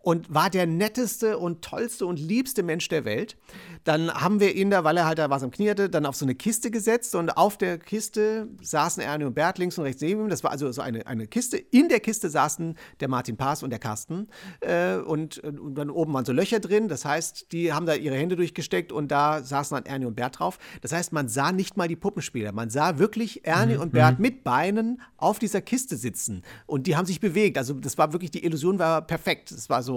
und 0.05 0.31
war 0.31 0.51
der 0.51 0.67
netteste 0.67 1.39
und 1.39 1.63
tollste 1.63 2.05
und 2.05 2.19
liebste 2.19 2.61
Mensch 2.61 2.87
der 2.89 3.05
Welt. 3.05 3.37
Dann 3.85 4.13
haben 4.13 4.39
wir 4.39 4.53
ihn 4.53 4.69
da, 4.69 4.83
weil 4.83 4.97
er 4.97 5.07
halt 5.07 5.17
da 5.17 5.31
was 5.31 5.41
am 5.41 5.49
Knie 5.49 5.67
hatte, 5.71 5.89
dann 5.89 6.05
auf 6.05 6.15
so 6.15 6.25
eine 6.25 6.35
Kiste 6.35 6.69
gesetzt 6.69 7.15
und 7.15 7.31
auf 7.31 7.57
der 7.57 7.79
Kiste 7.79 8.47
saßen 8.61 9.01
Ernie 9.01 9.25
und 9.25 9.33
Bert 9.33 9.57
links 9.57 9.79
und 9.79 9.83
rechts 9.83 10.03
neben 10.03 10.21
ihm. 10.21 10.29
Das 10.29 10.43
war 10.43 10.51
also 10.51 10.71
so 10.71 10.83
eine, 10.83 11.07
eine 11.07 11.25
Kiste. 11.25 11.57
In 11.57 11.89
der 11.89 12.01
Kiste 12.01 12.29
saßen 12.29 12.77
der 12.99 13.07
Martin 13.07 13.35
Paas 13.35 13.63
und 13.63 13.71
der 13.71 13.79
Carsten 13.79 14.27
äh, 14.59 14.97
und, 14.97 15.39
und 15.39 15.73
dann 15.73 15.89
oben 15.89 16.13
waren 16.13 16.23
so 16.23 16.33
Löcher 16.33 16.59
drin. 16.59 16.87
Das 16.87 17.03
heißt, 17.03 17.51
die 17.51 17.73
haben 17.73 17.87
da 17.87 17.95
ihre 17.95 18.15
Hände 18.15 18.35
durchgesteckt 18.35 18.91
und 18.91 19.09
da 19.09 19.41
saßen 19.41 19.73
dann 19.73 19.85
Ernie 19.87 20.05
und 20.05 20.15
Bert 20.15 20.37
drauf. 20.37 20.59
Das 20.81 20.91
heißt, 20.91 21.13
man 21.13 21.29
sah 21.29 21.51
nicht 21.51 21.77
mal 21.77 21.87
die 21.87 21.95
Puppenspieler. 21.95 22.51
Man 22.51 22.69
sah 22.69 22.99
wirklich 22.99 23.43
Ernie 23.47 23.77
und 23.77 23.91
Bert 23.91 24.19
mit 24.19 24.43
Beinen 24.43 25.01
auf 25.17 25.39
dieser 25.39 25.61
Kiste 25.61 25.97
sitzen 25.97 26.43
und 26.67 26.85
die 26.85 26.95
haben 26.95 27.07
sich 27.07 27.19
bewegt. 27.19 27.57
Also 27.57 27.73
das 27.73 27.97
war 27.97 28.13
wirklich, 28.13 28.29
die 28.29 28.45
Illusion 28.45 28.77
war 28.77 29.01
perfekt. 29.01 29.49
Es 29.51 29.67
war 29.67 29.81
so, 29.81 29.94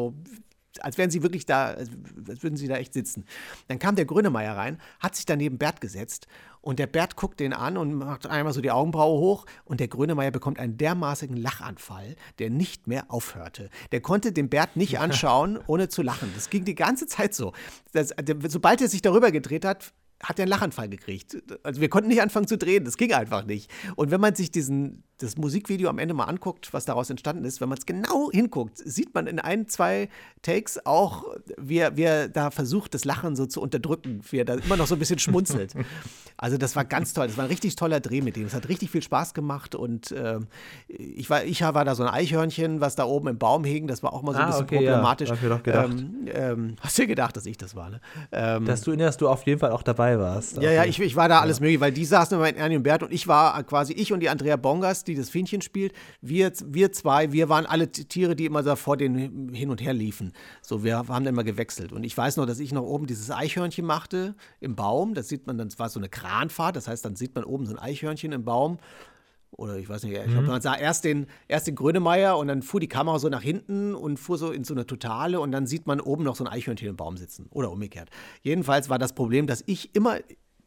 als 0.81 0.99
wären 0.99 1.11
sie 1.11 1.23
wirklich 1.23 1.47
da, 1.47 1.69
als 1.69 1.91
würden 2.43 2.57
sie 2.57 2.69
da 2.69 2.77
echt 2.77 2.93
sitzen. 2.93 3.25
Dann 3.69 3.79
kam 3.79 3.97
der 3.97 4.05
Grönemeyer 4.05 4.57
rein, 4.57 4.79
hat 5.01 5.17
sich 5.17 5.27
daneben 5.27 5.59
Bert 5.59 5.81
gesetzt 5.81 6.27
und 6.61 6.79
der 6.79 6.87
Bert 6.87 7.17
guckt 7.17 7.41
den 7.41 7.53
an 7.53 7.77
und 7.77 7.95
macht 7.95 8.27
einmal 8.27 8.53
so 8.53 8.61
die 8.61 8.71
Augenbraue 8.71 9.19
hoch 9.19 9.47
und 9.65 9.81
der 9.81 9.89
Grönemeyer 9.89 10.31
bekommt 10.31 10.59
einen 10.59 10.77
dermaßigen 10.77 11.37
Lachanfall, 11.37 12.17
der 12.39 12.51
nicht 12.51 12.87
mehr 12.87 13.07
aufhörte. 13.09 13.71
Der 13.93 14.01
konnte 14.01 14.33
den 14.33 14.49
Bert 14.49 14.77
nicht 14.77 14.99
anschauen, 15.01 15.59
ohne 15.67 15.89
zu 15.89 16.03
lachen. 16.03 16.31
Das 16.35 16.51
ging 16.51 16.65
die 16.65 16.75
ganze 16.75 17.07
Zeit 17.07 17.35
so. 17.35 17.53
Das, 17.93 18.15
sobald 18.49 18.81
er 18.81 18.89
sich 18.89 19.03
darüber 19.03 19.31
gedreht 19.31 19.65
hat, 19.65 19.93
hat 20.23 20.39
er 20.39 20.43
einen 20.45 20.51
Lachanfall 20.51 20.89
gekriegt. 20.89 21.37
Also 21.63 21.81
wir 21.81 21.89
konnten 21.89 22.09
nicht 22.09 22.21
anfangen 22.23 22.47
zu 22.49 22.59
drehen, 22.59 22.85
das 22.85 22.97
ging 22.97 23.13
einfach 23.13 23.45
nicht. 23.45 23.71
Und 23.97 24.11
wenn 24.11 24.21
man 24.21 24.35
sich 24.35 24.51
diesen, 24.51 25.05
das 25.19 25.37
Musikvideo 25.37 25.89
am 25.89 25.99
Ende 25.99 26.15
mal 26.15 26.25
anguckt, 26.25 26.73
was 26.73 26.85
daraus 26.85 27.09
entstanden 27.11 27.45
ist, 27.45 27.61
wenn 27.61 27.69
man 27.69 27.79
es 27.79 27.87
genau 27.87 28.31
hinguckt, 28.33 28.79
sieht 28.79 29.15
man 29.15 29.27
in 29.29 29.39
ein, 29.39 29.69
zwei 29.69 30.09
Takes 30.43 30.85
auch, 30.87 31.25
wie 31.57 31.79
er, 31.79 31.97
wie 31.97 32.03
er 32.03 32.29
da 32.29 32.51
versucht, 32.51 32.95
das 32.95 33.05
Lachen 33.05 33.37
so 33.37 33.47
zu 33.47 33.61
unterdrücken, 33.61 34.21
wie 34.31 34.39
er 34.39 34.45
da 34.45 34.55
immer 34.55 34.77
noch 34.77 34.87
so 34.87 34.95
ein 34.97 34.99
bisschen 34.99 35.19
schmunzelt. 35.19 35.75
Also 36.41 36.57
das 36.57 36.77
war 36.77 36.85
ganz 36.85 37.15
toll. 37.15 37.27
Das 37.27 37.37
war 37.37 37.47
ein 37.47 37.51
richtig 37.51 37.75
toller 37.75 37.99
Dreh 37.99 38.21
mit 38.21 38.37
dem. 38.37 38.45
Es 38.47 38.55
hat 38.55 38.69
richtig 38.69 38.91
viel 38.93 39.03
Spaß 39.03 39.35
gemacht 39.35 39.75
und 39.75 40.13
äh, 40.13 40.39
ich, 40.87 41.29
war, 41.31 41.43
ich 41.43 41.63
war 41.63 41.85
da 41.85 41.97
so 41.97 42.05
ein 42.05 42.09
Eichhörnchen, 42.09 42.81
was 42.81 42.95
da 42.95 43.07
oben 43.07 43.27
im 43.27 43.39
Baum 43.39 43.65
hing. 43.65 43.89
Das 43.89 44.05
war 44.05 44.13
auch 44.13 44.23
mal 44.23 44.35
so 44.35 44.39
ein 44.39 44.45
Ah, 44.45 44.47
bisschen 44.51 44.63
okay, 44.63 44.77
problematisch. 44.77 45.31
ja, 45.31 45.35
hab 45.35 45.43
ich 45.43 45.49
doch 45.49 45.63
gedacht. 45.65 45.91
Ähm, 45.91 46.29
ähm, 46.33 46.77
hast 46.81 46.97
du 46.97 47.03
dir 47.03 47.09
gedacht, 47.09 47.37
dass 47.37 47.45
ich 47.45 47.57
das 47.57 47.75
war, 47.75 47.91
ne? 47.91 48.01
Ähm, 48.31 48.67
Dass 48.67 48.83
du, 48.83 48.95
dass 48.95 49.17
du 49.17 49.29
auf 49.29 49.43
jeden 49.47 49.59
Fall 49.59 49.73
auch 49.73 49.83
dabei 49.83 50.08
warst. 50.17 50.59
ja, 50.59 50.71
ja, 50.71 50.85
ich, 50.85 51.01
ich 51.01 51.17
war 51.17 51.29
da 51.29 51.41
alles 51.41 51.59
möglich, 51.59 51.81
weil 51.81 51.91
die 51.91 52.05
saßen 52.05 52.37
immer 52.37 52.47
mit 52.47 52.57
Ernie 52.57 52.77
und 52.77 52.85
Bert 52.85 53.03
und 53.03 53.13
ich 53.13 53.27
war 53.27 53.61
quasi 53.65 53.93
ich 53.93 54.13
und 54.13 54.21
die 54.21 54.29
Andrea 54.29 54.55
Bongas, 54.55 55.03
die 55.03 55.17
das 55.17 55.29
Fähnchen 55.29 55.61
spielt. 55.61 55.93
Wir, 56.21 56.53
wir 56.65 56.93
zwei, 56.93 57.33
wir 57.33 57.49
waren 57.49 57.67
alle 57.67 57.91
Tiere, 57.91 58.37
die 58.37 58.47
immer 58.47 58.63
da 58.63 58.77
vor 58.77 58.97
denen 58.97 59.53
hin 59.53 59.71
und 59.71 59.83
her 59.83 59.93
liefen. 59.93 60.33
So, 60.63 60.85
wir 60.85 60.97
haben 60.99 61.09
dann 61.09 61.27
immer 61.27 61.45
gewechselt. 61.45 61.93
Und 61.93 62.05
ich 62.05 62.17
weiß 62.17 62.37
noch, 62.37 62.47
dass 62.47 62.61
ich 62.61 62.73
noch 62.73 62.85
oben 62.85 63.09
dieses 63.09 63.31
Eichhörnchen 63.33 63.85
machte 63.85 64.37
im 64.61 64.77
Baum. 64.77 65.15
Das 65.15 65.29
sieht 65.29 65.47
man, 65.47 65.59
dann 65.59 65.69
das 65.69 65.79
war 65.79 65.89
so 65.89 65.99
eine 65.99 66.09
Kranfahrt, 66.09 66.77
das 66.77 66.87
heißt, 66.87 67.05
dann 67.05 67.17
sieht 67.17 67.35
man 67.35 67.43
oben 67.43 67.67
so 67.67 67.73
ein 67.73 67.79
Eichhörnchen 67.79 68.33
im 68.33 68.45
Baum. 68.45 68.79
Oder 69.51 69.77
ich 69.77 69.89
weiß 69.89 70.05
nicht, 70.05 70.15
ich 70.15 70.27
Mhm. 70.27 70.31
glaube, 70.31 70.47
man 70.49 70.61
sah 70.61 70.77
erst 70.77 71.05
den, 71.05 71.27
erst 71.49 71.67
den 71.67 71.75
Grönemeyer 71.75 72.37
und 72.39 72.49
dann 72.49 72.63
fuhr 72.63 72.81
die 72.81 72.89
Kamera 72.89 73.19
so 73.19 73.29
nach 73.29 73.43
hinten 73.43 73.95
und 73.95 74.19
fuhr 74.19 74.39
so 74.39 74.53
in 74.53 74.65
so 74.65 74.75
eine 74.75 74.87
Totale 74.87 75.41
und 75.41 75.51
dann 75.53 75.67
sieht 75.67 75.87
man 75.87 76.01
oben 76.01 76.23
noch 76.25 76.37
so 76.37 76.45
ein 76.45 76.49
Eichhörnchen 76.49 76.89
im 76.89 76.97
Baum 76.97 77.17
sitzen. 77.17 77.47
Oder 77.51 77.71
umgekehrt. 77.71 78.11
Jedenfalls 78.43 78.89
war 78.89 78.99
das 78.99 79.15
Problem, 79.15 79.47
dass 79.47 79.65
ich 79.67 79.95
immer 79.97 80.19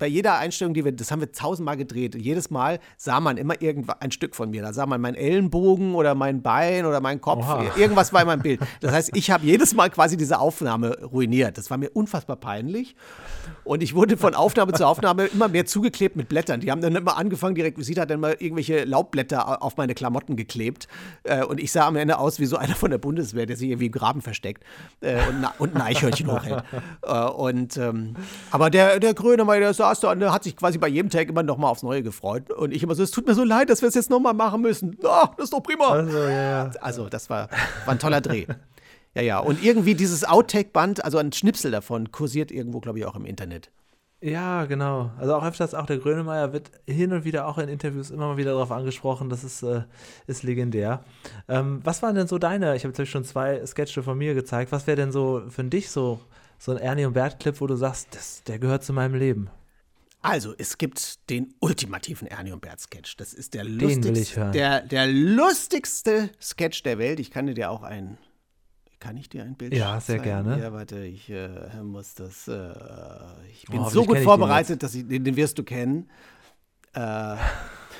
bei 0.01 0.07
jeder 0.07 0.39
Einstellung, 0.39 0.73
die 0.73 0.83
wir, 0.83 0.91
das 0.91 1.11
haben 1.11 1.19
wir 1.19 1.31
tausendmal 1.31 1.77
gedreht, 1.77 2.15
jedes 2.15 2.49
Mal 2.49 2.79
sah 2.97 3.19
man 3.19 3.37
immer 3.37 3.61
irgendwas, 3.61 4.01
ein 4.01 4.11
Stück 4.11 4.35
von 4.35 4.49
mir. 4.49 4.63
Da 4.63 4.73
sah 4.73 4.87
man 4.87 4.99
meinen 4.99 5.13
Ellenbogen 5.13 5.93
oder 5.93 6.15
mein 6.15 6.41
Bein 6.41 6.87
oder 6.87 6.99
meinen 7.01 7.21
Kopf. 7.21 7.43
Oha. 7.43 7.65
Irgendwas 7.77 8.11
war 8.11 8.21
in 8.21 8.27
meinem 8.27 8.41
Bild. 8.41 8.61
Das 8.79 8.91
heißt, 8.93 9.11
ich 9.13 9.29
habe 9.29 9.45
jedes 9.45 9.75
Mal 9.75 9.91
quasi 9.91 10.17
diese 10.17 10.39
Aufnahme 10.39 10.97
ruiniert. 11.03 11.55
Das 11.59 11.69
war 11.69 11.77
mir 11.77 11.91
unfassbar 11.91 12.35
peinlich. 12.37 12.95
Und 13.63 13.83
ich 13.83 13.93
wurde 13.93 14.17
von 14.17 14.33
Aufnahme 14.33 14.73
zu 14.73 14.87
Aufnahme 14.87 15.25
immer 15.25 15.47
mehr 15.47 15.67
zugeklebt 15.67 16.15
mit 16.15 16.29
Blättern. 16.29 16.61
Die 16.61 16.71
haben 16.71 16.81
dann 16.81 16.95
immer 16.95 17.15
angefangen, 17.17 17.53
die 17.53 17.61
Requisite 17.61 18.01
hat 18.01 18.09
dann 18.09 18.19
mal 18.19 18.35
irgendwelche 18.39 18.85
Laubblätter 18.85 19.61
auf 19.61 19.77
meine 19.77 19.93
Klamotten 19.93 20.35
geklebt. 20.35 20.87
Äh, 21.23 21.43
Und 21.43 21.59
ich 21.59 21.71
sah 21.71 21.85
am 21.85 21.95
Ende 21.95 22.17
aus 22.17 22.39
wie 22.39 22.47
so 22.47 22.57
einer 22.57 22.73
von 22.73 22.89
der 22.89 22.97
Bundeswehr, 22.97 23.45
der 23.45 23.55
sich 23.55 23.69
irgendwie 23.69 23.85
im 23.85 23.91
Graben 23.91 24.23
versteckt 24.23 24.63
äh, 25.01 25.19
und, 25.59 25.75
ein 25.75 25.81
Eichhörnchen 25.81 26.31
hochhält. 26.31 26.63
Äh, 27.03 27.25
Und, 27.25 27.77
ähm, 27.77 28.15
aber 28.49 28.71
der, 28.71 28.99
der 28.99 29.13
Grönemeyer, 29.13 29.59
der 29.59 29.73
saß 29.91 29.99
da 29.99 30.11
und 30.11 30.31
hat 30.31 30.43
sich 30.43 30.55
quasi 30.55 30.77
bei 30.77 30.87
jedem 30.87 31.09
Tag 31.09 31.29
immer 31.29 31.43
noch 31.43 31.57
mal 31.57 31.69
aufs 31.69 31.83
Neue 31.83 32.03
gefreut. 32.03 32.51
Und 32.51 32.71
ich 32.71 32.83
immer 32.83 32.95
so, 32.95 33.03
es 33.03 33.11
tut 33.11 33.27
mir 33.27 33.33
so 33.33 33.43
leid, 33.43 33.69
dass 33.69 33.81
wir 33.81 33.89
es 33.89 33.95
jetzt 33.95 34.09
noch 34.09 34.19
mal 34.19 34.33
machen 34.33 34.61
müssen. 34.61 34.97
Ah, 35.03 35.31
das 35.37 35.45
ist 35.45 35.53
doch 35.53 35.61
prima. 35.61 35.87
Also, 35.87 36.17
ja. 36.17 36.71
Also, 36.81 37.09
das 37.09 37.29
war, 37.29 37.49
war 37.85 37.93
ein 37.93 37.99
toller 37.99 38.21
Dreh. 38.21 38.45
Ja, 39.13 39.21
ja. 39.21 39.39
Und 39.39 39.61
irgendwie 39.61 39.93
dieses 39.93 40.23
Outtake-Band, 40.23 41.03
also 41.03 41.17
ein 41.17 41.33
Schnipsel 41.33 41.69
davon, 41.69 42.13
kursiert 42.13 42.49
irgendwo, 42.49 42.79
glaube 42.79 42.99
ich, 42.99 43.05
auch 43.05 43.17
im 43.17 43.25
Internet. 43.25 43.69
Ja, 44.21 44.63
genau. 44.63 45.11
Also 45.17 45.35
auch 45.35 45.43
öfters, 45.43 45.73
auch 45.73 45.85
der 45.85 45.97
Grönemeyer 45.97 46.53
wird 46.53 46.71
hin 46.87 47.11
und 47.11 47.25
wieder 47.25 47.45
auch 47.45 47.57
in 47.57 47.67
Interviews 47.67 48.09
immer 48.09 48.27
mal 48.27 48.37
wieder 48.37 48.51
darauf 48.51 48.71
angesprochen. 48.71 49.27
Das 49.27 49.43
ist, 49.43 49.63
äh, 49.63 49.81
ist 50.27 50.43
legendär. 50.43 51.03
Ähm, 51.49 51.81
was 51.83 52.01
waren 52.01 52.15
denn 52.15 52.27
so 52.27 52.37
deine, 52.37 52.75
ich 52.77 52.85
habe 52.85 52.93
jetzt 52.95 53.09
schon 53.09 53.25
zwei 53.25 53.65
Sketche 53.65 54.01
von 54.01 54.17
mir 54.17 54.33
gezeigt, 54.33 54.71
was 54.71 54.87
wäre 54.87 54.95
denn 54.95 55.11
so 55.11 55.41
für 55.49 55.65
dich 55.65 55.89
so, 55.89 56.21
so 56.57 56.71
ein 56.71 56.77
Ernie 56.77 57.03
und 57.03 57.11
Bert-Clip, 57.11 57.59
wo 57.59 57.67
du 57.67 57.75
sagst, 57.75 58.15
das, 58.15 58.43
der 58.43 58.59
gehört 58.59 58.85
zu 58.85 58.93
meinem 58.93 59.15
Leben? 59.15 59.49
Also, 60.23 60.53
es 60.57 60.77
gibt 60.77 61.29
den 61.31 61.53
ultimativen 61.59 62.27
Ernie 62.27 62.51
und 62.51 62.61
Bert 62.61 62.79
Sketch. 62.79 63.17
Das 63.17 63.33
ist 63.33 63.53
der 63.55 63.63
lustigste, 63.63 64.51
der, 64.51 64.81
der 64.81 65.07
lustigste 65.07 66.29
Sketch 66.39 66.83
der 66.83 66.97
Welt. 66.99 67.19
Ich 67.19 67.31
kann 67.31 67.47
dir 67.47 67.71
auch 67.71 67.81
ein. 67.83 68.17
Kann 68.99 69.17
ich 69.17 69.29
dir 69.29 69.43
ein 69.43 69.55
Bild 69.55 69.73
Ja, 69.73 69.99
sehr 69.99 70.17
zeigen? 70.17 70.23
gerne. 70.23 70.59
Ja, 70.61 70.73
warte, 70.73 71.03
ich 71.03 71.27
äh, 71.31 71.81
muss 71.81 72.13
das. 72.13 72.47
Äh, 72.47 72.71
ich 73.51 73.65
bin 73.65 73.79
Oh, 73.79 73.89
so 73.89 74.05
gut 74.05 74.19
vorbereitet, 74.19 74.83
dass 74.83 74.93
ich, 74.93 75.07
den, 75.07 75.23
den 75.23 75.35
wirst 75.35 75.57
du 75.57 75.63
kennen. 75.63 76.07
Äh, 76.93 77.35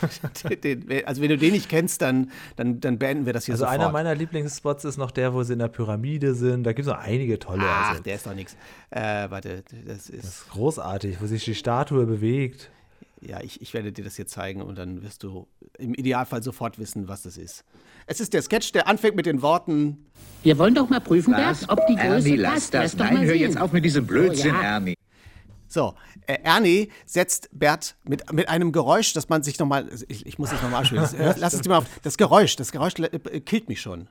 den, 0.64 1.06
also, 1.06 1.22
wenn 1.22 1.30
du 1.30 1.38
den 1.38 1.54
nicht 1.54 1.70
kennst, 1.70 2.02
dann, 2.02 2.32
dann, 2.56 2.80
dann 2.80 2.98
beenden 2.98 3.26
wir 3.26 3.34
das 3.34 3.46
hier 3.46 3.54
Also 3.54 3.66
sofort. 3.66 3.80
einer 3.80 3.92
meiner 3.92 4.16
Lieblingsspots 4.16 4.86
ist 4.86 4.98
noch 4.98 5.12
der, 5.12 5.34
wo 5.34 5.44
sie 5.44 5.54
in 5.54 5.60
der 5.60 5.68
Pyramide 5.68 6.34
sind. 6.36 6.64
Da 6.64 6.74
gibt 6.74 6.88
es 6.88 6.94
noch 6.94 7.00
einige 7.02 7.40
tolle. 7.40 7.64
Ach, 7.66 7.92
also, 7.92 8.04
der 8.04 8.16
ist 8.16 8.26
doch 8.26 8.34
nichts. 8.36 8.56
Äh, 8.90 9.30
warte, 9.30 9.64
das 9.86 10.10
ist. 10.10 10.24
das 10.24 10.26
ist 10.42 10.50
großartig, 10.50 11.18
wo 11.22 11.26
sich 11.26 11.44
die 11.46 11.56
Statue 11.56 12.06
bewegt. 12.06 12.70
Ja, 13.24 13.40
ich, 13.42 13.62
ich 13.62 13.74
werde 13.76 13.92
dir 13.92 14.04
das 14.04 14.16
hier 14.16 14.26
zeigen 14.26 14.64
und 14.64 14.80
dann 14.80 15.04
wirst 15.04 15.22
du 15.22 15.46
im 15.78 15.94
Idealfall 15.94 16.42
sofort 16.42 16.80
wissen, 16.80 17.08
was 17.08 17.22
das 17.22 17.38
ist. 17.38 17.64
Es 18.08 18.20
ist 18.20 18.34
der 18.34 18.42
Sketch, 18.42 18.72
der 18.72 18.88
anfängt 18.88 19.16
mit 19.16 19.28
den 19.28 19.44
Worten. 19.44 20.08
Wir 20.42 20.58
wollen 20.58 20.74
doch 20.74 20.90
mal 20.90 21.00
prüfen, 21.02 21.34
Was? 21.36 21.60
Bert, 21.68 21.70
ob 21.72 21.86
die 21.86 21.94
Größe 21.96 22.30
Ernie, 22.30 22.36
lass 22.38 22.54
passt. 22.54 22.74
das. 22.74 22.82
Lass 22.84 22.92
doch 22.98 23.06
Nein, 23.06 23.14
mal 23.14 23.24
hör 23.26 23.34
sehen. 23.34 23.42
jetzt 23.42 23.62
auf 23.62 23.72
mit 23.74 23.86
diesem 23.86 24.08
Blödsinn, 24.08 24.56
Oh, 24.56 24.62
ja. 24.62 24.74
Ernie. 24.74 24.96
So, 25.72 25.94
äh, 26.28 26.38
Ernie 26.44 26.90
setzt 27.06 27.48
Bert 27.54 27.96
mit, 28.04 28.34
mit 28.34 28.50
einem 28.50 28.74
Geräusch, 28.74 29.14
dass 29.14 29.30
man 29.30 29.42
sich 29.42 29.58
nochmal. 29.58 29.90
Ich, 30.10 30.26
ich 30.26 30.38
muss 30.38 30.50
das 30.50 30.62
nochmal 30.62 30.82
abspielen. 30.82 31.02
Das, 31.02 31.14
äh, 31.14 31.34
Lass 31.38 31.54
es 31.54 31.62
dir 31.62 31.70
mal 31.70 31.78
auf. 31.78 31.86
Das 32.04 32.18
Geräusch, 32.18 32.58
das 32.58 32.74
Geräusch 32.74 32.96
äh, 33.00 33.40
killt 33.40 33.70
mich 33.70 33.80
schon. 33.80 34.10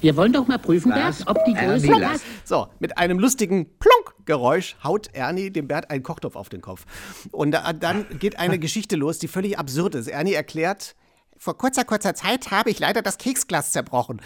Wir 0.00 0.16
wollen 0.16 0.32
doch 0.32 0.48
mal 0.48 0.58
prüfen, 0.58 0.90
Was? 0.90 1.18
Bert, 1.18 1.28
ob 1.28 1.44
die 1.44 1.52
Größe 1.52 1.86
Ernie, 1.86 2.00
passt. 2.00 2.24
So, 2.44 2.68
mit 2.80 2.96
einem 2.96 3.18
lustigen 3.18 3.78
Plunk-Geräusch 3.78 4.76
haut 4.82 5.08
Ernie 5.12 5.50
dem 5.50 5.68
Bert 5.68 5.90
einen 5.90 6.02
Kochtopf 6.02 6.34
auf 6.34 6.48
den 6.48 6.62
Kopf. 6.62 6.86
Und 7.30 7.50
da, 7.50 7.70
dann 7.74 8.06
geht 8.18 8.38
eine 8.38 8.58
Geschichte 8.58 8.96
los, 8.96 9.18
die 9.18 9.28
völlig 9.28 9.58
absurd 9.58 9.94
ist. 9.94 10.08
Ernie 10.08 10.32
erklärt, 10.32 10.96
vor 11.42 11.58
kurzer, 11.58 11.84
kurzer 11.84 12.14
Zeit 12.14 12.52
habe 12.52 12.70
ich 12.70 12.78
leider 12.78 13.02
das 13.02 13.18
Keksglas 13.18 13.72
zerbrochen. 13.72 14.20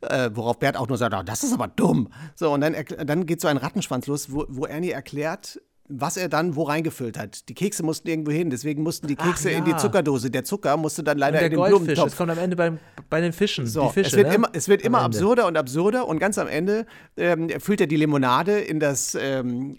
Äh, 0.00 0.30
worauf 0.32 0.58
Bert 0.58 0.78
auch 0.78 0.88
nur 0.88 0.96
sagt, 0.96 1.12
"Ah, 1.12 1.22
das 1.22 1.44
ist 1.44 1.52
aber 1.52 1.68
dumm. 1.68 2.08
So, 2.34 2.50
und 2.50 2.62
dann, 2.62 2.74
dann 3.04 3.26
geht 3.26 3.42
so 3.42 3.48
ein 3.48 3.58
Rattenschwanz 3.58 4.06
los, 4.06 4.32
wo, 4.32 4.46
wo 4.48 4.64
Ernie 4.64 4.90
erklärt, 4.90 5.60
was 6.00 6.16
er 6.16 6.28
dann 6.28 6.56
wo 6.56 6.62
reingefüllt 6.64 7.18
hat. 7.18 7.48
Die 7.48 7.54
Kekse 7.54 7.82
mussten 7.82 8.08
irgendwo 8.08 8.30
hin, 8.30 8.50
deswegen 8.50 8.82
mussten 8.82 9.06
die 9.06 9.16
Ach, 9.18 9.26
Kekse 9.26 9.50
in 9.50 9.64
die 9.64 9.72
ja. 9.72 9.78
Zuckerdose. 9.78 10.30
Der 10.30 10.44
Zucker 10.44 10.76
musste 10.76 11.02
dann 11.02 11.16
Und 11.16 11.20
leider 11.20 11.38
der 11.38 11.46
in 11.46 11.50
den 11.52 11.56
Goldfisch, 11.58 11.78
Blumentopf. 11.78 12.04
das 12.06 12.16
kommt 12.16 12.30
am 12.30 12.38
Ende 12.38 12.56
beim, 12.56 12.78
bei 13.10 13.20
den 13.20 13.32
Fischen. 13.32 13.66
So, 13.66 13.86
die 13.86 13.92
Fische, 13.92 14.08
es 14.08 14.16
wird 14.16 14.28
ne? 14.28 14.34
immer, 14.34 14.48
es 14.52 14.68
wird 14.68 14.82
Am 14.82 14.86
immer 14.86 14.98
Ende. 15.04 15.18
absurder 15.18 15.46
und 15.46 15.56
absurder 15.56 16.08
und 16.08 16.18
ganz 16.18 16.38
am 16.38 16.48
Ende 16.48 16.86
ähm, 17.16 17.48
füllt 17.60 17.80
er 17.80 17.86
die 17.86 17.96
Limonade 17.96 18.60
in 18.60 18.80
das, 18.80 19.16
ähm, 19.20 19.78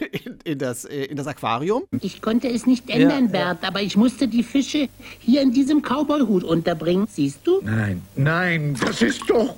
in, 0.24 0.38
in 0.44 0.58
das, 0.58 0.84
äh, 0.84 1.04
in 1.04 1.16
das 1.16 1.26
Aquarium. 1.26 1.84
Ich 2.00 2.22
konnte 2.22 2.48
es 2.48 2.66
nicht 2.66 2.88
ändern, 2.88 3.26
ja. 3.26 3.30
Bert, 3.30 3.58
aber 3.62 3.82
ich 3.82 3.96
musste 3.96 4.28
die 4.28 4.42
Fische 4.42 4.88
hier 5.18 5.42
in 5.42 5.52
diesem 5.52 5.82
Cowboyhut 5.82 6.44
unterbringen. 6.44 7.06
Siehst 7.10 7.40
du? 7.44 7.60
Nein, 7.62 8.02
nein, 8.16 8.76
das 8.80 9.02
ist 9.02 9.22
doch. 9.28 9.54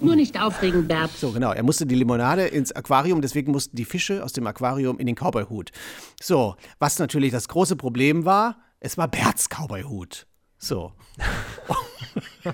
Nur 0.00 0.16
nicht 0.16 0.40
aufregen, 0.40 0.86
Bert. 0.86 1.10
So, 1.16 1.32
genau. 1.32 1.52
Er 1.52 1.62
musste 1.62 1.86
die 1.86 1.94
Limonade 1.94 2.46
ins 2.46 2.72
Aquarium, 2.72 3.22
deswegen 3.22 3.52
mussten 3.52 3.76
die 3.76 3.84
Fische 3.84 4.24
aus 4.24 4.32
dem 4.32 4.46
Aquarium 4.46 4.98
in 4.98 5.06
den 5.06 5.14
Cowboyhut. 5.14 5.70
So, 6.20 6.56
was 6.78 6.98
natürlich 6.98 7.32
das 7.32 7.48
große 7.48 7.76
Problem 7.76 8.24
war, 8.24 8.58
es 8.80 8.98
war 8.98 9.08
Berts 9.08 9.48
Cowboyhut. 9.48 10.26
So. 10.58 10.92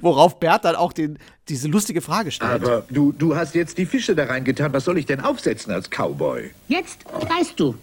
Worauf 0.00 0.40
Bert 0.40 0.64
dann 0.64 0.76
auch 0.76 0.92
den, 0.92 1.18
diese 1.48 1.68
lustige 1.68 2.00
Frage 2.00 2.30
stellt. 2.30 2.50
Aber 2.50 2.84
du, 2.90 3.12
du 3.12 3.36
hast 3.36 3.54
jetzt 3.54 3.78
die 3.78 3.86
Fische 3.86 4.14
da 4.14 4.24
reingetan. 4.24 4.72
Was 4.72 4.84
soll 4.84 4.98
ich 4.98 5.06
denn 5.06 5.20
aufsetzen 5.20 5.72
als 5.72 5.88
Cowboy? 5.90 6.50
Jetzt 6.68 7.04
weißt 7.04 7.58
du, 7.58 7.74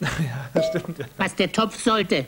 was 1.16 1.34
der 1.34 1.52
Topf 1.52 1.82
sollte. 1.82 2.26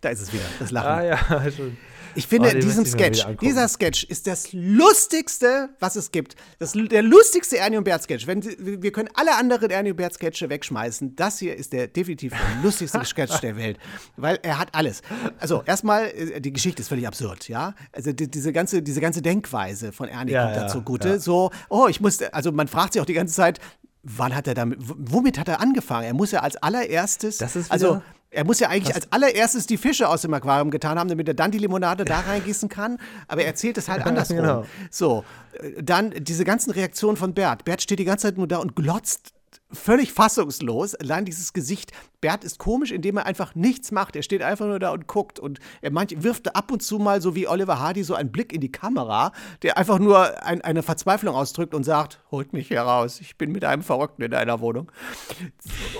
Da 0.00 0.10
ist 0.10 0.20
es 0.20 0.32
wieder, 0.32 0.44
das 0.58 0.70
Lachen. 0.70 0.88
Ah 0.88 1.02
ja, 1.02 1.50
schon. 1.56 1.76
Ich 2.14 2.26
finde, 2.26 2.50
Oh, 2.50 2.54
mir 2.54 2.86
Sketch, 2.86 3.26
dieser 3.40 3.68
Sketch 3.68 4.04
ist 4.04 4.26
das 4.26 4.52
lustigste, 4.52 5.70
was 5.80 5.96
es 5.96 6.10
gibt. 6.10 6.36
Das, 6.58 6.72
der 6.72 7.02
lustigste 7.02 7.58
Ernie 7.58 7.76
und 7.76 7.84
Bert 7.84 8.02
Sketch. 8.02 8.26
Wenn, 8.26 8.42
wir 8.42 8.92
können 8.92 9.08
alle 9.14 9.36
anderen 9.36 9.70
Ernie 9.70 9.90
und 9.90 9.96
Bert 9.96 10.14
Sketche 10.14 10.48
wegschmeißen. 10.48 11.16
Das 11.16 11.38
hier 11.38 11.56
ist 11.56 11.72
der 11.72 11.88
definitiv 11.88 12.32
der 12.32 12.40
lustigste 12.62 13.04
Sketch 13.04 13.40
der 13.40 13.56
Welt. 13.56 13.78
Weil 14.16 14.38
er 14.42 14.58
hat 14.58 14.74
alles. 14.74 15.02
Also, 15.38 15.62
erstmal, 15.64 16.06
äh, 16.06 16.40
die 16.40 16.52
Geschichte 16.52 16.82
ist 16.82 16.88
völlig 16.88 17.06
absurd, 17.06 17.48
ja. 17.48 17.74
Also, 17.92 18.12
die, 18.12 18.30
diese, 18.30 18.52
ganze, 18.52 18.82
diese 18.82 19.00
ganze 19.00 19.22
Denkweise 19.22 19.92
von 19.92 20.08
Ernie 20.08 20.32
Ja, 20.32 20.44
kommt 20.44 20.56
ja, 20.56 20.62
da 20.62 20.68
zugute. 20.68 21.08
ja. 21.08 21.18
So, 21.18 21.50
oh, 21.68 21.86
ich 21.88 22.00
musste, 22.00 22.32
also 22.34 22.52
man 22.52 22.68
fragt 22.68 22.92
sich 22.94 23.02
auch 23.02 23.06
die 23.06 23.14
ganze 23.14 23.34
Zeit, 23.34 23.58
wann 24.02 24.34
hat 24.34 24.46
er 24.46 24.54
damit, 24.54 24.78
womit 24.80 25.38
hat 25.38 25.48
er 25.48 25.60
angefangen? 25.60 26.04
Er 26.06 26.14
muss 26.14 26.30
ja 26.30 26.40
als 26.40 26.56
allererstes, 26.56 27.38
Das 27.38 27.56
ist 27.56 27.70
also 27.70 28.02
er 28.30 28.44
muss 28.44 28.60
ja 28.60 28.68
eigentlich 28.68 28.94
als 28.94 29.10
allererstes 29.10 29.66
die 29.66 29.78
Fische 29.78 30.08
aus 30.08 30.22
dem 30.22 30.34
Aquarium 30.34 30.70
getan 30.70 30.98
haben, 30.98 31.08
damit 31.08 31.28
er 31.28 31.34
dann 31.34 31.50
die 31.50 31.58
Limonade 31.58 32.04
da 32.04 32.20
reingießen 32.20 32.68
kann. 32.68 32.98
Aber 33.26 33.40
er 33.40 33.48
erzählt 33.48 33.78
es 33.78 33.88
halt 33.88 34.02
andersrum. 34.06 34.36
Genau. 34.36 34.66
So, 34.90 35.24
äh, 35.54 35.82
dann 35.82 36.12
diese 36.18 36.44
ganzen 36.44 36.70
Reaktionen 36.70 37.16
von 37.16 37.34
Bert. 37.34 37.64
Bert 37.64 37.82
steht 37.82 37.98
die 37.98 38.04
ganze 38.04 38.28
Zeit 38.28 38.36
nur 38.36 38.46
da 38.46 38.58
und 38.58 38.76
glotzt 38.76 39.32
völlig 39.70 40.12
fassungslos. 40.12 40.94
Allein 40.94 41.24
dieses 41.24 41.52
Gesicht. 41.52 41.92
Bert 42.20 42.42
ist 42.42 42.58
komisch, 42.58 42.90
indem 42.90 43.16
er 43.18 43.26
einfach 43.26 43.54
nichts 43.54 43.92
macht. 43.92 44.16
Er 44.16 44.22
steht 44.22 44.42
einfach 44.42 44.66
nur 44.66 44.78
da 44.78 44.90
und 44.90 45.06
guckt. 45.06 45.38
Und 45.38 45.60
er 45.82 45.92
manch, 45.92 46.14
wirft 46.22 46.54
ab 46.56 46.72
und 46.72 46.82
zu 46.82 46.98
mal, 46.98 47.22
so 47.22 47.36
wie 47.36 47.46
Oliver 47.46 47.78
Hardy, 47.78 48.02
so 48.02 48.14
einen 48.14 48.32
Blick 48.32 48.52
in 48.52 48.60
die 48.60 48.72
Kamera, 48.72 49.32
der 49.62 49.78
einfach 49.78 49.98
nur 49.98 50.42
ein, 50.42 50.60
eine 50.62 50.82
Verzweiflung 50.82 51.34
ausdrückt 51.34 51.74
und 51.74 51.84
sagt: 51.84 52.20
Holt 52.30 52.52
mich 52.52 52.68
hier 52.68 52.80
raus. 52.80 53.20
Ich 53.20 53.36
bin 53.36 53.52
mit 53.52 53.64
einem 53.64 53.82
Verrückten 53.82 54.22
in 54.22 54.34
einer 54.34 54.60
Wohnung. 54.60 54.90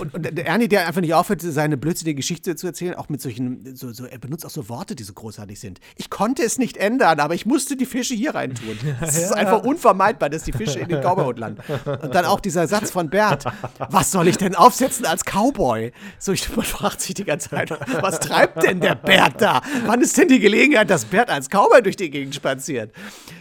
Und, 0.00 0.14
und 0.14 0.22
der 0.24 0.46
Ernie, 0.46 0.68
der 0.68 0.86
einfach 0.86 1.00
nicht 1.00 1.14
aufhört, 1.14 1.40
seine 1.40 1.76
blödsinnige 1.76 2.16
Geschichte 2.16 2.56
zu 2.56 2.66
erzählen, 2.66 2.94
auch 2.94 3.08
mit 3.08 3.20
solchen, 3.20 3.76
so, 3.76 3.92
so, 3.92 4.04
er 4.04 4.18
benutzt 4.18 4.44
auch 4.44 4.50
so 4.50 4.68
Worte, 4.68 4.96
die 4.96 5.04
so 5.04 5.12
großartig 5.12 5.60
sind. 5.60 5.78
Ich 5.96 6.10
konnte 6.10 6.42
es 6.42 6.58
nicht 6.58 6.76
ändern, 6.76 7.20
aber 7.20 7.34
ich 7.34 7.46
musste 7.46 7.76
die 7.76 7.86
Fische 7.86 8.14
hier 8.14 8.34
reintun. 8.34 8.78
Es 9.00 9.16
ist 9.16 9.32
einfach 9.32 9.62
unvermeidbar, 9.62 10.28
dass 10.28 10.42
die 10.42 10.52
Fische 10.52 10.80
in 10.80 10.88
den 10.88 11.00
Cowboyhut 11.00 11.38
landen. 11.38 11.62
Und 12.02 12.14
dann 12.14 12.24
auch 12.24 12.40
dieser 12.40 12.66
Satz 12.66 12.90
von 12.90 13.08
Bert, 13.08 13.44
was 13.90 14.10
soll 14.10 14.28
ich 14.28 14.36
denn 14.36 14.54
aufsetzen 14.54 15.06
als 15.06 15.24
Cowboy? 15.24 15.92
So, 16.18 16.32
ich, 16.32 16.54
man 16.56 16.64
fragt 16.64 17.00
sich 17.00 17.14
die 17.14 17.24
ganze 17.24 17.50
Zeit, 17.50 17.70
was 18.02 18.20
treibt 18.20 18.62
denn 18.62 18.80
der 18.80 18.94
Bert 18.94 19.40
da? 19.40 19.62
Wann 19.86 20.00
ist 20.00 20.16
denn 20.16 20.28
die 20.28 20.40
Gelegenheit, 20.40 20.90
dass 20.90 21.04
Bert 21.04 21.30
als 21.30 21.48
Cowboy 21.48 21.82
durch 21.82 21.96
die 21.96 22.10
Gegend 22.10 22.34
spaziert? 22.34 22.92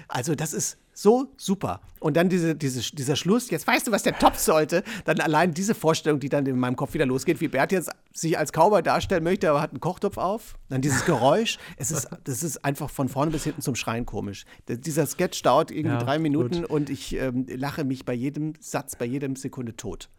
Also, 0.07 0.35
das 0.35 0.53
ist 0.53 0.77
so 0.93 1.27
super. 1.37 1.79
Und 1.99 2.17
dann 2.17 2.27
diese, 2.27 2.55
diese, 2.55 2.81
dieser 2.95 3.15
Schluss, 3.15 3.51
jetzt 3.51 3.67
weißt 3.67 3.85
du, 3.87 3.91
was 3.91 4.01
der 4.01 4.17
Topf 4.17 4.39
sollte. 4.39 4.83
Dann 5.05 5.19
allein 5.19 5.53
diese 5.53 5.75
Vorstellung, 5.75 6.19
die 6.19 6.29
dann 6.29 6.45
in 6.47 6.57
meinem 6.57 6.75
Kopf 6.75 6.95
wieder 6.95 7.05
losgeht, 7.05 7.39
wie 7.39 7.47
Bert 7.47 7.71
jetzt 7.71 7.91
sich 8.13 8.37
als 8.37 8.51
Cowboy 8.51 8.81
darstellen 8.81 9.23
möchte, 9.23 9.47
aber 9.49 9.61
hat 9.61 9.71
einen 9.71 9.79
Kochtopf 9.79 10.17
auf. 10.17 10.55
Dann 10.69 10.81
dieses 10.81 11.05
Geräusch. 11.05 11.59
es 11.77 11.91
ist, 11.91 12.07
das 12.23 12.41
ist 12.41 12.65
einfach 12.65 12.89
von 12.89 13.09
vorne 13.09 13.31
bis 13.31 13.43
hinten 13.43 13.61
zum 13.61 13.75
Schreien 13.75 14.07
komisch. 14.07 14.45
Dieser 14.67 15.05
Sketch 15.05 15.43
dauert 15.43 15.69
irgendwie 15.69 15.97
Ja, 15.97 16.03
drei 16.03 16.17
Minuten 16.17 16.61
gut. 16.61 16.69
und 16.71 16.89
ich 16.89 17.15
ähm, 17.15 17.45
lache 17.47 17.83
mich 17.83 18.03
bei 18.03 18.13
jedem 18.13 18.53
Satz, 18.59 18.95
bei 18.95 19.05
jedem 19.05 19.35
Sekunde 19.35 19.75
tot. 19.75 20.09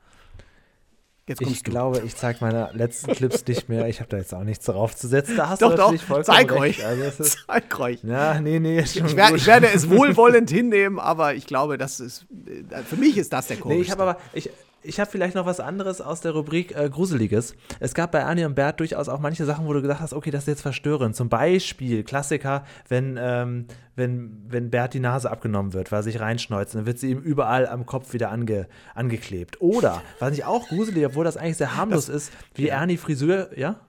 Jetzt 1.28 1.38
kommst 1.38 1.52
Ich 1.54 1.62
du. 1.62 1.70
glaube, 1.70 2.02
ich 2.04 2.16
zeige 2.16 2.38
meine 2.40 2.70
letzten 2.72 3.12
Clips 3.12 3.46
nicht 3.46 3.68
mehr. 3.68 3.86
Ich 3.88 4.00
habe 4.00 4.08
da 4.10 4.16
jetzt 4.16 4.34
auch 4.34 4.44
nichts 4.44 4.64
draufzusetzen. 4.66 5.36
Da 5.36 5.48
hast 5.50 5.62
doch, 5.62 5.70
du 5.70 5.76
doch, 5.76 5.94
vollkommen 6.00 6.24
zeig 6.24 6.50
recht. 6.52 6.80
euch. 6.80 6.86
Also 6.86 7.02
ist, 7.22 7.38
Zeig 7.46 7.80
euch. 7.80 7.98
ja, 8.02 8.40
nee, 8.40 8.58
nee, 8.58 8.80
Ich, 8.80 9.00
gut. 9.00 9.10
ich 9.36 9.46
werde 9.46 9.68
es 9.72 9.88
wohlwollend 9.90 10.50
hinnehmen, 10.50 10.98
aber 10.98 11.34
ich 11.34 11.46
glaube, 11.46 11.78
das 11.78 12.00
ist, 12.00 12.26
äh, 12.70 12.82
für 12.82 12.96
mich 12.96 13.16
ist 13.18 13.32
das 13.32 13.46
der 13.48 13.56
Nee, 13.56 13.62
komischste. 13.62 13.84
ich 13.84 13.90
habe 13.92 14.02
aber, 14.02 14.18
ich, 14.32 14.50
ich 14.82 15.00
habe 15.00 15.10
vielleicht 15.10 15.34
noch 15.34 15.44
was 15.46 15.60
anderes 15.60 16.00
aus 16.00 16.20
der 16.20 16.32
Rubrik 16.32 16.74
äh, 16.76 16.88
Gruseliges. 16.88 17.54
Es 17.80 17.94
gab 17.94 18.12
bei 18.12 18.20
Ernie 18.20 18.44
und 18.44 18.54
Bert 18.54 18.78
durchaus 18.80 19.08
auch 19.08 19.18
manche 19.20 19.44
Sachen, 19.44 19.66
wo 19.66 19.72
du 19.72 19.82
gesagt 19.82 20.00
hast, 20.00 20.12
okay, 20.14 20.30
das 20.30 20.42
ist 20.44 20.48
jetzt 20.48 20.62
verstörend. 20.62 21.16
Zum 21.16 21.28
Beispiel, 21.28 22.04
Klassiker, 22.04 22.64
wenn, 22.88 23.18
ähm, 23.20 23.66
wenn, 23.96 24.44
wenn 24.48 24.70
Bert 24.70 24.94
die 24.94 25.00
Nase 25.00 25.30
abgenommen 25.30 25.72
wird, 25.72 25.90
weil 25.90 26.00
er 26.00 26.02
sich 26.04 26.20
reinschneuzt, 26.20 26.74
dann 26.74 26.86
wird 26.86 26.98
sie 26.98 27.10
ihm 27.10 27.18
überall 27.18 27.66
am 27.66 27.86
Kopf 27.86 28.12
wieder 28.12 28.30
ange, 28.30 28.68
angeklebt. 28.94 29.60
Oder, 29.60 30.02
was 30.20 30.32
ich 30.32 30.44
auch 30.44 30.68
gruselig, 30.68 31.04
obwohl 31.06 31.24
das 31.24 31.36
eigentlich 31.36 31.56
sehr 31.56 31.76
harmlos 31.76 32.08
ist, 32.08 32.32
wie 32.54 32.68
Ernie 32.68 32.96
Friseur, 32.96 33.50
ja? 33.58 33.80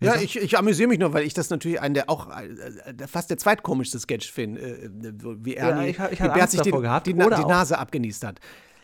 Ja, 0.00 0.14
ich, 0.14 0.38
ich 0.38 0.56
amüsiere 0.56 0.88
mich 0.88 1.00
nur, 1.00 1.12
weil 1.12 1.24
ich 1.24 1.34
das 1.34 1.50
natürlich 1.50 1.80
einen 1.80 1.94
der 1.94 2.08
auch 2.08 2.28
äh, 2.30 3.06
fast 3.08 3.30
der 3.30 3.36
zweitkomischste 3.38 3.98
Sketch 3.98 4.30
finde, 4.30 4.60
äh, 4.60 4.90
wie 5.40 5.56
Ernie, 5.56 5.88
ich 5.88 5.98
hab- 5.98 6.12
ich 6.12 6.20
wie 6.22 6.28
Bert 6.28 6.50
sich 6.52 6.60
die, 6.60 6.70
die, 6.70 7.14
die 7.36 7.44
Nase 7.48 7.78
abgenießt 7.78 8.24
hat. 8.24 8.38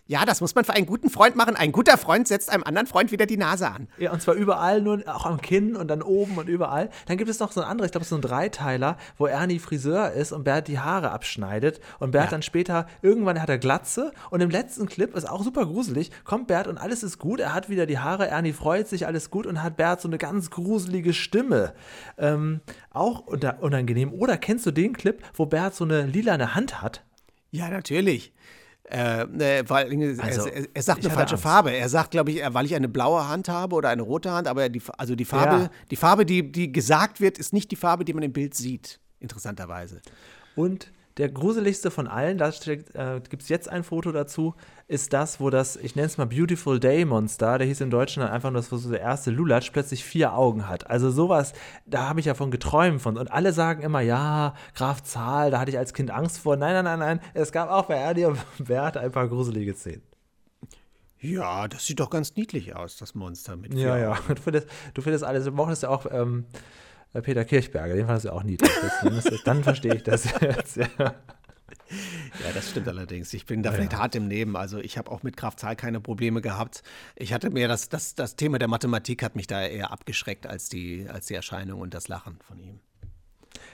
Ja, 0.07 0.27
das 0.27 0.43
muss 0.43 0.55
man 0.55 0.67
für 0.67 0.75
einen 0.75 0.85
guten 0.85 1.09
Freund 1.09 1.35
machen. 1.35 1.57
Ein 1.57 1.73
guter 1.73 1.97
Freund 1.97 2.29
setzt 2.29 2.51
einem 2.51 2.63
anderen 2.63 2.87
Freund 2.87 3.11
wieder 3.11 3.25
die 3.25 3.39
Nase 3.39 3.71
an. 3.71 3.89
Ja, 3.97 4.13
und 4.13 4.21
zwar 4.21 4.35
überall, 4.35 4.83
nur 4.83 5.03
auch 5.07 5.25
am 5.25 5.41
Kinn 5.41 5.77
und 5.77 5.89
dann 5.89 6.03
oben 6.03 6.37
und 6.37 6.47
überall. 6.47 6.91
Dann 7.07 7.17
gibt 7.17 7.31
es 7.31 7.39
noch 7.39 7.53
so 7.53 7.63
ein 7.63 7.67
anderes, 7.67 7.89
ich 7.89 7.93
glaube, 7.93 8.05
so 8.05 8.15
ein 8.15 8.21
Dreiteiler, 8.21 8.99
wo 9.17 9.27
Ernie 9.27 9.59
Friseur 9.59 10.13
ist 10.13 10.33
und 10.33 10.45
Bert 10.45 10.69
die 10.69 10.79
Haare 10.79 11.11
abschneidet. 11.11 11.81
Und 12.01 12.11
Bert 12.11 12.33
dann 12.33 12.43
später, 12.43 12.87
irgendwann 13.01 13.41
hat 13.41 13.49
er 13.49 13.57
Glatze. 13.57 14.13
Und 14.29 14.43
im 14.43 14.51
letzten 14.51 14.87
Clip 14.87 15.15
ist 15.17 15.27
auch 15.27 15.43
super 15.43 15.65
gruselig, 15.65 16.11
kommt 16.25 16.49
Bert 16.49 16.67
und 16.67 16.77
alles 16.77 17.03
ist 17.03 17.19
gut. 17.19 17.41
Er 17.41 17.55
hat 17.55 17.71
wieder 17.71 17.87
die 17.87 17.99
Haare, 17.99 18.29
Ernie 18.29 18.53
freut 18.53 18.89
sich, 18.89 19.07
alles 19.07 19.31
gut 19.31 19.47
und 19.47 19.63
hat 19.63 19.79
Bert 19.79 20.03
so 20.03 20.09
eine 20.09 20.19
ganz 20.19 20.51
gruselige 20.51 21.15
Stimme. 21.15 21.73
Ähm, 22.19 22.61
auch 22.91 23.27
unangenehm. 23.27 24.13
Oder 24.13 24.37
kennst 24.37 24.67
du 24.67 24.71
den 24.71 24.93
Clip, 24.93 25.23
wo 25.33 25.47
Bert 25.47 25.75
so 25.75 25.85
eine 25.85 26.05
lilane 26.05 26.55
Hand 26.55 26.83
hat? 26.83 27.05
Ja, 27.51 27.71
natürlich. 27.71 28.35
Äh, 28.91 29.23
äh, 29.23 29.65
weil 29.69 29.93
äh, 29.93 30.17
Also, 30.21 30.47
er, 30.47 30.67
er 30.75 30.83
sagt 30.83 31.05
eine 31.05 31.15
falsche 31.15 31.35
Angst. 31.35 31.43
Farbe. 31.43 31.73
Er 31.73 31.89
sagt, 31.89 32.11
glaube 32.11 32.31
ich, 32.31 32.43
äh, 32.43 32.53
weil 32.53 32.67
ich 32.67 32.75
eine 32.75 32.89
blaue 32.89 33.27
Hand 33.27 33.49
habe 33.49 33.75
oder 33.77 33.89
eine 33.89 34.03
rote 34.03 34.31
Hand, 34.31 34.47
aber 34.47 34.69
die, 34.69 34.83
also 34.99 35.15
die 35.15 35.25
Farbe, 35.25 35.65
Ja. 35.65 35.71
die 35.91 35.97
Farbe, 35.97 36.27
die, 36.27 36.53
die 36.53 36.71
gesagt 36.71 37.21
wird, 37.21 37.39
ist 37.39 37.53
nicht 37.53 37.71
die 37.71 37.77
Farbe, 37.77 38.05
die 38.05 38.13
man 38.13 38.23
im 38.23 38.33
Bild 38.33 38.55
sieht. 38.55 39.01
Interessanterweise. 39.21 40.03
Und 40.55 40.93
der 41.17 41.29
gruseligste 41.31 41.91
von 41.91 42.07
allen, 42.09 42.39
da 42.39 42.49
äh, 42.51 43.21
gibt 43.29 43.43
es 43.43 43.49
jetzt 43.49 43.69
ein 43.69 43.85
Foto 43.85 44.13
dazu, 44.13 44.55
ist 44.87 45.13
das, 45.13 45.41
wo 45.41 45.49
das, 45.51 45.77
ich 45.77 45.97
nenne 45.97 46.07
es 46.07 46.19
mal 46.19 46.27
Beautiful 46.27 46.79
Day 46.79 47.05
Monster, 47.05 47.59
der 47.59 47.67
hieß 47.67 47.81
im 47.81 47.91
Deutschen 47.91 48.21
dann 48.21 48.31
einfach 48.31 48.51
nur 48.51 48.61
das, 48.61 48.69
so 48.69 48.91
der 48.91 49.01
erste 49.01 49.31
Lulatsch, 49.31 49.71
plötzlich 49.73 50.05
vier 50.05 50.35
Augen 50.35 50.69
hat. 50.69 50.91
Also 50.91 51.11
sowas, 51.11 51.55
da 51.87 52.09
habe 52.09 52.21
ich 52.21 52.27
ja 52.27 52.35
von 52.35 52.51
geträumt 52.51 53.01
von. 53.01 53.17
Und 53.17 53.33
alle 53.33 53.53
sagen 53.53 53.83
immer, 53.83 54.01
ja, 54.01 54.55
Graf 54.75 55.03
Zahl, 55.03 55.51
da 55.51 55.61
hatte 55.61 55.71
ich 55.71 55.79
als 55.79 55.95
Kind 55.95 56.11
Angst 56.11 56.39
vor. 56.39 56.57
Nein, 56.57 56.75
nein, 56.75 56.85
nein, 56.85 56.99
nein, 56.99 57.21
es 57.33 57.51
gab 57.51 57.71
auch 57.71 57.87
bei 57.87 57.95
Ernie 57.95 58.27
und 58.27 58.39
Bert 58.59 58.97
ein 58.97 59.11
paar 59.11 59.29
gruselige 59.29 59.75
Szenen. 59.75 60.03
Ja, 61.19 61.69
das 61.69 61.87
sieht 61.87 62.01
doch 62.01 62.11
ganz 62.11 62.37
niedlich 62.37 62.77
aus, 62.77 62.99
das 62.99 63.15
Monster 63.15 63.57
mit 63.57 63.73
Ja, 63.73 63.95
vier 63.95 63.99
ja, 64.03 64.13
Augen. 64.13 64.35
du 64.35 64.43
findest, 64.43 64.69
du 64.93 65.01
findest 65.01 65.25
alles, 65.25 65.45
du 65.45 65.53
mochtest 65.53 65.85
ja 65.85 65.89
auch 65.89 66.05
ähm, 66.11 66.45
äh, 67.15 67.23
Peter 67.23 67.47
Kirchberger, 67.47 67.95
den 67.95 68.05
fandest 68.05 68.27
du 68.27 68.33
auch 68.33 68.43
niedlich. 68.43 68.71
Dann 69.47 69.65
verstehe 69.65 69.95
ich 69.95 70.03
das 70.03 70.29
jetzt, 70.43 70.77
ja. 70.77 71.15
Ja, 71.91 72.53
das 72.53 72.71
stimmt 72.71 72.89
allerdings. 72.89 73.33
Ich 73.35 73.47
bin 73.47 73.63
da 73.63 73.73
vielleicht 73.73 73.97
hart 73.97 74.15
im 74.15 74.27
Nehmen. 74.27 74.57
Also 74.57 74.79
ich 74.79 74.99
habe 74.99 75.11
auch 75.11 75.23
mit 75.23 75.37
Kraftzahl 75.37 75.77
keine 75.77 76.01
Probleme 76.01 76.41
gehabt. 76.41 76.83
Ich 77.17 77.33
hatte 77.33 77.51
mehr 77.51 77.69
das, 77.69 77.89
das, 77.89 78.15
das 78.15 78.37
Thema 78.37 78.59
der 78.59 78.69
Mathematik 78.69 79.23
hat 79.23 79.37
mich 79.37 79.47
da 79.47 79.63
eher 79.63 79.93
abgeschreckt 79.93 80.47
als 80.47 80.69
die, 80.69 81.07
als 81.13 81.27
die 81.27 81.35
Erscheinung 81.35 81.81
und 81.81 81.95
das 81.95 82.09
Lachen 82.09 82.39
von 82.47 82.59
ihm. 82.59 82.81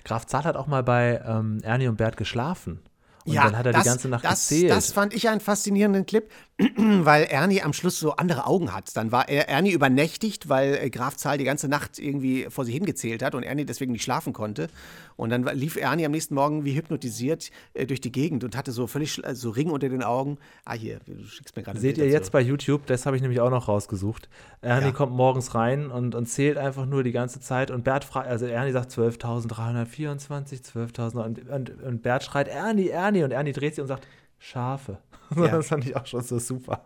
Graf 0.04 0.26
Zahl 0.26 0.44
hat 0.44 0.56
auch 0.56 0.66
mal 0.66 0.82
bei 0.82 1.22
ähm, 1.24 1.60
Ernie 1.62 1.88
und 1.88 1.96
Bert 1.96 2.16
geschlafen. 2.16 2.80
Und 3.24 3.36
dann 3.36 3.56
hat 3.56 3.66
er 3.66 3.72
die 3.72 3.82
ganze 3.82 4.08
Nacht 4.08 4.24
das, 4.24 4.48
gezählt. 4.48 4.70
Das 4.70 4.92
fand 4.92 5.14
ich 5.14 5.28
einen 5.28 5.40
faszinierenden 5.40 6.06
Clip, 6.06 6.30
weil 6.76 7.24
Ernie 7.24 7.62
am 7.62 7.72
Schluss 7.72 7.98
so 7.98 8.12
andere 8.16 8.46
Augen 8.46 8.74
hat. 8.74 8.96
Dann 8.96 9.12
war 9.12 9.28
er, 9.28 9.48
Ernie 9.48 9.70
übernächtigt, 9.72 10.48
weil 10.48 10.74
äh, 10.74 10.90
Graf 10.90 11.16
Zahl 11.16 11.38
die 11.38 11.44
ganze 11.44 11.68
Nacht 11.68 11.98
irgendwie 11.98 12.46
vor 12.50 12.64
sich 12.64 12.74
hingezählt 12.74 13.22
hat 13.22 13.34
und 13.34 13.42
Ernie 13.42 13.64
deswegen 13.64 13.92
nicht 13.92 14.02
schlafen 14.02 14.32
konnte. 14.32 14.68
Und 15.16 15.30
dann 15.30 15.44
lief 15.56 15.76
Ernie 15.76 16.04
am 16.06 16.12
nächsten 16.12 16.34
Morgen 16.34 16.64
wie 16.64 16.74
hypnotisiert 16.74 17.50
äh, 17.74 17.86
durch 17.86 18.00
die 18.00 18.12
Gegend 18.12 18.44
und 18.44 18.56
hatte 18.56 18.72
so 18.72 18.86
völlig 18.86 19.10
schl- 19.12 19.34
so 19.34 19.50
Ring 19.50 19.70
unter 19.70 19.88
den 19.88 20.02
Augen. 20.02 20.38
Ah, 20.64 20.74
hier, 20.74 20.98
du 21.06 21.24
schickst 21.26 21.56
mir 21.56 21.62
gerade 21.62 21.78
Seht 21.80 21.98
ihr 21.98 22.08
jetzt 22.08 22.32
bei 22.32 22.40
YouTube, 22.40 22.86
das 22.86 23.06
habe 23.06 23.16
ich 23.16 23.22
nämlich 23.22 23.40
auch 23.40 23.50
noch 23.50 23.68
rausgesucht. 23.68 24.28
Ernie 24.60 24.86
Ja. 24.86 24.92
kommt 24.92 25.12
morgens 25.12 25.54
rein 25.54 25.90
und, 25.90 26.14
und 26.14 26.26
zählt 26.26 26.58
einfach 26.58 26.86
nur 26.86 27.02
die 27.02 27.12
ganze 27.12 27.40
Zeit 27.40 27.70
und 27.70 27.84
Bert 27.84 28.04
fragt, 28.04 28.28
also 28.28 28.46
Ernie 28.46 28.72
sagt 28.72 28.90
12.324, 28.92 30.62
12.000 30.62 31.24
und, 31.24 31.48
und, 31.48 31.82
und 31.82 32.02
Bert 32.02 32.22
schreit 32.24 32.48
Ernie, 32.48 32.88
Ernie 32.88 33.22
und 33.24 33.30
Ernie 33.32 33.52
dreht 33.52 33.74
sich 33.74 33.82
und 33.82 33.88
sagt 33.88 34.06
Schafe. 34.38 34.98
Ja. 35.36 35.48
Das 35.48 35.68
fand 35.68 35.84
ich 35.86 35.96
auch 35.96 36.06
schon 36.06 36.22
so 36.22 36.38
super. 36.38 36.84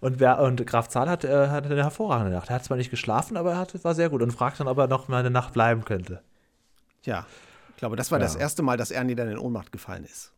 Und, 0.00 0.18
Ber, 0.18 0.40
und 0.40 0.66
Graf 0.66 0.88
Zahl 0.88 1.08
hat, 1.08 1.24
äh, 1.24 1.48
hat 1.48 1.64
eine 1.64 1.82
hervorragende 1.82 2.32
Nacht. 2.32 2.48
Er 2.50 2.56
hat 2.56 2.64
zwar 2.64 2.76
nicht 2.76 2.90
geschlafen, 2.90 3.36
aber 3.36 3.52
er 3.52 3.58
hat, 3.58 3.84
war 3.84 3.94
sehr 3.94 4.10
gut 4.10 4.22
und 4.22 4.32
fragt 4.32 4.60
dann, 4.60 4.68
ob 4.68 4.78
er 4.78 4.86
noch 4.86 5.08
mal 5.08 5.18
eine 5.20 5.30
Nacht 5.30 5.52
bleiben 5.52 5.84
könnte. 5.84 6.22
Ja, 7.04 7.26
ich 7.70 7.76
glaube, 7.76 7.96
das 7.96 8.10
war 8.12 8.18
das 8.18 8.34
Ja. 8.34 8.40
erste 8.40 8.62
Mal, 8.62 8.76
dass 8.76 8.90
Ernie 8.90 9.14
dann 9.14 9.28
in 9.28 9.38
Ohnmacht 9.38 9.72
gefallen 9.72 10.04
ist. 10.04 10.32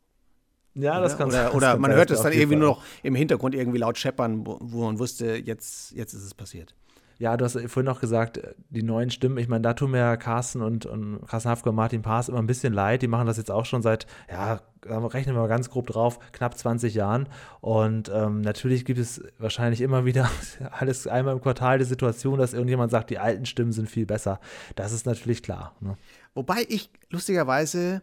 Ja, 0.74 1.00
das 1.00 1.16
kann 1.16 1.28
oder, 1.28 1.44
das 1.44 1.54
oder 1.54 1.72
kann 1.72 1.80
man 1.80 1.90
sein, 1.90 1.98
hört 1.98 2.10
das 2.10 2.18
es 2.18 2.22
dann 2.24 2.32
irgendwie 2.32 2.56
nur 2.56 2.74
Fall. 2.74 2.82
noch 2.82 3.02
im 3.02 3.14
Hintergrund 3.14 3.54
irgendwie 3.54 3.78
laut 3.78 3.96
scheppern, 3.98 4.46
wo, 4.46 4.58
wo 4.60 4.84
man 4.84 4.98
wusste, 4.98 5.36
jetzt, 5.36 5.92
jetzt 5.92 6.12
ist 6.12 6.22
es 6.22 6.34
passiert. 6.34 6.74
Ja, 7.18 7.36
du 7.36 7.46
hast 7.46 7.54
vorhin 7.54 7.86
noch 7.86 8.00
gesagt, 8.00 8.40
die 8.68 8.82
neuen 8.82 9.10
Stimmen, 9.10 9.38
ich 9.38 9.48
meine, 9.48 9.62
da 9.62 9.72
tun 9.72 9.92
mir 9.92 10.16
Carsten 10.18 10.60
und, 10.60 10.84
und 10.84 11.26
Carsten 11.26 11.48
Hafke 11.48 11.70
und 11.70 11.74
Martin 11.74 12.02
Paas 12.02 12.28
immer 12.28 12.38
ein 12.38 12.46
bisschen 12.46 12.74
leid. 12.74 13.00
Die 13.00 13.08
machen 13.08 13.26
das 13.26 13.38
jetzt 13.38 13.50
auch 13.50 13.64
schon 13.64 13.80
seit, 13.80 14.06
ja, 14.30 14.60
rechnen 14.84 15.34
wir 15.34 15.40
mal 15.40 15.48
ganz 15.48 15.70
grob 15.70 15.86
drauf, 15.86 16.18
knapp 16.32 16.58
20 16.58 16.94
Jahren. 16.94 17.28
Und 17.60 18.10
ähm, 18.14 18.42
natürlich 18.42 18.84
gibt 18.84 18.98
es 18.98 19.22
wahrscheinlich 19.38 19.80
immer 19.80 20.04
wieder 20.04 20.28
alles 20.72 21.06
einmal 21.06 21.34
im 21.34 21.40
Quartal 21.40 21.78
die 21.78 21.84
Situation, 21.84 22.38
dass 22.38 22.52
irgendjemand 22.52 22.90
sagt, 22.90 23.08
die 23.08 23.18
alten 23.18 23.46
Stimmen 23.46 23.72
sind 23.72 23.88
viel 23.88 24.04
besser. 24.04 24.38
Das 24.74 24.92
ist 24.92 25.06
natürlich 25.06 25.42
klar. 25.42 25.74
Ne? 25.80 25.96
Wobei 26.34 26.66
ich 26.68 26.90
lustigerweise 27.10 28.02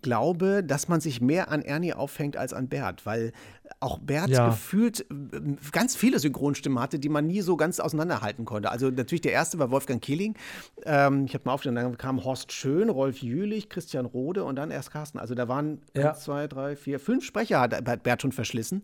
glaube, 0.00 0.64
dass 0.64 0.88
man 0.88 1.00
sich 1.00 1.20
mehr 1.20 1.50
an 1.50 1.62
Ernie 1.62 1.92
aufhängt 1.92 2.36
als 2.36 2.52
an 2.52 2.68
Bert, 2.68 3.04
weil 3.06 3.32
auch 3.80 3.98
Bert 3.98 4.30
Ja. 4.30 4.48
gefühlt 4.48 5.00
äh, 5.10 5.56
ganz 5.70 5.94
viele 5.94 6.18
Synchronstimmen 6.18 6.78
hatte, 6.80 6.98
die 6.98 7.08
man 7.08 7.26
nie 7.26 7.40
so 7.40 7.56
ganz 7.56 7.78
auseinanderhalten 7.78 8.44
konnte. 8.44 8.70
Also 8.70 8.90
natürlich 8.90 9.20
der 9.20 9.32
erste 9.32 9.58
war 9.58 9.70
Wolfgang 9.70 10.02
Killing. 10.02 10.34
Ähm, 10.84 11.24
ich 11.26 11.34
habe 11.34 11.42
mal 11.44 11.52
aufgenommen, 11.52 11.82
dann 11.92 11.98
kam 11.98 12.24
Horst 12.24 12.52
Schön, 12.52 12.88
Rolf 12.88 13.18
Jülich, 13.22 13.68
Christian 13.68 14.06
Rode 14.06 14.44
und 14.44 14.56
dann 14.56 14.70
erst 14.70 14.90
Carsten. 14.90 15.18
Also 15.18 15.34
da 15.34 15.46
waren 15.48 15.80
Ja. 15.94 16.10
eins, 16.10 16.20
zwei, 16.20 16.48
drei, 16.48 16.74
vier, 16.76 16.98
fünf 16.98 17.24
Sprecher 17.24 17.60
hat 17.60 18.02
Bert 18.02 18.22
schon 18.22 18.32
verschlissen. 18.32 18.82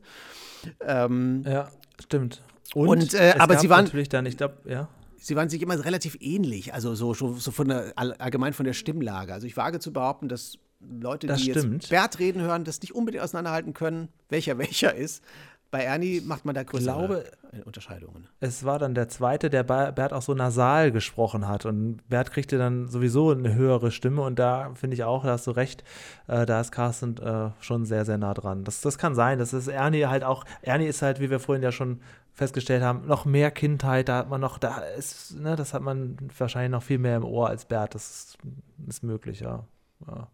Ähm, 0.81 1.43
Ja, 1.47 1.69
stimmt. 2.03 2.43
Und, 2.75 3.15
äh, 3.15 3.31
es 3.35 3.41
aber 3.41 3.59
sie 3.59 3.71
waren- 3.71 3.85
natürlich 3.85 4.09
dann, 4.09 4.27
ich 4.27 4.37
glaube, 4.37 4.57
ja. 4.67 4.89
sie 5.17 5.37
waren 5.37 5.49
sich 5.49 5.63
immer 5.63 5.83
relativ 5.85 6.17
ähnlich, 6.21 6.75
also 6.75 6.95
so, 6.95 7.15
so, 7.15 7.35
von 7.51 7.69
der, 7.69 7.93
all- 7.97 8.13
allgemein 8.15 8.53
von 8.53 8.65
der 8.67 8.75
Stimmlage. 8.75 9.33
Also 9.33 9.47
ich 9.47 9.57
wage 9.57 9.81
zu 9.81 9.93
behaupten, 9.93 10.29
dass 10.29 10.59
Leute, 10.81 11.27
Das 11.27 11.41
die 11.41 11.51
stimmt. 11.51 11.83
jetzt 11.83 11.91
Bert 11.91 12.19
reden 12.19 12.43
hören, 12.43 12.65
das 12.65 12.81
nicht 12.81 12.95
unbedingt 12.95 13.23
auseinanderhalten 13.23 13.75
können, 13.75 14.09
welcher 14.29 14.59
welcher 14.59 14.95
ist. 14.95 15.23
Bei 15.71 15.83
Ernie 15.83 16.23
macht 16.23 16.47
man 16.47 16.55
da 16.55 16.63
größere 16.63 16.97
glaube, 16.97 17.25
Unterscheidungen. 17.67 18.27
Es 18.41 18.65
war 18.65 18.79
dann 18.79 18.95
der 18.95 19.09
zweite, 19.09 19.51
der 19.51 19.65
Bert 19.65 20.15
auch 20.15 20.23
so 20.23 20.33
nasal 20.33 20.91
gesprochen 20.93 21.47
hat. 21.47 21.67
Und 21.67 22.09
Bert 22.09 22.31
kriegte 22.31 22.57
dann 22.57 22.89
sowieso 22.89 23.33
eine 23.33 23.55
höhere 23.55 23.91
Stimme. 23.91 24.23
Und 24.23 24.39
da 24.39 24.73
finde 24.75 24.95
ich 24.95 25.05
auch, 25.05 25.25
da 25.25 25.33
hast 25.33 25.47
du 25.47 25.51
recht, 25.51 25.85
äh, 26.27 26.47
da 26.47 26.61
ist 26.63 26.73
Carsten 26.73 27.19
äh, 27.19 27.51
schon 27.61 27.85
sehr, 27.85 28.07
sehr 28.07 28.17
nah 28.17 28.33
dran. 28.33 28.65
Das, 28.65 28.81
das 28.81 28.97
kann 28.97 29.15
sein. 29.15 29.39
Das 29.39 29.53
ist 29.53 29.69
Ernie 29.69 30.07
halt 30.07 30.25
auch, 30.25 30.45
Ernie 30.63 30.87
ist 30.87 31.03
halt, 31.03 31.21
wie 31.21 31.29
wir 31.29 31.39
vorhin 31.39 31.63
ja 31.63 31.73
schon 31.73 32.01
festgestellt 32.33 32.83
haben, 32.83 33.07
noch 33.07 33.27
mehr 33.27 33.51
Kindheit. 33.51 34.09
Da 34.09 34.19
hat 34.19 34.31
man 34.31 34.41
noch, 34.41 34.57
da 34.57 34.79
ist, 34.79 35.37
ne, 35.39 35.55
das 35.55 35.75
hat 35.75 35.83
man 35.83 36.17
wahrscheinlich 36.39 36.71
noch 36.71 36.83
viel 36.83 36.99
mehr 36.99 37.17
im 37.19 37.25
Ohr 37.25 37.49
als 37.49 37.67
Bert. 37.67 37.95
Das 37.95 38.09
ist, 38.09 38.39
ist 38.87 39.03
möglich, 39.03 39.41
ja. 39.41 39.67
ja. 40.07 40.29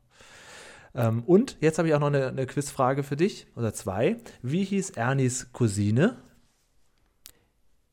Ähm, 0.94 1.22
und 1.24 1.56
jetzt 1.60 1.78
habe 1.78 1.88
ich 1.88 1.94
auch 1.94 2.00
noch 2.00 2.06
eine, 2.08 2.28
eine 2.28 2.46
Quizfrage 2.46 3.02
für 3.02 3.16
dich, 3.16 3.46
oder 3.56 3.72
zwei. 3.74 4.16
Wie 4.42 4.64
hieß 4.64 4.90
Ernies 4.90 5.48
Cousine? 5.52 6.16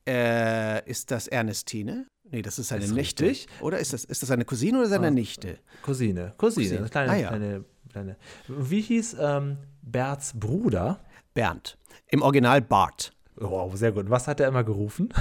Äh, 0.08 0.88
ist 0.88 1.10
das 1.10 1.28
Ernestine? 1.28 2.06
Nee, 2.30 2.42
das 2.42 2.58
ist 2.58 2.68
seine 2.68 2.84
Ist 2.84 2.92
Nichte. 2.92 3.24
richtig. 3.26 3.48
Oder 3.60 3.78
ist 3.78 3.92
das, 3.92 4.04
ist 4.04 4.22
das 4.22 4.28
seine 4.28 4.44
Cousine 4.44 4.78
oder 4.78 4.88
seine 4.88 5.08
Ah. 5.08 5.10
Nichte? 5.10 5.58
Cousine. 5.82 6.32
Cousine. 6.38 6.68
Cousine. 6.78 6.88
Kleine, 6.88 7.12
Ah, 7.12 7.16
ja. 7.16 7.28
kleine, 7.28 7.64
kleine. 7.90 8.16
Wie 8.48 8.80
hieß 8.80 9.16
ähm, 9.20 9.58
Berts 9.82 10.32
Bruder? 10.38 11.00
Bernd. 11.34 11.76
Im 12.08 12.22
Original 12.22 12.60
Bart. 12.62 13.12
Wow, 13.36 13.76
sehr 13.76 13.92
gut. 13.92 14.08
Was 14.10 14.26
hat 14.28 14.40
er 14.40 14.48
immer 14.48 14.64
gerufen? 14.64 15.08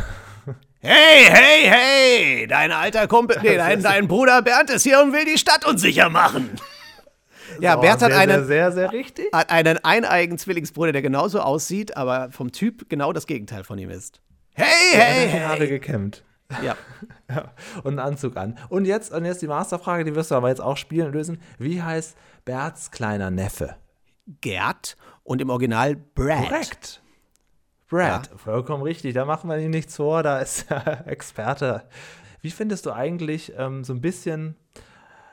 Hey, 0.84 1.26
hey, 1.30 1.70
hey! 1.70 2.48
Dein 2.48 2.72
alter 2.72 3.08
Kumpel, 3.08 3.38
nee, 3.44 3.56
dein, 3.56 3.84
dein 3.84 4.08
Bruder 4.08 4.42
Bernd 4.42 4.72
ist 4.72 4.82
hier 4.82 5.00
und 5.00 5.14
will 5.14 5.26
die 5.26 5.38
Stadt 5.38 5.64
unsicher 5.64 6.10
machen. 6.10 6.50
Ja, 7.60 7.78
Oh, 7.78 7.82
Bernd 7.82 8.02
hat 8.02 8.12
sehr, 8.12 8.20
einen, 8.20 8.46
Sehr, 8.46 8.72
sehr, 8.72 8.92
richtig. 8.92 9.34
hat 9.34 9.50
einen 9.50 9.78
eineigen 9.84 10.38
Zwillingsbruder, 10.38 10.92
der 10.92 11.02
genauso 11.02 11.40
aussieht, 11.42 11.98
aber 11.98 12.32
vom 12.32 12.52
Typ 12.52 12.90
genau 12.90 13.14
das 13.14 13.28
Gegenteil 13.28 13.64
von 13.64 13.78
ihm 13.78 13.90
ist. 13.90 14.22
Hey, 14.54 14.66
hey, 14.94 15.28
die 15.32 15.40
Haare 15.40 15.60
hey! 15.60 15.68
gekämmt. 15.68 16.24
Ja. 16.64 16.76
Ja, 17.30 17.54
und 17.84 17.98
einen 17.98 18.00
Anzug 18.00 18.36
an. 18.36 18.58
Und 18.68 18.84
jetzt, 18.84 19.14
und 19.14 19.24
jetzt 19.24 19.42
die 19.42 19.48
Masterfrage, 19.48 20.04
die 20.04 20.16
wirst 20.16 20.32
du 20.32 20.36
aber 20.36 20.50
jetzt 20.50 20.60
auch 20.60 20.76
spielen 20.76 21.08
und 21.08 21.14
lösen. 21.14 21.42
Wie 21.58 21.82
heißt 21.82 22.18
Berts 22.44 22.92
kleiner 22.92 23.32
Neffe? 23.32 23.78
Gerd 24.42 24.98
und 25.24 25.40
im 25.40 25.50
Original 25.50 25.96
Brad. 25.96 26.50
Korrekt. 26.50 27.02
Brad, 27.88 28.30
vollkommen 28.36 28.84
richtig. 28.84 29.14
Da 29.14 29.24
machen 29.24 29.50
wir 29.50 29.58
ihm 29.60 29.72
nichts 29.72 29.96
vor, 29.96 30.24
da 30.24 30.40
ist 30.40 30.66
er 30.70 31.08
Experte. 31.08 31.84
Wie 32.42 32.52
findest 32.52 32.86
du 32.86 32.92
eigentlich 32.92 33.54
ähm, 33.58 33.86
so 33.86 33.94
ein 33.94 34.02
bisschen 34.02 34.58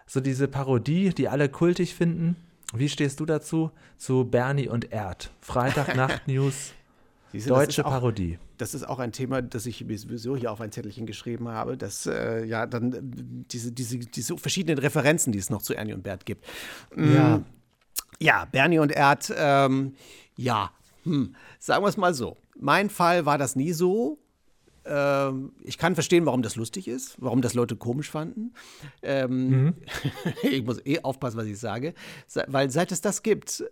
so 0.09 0.19
diese 0.21 0.49
Parodie, 0.49 1.11
die 1.11 1.29
alle 1.29 1.49
kultig 1.49 1.95
finden? 1.95 2.35
Wie 2.75 2.89
stehst 2.89 3.21
du 3.21 3.27
dazu? 3.27 3.71
Zu 3.97 4.25
Bernie 4.25 4.69
und 4.69 4.91
Erd. 4.93 5.31
Freitagnacht-News, 5.41 6.73
Siehst 7.33 7.47
du, 7.47 7.51
das 7.51 7.59
deutsche 7.67 7.81
ist 7.83 7.87
auch- 7.87 7.91
Parodie. 7.91 8.39
Das 8.57 8.75
ist 8.75 8.83
auch 8.89 8.99
ein 8.99 9.13
Thema, 9.13 9.41
das 9.41 9.67
ich 9.67 9.85
sowieso 9.97 10.35
hier 10.37 10.51
auf 10.51 10.61
ein 10.61 10.73
Zettelchen 10.73 11.07
geschrieben 11.07 11.47
habe, 11.49 11.77
dass 11.77 12.07
äh, 12.07 12.45
ja 12.45 12.67
dann 12.67 12.93
äh, 12.93 12.99
diese, 13.53 13.71
diese, 13.71 13.99
diese 13.99 14.37
verschiedenen 14.37 14.79
Referenzen, 14.79 15.33
die 15.33 15.39
es 15.39 15.49
noch 15.49 15.63
zu 15.63 15.75
Ernie 15.75 15.93
und 15.93 16.03
Bert 16.03 16.27
gibt. 16.27 16.45
Mm, 16.97 17.15
Ja. 17.15 17.43
Ja, 18.21 18.45
Bernie 18.47 18.81
und 18.81 18.91
Erd, 18.91 19.33
ähm, 19.37 19.95
ja, 20.37 20.73
hm, 21.05 21.37
sagen 21.61 21.85
wir 21.85 21.89
es 21.89 21.97
mal 21.97 22.15
so. 22.15 22.37
Mein 22.59 22.91
Fall 22.91 23.27
war 23.27 23.39
das 23.39 23.55
nie 23.55 23.73
so. 23.73 24.19
Ähm, 24.89 25.53
ich 25.63 25.79
kann 25.79 25.95
verstehen, 25.95 26.27
warum 26.27 26.43
das 26.43 26.57
lustig 26.57 26.89
ist, 26.89 27.17
warum 27.19 27.43
das 27.43 27.55
Leute 27.55 27.77
komisch 27.77 28.11
fanden. 28.11 28.55
Ähm, 29.03 29.75
ich 30.43 30.65
muss 30.65 30.85
eh 30.87 31.01
aufpassen, 31.03 31.37
was 31.37 31.47
ich 31.47 31.59
sage, 31.59 31.95
weil 32.47 32.71
seit 32.71 32.91
es 32.93 33.01
das 33.01 33.23
gibt, 33.23 33.65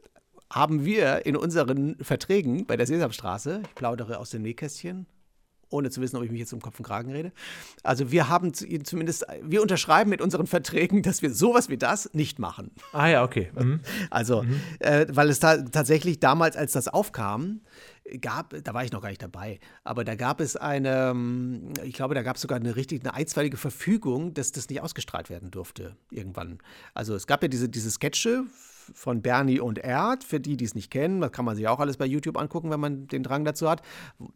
haben 0.52 0.84
wir 0.84 1.26
in 1.26 1.36
unseren 1.36 1.96
Verträgen 2.00 2.66
bei 2.66 2.76
der 2.76 2.86
Sesamstraße, 2.86 3.62
ich 3.66 3.74
plaudere 3.74 4.18
aus 4.18 4.30
dem 4.30 4.42
Nähkästchen, 4.42 5.06
ohne 5.68 5.90
zu 5.90 6.00
wissen, 6.00 6.16
ob 6.16 6.22
ich 6.22 6.30
mich 6.30 6.38
jetzt 6.38 6.52
um 6.52 6.60
Kopf 6.60 6.78
und 6.78 6.84
Kragen 6.86 7.10
rede. 7.10 7.32
Also 7.82 8.12
wir 8.12 8.28
haben 8.28 8.54
zu- 8.54 8.66
zumindest, 8.84 9.26
wir 9.42 9.60
unterschreiben 9.62 10.08
mit 10.10 10.20
unseren 10.20 10.46
Verträgen, 10.46 11.02
dass 11.02 11.22
wir 11.22 11.34
sowas 11.34 11.68
wie 11.68 11.76
das 11.76 12.08
nicht 12.14 12.38
machen. 12.38 12.70
Ah 12.92 13.08
ja, 13.08 13.24
okay. 13.24 13.50
Mhm. 13.58 13.80
Also, 14.08 14.44
äh, 14.78 15.06
weil 15.10 15.28
es 15.28 15.40
da 15.40 15.56
tatsächlich 15.62 16.20
damals, 16.20 16.56
als 16.56 16.70
das 16.70 16.86
aufkam, 16.86 17.62
gab, 18.20 18.54
da 18.62 18.74
war 18.74 18.84
ich 18.84 18.92
noch 18.92 19.02
gar 19.02 19.08
nicht 19.08 19.22
dabei, 19.22 19.58
aber 19.84 20.04
da 20.04 20.14
gab 20.14 20.40
es 20.40 20.56
eine, 20.56 21.10
ähm, 21.10 21.72
ich 21.82 21.94
glaube, 21.94 22.14
da 22.14 22.22
gab 22.22 22.36
es 22.36 22.42
sogar 22.42 22.58
eine 22.58 22.76
richtig, 22.76 23.02
eine 23.02 23.14
einstweilige 23.14 23.56
Verfügung, 23.56 24.34
dass 24.34 24.52
das 24.52 24.68
nicht 24.68 24.80
ausgestrahlt 24.80 25.30
werden 25.30 25.50
durfte 25.50 25.96
irgendwann. 26.10 26.58
Also 26.94 27.14
es 27.14 27.26
gab 27.26 27.42
ja 27.42 27.48
diese, 27.48 27.68
diese 27.68 27.90
Sketche 27.90 28.44
von 28.94 29.22
Bernie 29.22 29.60
und 29.60 29.78
Erd, 29.78 30.24
für 30.24 30.40
die, 30.40 30.56
die 30.56 30.64
es 30.64 30.74
nicht 30.74 30.90
kennen, 30.90 31.20
das 31.20 31.32
kann 31.32 31.44
man 31.44 31.56
sich 31.56 31.66
auch 31.68 31.80
alles 31.80 31.96
bei 31.96 32.06
YouTube 32.06 32.38
angucken, 32.38 32.70
wenn 32.70 32.80
man 32.80 33.06
den 33.08 33.22
Drang 33.22 33.44
dazu 33.44 33.68
hat, 33.68 33.82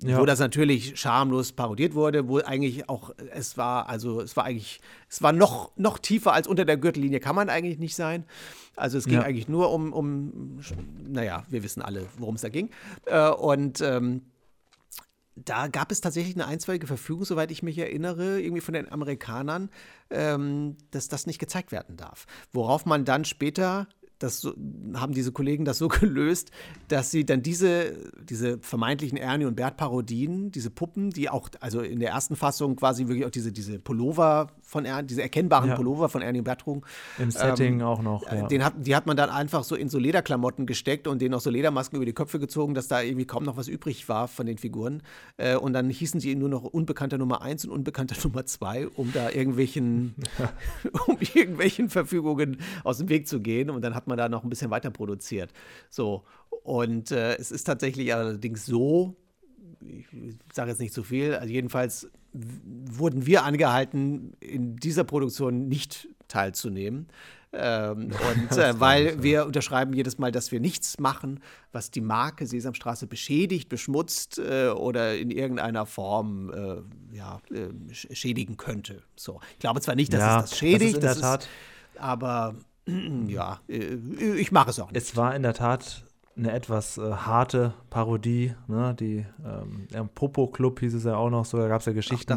Ja. 0.03 0.18
wo 0.18 0.26
das 0.26 0.38
natürlich 0.38 0.98
schamlos 0.98 1.53
parodiert 1.53 1.94
wurde, 1.94 2.28
wo 2.28 2.38
eigentlich 2.38 2.88
auch, 2.88 3.12
es 3.34 3.57
war, 3.57 3.88
also 3.88 4.20
es 4.20 4.36
war 4.36 4.44
eigentlich, 4.44 4.80
es 5.09 5.22
war 5.22 5.32
noch, 5.32 5.70
noch 5.76 5.98
tiefer 5.98 6.32
als 6.32 6.46
unter 6.48 6.64
der 6.64 6.76
Gürtellinie 6.76 7.20
kann 7.20 7.34
man 7.36 7.48
eigentlich 7.48 7.78
nicht 7.78 7.94
sein. 7.96 8.24
Also 8.76 8.98
es 8.98 9.05
ging 9.05 9.14
Ja. 9.14 9.22
eigentlich 9.22 9.48
nur 9.48 9.70
um, 9.72 9.92
um, 9.92 10.61
naja, 11.07 11.44
wir 11.48 11.62
wissen 11.62 11.82
alle, 11.82 12.07
worum 12.18 12.34
es 12.36 12.40
da 12.40 12.48
ging. 12.48 12.70
Äh, 13.07 13.28
und 13.30 13.80
ähm, 13.80 14.22
da 15.36 15.68
gab 15.68 15.90
es 15.90 16.01
tatsächlich 16.01 16.34
eine 16.34 16.46
einstweilige 16.46 16.86
Verfügung, 16.86 17.24
soweit 17.24 17.51
ich 17.51 17.62
mich 17.62 17.78
erinnere, 17.78 18.40
irgendwie 18.40 18.61
von 18.61 18.74
den 18.74 18.90
Amerikanern, 18.92 19.70
ähm, 20.11 20.76
dass 20.90 21.09
das 21.09 21.26
nicht 21.26 21.38
gezeigt 21.38 21.72
werden 21.72 21.96
darf. 21.96 22.26
Worauf 22.53 22.84
man 22.84 23.05
dann 23.05 23.24
später, 23.24 23.86
das 24.20 24.40
so, 24.40 24.54
haben 24.94 25.12
diese 25.12 25.32
Kollegen 25.32 25.64
das 25.64 25.78
so 25.78 25.88
gelöst, 25.88 26.52
dass 26.88 27.10
sie 27.10 27.26
dann 27.26 27.42
diese, 27.42 27.96
diese 28.22 28.58
vermeintlichen 28.58 29.18
Ernie 29.18 29.46
und 29.46 29.56
Bert-Parodien, 29.56 30.52
diese 30.52 30.70
Puppen, 30.70 31.10
die 31.10 31.28
auch, 31.28 31.48
also 31.60 31.80
in 31.80 31.98
der 31.98 32.10
ersten 32.10 32.36
Fassung 32.36 32.76
quasi 32.76 33.08
wirklich 33.08 33.26
auch 33.26 33.30
diese, 33.30 33.50
diese 33.50 33.78
Pullover 33.78 34.52
von 34.70 34.84
Ernie, 34.84 35.08
diese 35.08 35.20
erkennbaren 35.22 35.70
Ja. 35.70 35.74
Pullover 35.74 36.08
von 36.08 36.22
Ernie 36.22 36.38
und 36.38 36.44
Bert 36.44 36.60
trugen, 36.60 36.82
Im 37.18 37.32
Setting 37.32 37.80
ähm, 37.80 37.86
auch 37.86 38.02
noch. 38.02 38.22
Ja. 38.30 38.46
den 38.46 38.64
hat, 38.64 38.74
die 38.76 38.94
hat 38.94 39.04
man 39.04 39.16
dann 39.16 39.28
einfach 39.28 39.64
so 39.64 39.74
in 39.74 39.88
so 39.88 39.98
Lederklamotten 39.98 40.64
gesteckt 40.64 41.08
und 41.08 41.20
denen 41.20 41.34
auch 41.34 41.40
so 41.40 41.50
Ledermasken 41.50 41.96
über 41.96 42.06
die 42.06 42.12
Köpfe 42.12 42.38
gezogen, 42.38 42.74
dass 42.74 42.86
da 42.86 43.02
irgendwie 43.02 43.26
kaum 43.26 43.44
noch 43.44 43.56
was 43.56 43.66
übrig 43.66 44.08
war 44.08 44.28
von 44.28 44.46
den 44.46 44.58
Figuren. 44.58 45.02
Äh, 45.38 45.56
und 45.56 45.72
dann 45.72 45.90
hießen 45.90 46.20
sie 46.20 46.36
nur 46.36 46.48
noch 46.48 46.62
Unbekannter 46.62 47.18
Nummer 47.18 47.42
1 47.42 47.64
und 47.64 47.72
Unbekannter 47.72 48.14
Nummer 48.22 48.46
2, 48.46 48.86
um 48.88 49.12
da 49.12 49.30
irgendwelchen, 49.30 50.14
um 51.08 51.18
irgendwelchen 51.18 51.90
Verfügungen 51.90 52.58
aus 52.84 52.98
dem 52.98 53.08
Weg 53.08 53.26
zu 53.26 53.40
gehen. 53.40 53.70
Und 53.70 53.82
dann 53.82 53.96
hat 53.96 54.06
man 54.06 54.16
da 54.16 54.28
noch 54.28 54.44
ein 54.44 54.50
bisschen 54.50 54.70
weiter 54.70 54.92
produziert. 54.92 55.52
So. 55.90 56.22
Und 56.62 57.10
äh, 57.10 57.36
es 57.38 57.50
ist 57.50 57.64
tatsächlich 57.64 58.14
allerdings 58.14 58.66
so, 58.66 59.16
ich 59.80 60.06
sage 60.52 60.70
jetzt 60.70 60.80
nicht 60.80 60.94
zu 60.94 61.02
viel, 61.02 61.34
also 61.34 61.52
jedenfalls 61.52 62.08
wurden 62.33 63.26
wir 63.26 63.45
angehalten, 63.45 64.33
in 64.41 64.76
dieser 64.76 65.05
Produktion 65.05 65.68
nicht 65.68 66.09
teilzunehmen. 66.28 67.09
Ähm, 67.53 68.12
und 68.51 68.57
äh, 68.59 68.78
weil 68.78 69.22
wir 69.24 69.45
unterschreiben 69.45 69.93
jedes 69.93 70.18
Mal, 70.18 70.31
dass 70.31 70.53
wir 70.53 70.61
nichts 70.61 71.01
machen, 71.01 71.41
was 71.72 71.91
die 71.91 72.01
Marke 72.01 72.47
Sesamstraße 72.47 73.09
beschädigt, 73.09 73.68
beschmutzt 73.68 74.39
äh, 74.39 74.68
oder 74.68 75.18
in 75.18 75.31
irgendeiner 75.33 75.85
Form 75.87 76.51
äh, 76.53 77.16
ja, 77.16 77.41
äh, 77.51 77.70
sch- 77.93 78.14
schädigen 78.14 78.57
könnte. 78.57 79.03
So. 79.16 79.41
Ich 79.55 79.59
glaube 79.59 79.81
zwar 79.81 79.97
nicht, 79.97 80.12
dass 80.12 80.20
Ja, 80.20 80.41
es 80.45 80.51
das 80.51 80.59
schädigt, 80.59 81.03
das 81.03 81.16
ist 81.16 81.22
der 81.22 81.31
Tat. 81.31 81.49
aber 81.99 82.55
ja, 83.26 83.61
äh, 83.68 83.97
ich 84.37 84.53
mache 84.53 84.70
es 84.70 84.78
auch 84.78 84.93
nicht. 84.93 85.03
Es 85.03 85.16
war 85.16 85.35
in 85.35 85.43
der 85.43 85.55
Tat 85.55 86.05
eine 86.41 86.53
etwas 86.53 86.99
äh, 86.99 87.03
harte 87.03 87.74
Parodie, 87.91 88.55
ne? 88.66 88.95
Die 88.99 89.24
ähm, 89.45 89.86
ja, 89.93 90.03
Popo-Club 90.05 90.80
hieß 90.80 90.95
es 90.95 91.05
ja 91.05 91.16
auch 91.16 91.30
noch, 91.30 91.45
so 91.45 91.59
da 91.59 91.68
gab 91.68 91.80
es 91.80 91.86
ja 91.86 91.93
Geschichten. 91.93 92.32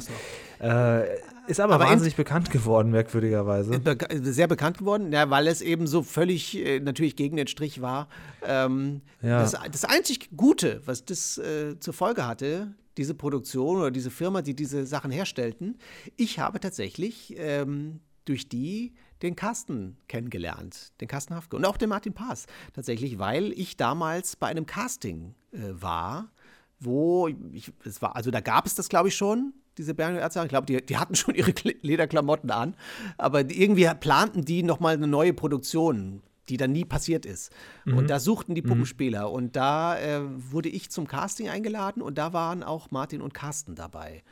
noch. 0.59 0.65
Äh, 0.67 1.07
ist 1.47 1.59
aber, 1.59 1.75
Aber 1.75 1.85
wahnsinnig 1.85 2.15
bekannt 2.15 2.51
geworden, 2.51 2.91
merkwürdigerweise. 2.91 3.73
Beka- 3.75 4.23
sehr 4.23 4.47
bekannt 4.47 4.77
geworden, 4.77 5.11
ja, 5.11 5.29
weil 5.29 5.47
es 5.47 5.61
eben 5.61 5.87
so 5.87 6.03
völlig 6.03 6.57
äh, 6.57 6.79
natürlich 6.79 7.15
gegen 7.15 7.35
den 7.37 7.47
Strich 7.47 7.81
war. 7.81 8.07
Ähm, 8.45 9.01
Ja. 9.21 9.39
das, 9.41 9.55
das 9.71 9.85
einzig 9.85 10.29
Gute, 10.37 10.81
was 10.85 11.03
das 11.05 11.37
äh, 11.37 11.79
zur 11.79 11.93
Folge 11.93 12.25
hatte, 12.27 12.73
diese 12.97 13.13
Produktion 13.13 13.77
oder 13.77 13.91
diese 13.91 14.11
Firma, 14.11 14.41
die 14.41 14.53
diese 14.55 14.85
Sachen 14.85 15.11
herstellten, 15.11 15.77
ich 16.15 16.39
habe 16.39 16.59
tatsächlich 16.59 17.33
ähm, 17.37 17.99
durch 18.25 18.47
die 18.47 18.93
den 19.23 19.35
Carsten 19.35 19.97
kennengelernt, 20.07 20.91
den 21.01 21.07
Carsten 21.07 21.35
Hafke 21.35 21.55
und 21.55 21.65
auch 21.65 21.77
den 21.77 21.89
Martin 21.89 22.13
Paas 22.13 22.45
tatsächlich, 22.73 23.17
weil 23.17 23.51
ich 23.53 23.77
damals 23.77 24.35
bei 24.35 24.47
einem 24.47 24.65
Casting 24.65 25.33
äh, 25.51 25.57
war, 25.71 26.31
wo 26.79 27.29
ich, 27.51 27.71
es 27.85 28.01
war, 28.01 28.15
also 28.15 28.29
da 28.29 28.41
gab 28.41 28.65
es 28.65 28.75
das 28.75 28.89
glaube 28.89 29.07
ich 29.07 29.15
schon, 29.15 29.53
diese 29.77 29.93
Bernie 29.95 30.19
Ärzte, 30.19 30.41
ich 30.43 30.49
glaube, 30.49 30.67
die, 30.67 30.85
die 30.85 30.97
hatten 30.97 31.15
schon 31.15 31.35
ihre 31.35 31.53
Lederklamotten 31.81 32.51
an, 32.51 32.75
aber 33.17 33.49
irgendwie 33.49 33.89
planten 33.99 34.45
die 34.45 34.63
nochmal 34.63 34.95
eine 34.95 35.07
neue 35.07 35.33
Produktion, 35.33 36.21
die 36.49 36.57
dann 36.57 36.73
nie 36.73 36.85
passiert 36.85 37.25
ist. 37.25 37.51
Und 37.85 38.09
da 38.09 38.19
suchten 38.19 38.53
die 38.53 38.61
Puppenspieler 38.61 39.31
und 39.31 39.55
da 39.55 39.97
äh, 39.97 40.21
wurde 40.51 40.67
ich 40.67 40.91
zum 40.91 41.07
Casting 41.07 41.47
eingeladen 41.47 42.01
und 42.01 42.17
da 42.17 42.33
waren 42.33 42.63
auch 42.63 42.91
Martin 42.91 43.21
und 43.21 43.33
Carsten 43.33 43.75
dabei. 43.75 44.23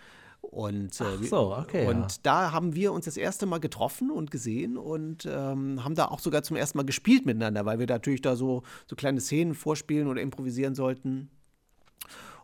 Und, 0.51 0.99
äh, 0.99 1.05
Ach 1.05 1.23
so, 1.23 1.55
okay, 1.55 1.87
Und 1.87 2.01
ja. 2.01 2.17
da 2.23 2.51
haben 2.51 2.75
wir 2.75 2.91
uns 2.91 3.05
das 3.05 3.15
erste 3.15 3.45
Mal 3.45 3.59
getroffen 3.59 4.11
und 4.11 4.31
gesehen 4.31 4.77
und 4.77 5.25
ähm, 5.25 5.81
haben 5.81 5.95
da 5.95 6.09
auch 6.09 6.19
sogar 6.19 6.43
zum 6.43 6.57
ersten 6.57 6.77
Mal 6.77 6.83
gespielt 6.83 7.25
miteinander, 7.25 7.65
weil 7.65 7.79
wir 7.79 7.87
natürlich 7.87 8.21
da 8.21 8.35
so, 8.35 8.63
so 8.85 8.97
kleine 8.97 9.21
Szenen 9.21 9.55
vorspielen 9.55 10.09
oder 10.09 10.21
improvisieren 10.21 10.75
sollten. 10.75 11.29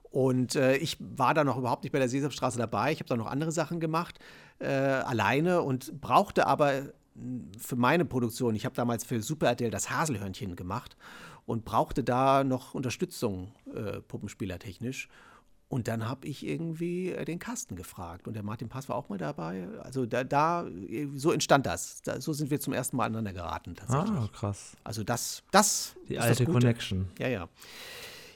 Und 0.09 0.55
äh, 0.55 0.77
ich 0.77 0.95
war 1.01 1.33
da 1.33 1.43
noch 1.43 1.57
überhaupt 1.57 1.83
nicht 1.83 1.91
bei 1.91 1.99
der 1.99 2.07
Sesamstraße 2.07 2.57
dabei. 2.57 2.93
Ich 2.93 2.99
habe 2.99 3.09
da 3.09 3.17
noch 3.17 3.27
andere 3.27 3.51
Sachen 3.51 3.81
gemacht, 3.81 4.19
äh, 4.59 4.67
alleine 4.67 5.61
und 5.61 5.99
brauchte 5.99 6.47
aber 6.47 6.75
äh, 6.75 6.83
für 7.59 7.75
meine 7.75 8.05
Produktion, 8.05 8.55
ich 8.55 8.63
habe 8.63 8.73
damals 8.73 9.03
für 9.03 9.21
Super 9.21 9.47
RTL 9.47 9.69
das 9.69 9.89
Haselhörnchen 9.89 10.55
gemacht 10.55 10.95
und 11.45 11.65
brauchte 11.65 12.05
da 12.05 12.45
noch 12.45 12.73
Unterstützung 12.73 13.51
äh, 13.75 13.99
puppenspielertechnisch. 13.99 15.09
Und 15.69 15.89
dann 15.89 16.07
habe 16.07 16.25
ich 16.27 16.45
irgendwie 16.45 17.11
äh, 17.11 17.25
den 17.25 17.39
Carsten 17.39 17.75
gefragt 17.75 18.27
und 18.27 18.35
der 18.35 18.43
Martin 18.43 18.69
Pass 18.69 18.87
war 18.87 18.95
auch 18.95 19.09
mal 19.09 19.17
dabei. 19.17 19.67
Also 19.81 20.05
da, 20.05 20.23
da 20.23 20.65
äh, 20.65 21.07
so 21.15 21.31
entstand 21.33 21.65
das. 21.65 22.01
Da, 22.03 22.21
so 22.21 22.31
sind 22.31 22.49
wir 22.51 22.59
zum 22.59 22.71
ersten 22.71 22.95
Mal 22.95 23.05
aneinander 23.05 23.33
geraten 23.33 23.75
tatsächlich. 23.75 24.11
Ah, 24.11 24.29
krass. 24.31 24.77
Also 24.85 25.03
das, 25.03 25.43
das 25.51 25.95
Die 26.07 26.19
alte 26.19 26.45
das. 26.45 26.53
Connection. 26.53 27.09
Ja, 27.19 27.27
ja. 27.27 27.49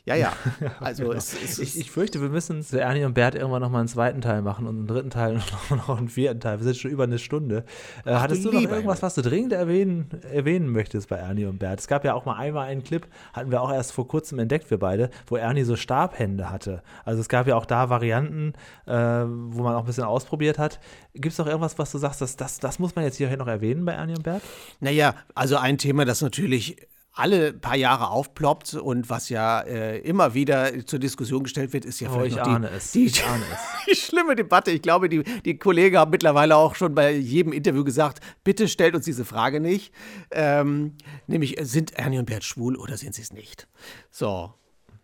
Ja, 0.06 0.16
ja. 0.16 0.34
Also 0.80 1.04
genau. 1.04 1.16
es, 1.16 1.36
es, 1.44 1.60
ich, 1.60 1.80
ich, 1.80 1.92
fürchte, 1.92 2.22
wir 2.22 2.30
müssen 2.30 2.64
zu 2.64 2.80
Ernie 2.80 3.04
und 3.04 3.14
Bert 3.14 3.36
irgendwann 3.36 3.62
nochmal 3.62 3.82
einen 3.82 3.88
zweiten 3.88 4.22
Teil 4.22 4.42
machen 4.42 4.66
und 4.66 4.78
einen 4.78 4.88
dritten 4.88 5.10
Teil 5.12 5.42
und 5.70 5.88
noch 5.88 5.98
einen 5.98 6.10
vierten 6.10 6.40
Teil. 6.40 6.60
Wir 6.60 6.64
sind 6.64 6.78
schon 6.78 6.92
über 6.92 7.04
eine 7.04 7.20
Stunde. 7.20 7.66
Äh, 8.06 8.16
hattest 8.16 8.44
du, 8.44 8.52
noch 8.52 8.62
irgendwas, 8.62 9.02
was 9.04 9.16
du 9.16 9.22
dringend 9.22 9.54
erwähnen, 9.54 10.10
erwähnen 10.32 10.70
möchtest 10.70 11.10
bei 11.10 11.18
Ernie 11.18 11.46
und 11.46 11.60
Bert? 11.60 11.80
Es 11.80 11.88
gab 11.88 12.04
ja 12.04 12.14
auch 12.16 12.26
mal 12.26 12.36
einmal 12.36 12.68
einen 12.68 12.84
Clip, 12.84 13.06
hatten 13.34 13.52
wir 13.52 13.62
auch 13.62 13.72
erst 13.72 13.92
vor 13.92 14.08
kurzem 14.08 14.40
entdeckt, 14.40 14.72
wir 14.72 14.80
beide, 14.80 15.12
wo 15.28 15.36
Ernie 15.36 15.64
so 15.64 15.76
Stabhände 15.76 16.50
hatte. 16.50 16.82
Also 17.06 17.22
es 17.22 17.30
gab 17.30 17.48
ja 17.48 17.56
auch 17.56 17.66
da 17.66 17.90
Varianten, 17.90 18.54
äh, 18.88 18.94
wo 18.94 19.62
man 19.62 19.76
auch 19.76 19.82
ein 19.82 19.86
bisschen 19.86 20.04
ausprobiert 20.04 20.58
hat. 20.58 20.80
Gibt 21.14 21.34
es 21.34 21.38
noch 21.38 21.48
irgendwas, 21.48 21.78
was 21.78 21.92
du 21.92 22.00
sagst, 22.00 22.22
dass 22.22 22.36
das, 22.36 22.60
das 22.60 22.80
muss 22.80 22.96
man 22.96 23.06
jetzt 23.06 23.18
hier 23.18 23.36
noch 23.38 23.48
erwähnen 23.48 23.86
bei 23.86 23.94
Ernie 23.94 24.16
und 24.16 24.24
Bert? 24.24 24.42
Naja, 24.80 25.16
also 25.36 25.58
ein 25.58 25.78
Thema, 25.78 26.06
das 26.06 26.22
natürlich 26.22 26.78
alle 27.14 27.52
paar 27.54 27.76
Jahre 27.76 28.10
aufploppt 28.10 28.76
und 28.76 29.10
was 29.10 29.30
ja 29.30 29.60
äh, 29.62 30.00
immer 30.00 30.34
wieder 30.34 30.86
zur 30.86 31.00
Diskussion 31.00 31.44
gestellt 31.44 31.74
wird, 31.74 31.84
ist 31.84 32.00
ja 32.00 32.10
oh, 32.10 32.14
vielleicht 32.14 32.38
noch 32.38 32.60
die, 32.60 32.66
es. 32.68 32.92
Die, 32.92 33.06
ich 33.06 33.26
ahne 33.26 33.44
es. 33.52 33.60
die 33.90 33.96
schlimme 33.96 34.36
Debatte. 34.36 34.72
Ich 34.72 34.82
glaube, 34.82 35.10
die, 35.10 35.24
die 35.42 35.58
Kollegen 35.58 35.98
haben 35.98 36.12
mittlerweile 36.12 36.56
auch 36.56 36.76
schon 36.76 36.96
bei 36.96 37.12
jedem 37.12 37.52
Interview 37.52 37.84
gesagt, 37.84 38.20
bitte 38.44 38.70
stellt 38.70 38.96
uns 38.96 39.06
diese 39.06 39.26
Frage 39.26 39.60
nicht. 39.60 39.94
Ähm, 40.32 40.96
nämlich, 41.28 41.58
sind 41.62 41.94
Ernie 41.94 42.20
und 42.20 42.26
Bert 42.26 42.46
schwul 42.46 42.78
oder 42.78 42.96
sind 42.96 43.14
sie 43.14 43.24
es 43.24 43.34
nicht? 43.34 43.68
So, 44.10 44.54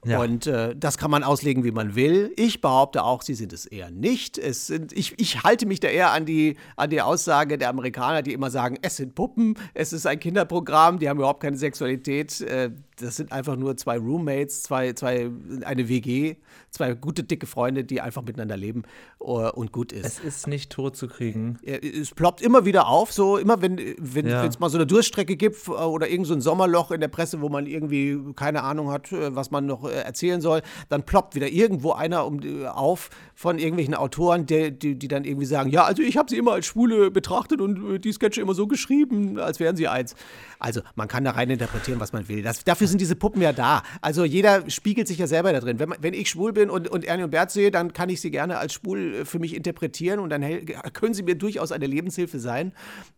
ja. 0.08 0.22
Und 0.22 0.48
äh, 0.48 0.76
das 0.76 0.98
kann 0.98 1.12
man 1.12 1.24
auslegen, 1.24 1.64
wie 1.64 1.72
man 1.72 1.96
will. 1.96 2.32
Ich 2.36 2.62
behaupte 2.62 3.04
auch, 3.04 3.22
sie 3.22 3.34
sind 3.34 3.54
es 3.54 3.66
eher 3.66 3.92
nicht. 3.92 4.38
Es 4.38 4.68
sind, 4.68 4.94
ich, 4.94 5.20
ich 5.20 5.44
halte 5.44 5.66
mich 5.66 5.80
da 5.80 5.88
eher 5.88 6.12
an 6.12 6.26
die, 6.26 6.58
an 6.76 6.90
die 6.90 7.02
Aussage 7.02 7.58
der 7.58 7.70
Amerikaner, 7.70 8.22
die 8.22 8.34
immer 8.34 8.50
sagen, 8.50 8.78
es 8.82 8.98
sind 8.98 9.16
Puppen, 9.16 9.56
es 9.74 9.94
ist 9.94 10.06
ein 10.08 10.20
Kinderprogramm, 10.20 11.00
die 11.00 11.10
haben 11.10 11.18
überhaupt 11.18 11.42
keine 11.42 11.58
Sexualität. 11.58 12.42
Äh, 12.42 12.72
das 13.00 13.16
sind 13.18 13.32
einfach 13.32 13.56
nur 13.56 13.78
zwei 13.78 13.98
Roommates, 13.98 14.64
zwei, 14.64 14.94
zwei, 14.94 15.30
eine 15.64 15.88
WG, 15.88 16.38
zwei 16.78 16.94
gute, 16.94 17.24
dicke 17.24 17.48
Freunde, 17.48 17.84
die 17.84 18.02
einfach 18.02 18.24
miteinander 18.24 18.58
leben 18.58 18.84
uh, 19.20 19.50
und 19.50 19.72
gut 19.72 19.92
ist. 19.92 20.06
Es 20.06 20.20
ist 20.20 20.48
nicht 20.48 20.72
tot 20.72 20.96
zu 20.96 21.08
kriegen. 21.08 21.60
Es 21.64 22.12
ploppt 22.12 22.42
immer 22.42 22.66
wieder 22.66 22.88
auf, 22.88 23.12
so 23.12 23.38
immer 23.38 23.62
wenn 23.62 23.78
wenn 23.98 24.28
ja. 24.28 24.46
es 24.46 24.60
mal 24.60 24.70
so 24.70 24.78
eine 24.78 24.88
Durststrecke 24.88 25.36
gibt 25.36 25.68
oder 25.68 26.08
irgend 26.08 26.28
so 26.28 26.34
ein 26.34 26.42
Sommerloch 26.42 26.92
in 26.92 27.02
der 27.02 27.08
Presse, 27.08 27.42
wo 27.42 27.50
man 27.50 27.66
irgendwie 27.66 28.18
keine 28.36 28.64
Ahnung 28.64 28.92
hat, 28.92 29.12
äh, 29.12 29.36
was 29.36 29.52
man 29.52 29.66
noch 29.66 29.86
äh, 29.86 29.94
erzählen 29.94 30.42
soll, 30.42 30.62
dann 30.90 31.04
ploppt 31.04 31.36
wieder 31.36 31.50
irgendwo 31.50 31.94
einer 31.94 32.26
um, 32.26 32.40
auf 32.68 33.10
von 33.36 33.60
irgendwelchen 33.60 33.94
Autoren, 33.94 34.46
die, 34.46 34.72
die, 34.72 34.96
die 34.96 35.08
dann 35.08 35.24
irgendwie 35.24 35.46
sagen, 35.46 35.70
ja, 35.70 35.84
also 35.84 36.02
ich 36.02 36.18
habe 36.18 36.30
sie 36.30 36.38
immer 36.38 36.54
als 36.54 36.66
Schwule 36.66 37.12
betrachtet 37.12 37.62
und 37.62 38.02
die 38.04 38.12
Sketche 38.12 38.42
immer 38.42 38.54
so 38.54 38.68
geschrieben, 38.68 39.40
als 39.40 39.60
wären 39.60 39.76
sie 39.76 39.88
eins. 39.88 40.16
Also 40.60 40.82
man 40.96 41.08
kann 41.08 41.24
da 41.24 41.32
rein 41.32 41.50
interpretieren, 41.50 42.00
was 42.00 42.14
man 42.14 42.28
will. 42.28 42.42
Das, 42.42 42.64
dafür 42.64 42.88
sind 42.88 43.00
diese 43.00 43.16
Puppen 43.16 43.42
ja 43.42 43.54
da. 43.54 43.84
Also 44.02 44.26
jeder 44.26 44.70
spiegelt 44.70 45.08
sich 45.08 45.20
ja 45.20 45.28
selber 45.28 45.54
da 45.54 45.60
drin. 45.60 45.80
Wenn, 45.80 45.94
wenn 46.00 46.14
ich 46.14 46.30
schwul 46.30 46.54
bin 46.54 46.67
und, 46.70 46.88
und 46.88 47.06
Ernie 47.06 47.24
und 47.24 47.32
Bert 47.32 47.52
sehe, 47.52 47.72
dann 47.72 47.94
kann 47.94 48.10
ich 48.10 48.22
sie 48.22 48.32
gerne 48.32 48.58
als 48.58 48.74
schwul 48.74 49.14
äh, 49.14 49.26
für 49.26 49.40
mich 49.40 49.56
interpretieren 49.56 50.20
und 50.20 50.30
dann 50.30 50.42
können 50.94 51.14
sie 51.14 51.24
mir 51.24 51.36
durchaus 51.36 51.72
eine 51.72 51.88
Lebenshilfe 51.88 52.40
sein. 52.40 52.74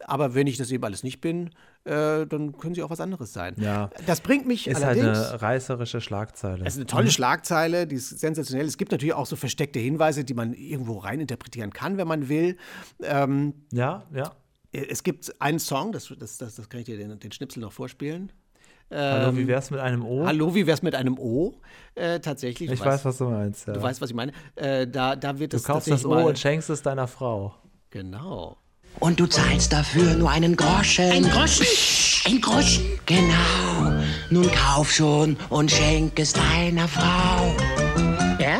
Aber 0.05 0.35
wenn 0.35 0.47
ich 0.47 0.57
das 0.57 0.71
eben 0.71 0.83
alles 0.83 1.03
nicht 1.03 1.21
bin, 1.21 1.51
äh, 1.85 2.25
dann 2.25 2.57
können 2.57 2.75
sie 2.75 2.83
auch 2.83 2.89
was 2.89 2.99
anderes 2.99 3.33
sein. 3.33 3.55
Ja. 3.57 3.89
Das 4.05 4.21
bringt 4.21 4.47
mich 4.47 4.67
ist 4.67 4.83
halt 4.83 4.99
allerdings. 4.99 5.19
Ist 5.19 5.29
eine 5.29 5.41
reißerische 5.41 6.01
Schlagzeile. 6.01 6.65
Es 6.65 6.73
ist 6.73 6.79
eine 6.79 6.87
tolle 6.87 7.05
mhm. 7.05 7.11
Schlagzeile, 7.11 7.87
die 7.87 7.95
ist 7.95 8.19
sensationell. 8.19 8.65
Es 8.65 8.77
gibt 8.77 8.91
natürlich 8.91 9.13
auch 9.13 9.25
so 9.25 9.35
versteckte 9.35 9.79
Hinweise, 9.79 10.23
die 10.23 10.33
man 10.33 10.53
irgendwo 10.53 10.97
rein 10.97 11.19
interpretieren 11.19 11.71
kann, 11.71 11.97
wenn 11.97 12.07
man 12.07 12.29
will. 12.29 12.57
Ähm, 13.01 13.53
ja, 13.71 14.05
ja. 14.13 14.31
Es 14.71 15.01
gibt 15.01 15.41
einen 15.41 15.59
Song, 15.59 15.91
das, 15.91 16.13
das, 16.19 16.37
das, 16.37 16.55
das 16.55 16.69
kann 16.69 16.81
ich 16.81 16.85
dir 16.85 16.97
den, 16.97 17.19
den 17.19 17.31
Schnipsel 17.31 17.59
noch 17.61 17.71
vorspielen. 17.71 18.31
Hallo, 18.91 19.35
wie 19.35 19.41
ähm, 19.41 19.47
wär's 19.47 19.69
mit 19.69 19.79
einem 19.79 20.03
O? 20.03 20.25
Hallo, 20.25 20.55
wie 20.55 20.65
wär's 20.65 20.81
mit 20.81 20.95
einem 20.95 21.17
O? 21.19 21.53
Äh, 21.95 22.19
tatsächlich. 22.19 22.71
Ich 22.71 22.83
weiß, 22.83 23.05
was 23.05 23.17
du 23.19 23.25
meinst. 23.25 23.67
Ja. 23.67 23.73
Du 23.73 23.81
weißt, 23.81 24.01
was 24.01 24.09
ich 24.09 24.15
meine. 24.15 24.31
Äh, 24.55 24.87
da, 24.87 25.15
da 25.15 25.37
wird 25.37 25.53
du 25.53 25.57
es 25.57 25.63
kaufst 25.63 25.91
das 25.91 26.05
O 26.05 26.13
und 26.13 26.39
schenkst 26.39 26.69
es 26.69 26.81
deiner 26.81 27.07
Frau. 27.07 27.53
Genau. 27.91 28.57
Und 28.99 29.19
du 29.19 29.27
zahlst 29.27 29.71
dafür 29.71 30.15
nur 30.15 30.29
einen 30.29 30.55
Groschen. 30.55 31.11
Ein 31.11 31.23
Groschen? 31.23 31.65
Ein 32.25 32.41
Groschen? 32.41 32.83
Genau. 33.05 34.03
Nun 34.29 34.51
kauf 34.51 34.91
schon 34.91 35.37
und 35.49 35.71
schenk 35.71 36.19
es 36.19 36.33
deiner 36.33 36.87
Frau. 36.87 37.55
Ja? 38.39 38.59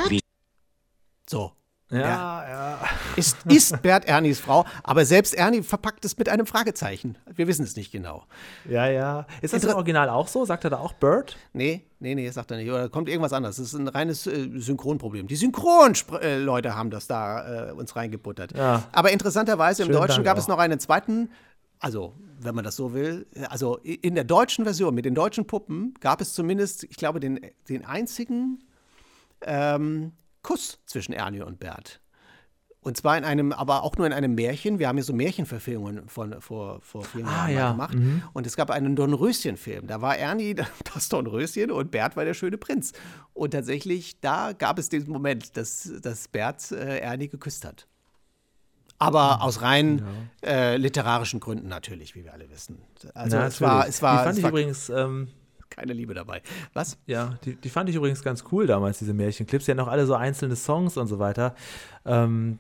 So, 1.27 1.51
ja, 1.91 1.99
ja. 1.99 2.49
ja. 2.49 2.79
Ist, 3.15 3.37
ist 3.45 3.81
Bert 3.81 4.05
Ernies 4.05 4.39
Frau, 4.39 4.65
aber 4.83 5.05
selbst 5.05 5.33
Ernie 5.33 5.63
verpackt 5.63 6.05
es 6.05 6.17
mit 6.17 6.29
einem 6.29 6.45
Fragezeichen. 6.45 7.17
Wir 7.33 7.47
wissen 7.47 7.63
es 7.63 7.75
nicht 7.75 7.91
genau. 7.91 8.25
Ja, 8.69 8.87
ja. 8.87 9.25
Ist 9.41 9.53
das 9.53 9.63
Inter 9.63 9.73
im 9.73 9.77
Original 9.77 10.09
auch 10.09 10.27
so? 10.27 10.45
Sagt 10.45 10.63
er 10.63 10.69
da 10.69 10.77
auch 10.77 10.93
Bird? 10.93 11.37
Nee, 11.53 11.83
nee, 11.99 12.15
nee, 12.15 12.29
sagt 12.29 12.51
er 12.51 12.57
nicht. 12.57 12.69
Oder 12.69 12.89
kommt 12.89 13.09
irgendwas 13.09 13.33
anderes. 13.33 13.57
Das 13.57 13.67
ist 13.67 13.73
ein 13.73 13.87
reines 13.87 14.27
äh, 14.27 14.49
Synchronproblem. 14.55 15.27
Die 15.27 15.35
Synchron-Leute 15.35 16.75
haben 16.75 16.91
das 16.91 17.07
da 17.07 17.69
äh, 17.69 17.71
uns 17.71 17.95
reingebuttert. 17.95 18.55
Ja. 18.55 18.83
Aber 18.91 19.11
interessanterweise 19.11 19.83
im 19.83 19.91
Deutschen 19.91 20.15
Dank 20.17 20.25
gab 20.25 20.37
auch. 20.37 20.41
es 20.41 20.47
noch 20.47 20.59
einen 20.59 20.79
zweiten 20.79 21.29
also 21.79 22.13
wenn 22.41 22.55
man 22.55 22.63
das 22.63 22.75
so 22.75 22.93
will, 22.93 23.25
also 23.49 23.77
in 23.77 24.15
der 24.15 24.23
deutschen 24.23 24.63
Version 24.63 24.93
mit 24.95 25.05
den 25.05 25.15
deutschen 25.15 25.45
Puppen 25.45 25.93
gab 25.99 26.21
es 26.21 26.33
zumindest, 26.33 26.83
ich 26.85 26.95
glaube, 26.95 27.19
den, 27.19 27.39
den 27.67 27.85
einzigen 27.85 28.63
ähm, 29.41 30.13
Kuss 30.41 30.79
zwischen 30.85 31.13
Ernie 31.13 31.41
und 31.41 31.59
Bert. 31.59 32.01
Und 32.81 32.95
zwar 32.95 33.17
in 33.17 33.25
einem, 33.25 33.51
aber 33.51 33.83
auch 33.83 33.97
nur 33.97 34.07
in 34.07 34.13
einem 34.13 34.35
Märchen. 34.35 34.79
Wir 34.79 34.87
haben 34.87 34.97
ja 34.97 35.03
so 35.03 35.11
Märchenverfilmungen 35.11 36.07
von 36.07 36.39
vor, 36.39 36.79
vor 36.81 37.03
vielen 37.03 37.25
ah, 37.25 37.49
Jahren 37.49 37.53
ja. 37.53 37.71
gemacht. 37.71 37.93
Mhm. 37.93 38.23
Und 38.31 38.47
es 38.47 38.55
gab 38.55 38.71
einen 38.71 38.95
Dornröschen-Film. 38.95 39.85
Da 39.87 40.01
war 40.01 40.17
Ernie 40.17 40.55
das 40.93 41.09
Dornröschen 41.09 41.71
und 41.71 41.91
Bert 41.91 42.15
war 42.15 42.23
der 42.23 42.33
schöne 42.33 42.57
Prinz. 42.57 42.93
Und 43.33 43.51
tatsächlich, 43.51 44.21
da 44.21 44.53
gab 44.53 44.79
es 44.79 44.87
diesen 44.87 45.11
Moment, 45.11 45.57
dass, 45.57 45.91
dass 46.01 46.29
Bert 46.29 46.71
äh, 46.71 46.99
Ernie 46.99 47.27
geküsst 47.27 47.65
hat. 47.65 47.85
Aber 48.97 49.35
mhm. 49.35 49.41
aus 49.41 49.61
rein 49.61 50.05
ja. 50.41 50.49
äh, 50.49 50.77
literarischen 50.77 51.41
Gründen 51.41 51.67
natürlich, 51.67 52.15
wie 52.15 52.23
wir 52.23 52.33
alle 52.33 52.49
wissen. 52.49 52.81
Also 53.13 53.37
Na, 53.37 53.47
es 53.47 53.59
war, 53.59 53.87
es 53.87 54.01
war. 54.01 54.19
Die 54.19 54.23
fand 54.23 54.37
ich 54.37 54.43
war, 54.43 54.49
übrigens 54.51 54.89
ähm, 54.89 55.27
keine 55.80 55.93
Liebe 55.93 56.13
dabei. 56.13 56.41
Was? 56.73 56.97
Ja, 57.05 57.38
die, 57.45 57.55
die 57.55 57.69
fand 57.69 57.89
ich 57.89 57.95
übrigens 57.95 58.21
ganz 58.21 58.43
cool 58.51 58.67
damals, 58.67 58.99
diese 58.99 59.13
Märchenclips. 59.13 59.65
Die 59.65 59.71
hatten 59.71 59.80
auch 59.80 59.88
alle 59.88 60.05
so 60.05 60.13
einzelne 60.13 60.55
Songs 60.55 60.97
und 60.97 61.07
so 61.07 61.19
weiter. 61.19 61.55
Ähm, 62.05 62.59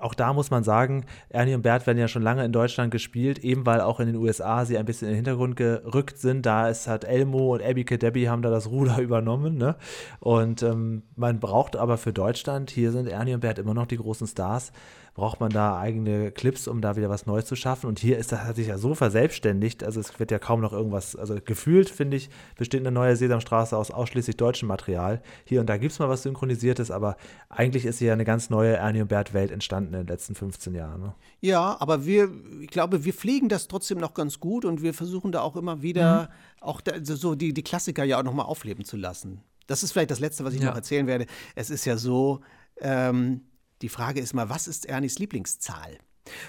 auch 0.00 0.14
da 0.14 0.32
muss 0.32 0.50
man 0.50 0.64
sagen, 0.64 1.04
Ernie 1.28 1.54
und 1.54 1.62
Bert 1.62 1.86
werden 1.86 1.98
ja 1.98 2.08
schon 2.08 2.22
lange 2.22 2.44
in 2.44 2.52
Deutschland 2.52 2.90
gespielt, 2.90 3.38
eben 3.38 3.66
weil 3.66 3.80
auch 3.80 4.00
in 4.00 4.06
den 4.06 4.16
USA 4.16 4.64
sie 4.64 4.76
ein 4.76 4.84
bisschen 4.84 5.08
in 5.08 5.12
den 5.12 5.16
Hintergrund 5.16 5.56
gerückt 5.56 6.18
sind. 6.18 6.44
Da 6.46 6.68
ist 6.68 6.88
hat 6.88 7.04
Elmo 7.04 7.54
und 7.54 7.62
Abby 7.62 7.84
Debbie 7.84 8.28
haben 8.28 8.42
da 8.42 8.50
das 8.50 8.68
Ruder 8.68 8.98
übernommen. 9.00 9.56
Ne? 9.56 9.76
Und 10.20 10.62
ähm, 10.62 11.02
man 11.14 11.40
braucht 11.40 11.76
aber 11.76 11.96
für 11.98 12.12
Deutschland, 12.12 12.70
hier 12.70 12.90
sind 12.92 13.08
Ernie 13.08 13.34
und 13.34 13.40
Bert 13.40 13.58
immer 13.58 13.74
noch 13.74 13.86
die 13.86 13.98
großen 13.98 14.26
Stars 14.26 14.72
braucht 15.16 15.40
man 15.40 15.50
da 15.50 15.78
eigene 15.78 16.30
Clips, 16.30 16.68
um 16.68 16.82
da 16.82 16.94
wieder 16.94 17.08
was 17.08 17.24
Neues 17.24 17.46
zu 17.46 17.56
schaffen. 17.56 17.86
Und 17.86 17.98
hier 17.98 18.18
ist 18.18 18.32
das, 18.32 18.40
hat 18.40 18.56
sich 18.56 18.66
ja 18.66 18.76
so 18.76 18.94
verselbstständigt, 18.94 19.82
also 19.82 19.98
es 19.98 20.20
wird 20.20 20.30
ja 20.30 20.38
kaum 20.38 20.60
noch 20.60 20.74
irgendwas, 20.74 21.16
also 21.16 21.36
gefühlt, 21.42 21.88
finde 21.88 22.18
ich, 22.18 22.28
besteht 22.58 22.80
eine 22.80 22.90
neue 22.90 23.16
Sesamstraße 23.16 23.74
aus 23.78 23.90
ausschließlich 23.90 24.36
deutschem 24.36 24.68
Material. 24.68 25.22
Hier 25.46 25.60
und 25.60 25.70
da 25.70 25.78
gibt 25.78 25.92
es 25.92 25.98
mal 25.98 26.10
was 26.10 26.22
Synchronisiertes, 26.22 26.90
aber 26.90 27.16
eigentlich 27.48 27.86
ist 27.86 27.98
hier 27.98 28.12
eine 28.12 28.26
ganz 28.26 28.50
neue 28.50 28.76
Ernie 28.76 29.00
und 29.00 29.08
Bert 29.08 29.32
Welt 29.32 29.50
entstanden 29.50 29.94
in 29.94 30.00
den 30.00 30.06
letzten 30.06 30.34
15 30.34 30.74
Jahren. 30.74 31.00
Ne? 31.00 31.14
Ja, 31.40 31.78
aber 31.80 32.04
wir, 32.04 32.28
ich 32.60 32.68
glaube, 32.68 33.06
wir 33.06 33.14
pflegen 33.14 33.48
das 33.48 33.68
trotzdem 33.68 33.96
noch 33.96 34.12
ganz 34.12 34.38
gut 34.38 34.66
und 34.66 34.82
wir 34.82 34.92
versuchen 34.92 35.32
da 35.32 35.40
auch 35.40 35.56
immer 35.56 35.80
wieder, 35.80 36.24
mhm. 36.24 36.28
auch 36.60 36.82
da, 36.82 36.92
so 37.02 37.34
die, 37.34 37.54
die 37.54 37.64
Klassiker 37.64 38.04
ja 38.04 38.18
auch 38.18 38.22
nochmal 38.22 38.44
aufleben 38.44 38.84
zu 38.84 38.98
lassen. 38.98 39.40
Das 39.66 39.82
ist 39.82 39.92
vielleicht 39.92 40.10
das 40.10 40.20
Letzte, 40.20 40.44
was 40.44 40.52
ich 40.52 40.60
ja. 40.60 40.68
noch 40.68 40.76
erzählen 40.76 41.06
werde. 41.06 41.24
Es 41.54 41.70
ist 41.70 41.86
ja 41.86 41.96
so, 41.96 42.42
ähm, 42.82 43.40
die 43.82 43.88
Frage 43.88 44.20
ist 44.20 44.34
mal, 44.34 44.48
was 44.48 44.68
ist 44.68 44.86
Ernies 44.86 45.18
Lieblingszahl? 45.18 45.98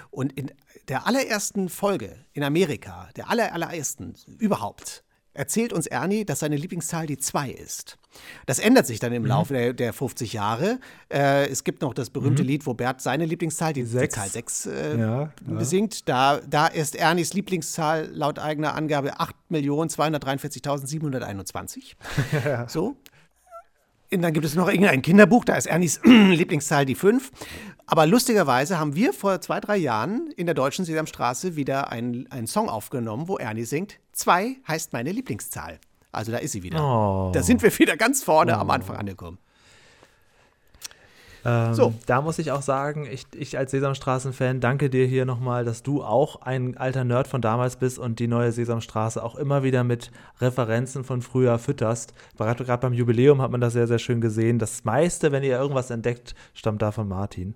Und 0.10 0.34
in 0.34 0.52
der 0.88 1.06
allerersten 1.06 1.70
Folge 1.70 2.26
in 2.34 2.44
Amerika, 2.44 3.10
der 3.16 3.30
aller, 3.30 3.54
allerersten 3.54 4.16
überhaupt, 4.40 5.04
erzählt 5.38 5.72
uns 5.72 5.88
Ernie, 5.88 6.26
dass 6.26 6.40
seine 6.40 6.58
Lieblingszahl 6.58 7.06
die 7.06 7.18
2 7.18 7.52
ist. 7.52 7.98
Das 8.48 8.58
ändert 8.60 8.88
sich 8.88 9.00
dann 9.00 9.14
im 9.14 9.22
mhm. 9.22 9.28
Laufe 9.28 9.54
der, 9.54 9.74
der 9.74 9.94
50 9.94 10.34
Jahre. 10.34 10.80
Äh, 11.14 11.48
es 11.48 11.64
gibt 11.64 11.84
noch 11.84 11.94
das 11.94 12.10
berühmte 12.10 12.42
mhm. 12.42 12.50
Lied, 12.50 12.66
wo 12.66 12.74
Bert 12.74 13.02
seine 13.02 13.26
Lieblingszahl, 13.26 13.74
die, 13.74 13.84
die 13.84 14.10
Zahl 14.10 14.30
6, 14.30 14.66
äh, 14.66 15.00
ja, 15.00 15.32
besingt. 15.46 16.10
Da, 16.10 16.42
da 16.50 16.66
ist 16.68 16.96
Ernies 16.96 17.34
Lieblingszahl 17.34 18.10
laut 18.12 18.40
eigener 18.40 18.74
Angabe 18.74 19.20
8.243.721. 19.20 21.94
ja. 22.44 22.68
So. 22.78 22.98
Und 24.12 24.22
dann 24.22 24.34
gibt 24.34 24.46
es 24.46 24.56
noch 24.56 24.70
irgendein 24.70 25.02
Kinderbuch, 25.02 25.44
da 25.44 25.56
ist 25.56 25.66
Ernies 25.66 26.00
Lieblingszahl 26.04 26.86
die 26.86 26.96
5. 26.96 27.32
Aber 27.86 28.06
lustigerweise 28.06 28.80
haben 28.80 28.96
wir 28.96 29.14
vor 29.14 29.40
zwei, 29.42 29.60
drei 29.60 29.78
Jahren 29.78 30.30
in 30.36 30.46
der 30.46 30.56
deutschen 30.56 30.86
Sesamstraße 30.86 31.56
wieder 31.56 31.92
einen, 31.92 32.30
einen 32.32 32.48
Song 32.48 32.70
aufgenommen, 32.70 33.28
wo 33.28 33.38
Ernie 33.38 33.64
singt, 33.64 34.00
2 34.12 34.58
heißt 34.68 34.94
meine 34.94 35.12
Lieblingszahl. 35.12 35.80
Also 36.12 36.32
da 36.32 36.38
ist 36.40 36.52
sie 36.52 36.64
wieder. 36.64 36.82
Oh. 36.82 37.32
Da 37.32 37.44
sind 37.44 37.62
wir 37.62 37.78
wieder 37.80 37.96
ganz 37.96 38.24
vorne 38.24 38.58
oh. 38.58 38.60
am 38.60 38.70
Anfang 38.72 38.98
angekommen. 38.98 39.38
Ähm, 41.48 41.74
So. 41.74 41.94
Da 42.06 42.22
muss 42.22 42.38
ich 42.40 42.52
auch 42.52 42.62
sagen, 42.62 43.08
ich, 43.10 43.26
ich 43.34 43.58
als 43.58 43.72
Sesamstraßen-Fan 43.72 44.60
danke 44.60 44.90
dir 44.90 45.06
hier 45.08 45.26
nochmal, 45.26 45.64
dass 45.64 45.82
du 45.82 46.04
auch 46.04 46.42
ein 46.42 46.76
alter 46.76 47.06
Nerd 47.06 47.28
von 47.28 47.42
damals 47.42 47.78
bist 47.78 47.98
und 47.98 48.20
die 48.20 48.28
neue 48.28 48.52
Sesamstraße 48.52 49.24
auch 49.24 49.36
immer 49.36 49.64
wieder 49.64 49.86
mit 49.86 50.12
Referenzen 50.42 51.06
von 51.06 51.22
früher 51.22 51.58
fütterst. 51.58 52.14
Gerade 52.38 52.78
beim 52.78 52.94
Jubiläum 52.94 53.42
hat 53.42 53.50
man 53.50 53.62
das 53.62 53.74
sehr, 53.74 53.88
sehr 53.88 54.00
schön 54.00 54.20
gesehen. 54.20 54.60
Das 54.60 54.84
meiste, 54.84 55.32
wenn 55.32 55.44
ihr 55.44 55.58
irgendwas 55.58 55.90
entdeckt, 55.90 56.36
stammt 56.54 56.82
da 56.82 56.92
von 56.92 57.08
Martin. 57.08 57.56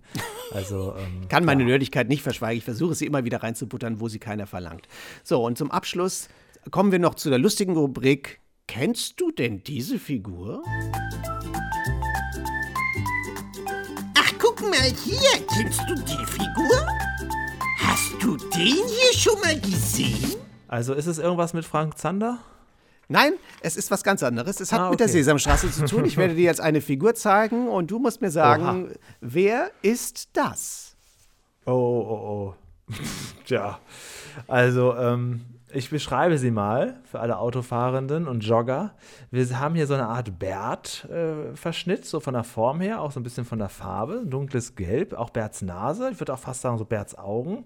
Also, 0.53 0.95
ähm, 0.97 1.27
Kann 1.27 1.43
meine 1.43 1.65
Nerdigkeit 1.65 2.07
nicht 2.07 2.23
verschweigen. 2.23 2.57
Ich 2.59 2.65
versuche 2.65 2.95
sie 2.95 3.05
immer 3.05 3.25
wieder 3.25 3.43
reinzubuttern, 3.43 3.99
wo 3.99 4.07
sie 4.07 4.19
keiner 4.19 4.47
verlangt. 4.47 4.87
So, 5.23 5.45
und 5.45 5.57
zum 5.57 5.69
Abschluss 5.69 6.29
kommen 6.69 6.93
wir 6.93 6.99
noch 6.99 7.15
zu 7.15 7.29
der 7.29 7.39
lustigen 7.39 7.75
Rubrik. 7.75 8.39
Kennst 8.67 9.19
du 9.19 9.31
denn 9.31 9.63
diese 9.63 9.99
Figur? 9.99 10.63
Mal 14.71 14.89
hier. 15.03 15.45
Kennst 15.53 15.81
du 15.87 15.95
die 15.95 16.25
Figur? 16.25 16.87
Hast 17.79 18.13
du 18.21 18.37
den 18.37 18.75
hier 18.87 19.13
schon 19.17 19.39
mal 19.41 19.59
gesehen? 19.59 20.35
also 20.67 20.93
ist 20.93 21.07
es 21.07 21.17
irgendwas 21.19 21.53
mit 21.53 21.65
Frank 21.65 21.97
Zander? 21.97 22.39
Nein, 23.09 23.33
es 23.59 23.75
ist 23.75 23.91
was 23.91 24.03
ganz 24.03 24.23
anderes. 24.23 24.61
Es 24.61 24.71
hat 24.71 24.79
Ah, 24.79 24.89
mit 24.89 25.01
der 25.01 25.07
okay. 25.07 25.17
Sesamstraße 25.17 25.69
zu 25.69 25.85
tun. 25.85 26.05
Ich 26.05 26.15
werde 26.15 26.33
dir 26.33 26.45
jetzt 26.45 26.61
eine 26.61 26.79
Figur 26.79 27.13
zeigen 27.13 27.67
und 27.67 27.91
du 27.91 27.99
musst 27.99 28.21
mir 28.21 28.31
sagen, 28.31 28.93
wer 29.19 29.69
ist 29.81 30.29
das? 30.31 30.95
Oh, 31.65 31.71
oh, 31.71 32.53
oh. 32.89 32.93
Tja, 33.45 33.79
also 34.47 34.95
ähm, 34.95 35.41
ich 35.73 35.89
beschreibe 35.89 36.37
sie 36.37 36.51
mal 36.51 36.99
für 37.03 37.19
alle 37.19 37.37
Autofahrenden 37.37 38.27
und 38.27 38.41
Jogger. 38.41 38.93
Wir 39.29 39.59
haben 39.59 39.75
hier 39.75 39.87
so 39.87 39.93
eine 39.93 40.07
Art 40.07 40.39
Bert-Verschnitt, 40.39 42.05
so 42.05 42.19
von 42.19 42.33
der 42.33 42.43
Form 42.43 42.81
her, 42.81 43.01
auch 43.01 43.11
so 43.11 43.19
ein 43.19 43.23
bisschen 43.23 43.45
von 43.45 43.59
der 43.59 43.69
Farbe, 43.69 44.23
dunkles 44.25 44.75
Gelb, 44.75 45.13
auch 45.13 45.29
Berts 45.29 45.61
Nase, 45.61 46.09
ich 46.11 46.19
würde 46.19 46.33
auch 46.33 46.39
fast 46.39 46.61
sagen 46.61 46.77
so 46.77 46.85
Berts 46.85 47.17
Augen. 47.17 47.65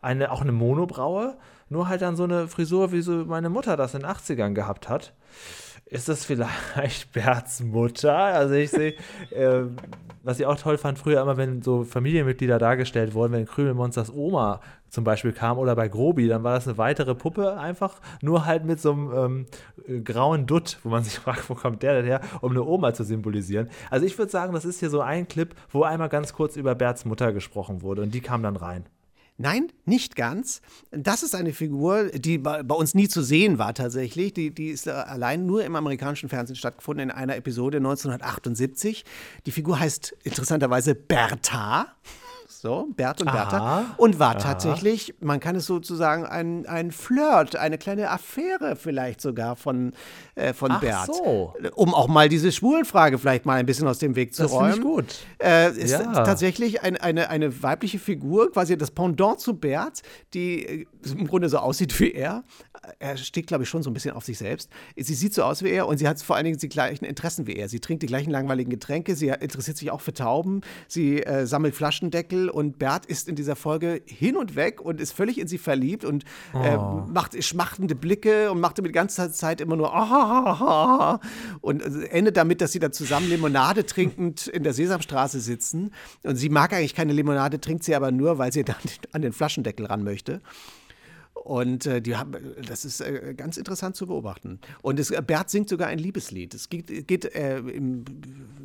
Eine, 0.00 0.30
auch 0.30 0.42
eine 0.42 0.52
Monobraue, 0.52 1.36
nur 1.68 1.88
halt 1.88 2.02
dann 2.02 2.14
so 2.14 2.22
eine 2.22 2.46
Frisur, 2.46 2.92
wie 2.92 3.00
so 3.00 3.24
meine 3.24 3.50
Mutter 3.50 3.76
das 3.76 3.94
in 3.94 4.02
den 4.02 4.10
80ern 4.10 4.52
gehabt 4.54 4.88
hat. 4.88 5.12
Ist 5.90 6.08
das 6.08 6.24
vielleicht 6.24 7.12
Berts 7.12 7.60
Mutter? 7.60 8.14
Also 8.14 8.54
ich 8.54 8.70
sehe, 8.70 8.94
äh, 9.30 9.64
was 10.22 10.38
ich 10.38 10.44
auch 10.44 10.56
toll 10.56 10.76
fand, 10.76 10.98
früher 10.98 11.22
immer, 11.22 11.38
wenn 11.38 11.62
so 11.62 11.84
Familienmitglieder 11.84 12.58
dargestellt 12.58 13.14
wurden, 13.14 13.32
wenn 13.32 13.46
Krümelmonsters 13.46 14.12
Oma 14.12 14.60
zum 14.90 15.04
Beispiel 15.04 15.32
kam 15.32 15.56
oder 15.58 15.74
bei 15.74 15.88
Grobi, 15.88 16.28
dann 16.28 16.42
war 16.44 16.54
das 16.54 16.68
eine 16.68 16.76
weitere 16.76 17.14
Puppe 17.14 17.58
einfach, 17.58 18.00
nur 18.20 18.44
halt 18.44 18.64
mit 18.64 18.80
so 18.80 18.92
einem 18.92 19.12
ähm, 19.14 19.46
äh, 19.86 20.00
grauen 20.00 20.46
Dutt, 20.46 20.78
wo 20.82 20.90
man 20.90 21.04
sich 21.04 21.18
fragt, 21.18 21.48
wo 21.48 21.54
kommt 21.54 21.82
der 21.82 21.94
denn 21.94 22.04
her, 22.04 22.20
um 22.42 22.50
eine 22.50 22.64
Oma 22.64 22.92
zu 22.92 23.04
symbolisieren. 23.04 23.70
Also 23.90 24.04
ich 24.04 24.18
würde 24.18 24.30
sagen, 24.30 24.52
das 24.52 24.66
ist 24.66 24.80
hier 24.80 24.90
so 24.90 25.00
ein 25.00 25.26
Clip, 25.26 25.54
wo 25.70 25.84
einmal 25.84 26.10
ganz 26.10 26.34
kurz 26.34 26.56
über 26.56 26.74
Berts 26.74 27.06
Mutter 27.06 27.32
gesprochen 27.32 27.80
wurde 27.80 28.02
und 28.02 28.12
die 28.12 28.20
kam 28.20 28.42
dann 28.42 28.56
rein. 28.56 28.84
Nein, 29.40 29.70
nicht 29.84 30.16
ganz. 30.16 30.60
Das 30.90 31.22
ist 31.22 31.36
eine 31.36 31.52
Figur, 31.52 32.06
die 32.08 32.38
bei, 32.38 32.60
uns 32.60 32.94
nie 32.94 33.06
zu 33.06 33.22
sehen 33.22 33.56
war 33.56 33.72
tatsächlich. 33.72 34.34
Die, 34.34 34.50
die 34.52 34.70
ist 34.70 34.88
äh, 34.88 34.90
allein 34.90 35.46
nur 35.46 35.64
im 35.64 35.76
amerikanischen 35.76 36.28
Fernsehen 36.28 36.56
stattgefunden 36.56 37.10
in 37.10 37.14
einer 37.14 37.36
Episode 37.36 37.76
1978. 37.76 39.04
Die 39.46 39.52
Figur 39.52 39.78
heißt 39.78 40.16
interessanterweise 40.24 40.96
Bertha. 40.96 41.86
So, 42.60 42.88
Bert 42.96 43.20
und 43.20 43.30
Bertha. 43.30 43.56
Aha. 43.58 43.84
Und 43.98 44.18
war 44.18 44.30
Aha. 44.30 44.38
tatsächlich, 44.40 45.14
man 45.20 45.38
kann 45.38 45.54
es 45.54 45.66
sozusagen, 45.66 46.26
ein, 46.26 46.66
ein 46.66 46.90
Flirt, 46.90 47.54
eine 47.54 47.78
kleine 47.78 48.10
Affäre 48.10 48.74
vielleicht 48.74 49.20
sogar 49.20 49.54
von, 49.54 49.92
äh, 50.34 50.52
von 50.52 50.72
Ach 50.72 50.80
Bert. 50.80 51.06
so. 51.06 51.54
Um 51.76 51.94
auch 51.94 52.08
mal 52.08 52.28
diese 52.28 52.50
Schwulenfrage 52.50 53.18
vielleicht 53.18 53.46
mal 53.46 53.54
ein 53.60 53.66
bisschen 53.66 53.86
aus 53.86 53.98
dem 54.00 54.16
Weg 54.16 54.34
zu 54.34 54.42
Das 54.42 54.50
räumen. 54.52 54.74
ich 54.74 54.80
gut. 54.80 55.04
Äh, 55.40 55.70
ist 55.70 55.92
Ja. 55.92 56.12
tatsächlich 56.24 56.82
ein, 56.82 56.96
eine, 56.96 57.30
eine 57.30 57.62
weibliche 57.62 58.00
Figur, 58.00 58.50
quasi 58.50 58.76
das 58.76 58.90
Pendant 58.90 59.38
zu 59.38 59.54
Bert, 59.54 60.02
die 60.34 60.64
äh, 60.66 60.86
im 61.04 61.28
Grunde 61.28 61.48
so 61.48 61.58
aussieht 61.58 61.98
wie 62.00 62.10
er. 62.10 62.42
Er 62.98 63.16
steht, 63.16 63.46
glaube 63.46 63.64
ich, 63.64 63.68
schon 63.68 63.82
so 63.82 63.90
ein 63.90 63.94
bisschen 63.94 64.14
auf 64.14 64.24
sich 64.24 64.38
selbst. 64.38 64.70
Sie 64.96 65.14
sieht 65.14 65.34
so 65.34 65.42
aus 65.42 65.62
wie 65.62 65.70
er 65.70 65.86
und 65.86 65.98
sie 65.98 66.08
hat 66.08 66.20
vor 66.22 66.36
allen 66.36 66.44
Dingen 66.44 66.58
die 66.58 66.68
gleichen 66.68 67.04
Interessen 67.04 67.46
wie 67.46 67.54
er. 67.56 67.68
Sie 67.68 67.80
trinkt 67.80 68.02
die 68.02 68.06
gleichen 68.06 68.30
langweiligen 68.30 68.70
Getränke, 68.70 69.14
sie 69.16 69.28
interessiert 69.28 69.76
sich 69.76 69.90
auch 69.90 70.00
für 70.00 70.14
Tauben, 70.14 70.62
sie 70.86 71.22
äh, 71.22 71.46
sammelt 71.46 71.74
Flaschendeckel 71.74 72.48
und 72.48 72.78
Bert 72.78 73.06
ist 73.06 73.28
in 73.28 73.36
dieser 73.36 73.56
Folge 73.56 74.02
hin 74.06 74.36
und 74.36 74.56
weg 74.56 74.80
und 74.80 75.00
ist 75.00 75.12
völlig 75.12 75.38
in 75.38 75.48
sie 75.48 75.58
verliebt 75.58 76.04
und 76.04 76.24
äh, 76.54 76.76
Oh. 76.78 77.04
macht 77.12 77.42
schmachtende 77.42 77.94
Blicke 77.94 78.50
und 78.50 78.60
macht 78.60 78.78
die 78.78 78.92
ganze 78.92 79.32
Zeit 79.32 79.60
immer 79.60 79.76
nur 79.76 79.94
ah, 79.94 81.20
und 81.60 81.82
äh, 81.82 82.06
endet 82.08 82.36
damit, 82.36 82.60
dass 82.60 82.72
sie 82.72 82.78
dann 82.78 82.92
zusammen 82.92 83.28
Limonade 83.28 83.84
trinkend 83.86 84.46
in 84.46 84.62
der 84.62 84.72
Sesamstraße 84.72 85.40
sitzen. 85.40 85.92
Und 86.22 86.36
sie 86.36 86.48
mag 86.48 86.72
eigentlich 86.72 86.94
keine 86.94 87.12
Limonade, 87.12 87.60
trinkt 87.60 87.84
sie 87.84 87.94
aber 87.94 88.10
nur, 88.10 88.38
weil 88.38 88.52
sie 88.52 88.64
dann 88.64 88.76
an 89.12 89.22
den 89.22 89.32
Flaschendeckel 89.32 89.86
ran 89.86 90.04
möchte. 90.04 90.40
Und 91.44 91.86
äh, 91.86 92.02
die 92.02 92.16
haben, 92.16 92.32
das 92.66 92.84
ist 92.84 93.00
äh, 93.00 93.34
ganz 93.36 93.56
interessant 93.56 93.96
zu 93.96 94.06
beobachten. 94.06 94.60
Und 94.82 94.98
es, 94.98 95.12
Bert 95.26 95.48
singt 95.50 95.68
sogar 95.68 95.88
ein 95.88 95.98
Liebeslied. 95.98 96.52
Es 96.54 96.68
geht, 96.68 97.06
geht 97.06 97.24
äh, 97.34 97.58
im, 97.58 98.04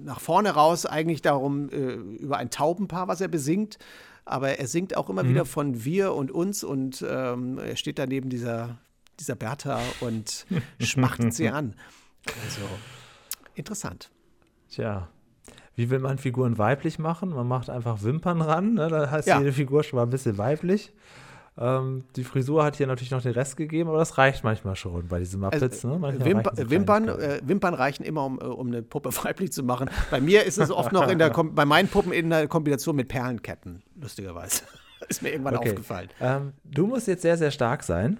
nach 0.03 0.19
vorne 0.19 0.49
raus 0.51 0.85
eigentlich 0.85 1.21
darum, 1.21 1.69
äh, 1.69 1.93
über 1.93 2.37
ein 2.37 2.49
Taubenpaar, 2.49 3.07
was 3.07 3.21
er 3.21 3.27
besingt. 3.29 3.77
Aber 4.25 4.57
er 4.59 4.67
singt 4.67 4.97
auch 4.97 5.09
immer 5.09 5.23
Mhm. 5.23 5.29
wieder 5.29 5.45
von 5.45 5.83
wir 5.85 6.13
und 6.13 6.31
uns 6.31 6.63
und 6.63 7.05
ähm, 7.07 7.57
er 7.57 7.75
steht 7.75 7.99
da 7.99 8.05
neben 8.05 8.29
dieser, 8.29 8.77
dieser 9.19 9.35
Bertha 9.35 9.79
und 10.01 10.45
schmachtet 10.79 11.33
sie 11.33 11.49
an. 11.49 11.75
Also 12.43 12.61
interessant. 13.55 14.09
Tja. 14.69 15.09
Wie 15.75 15.89
will 15.89 15.99
man 15.99 16.17
Figuren 16.19 16.57
weiblich 16.57 16.99
machen? 16.99 17.29
Man 17.31 17.47
macht 17.47 17.69
einfach 17.69 18.03
Wimpern 18.03 18.41
ran, 18.41 18.75
ne? 18.75 18.87
da 18.89 19.09
heißt 19.09 19.27
Ja. 19.27 19.39
jede 19.39 19.51
Figur 19.51 19.83
schon 19.83 19.97
mal 19.97 20.03
ein 20.03 20.09
bisschen 20.09 20.37
weiblich. 20.37 20.91
Ähm, 21.57 22.03
die 22.15 22.23
Frisur 22.23 22.63
hat 22.63 22.75
hier 22.77 22.87
natürlich 22.87 23.11
noch 23.11 23.21
den 23.21 23.33
Rest 23.33 23.57
gegeben, 23.57 23.89
aber 23.89 23.99
das 23.99 24.17
reicht 24.17 24.43
manchmal 24.43 24.75
schon 24.75 25.07
bei 25.07 25.19
diesen 25.19 25.39
Muppets. 25.39 25.83
ne? 25.83 25.99
Manchmal 25.99 26.25
Wimper, 26.25 26.51
reichen 26.51 26.63
so 26.65 26.69
Wimpern, 26.71 27.07
äh, 27.09 27.41
Wimpern 27.43 27.73
reichen 27.75 28.03
immer, 28.03 28.25
um, 28.25 28.39
äh, 28.39 28.45
um 28.45 28.67
eine 28.67 28.81
Puppe 28.81 29.09
weiblich 29.23 29.51
zu 29.53 29.61
machen. 29.63 29.89
Bei 30.09 30.19
mir 30.19 30.43
ist 30.43 30.57
es 30.57 30.71
oft 30.71 30.91
noch 30.91 31.07
in 31.09 31.19
der 31.19 31.29
Kom 31.29 31.53
bei 31.53 31.65
meinen 31.65 31.87
Puppen 31.89 32.11
in 32.11 32.29
der 32.29 32.47
Kombination 32.47 32.95
mit 32.95 33.07
Perlenketten, 33.07 33.83
lustigerweise. 34.01 34.63
ist 35.09 35.21
mir 35.21 35.29
irgendwann 35.31 35.57
Okay. 35.57 35.69
aufgefallen. 35.69 36.09
Ähm, 36.19 36.53
du 36.63 36.87
musst 36.87 37.07
jetzt 37.07 37.21
sehr, 37.21 37.37
sehr 37.37 37.51
stark 37.51 37.83
sein. 37.83 38.19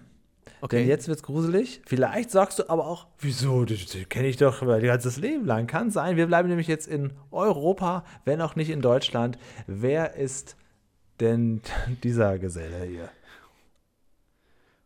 Okay. 0.62 0.78
Denn 0.80 0.88
jetzt 0.88 1.08
wird's 1.08 1.24
gruselig. 1.24 1.82
Vielleicht 1.86 2.32
sagst 2.32 2.60
du 2.60 2.70
aber 2.70 2.88
auch, 2.88 3.08
wieso? 3.20 3.66
Das, 3.66 3.86
das 3.86 4.08
kenne 4.10 4.28
ich 4.28 4.38
doch 4.38 4.62
mein 4.62 4.82
ganzes 4.82 5.18
Leben 5.18 5.46
lang. 5.46 5.68
Kann 5.68 5.92
sein. 5.92 6.16
Wir 6.16 6.28
bleiben 6.28 6.48
nämlich 6.48 6.68
jetzt 6.68 6.88
in 6.88 7.12
Europa, 7.32 8.06
wenn 8.24 8.40
auch 8.42 8.56
nicht 8.56 8.70
in 8.70 8.82
Deutschland. 8.82 9.38
Wer 9.68 10.16
ist 10.16 10.56
denn 11.20 11.62
dieser 12.04 12.38
Geselle 12.40 12.84
hier? 12.86 13.10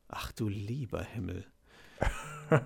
Ach 0.09 0.31
du 0.31 0.47
lieber 0.49 1.03
Himmel. 1.03 1.45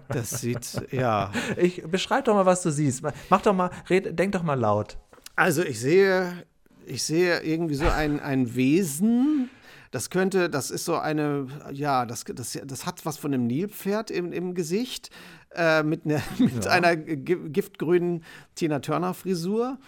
Das 0.09 0.41
sieht, 0.41 0.91
ja. 0.91 1.31
Ich 1.57 1.81
beschreib 1.83 2.25
doch 2.25 2.35
mal, 2.35 2.45
was 2.45 2.61
du 2.61 2.71
siehst. 2.71 3.03
Mach 3.29 3.41
doch 3.41 3.53
mal, 3.53 3.71
red, 3.89 4.17
denk 4.17 4.33
doch 4.33 4.43
mal 4.43 4.59
laut. 4.59 4.97
Also 5.35 5.63
ich 5.63 5.79
sehe, 5.79 6.45
ich 6.85 7.01
sehe 7.03 7.39
irgendwie 7.41 7.75
so 7.75 7.87
ein, 7.87 8.19
ein 8.19 8.53
Wesen. 8.55 9.49
Das 9.89 10.09
könnte, 10.09 10.49
das 10.49 10.69
ist 10.71 10.85
so 10.85 10.95
eine, 10.97 11.47
ja, 11.73 12.05
das, 12.05 12.23
das, 12.25 12.57
das 12.63 12.85
hat 12.85 13.05
was 13.05 13.17
von 13.17 13.33
einem 13.33 13.47
Nilpferd 13.47 14.09
im, 14.11 14.31
im 14.31 14.53
Gesicht, 14.53 15.09
äh, 15.55 15.83
mit, 15.83 16.05
ne, 16.05 16.21
mit 16.37 16.67
einer 16.67 16.95
gi- 16.95 17.49
giftgrünen 17.49 18.23
Tina 18.55 18.79
Turner-Frisur. 18.79 19.79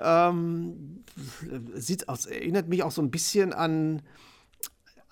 Ähm, 0.00 1.02
sieht 1.74 2.08
aus, 2.08 2.26
erinnert 2.26 2.68
mich 2.68 2.82
auch 2.82 2.92
so 2.92 3.02
ein 3.02 3.10
bisschen 3.10 3.52
an, 3.52 4.00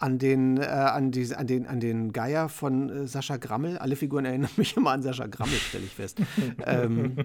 an 0.00 0.18
den, 0.18 0.56
äh, 0.56 0.62
an, 0.62 1.12
die, 1.12 1.32
an, 1.34 1.46
den, 1.46 1.66
an 1.66 1.78
den 1.78 2.12
Geier 2.12 2.48
von 2.48 2.88
äh, 2.88 3.06
Sascha 3.06 3.36
Grammel. 3.36 3.78
Alle 3.78 3.96
Figuren 3.96 4.24
erinnern 4.24 4.50
mich 4.56 4.76
immer 4.76 4.90
an 4.90 5.02
Sascha 5.02 5.26
Grammel, 5.26 5.54
stelle 5.54 5.84
ich 5.84 5.94
fest. 5.94 6.20
ähm, 6.66 7.16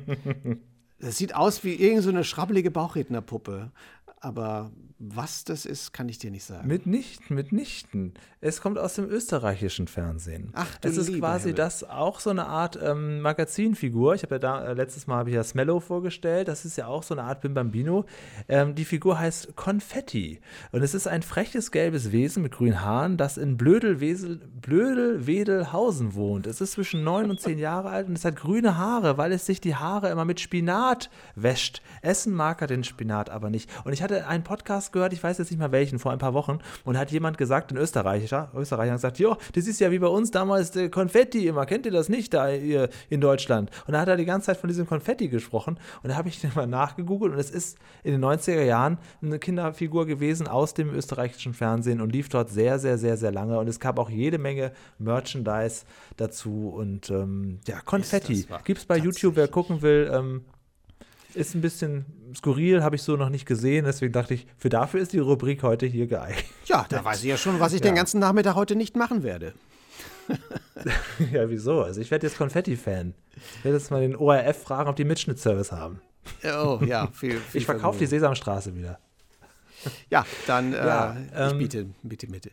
das 1.00 1.18
sieht 1.18 1.34
aus 1.34 1.64
wie 1.64 1.72
irgendeine 1.72 2.02
so 2.02 2.10
eine 2.10 2.24
schrabbelige 2.24 2.72
Bauchrednerpuppe. 2.72 3.72
Aber 4.20 4.72
was 4.98 5.44
das 5.44 5.66
ist, 5.66 5.92
kann 5.92 6.08
ich 6.08 6.20
dir 6.20 6.32
nicht 6.32 6.46
sagen. 6.46 6.66
Mitnichten, 6.68 7.36
mitnichten. 7.36 8.14
Es 8.40 8.62
kommt 8.62 8.78
aus 8.78 8.94
dem 8.94 9.10
österreichischen 9.10 9.88
Fernsehen. 9.88 10.52
Ach, 10.54 10.78
du 10.78 10.88
Es 10.88 10.96
ist 10.96 11.14
quasi 11.18 11.50
Himmel. 11.50 11.56
das 11.56 11.84
auch 11.84 12.22
so 12.22 12.30
eine 12.30 12.46
Art 12.46 12.80
ähm, 12.82 13.20
Magazinfigur. 13.20 14.16
Ich 14.16 14.24
habe 14.24 14.36
ja 14.36 14.40
da, 14.40 14.64
äh, 14.66 14.74
letztes 14.74 15.06
Mal 15.08 15.18
habe 15.18 15.30
ich 15.32 15.36
ja 15.36 15.44
Smello 15.44 15.82
vorgestellt. 15.82 16.48
Das 16.48 16.64
ist 16.64 16.78
ja 16.78 16.88
auch 16.88 17.04
so 17.04 17.14
eine 17.14 17.24
Art 17.24 17.42
Bim 17.42 17.54
Bambino. 17.54 18.06
Ähm, 18.48 18.74
die 18.76 18.86
Figur 18.86 19.20
heißt 19.20 19.58
Konfetti. 19.58 20.40
Und 20.72 20.82
es 20.82 20.94
ist 20.94 21.08
ein 21.08 21.24
freches 21.24 21.72
gelbes 21.72 22.14
Wesen 22.14 22.42
mit 22.42 22.54
grünen 22.54 22.80
Haaren, 22.82 23.18
das 23.18 23.38
in 23.38 23.58
Blödelwedelhausen 23.58 26.14
wohnt. 26.14 26.48
Es 26.48 26.62
ist 26.62 26.72
zwischen 26.74 27.04
neun 27.04 27.30
und 27.30 27.42
zehn 27.42 27.60
Jahre 27.60 27.90
alt 27.90 28.08
und 28.08 28.14
es 28.16 28.24
hat 28.24 28.38
grüne 28.38 28.78
Haare, 28.78 29.18
weil 29.18 29.34
es 29.34 29.46
sich 29.46 29.60
die 29.60 29.76
Haare 29.76 30.10
immer 30.10 30.24
mit 30.24 30.40
Spinat 30.40 31.10
wäscht. 31.36 31.82
Essen 32.02 32.34
mag 32.34 32.62
er 32.62 32.68
den 32.68 32.84
Spinat 32.84 33.30
aber 33.30 33.50
nicht. 33.50 33.70
Und 33.84 33.94
ich 33.94 34.02
hatte 34.02 34.28
einen 34.28 34.44
Podcast 34.44 34.85
gehört, 34.92 35.14
ich 35.14 35.24
weiß 35.24 35.38
jetzt 35.38 35.52
nicht 35.52 35.60
mal 35.60 35.72
welchen, 35.72 36.00
vor 36.00 36.12
ein 36.12 36.20
paar 36.20 36.34
Wochen, 36.34 36.60
und 36.84 36.98
hat 36.98 37.12
jemand 37.12 37.38
gesagt, 37.38 37.72
ein 37.72 37.78
Österreicher, 37.78 38.50
Österreicher 38.56 38.92
hat 38.92 38.98
gesagt, 38.98 39.20
jo, 39.20 39.38
das 39.54 39.68
ist 39.68 39.80
ja 39.80 39.92
wie 39.92 40.00
bei 40.00 40.08
uns 40.08 40.32
damals 40.32 40.72
der 40.72 40.90
Konfetti 40.90 41.48
immer, 41.48 41.66
kennt 41.66 41.86
ihr 41.86 41.92
das 41.92 42.10
nicht 42.10 42.34
da 42.34 42.48
hier 42.48 42.90
in 43.10 43.22
Deutschland? 43.22 43.72
Und 43.88 43.94
da 43.94 44.02
hat 44.02 44.08
er 44.08 44.18
die 44.18 44.26
ganze 44.26 44.48
Zeit 44.48 44.58
von 44.58 44.68
diesem 44.68 44.88
Konfetti 44.88 45.28
gesprochen 45.28 45.80
und 46.04 46.10
da 46.10 46.16
habe 46.16 46.30
ich 46.30 46.42
mal 46.56 46.68
nachgegoogelt 46.68 47.34
und 47.34 47.40
es 47.40 47.50
ist 47.50 47.78
in 48.04 48.12
den 48.12 48.24
90er 48.24 48.64
Jahren 48.64 48.98
eine 49.22 49.40
Kinderfigur 49.40 50.06
gewesen 50.06 50.48
aus 50.48 50.74
dem 50.74 50.94
österreichischen 50.94 51.54
Fernsehen 51.54 52.02
und 52.02 52.12
lief 52.12 52.30
dort 52.30 52.50
sehr, 52.50 52.80
sehr, 52.80 52.98
sehr, 52.98 53.18
sehr 53.18 53.32
lange 53.32 53.58
und 53.60 53.68
es 53.68 53.80
gab 53.80 54.00
auch 54.00 54.10
jede 54.10 54.38
Menge 54.38 54.72
Merchandise 55.00 55.86
dazu 56.18 56.70
und 56.76 57.10
ähm, 57.10 57.60
ja, 57.68 57.82
Konfetti 57.82 58.48
gibt 58.64 58.80
es 58.80 58.86
bei 58.86 58.98
YouTube, 58.98 59.36
wer 59.36 59.48
gucken 59.48 59.82
will, 59.82 60.10
ähm, 60.14 60.46
ist 61.36 61.54
ein 61.56 61.62
bisschen 61.62 62.06
skurril, 62.36 62.84
habe 62.84 62.96
ich 62.96 63.04
so 63.04 63.16
noch 63.16 63.30
nicht 63.30 63.46
gesehen. 63.46 63.86
Deswegen 63.86 64.14
dachte 64.14 64.34
ich, 64.34 64.48
für 64.58 64.70
dafür 64.70 65.00
ist 65.02 65.14
die 65.14 65.20
Rubrik 65.20 65.64
heute 65.64 65.86
hier 65.86 66.08
geeignet. 66.08 66.46
Ja, 66.66 66.86
da 66.90 67.04
weiß 67.04 67.20
ich 67.24 67.30
ja 67.30 67.38
schon, 67.38 67.60
was 67.60 67.74
ich 67.74 67.80
Ja. 67.82 67.86
den 67.92 67.96
ganzen 67.96 68.20
Nachmittag 68.20 68.56
heute 68.56 68.76
nicht 68.76 68.96
machen 68.96 69.24
werde. 69.24 69.54
ja, 71.32 71.50
wieso? 71.50 71.84
Also 71.84 72.02
ich 72.02 72.10
werde 72.12 72.28
jetzt 72.28 72.38
Konfetti-Fan. 72.38 73.14
Ich 73.58 73.64
werde 73.66 73.78
jetzt 73.78 73.92
mal 73.92 74.02
den 74.02 74.16
ORF 74.16 74.64
fragen, 74.64 74.90
ob 74.90 74.96
die 74.96 75.04
Mitschnittservice 75.06 75.72
haben. 75.72 76.02
Oh, 76.44 76.80
ja, 76.86 77.08
viel, 77.14 77.38
viel 77.38 77.62
Ich 77.62 77.66
verkaufe 77.66 78.00
die. 78.00 78.06
Sesamstraße 78.08 78.76
wieder. 78.76 79.00
Ja, 80.10 80.26
dann 80.48 80.74
Ja, 80.74 81.14
äh, 81.14 81.46
ich 81.46 81.52
ähm, 81.52 81.58
biete, 81.60 81.86
bitte, 82.02 82.28
bitte. 82.28 82.52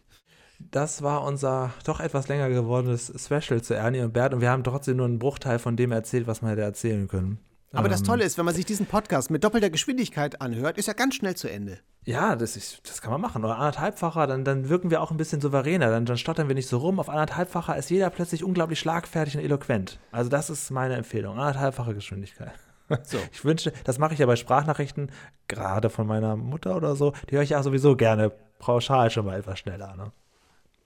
Das 0.70 1.02
war 1.02 1.24
unser 1.24 1.72
doch 1.84 1.98
etwas 1.98 2.28
länger 2.28 2.48
gewordenes 2.50 3.12
Special 3.16 3.62
zu 3.62 3.74
Ernie 3.74 4.00
und 4.00 4.12
Bert 4.12 4.34
und 4.34 4.40
wir 4.42 4.50
haben 4.50 4.62
trotzdem 4.62 4.98
nur 4.98 5.06
einen 5.06 5.18
Bruchteil 5.18 5.58
von 5.58 5.76
dem 5.76 5.90
erzählt, 5.92 6.26
was 6.26 6.42
wir 6.42 6.50
hätte 6.50 6.60
erzählen 6.60 7.08
können. 7.08 7.38
Aber 7.72 7.88
das 7.88 8.00
Ähm, 8.00 8.06
Tolle 8.06 8.24
ist, 8.24 8.36
wenn 8.38 8.44
man 8.44 8.54
sich 8.54 8.66
diesen 8.66 8.86
Podcast 8.86 9.30
mit 9.30 9.44
doppelter 9.44 9.70
Geschwindigkeit 9.70 10.40
anhört, 10.40 10.76
ist 10.78 10.88
er 10.88 10.94
ganz 10.94 11.14
schnell 11.14 11.34
zu 11.36 11.48
Ende. 11.50 11.78
Ja, 12.04 12.36
das, 12.36 12.56
ist, 12.56 12.80
das 12.88 13.00
kann 13.00 13.10
man 13.12 13.20
machen. 13.20 13.44
Oder 13.44 13.56
anderthalbfacher, 13.56 14.26
dann, 14.26 14.44
dann 14.44 14.68
wirken 14.68 14.90
wir 14.90 15.00
auch 15.00 15.10
ein 15.10 15.16
bisschen 15.16 15.40
souveräner. 15.40 15.88
Dann, 15.90 16.04
dann 16.04 16.18
stottern 16.18 16.48
wir 16.48 16.54
nicht 16.54 16.68
so 16.68 16.78
rum. 16.78 16.98
Auf 17.00 17.08
anderthalbfacher 17.08 17.76
ist 17.76 17.90
jeder 17.90 18.10
plötzlich 18.10 18.44
unglaublich 18.44 18.78
schlagfertig 18.80 19.36
und 19.36 19.42
eloquent. 19.44 19.98
Also 20.10 20.28
das 20.28 20.50
ist 20.50 20.70
meine 20.70 20.96
Empfehlung. 20.96 21.38
Anderthalbfache 21.38 21.94
Geschwindigkeit. 21.94 22.52
So. 23.04 23.16
Ich 23.32 23.42
wünsche, 23.42 23.72
das 23.84 23.98
mache 23.98 24.12
ich 24.12 24.18
ja 24.20 24.26
bei 24.26 24.36
Sprachnachrichten, 24.36 25.10
gerade 25.48 25.88
von 25.88 26.06
meiner 26.06 26.36
Mutter 26.36 26.76
oder 26.76 26.94
so. 26.94 27.14
Die 27.30 27.36
höre 27.36 27.42
ich 27.42 27.50
ja 27.50 27.62
sowieso 27.62 27.96
gerne 27.96 28.30
pauschal 28.58 29.10
schon 29.10 29.24
mal 29.24 29.38
etwas 29.38 29.60
schneller. 29.60 29.96
Ne? 29.96 30.12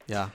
Ja, 0.07 0.31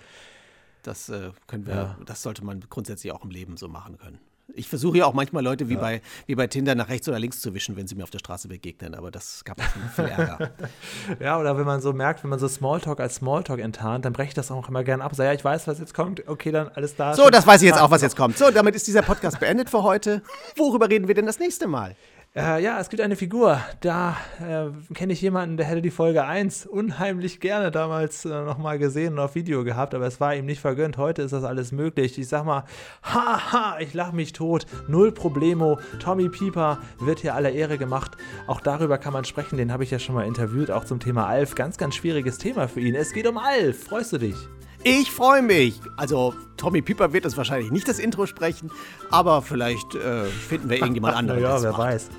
das 0.83 1.07
äh, 1.07 1.29
können 1.47 1.65
wir, 1.65 1.73
Ja. 1.75 1.97
das 2.05 2.23
sollte 2.23 2.43
man 2.43 2.59
grundsätzlich 2.69 3.13
auch 3.13 3.23
im 3.23 3.29
Leben 3.29 3.55
so 3.55 3.69
machen 3.69 3.97
können. 3.97 4.19
Ich 4.53 4.67
versuche 4.67 4.97
ja 4.97 5.05
auch 5.05 5.13
manchmal 5.13 5.43
Leute 5.43 5.69
wie, 5.69 5.75
bei, 5.75 6.01
wie 6.25 6.35
bei 6.35 6.47
Tinder 6.47 6.75
nach 6.75 6.89
rechts 6.89 7.07
oder 7.07 7.19
links 7.19 7.39
zu 7.39 7.53
wischen, 7.53 7.77
wenn 7.77 7.87
sie 7.87 7.95
mir 7.95 8.03
auf 8.03 8.09
der 8.09 8.19
Straße 8.19 8.47
begegnen, 8.47 8.95
aber 8.95 9.09
das 9.09 9.43
gab 9.45 9.61
schon 9.61 9.81
viel 9.95 10.05
Ärger. 10.05 10.51
Ja, 11.19 11.39
oder 11.39 11.57
wenn 11.57 11.65
man 11.65 11.81
so 11.81 11.93
merkt, 11.93 12.23
wenn 12.23 12.29
man 12.29 12.39
so 12.39 12.47
Smalltalk 12.47 12.99
als 12.99 13.15
Smalltalk 13.15 13.59
enttarnt, 13.59 14.05
dann 14.05 14.13
breche 14.13 14.29
ich 14.29 14.33
das 14.33 14.51
auch 14.51 14.67
immer 14.69 14.83
gerne 14.83 15.03
ab. 15.03 15.15
Sag, 15.15 15.25
ja, 15.25 15.33
ich 15.33 15.43
weiß, 15.43 15.67
was 15.67 15.79
jetzt 15.79 15.93
kommt. 15.93 16.27
Okay, 16.27 16.51
dann 16.51 16.69
alles 16.69 16.95
da. 16.95 17.13
So, 17.13 17.29
das 17.29 17.45
weiß 17.47 17.61
ich 17.61 17.67
jetzt 17.67 17.79
auch, 17.79 17.91
was 17.91 18.01
jetzt 18.01 18.15
kommt. 18.15 18.37
So, 18.37 18.51
damit 18.51 18.75
ist 18.75 18.87
dieser 18.87 19.01
Podcast 19.01 19.39
beendet 19.39 19.69
für 19.69 19.83
heute. 19.83 20.21
Worüber 20.55 20.89
reden 20.89 21.07
wir 21.07 21.15
denn 21.15 21.25
das 21.25 21.39
nächste 21.39 21.67
Mal? 21.67 21.95
Äh, 22.33 22.63
ja, 22.63 22.79
es 22.79 22.87
gibt 22.87 23.01
eine 23.01 23.17
Figur. 23.17 23.59
Da 23.81 24.15
äh, 24.39 24.93
kenne 24.93 25.11
ich 25.11 25.21
jemanden, 25.21 25.57
der 25.57 25.65
hätte 25.65 25.81
die 25.81 25.91
Folge 25.91 26.23
1 26.23 26.65
unheimlich 26.65 27.41
gerne 27.41 27.71
damals 27.71 28.23
äh, 28.23 28.29
nochmal 28.29 28.79
gesehen 28.79 29.13
und 29.13 29.19
auf 29.19 29.35
Video 29.35 29.65
gehabt, 29.65 29.93
aber 29.93 30.07
es 30.07 30.21
war 30.21 30.33
ihm 30.33 30.45
nicht 30.45 30.61
vergönnt. 30.61 30.97
Heute 30.97 31.23
ist 31.23 31.31
das 31.31 31.43
alles 31.43 31.73
möglich. 31.73 32.17
Ich 32.17 32.29
sag 32.29 32.45
mal, 32.45 32.63
haha, 33.03 33.79
ich 33.81 33.93
lach 33.93 34.13
mich 34.13 34.31
tot. 34.31 34.65
Null 34.87 35.11
Problemo. 35.11 35.77
Tommy 35.99 36.29
Pieper 36.29 36.79
wird 36.99 37.19
hier 37.19 37.35
aller 37.35 37.51
Ehre 37.51 37.77
gemacht. 37.77 38.15
Auch 38.47 38.61
darüber 38.61 38.97
kann 38.97 39.11
man 39.11 39.25
sprechen. 39.25 39.57
Den 39.57 39.73
habe 39.73 39.83
ich 39.83 39.91
ja 39.91 39.99
schon 39.99 40.15
mal 40.15 40.25
interviewt, 40.25 40.71
auch 40.71 40.85
zum 40.85 41.01
Thema 41.01 41.27
Alf. 41.27 41.55
Ganz, 41.55 41.77
ganz 41.77 41.95
schwieriges 41.95 42.37
Thema 42.37 42.69
für 42.69 42.79
ihn. 42.79 42.95
Es 42.95 43.11
geht 43.11 43.27
um 43.27 43.37
Alf. 43.37 43.83
Freust 43.83 44.13
du 44.13 44.19
dich? 44.19 44.37
Ich 44.83 45.11
freue 45.11 45.41
mich. 45.41 45.79
Also, 45.95 46.33
Tommy 46.57 46.81
Pieper 46.81 47.13
wird 47.13 47.25
uns 47.25 47.37
wahrscheinlich 47.37 47.71
nicht 47.71 47.87
das 47.87 47.99
Intro 47.99 48.25
sprechen, 48.25 48.71
aber 49.11 49.41
vielleicht 49.41 49.93
äh, 49.95 50.25
finden 50.25 50.69
wir 50.69 50.77
irgendjemand 50.77 51.15
anderen. 51.17 51.39
der 51.39 51.49
Ja, 51.49 51.61
wer 51.61 51.71
macht. 51.71 51.79
weiß. 51.79 52.09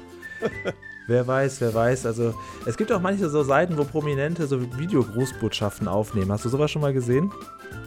wer 1.08 1.26
weiß, 1.26 1.60
wer 1.60 1.74
weiß. 1.74 2.06
Also, 2.06 2.34
es 2.64 2.76
gibt 2.76 2.92
auch 2.92 3.00
manche 3.00 3.28
so 3.28 3.42
Seiten, 3.42 3.76
wo 3.78 3.84
Prominente 3.84 4.46
so 4.46 4.60
Videogrußbotschaften 4.78 5.88
aufnehmen. 5.88 6.30
Hast 6.30 6.44
du 6.44 6.48
sowas 6.48 6.70
schon 6.70 6.82
mal 6.82 6.92
gesehen? 6.92 7.32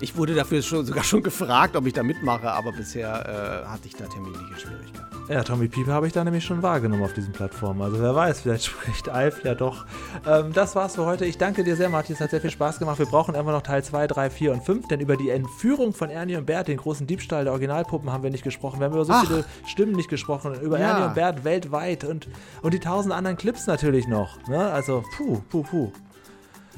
Ich 0.01 0.17
wurde 0.17 0.35
dafür 0.35 0.61
schon, 0.61 0.85
sogar 0.85 1.03
schon 1.03 1.23
gefragt, 1.23 1.75
ob 1.77 1.85
ich 1.85 1.93
da 1.93 2.03
mitmache, 2.03 2.51
aber 2.51 2.71
bisher 2.73 3.63
äh, 3.63 3.67
hatte 3.67 3.87
ich 3.87 3.95
da 3.95 4.05
terminliche 4.07 4.59
Schwierigkeiten. 4.59 5.04
Ja, 5.27 5.43
Tommy 5.43 5.67
Pieper 5.67 5.91
habe 5.91 6.05
ich 6.05 6.13
da 6.13 6.23
nämlich 6.23 6.45
schon 6.45 6.61
wahrgenommen 6.61 7.03
auf 7.03 7.13
diesen 7.13 7.33
Plattformen. 7.33 7.81
Also 7.81 7.99
wer 7.99 8.13
weiß, 8.13 8.41
vielleicht 8.41 8.65
spricht 8.65 9.09
Alf 9.09 9.43
ja 9.43 9.55
doch. 9.55 9.85
Ähm, 10.27 10.53
das 10.53 10.75
war's 10.75 10.95
für 10.95 11.05
heute. 11.05 11.25
Ich 11.25 11.39
danke 11.39 11.63
dir 11.63 11.75
sehr, 11.75 11.89
Martin. 11.89 12.13
Es 12.13 12.21
hat 12.21 12.29
sehr 12.29 12.41
viel 12.41 12.51
Spaß 12.51 12.77
gemacht. 12.77 12.99
Wir 12.99 13.07
brauchen 13.07 13.35
einfach 13.35 13.51
noch 13.51 13.63
Teil 13.63 13.83
2, 13.83 14.05
3, 14.05 14.29
4 14.29 14.51
und 14.53 14.63
5, 14.63 14.87
denn 14.87 14.99
über 14.99 15.17
die 15.17 15.31
Entführung 15.31 15.93
von 15.93 16.11
Ernie 16.11 16.35
und 16.35 16.45
Bert, 16.45 16.67
den 16.67 16.77
großen 16.77 17.07
Diebstahl 17.07 17.43
der 17.45 17.53
Originalpuppen, 17.53 18.11
haben 18.11 18.21
wir 18.23 18.29
nicht 18.29 18.43
gesprochen. 18.43 18.79
Wir 18.79 18.85
haben 18.85 18.93
über 18.93 19.03
so 19.05 19.13
Ach. 19.13 19.25
viele 19.25 19.45
Stimmen 19.65 19.93
nicht 19.93 20.09
gesprochen. 20.09 20.53
Über 20.61 20.79
Ja. 20.79 20.91
Ernie 20.91 21.05
und 21.07 21.15
Bert 21.15 21.43
weltweit 21.43 22.03
und, 22.03 22.27
und 22.61 22.73
die 22.75 22.79
tausend 22.79 23.11
anderen 23.11 23.35
Clips 23.35 23.65
natürlich 23.65 24.07
noch. 24.07 24.37
Ne? 24.47 24.59
Also, 24.71 25.03
puh, 25.17 25.41
puh, 25.49 25.63
puh. 25.63 25.91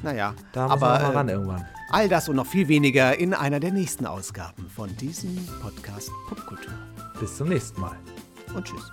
Naja, 0.02 0.32
Da 0.52 0.62
muss 0.68 0.72
aber 0.72 0.86
man 0.86 0.94
noch 0.94 1.02
mal 1.08 1.12
äh, 1.12 1.16
ran 1.16 1.28
irgendwann. 1.28 1.66
all 1.90 2.08
das 2.08 2.28
und 2.30 2.36
noch 2.36 2.46
viel 2.46 2.68
weniger 2.68 3.18
in 3.18 3.34
einer 3.34 3.60
der 3.60 3.72
nächsten 3.72 4.06
Ausgaben 4.06 4.70
von 4.74 4.96
diesem 4.96 5.36
Podcast 5.60 6.10
Popkultur. 6.28 6.72
Bis 7.20 7.36
zum 7.36 7.48
nächsten 7.48 7.80
Mal. 7.80 7.96
Und 8.54 8.64
tschüss. 8.64 8.92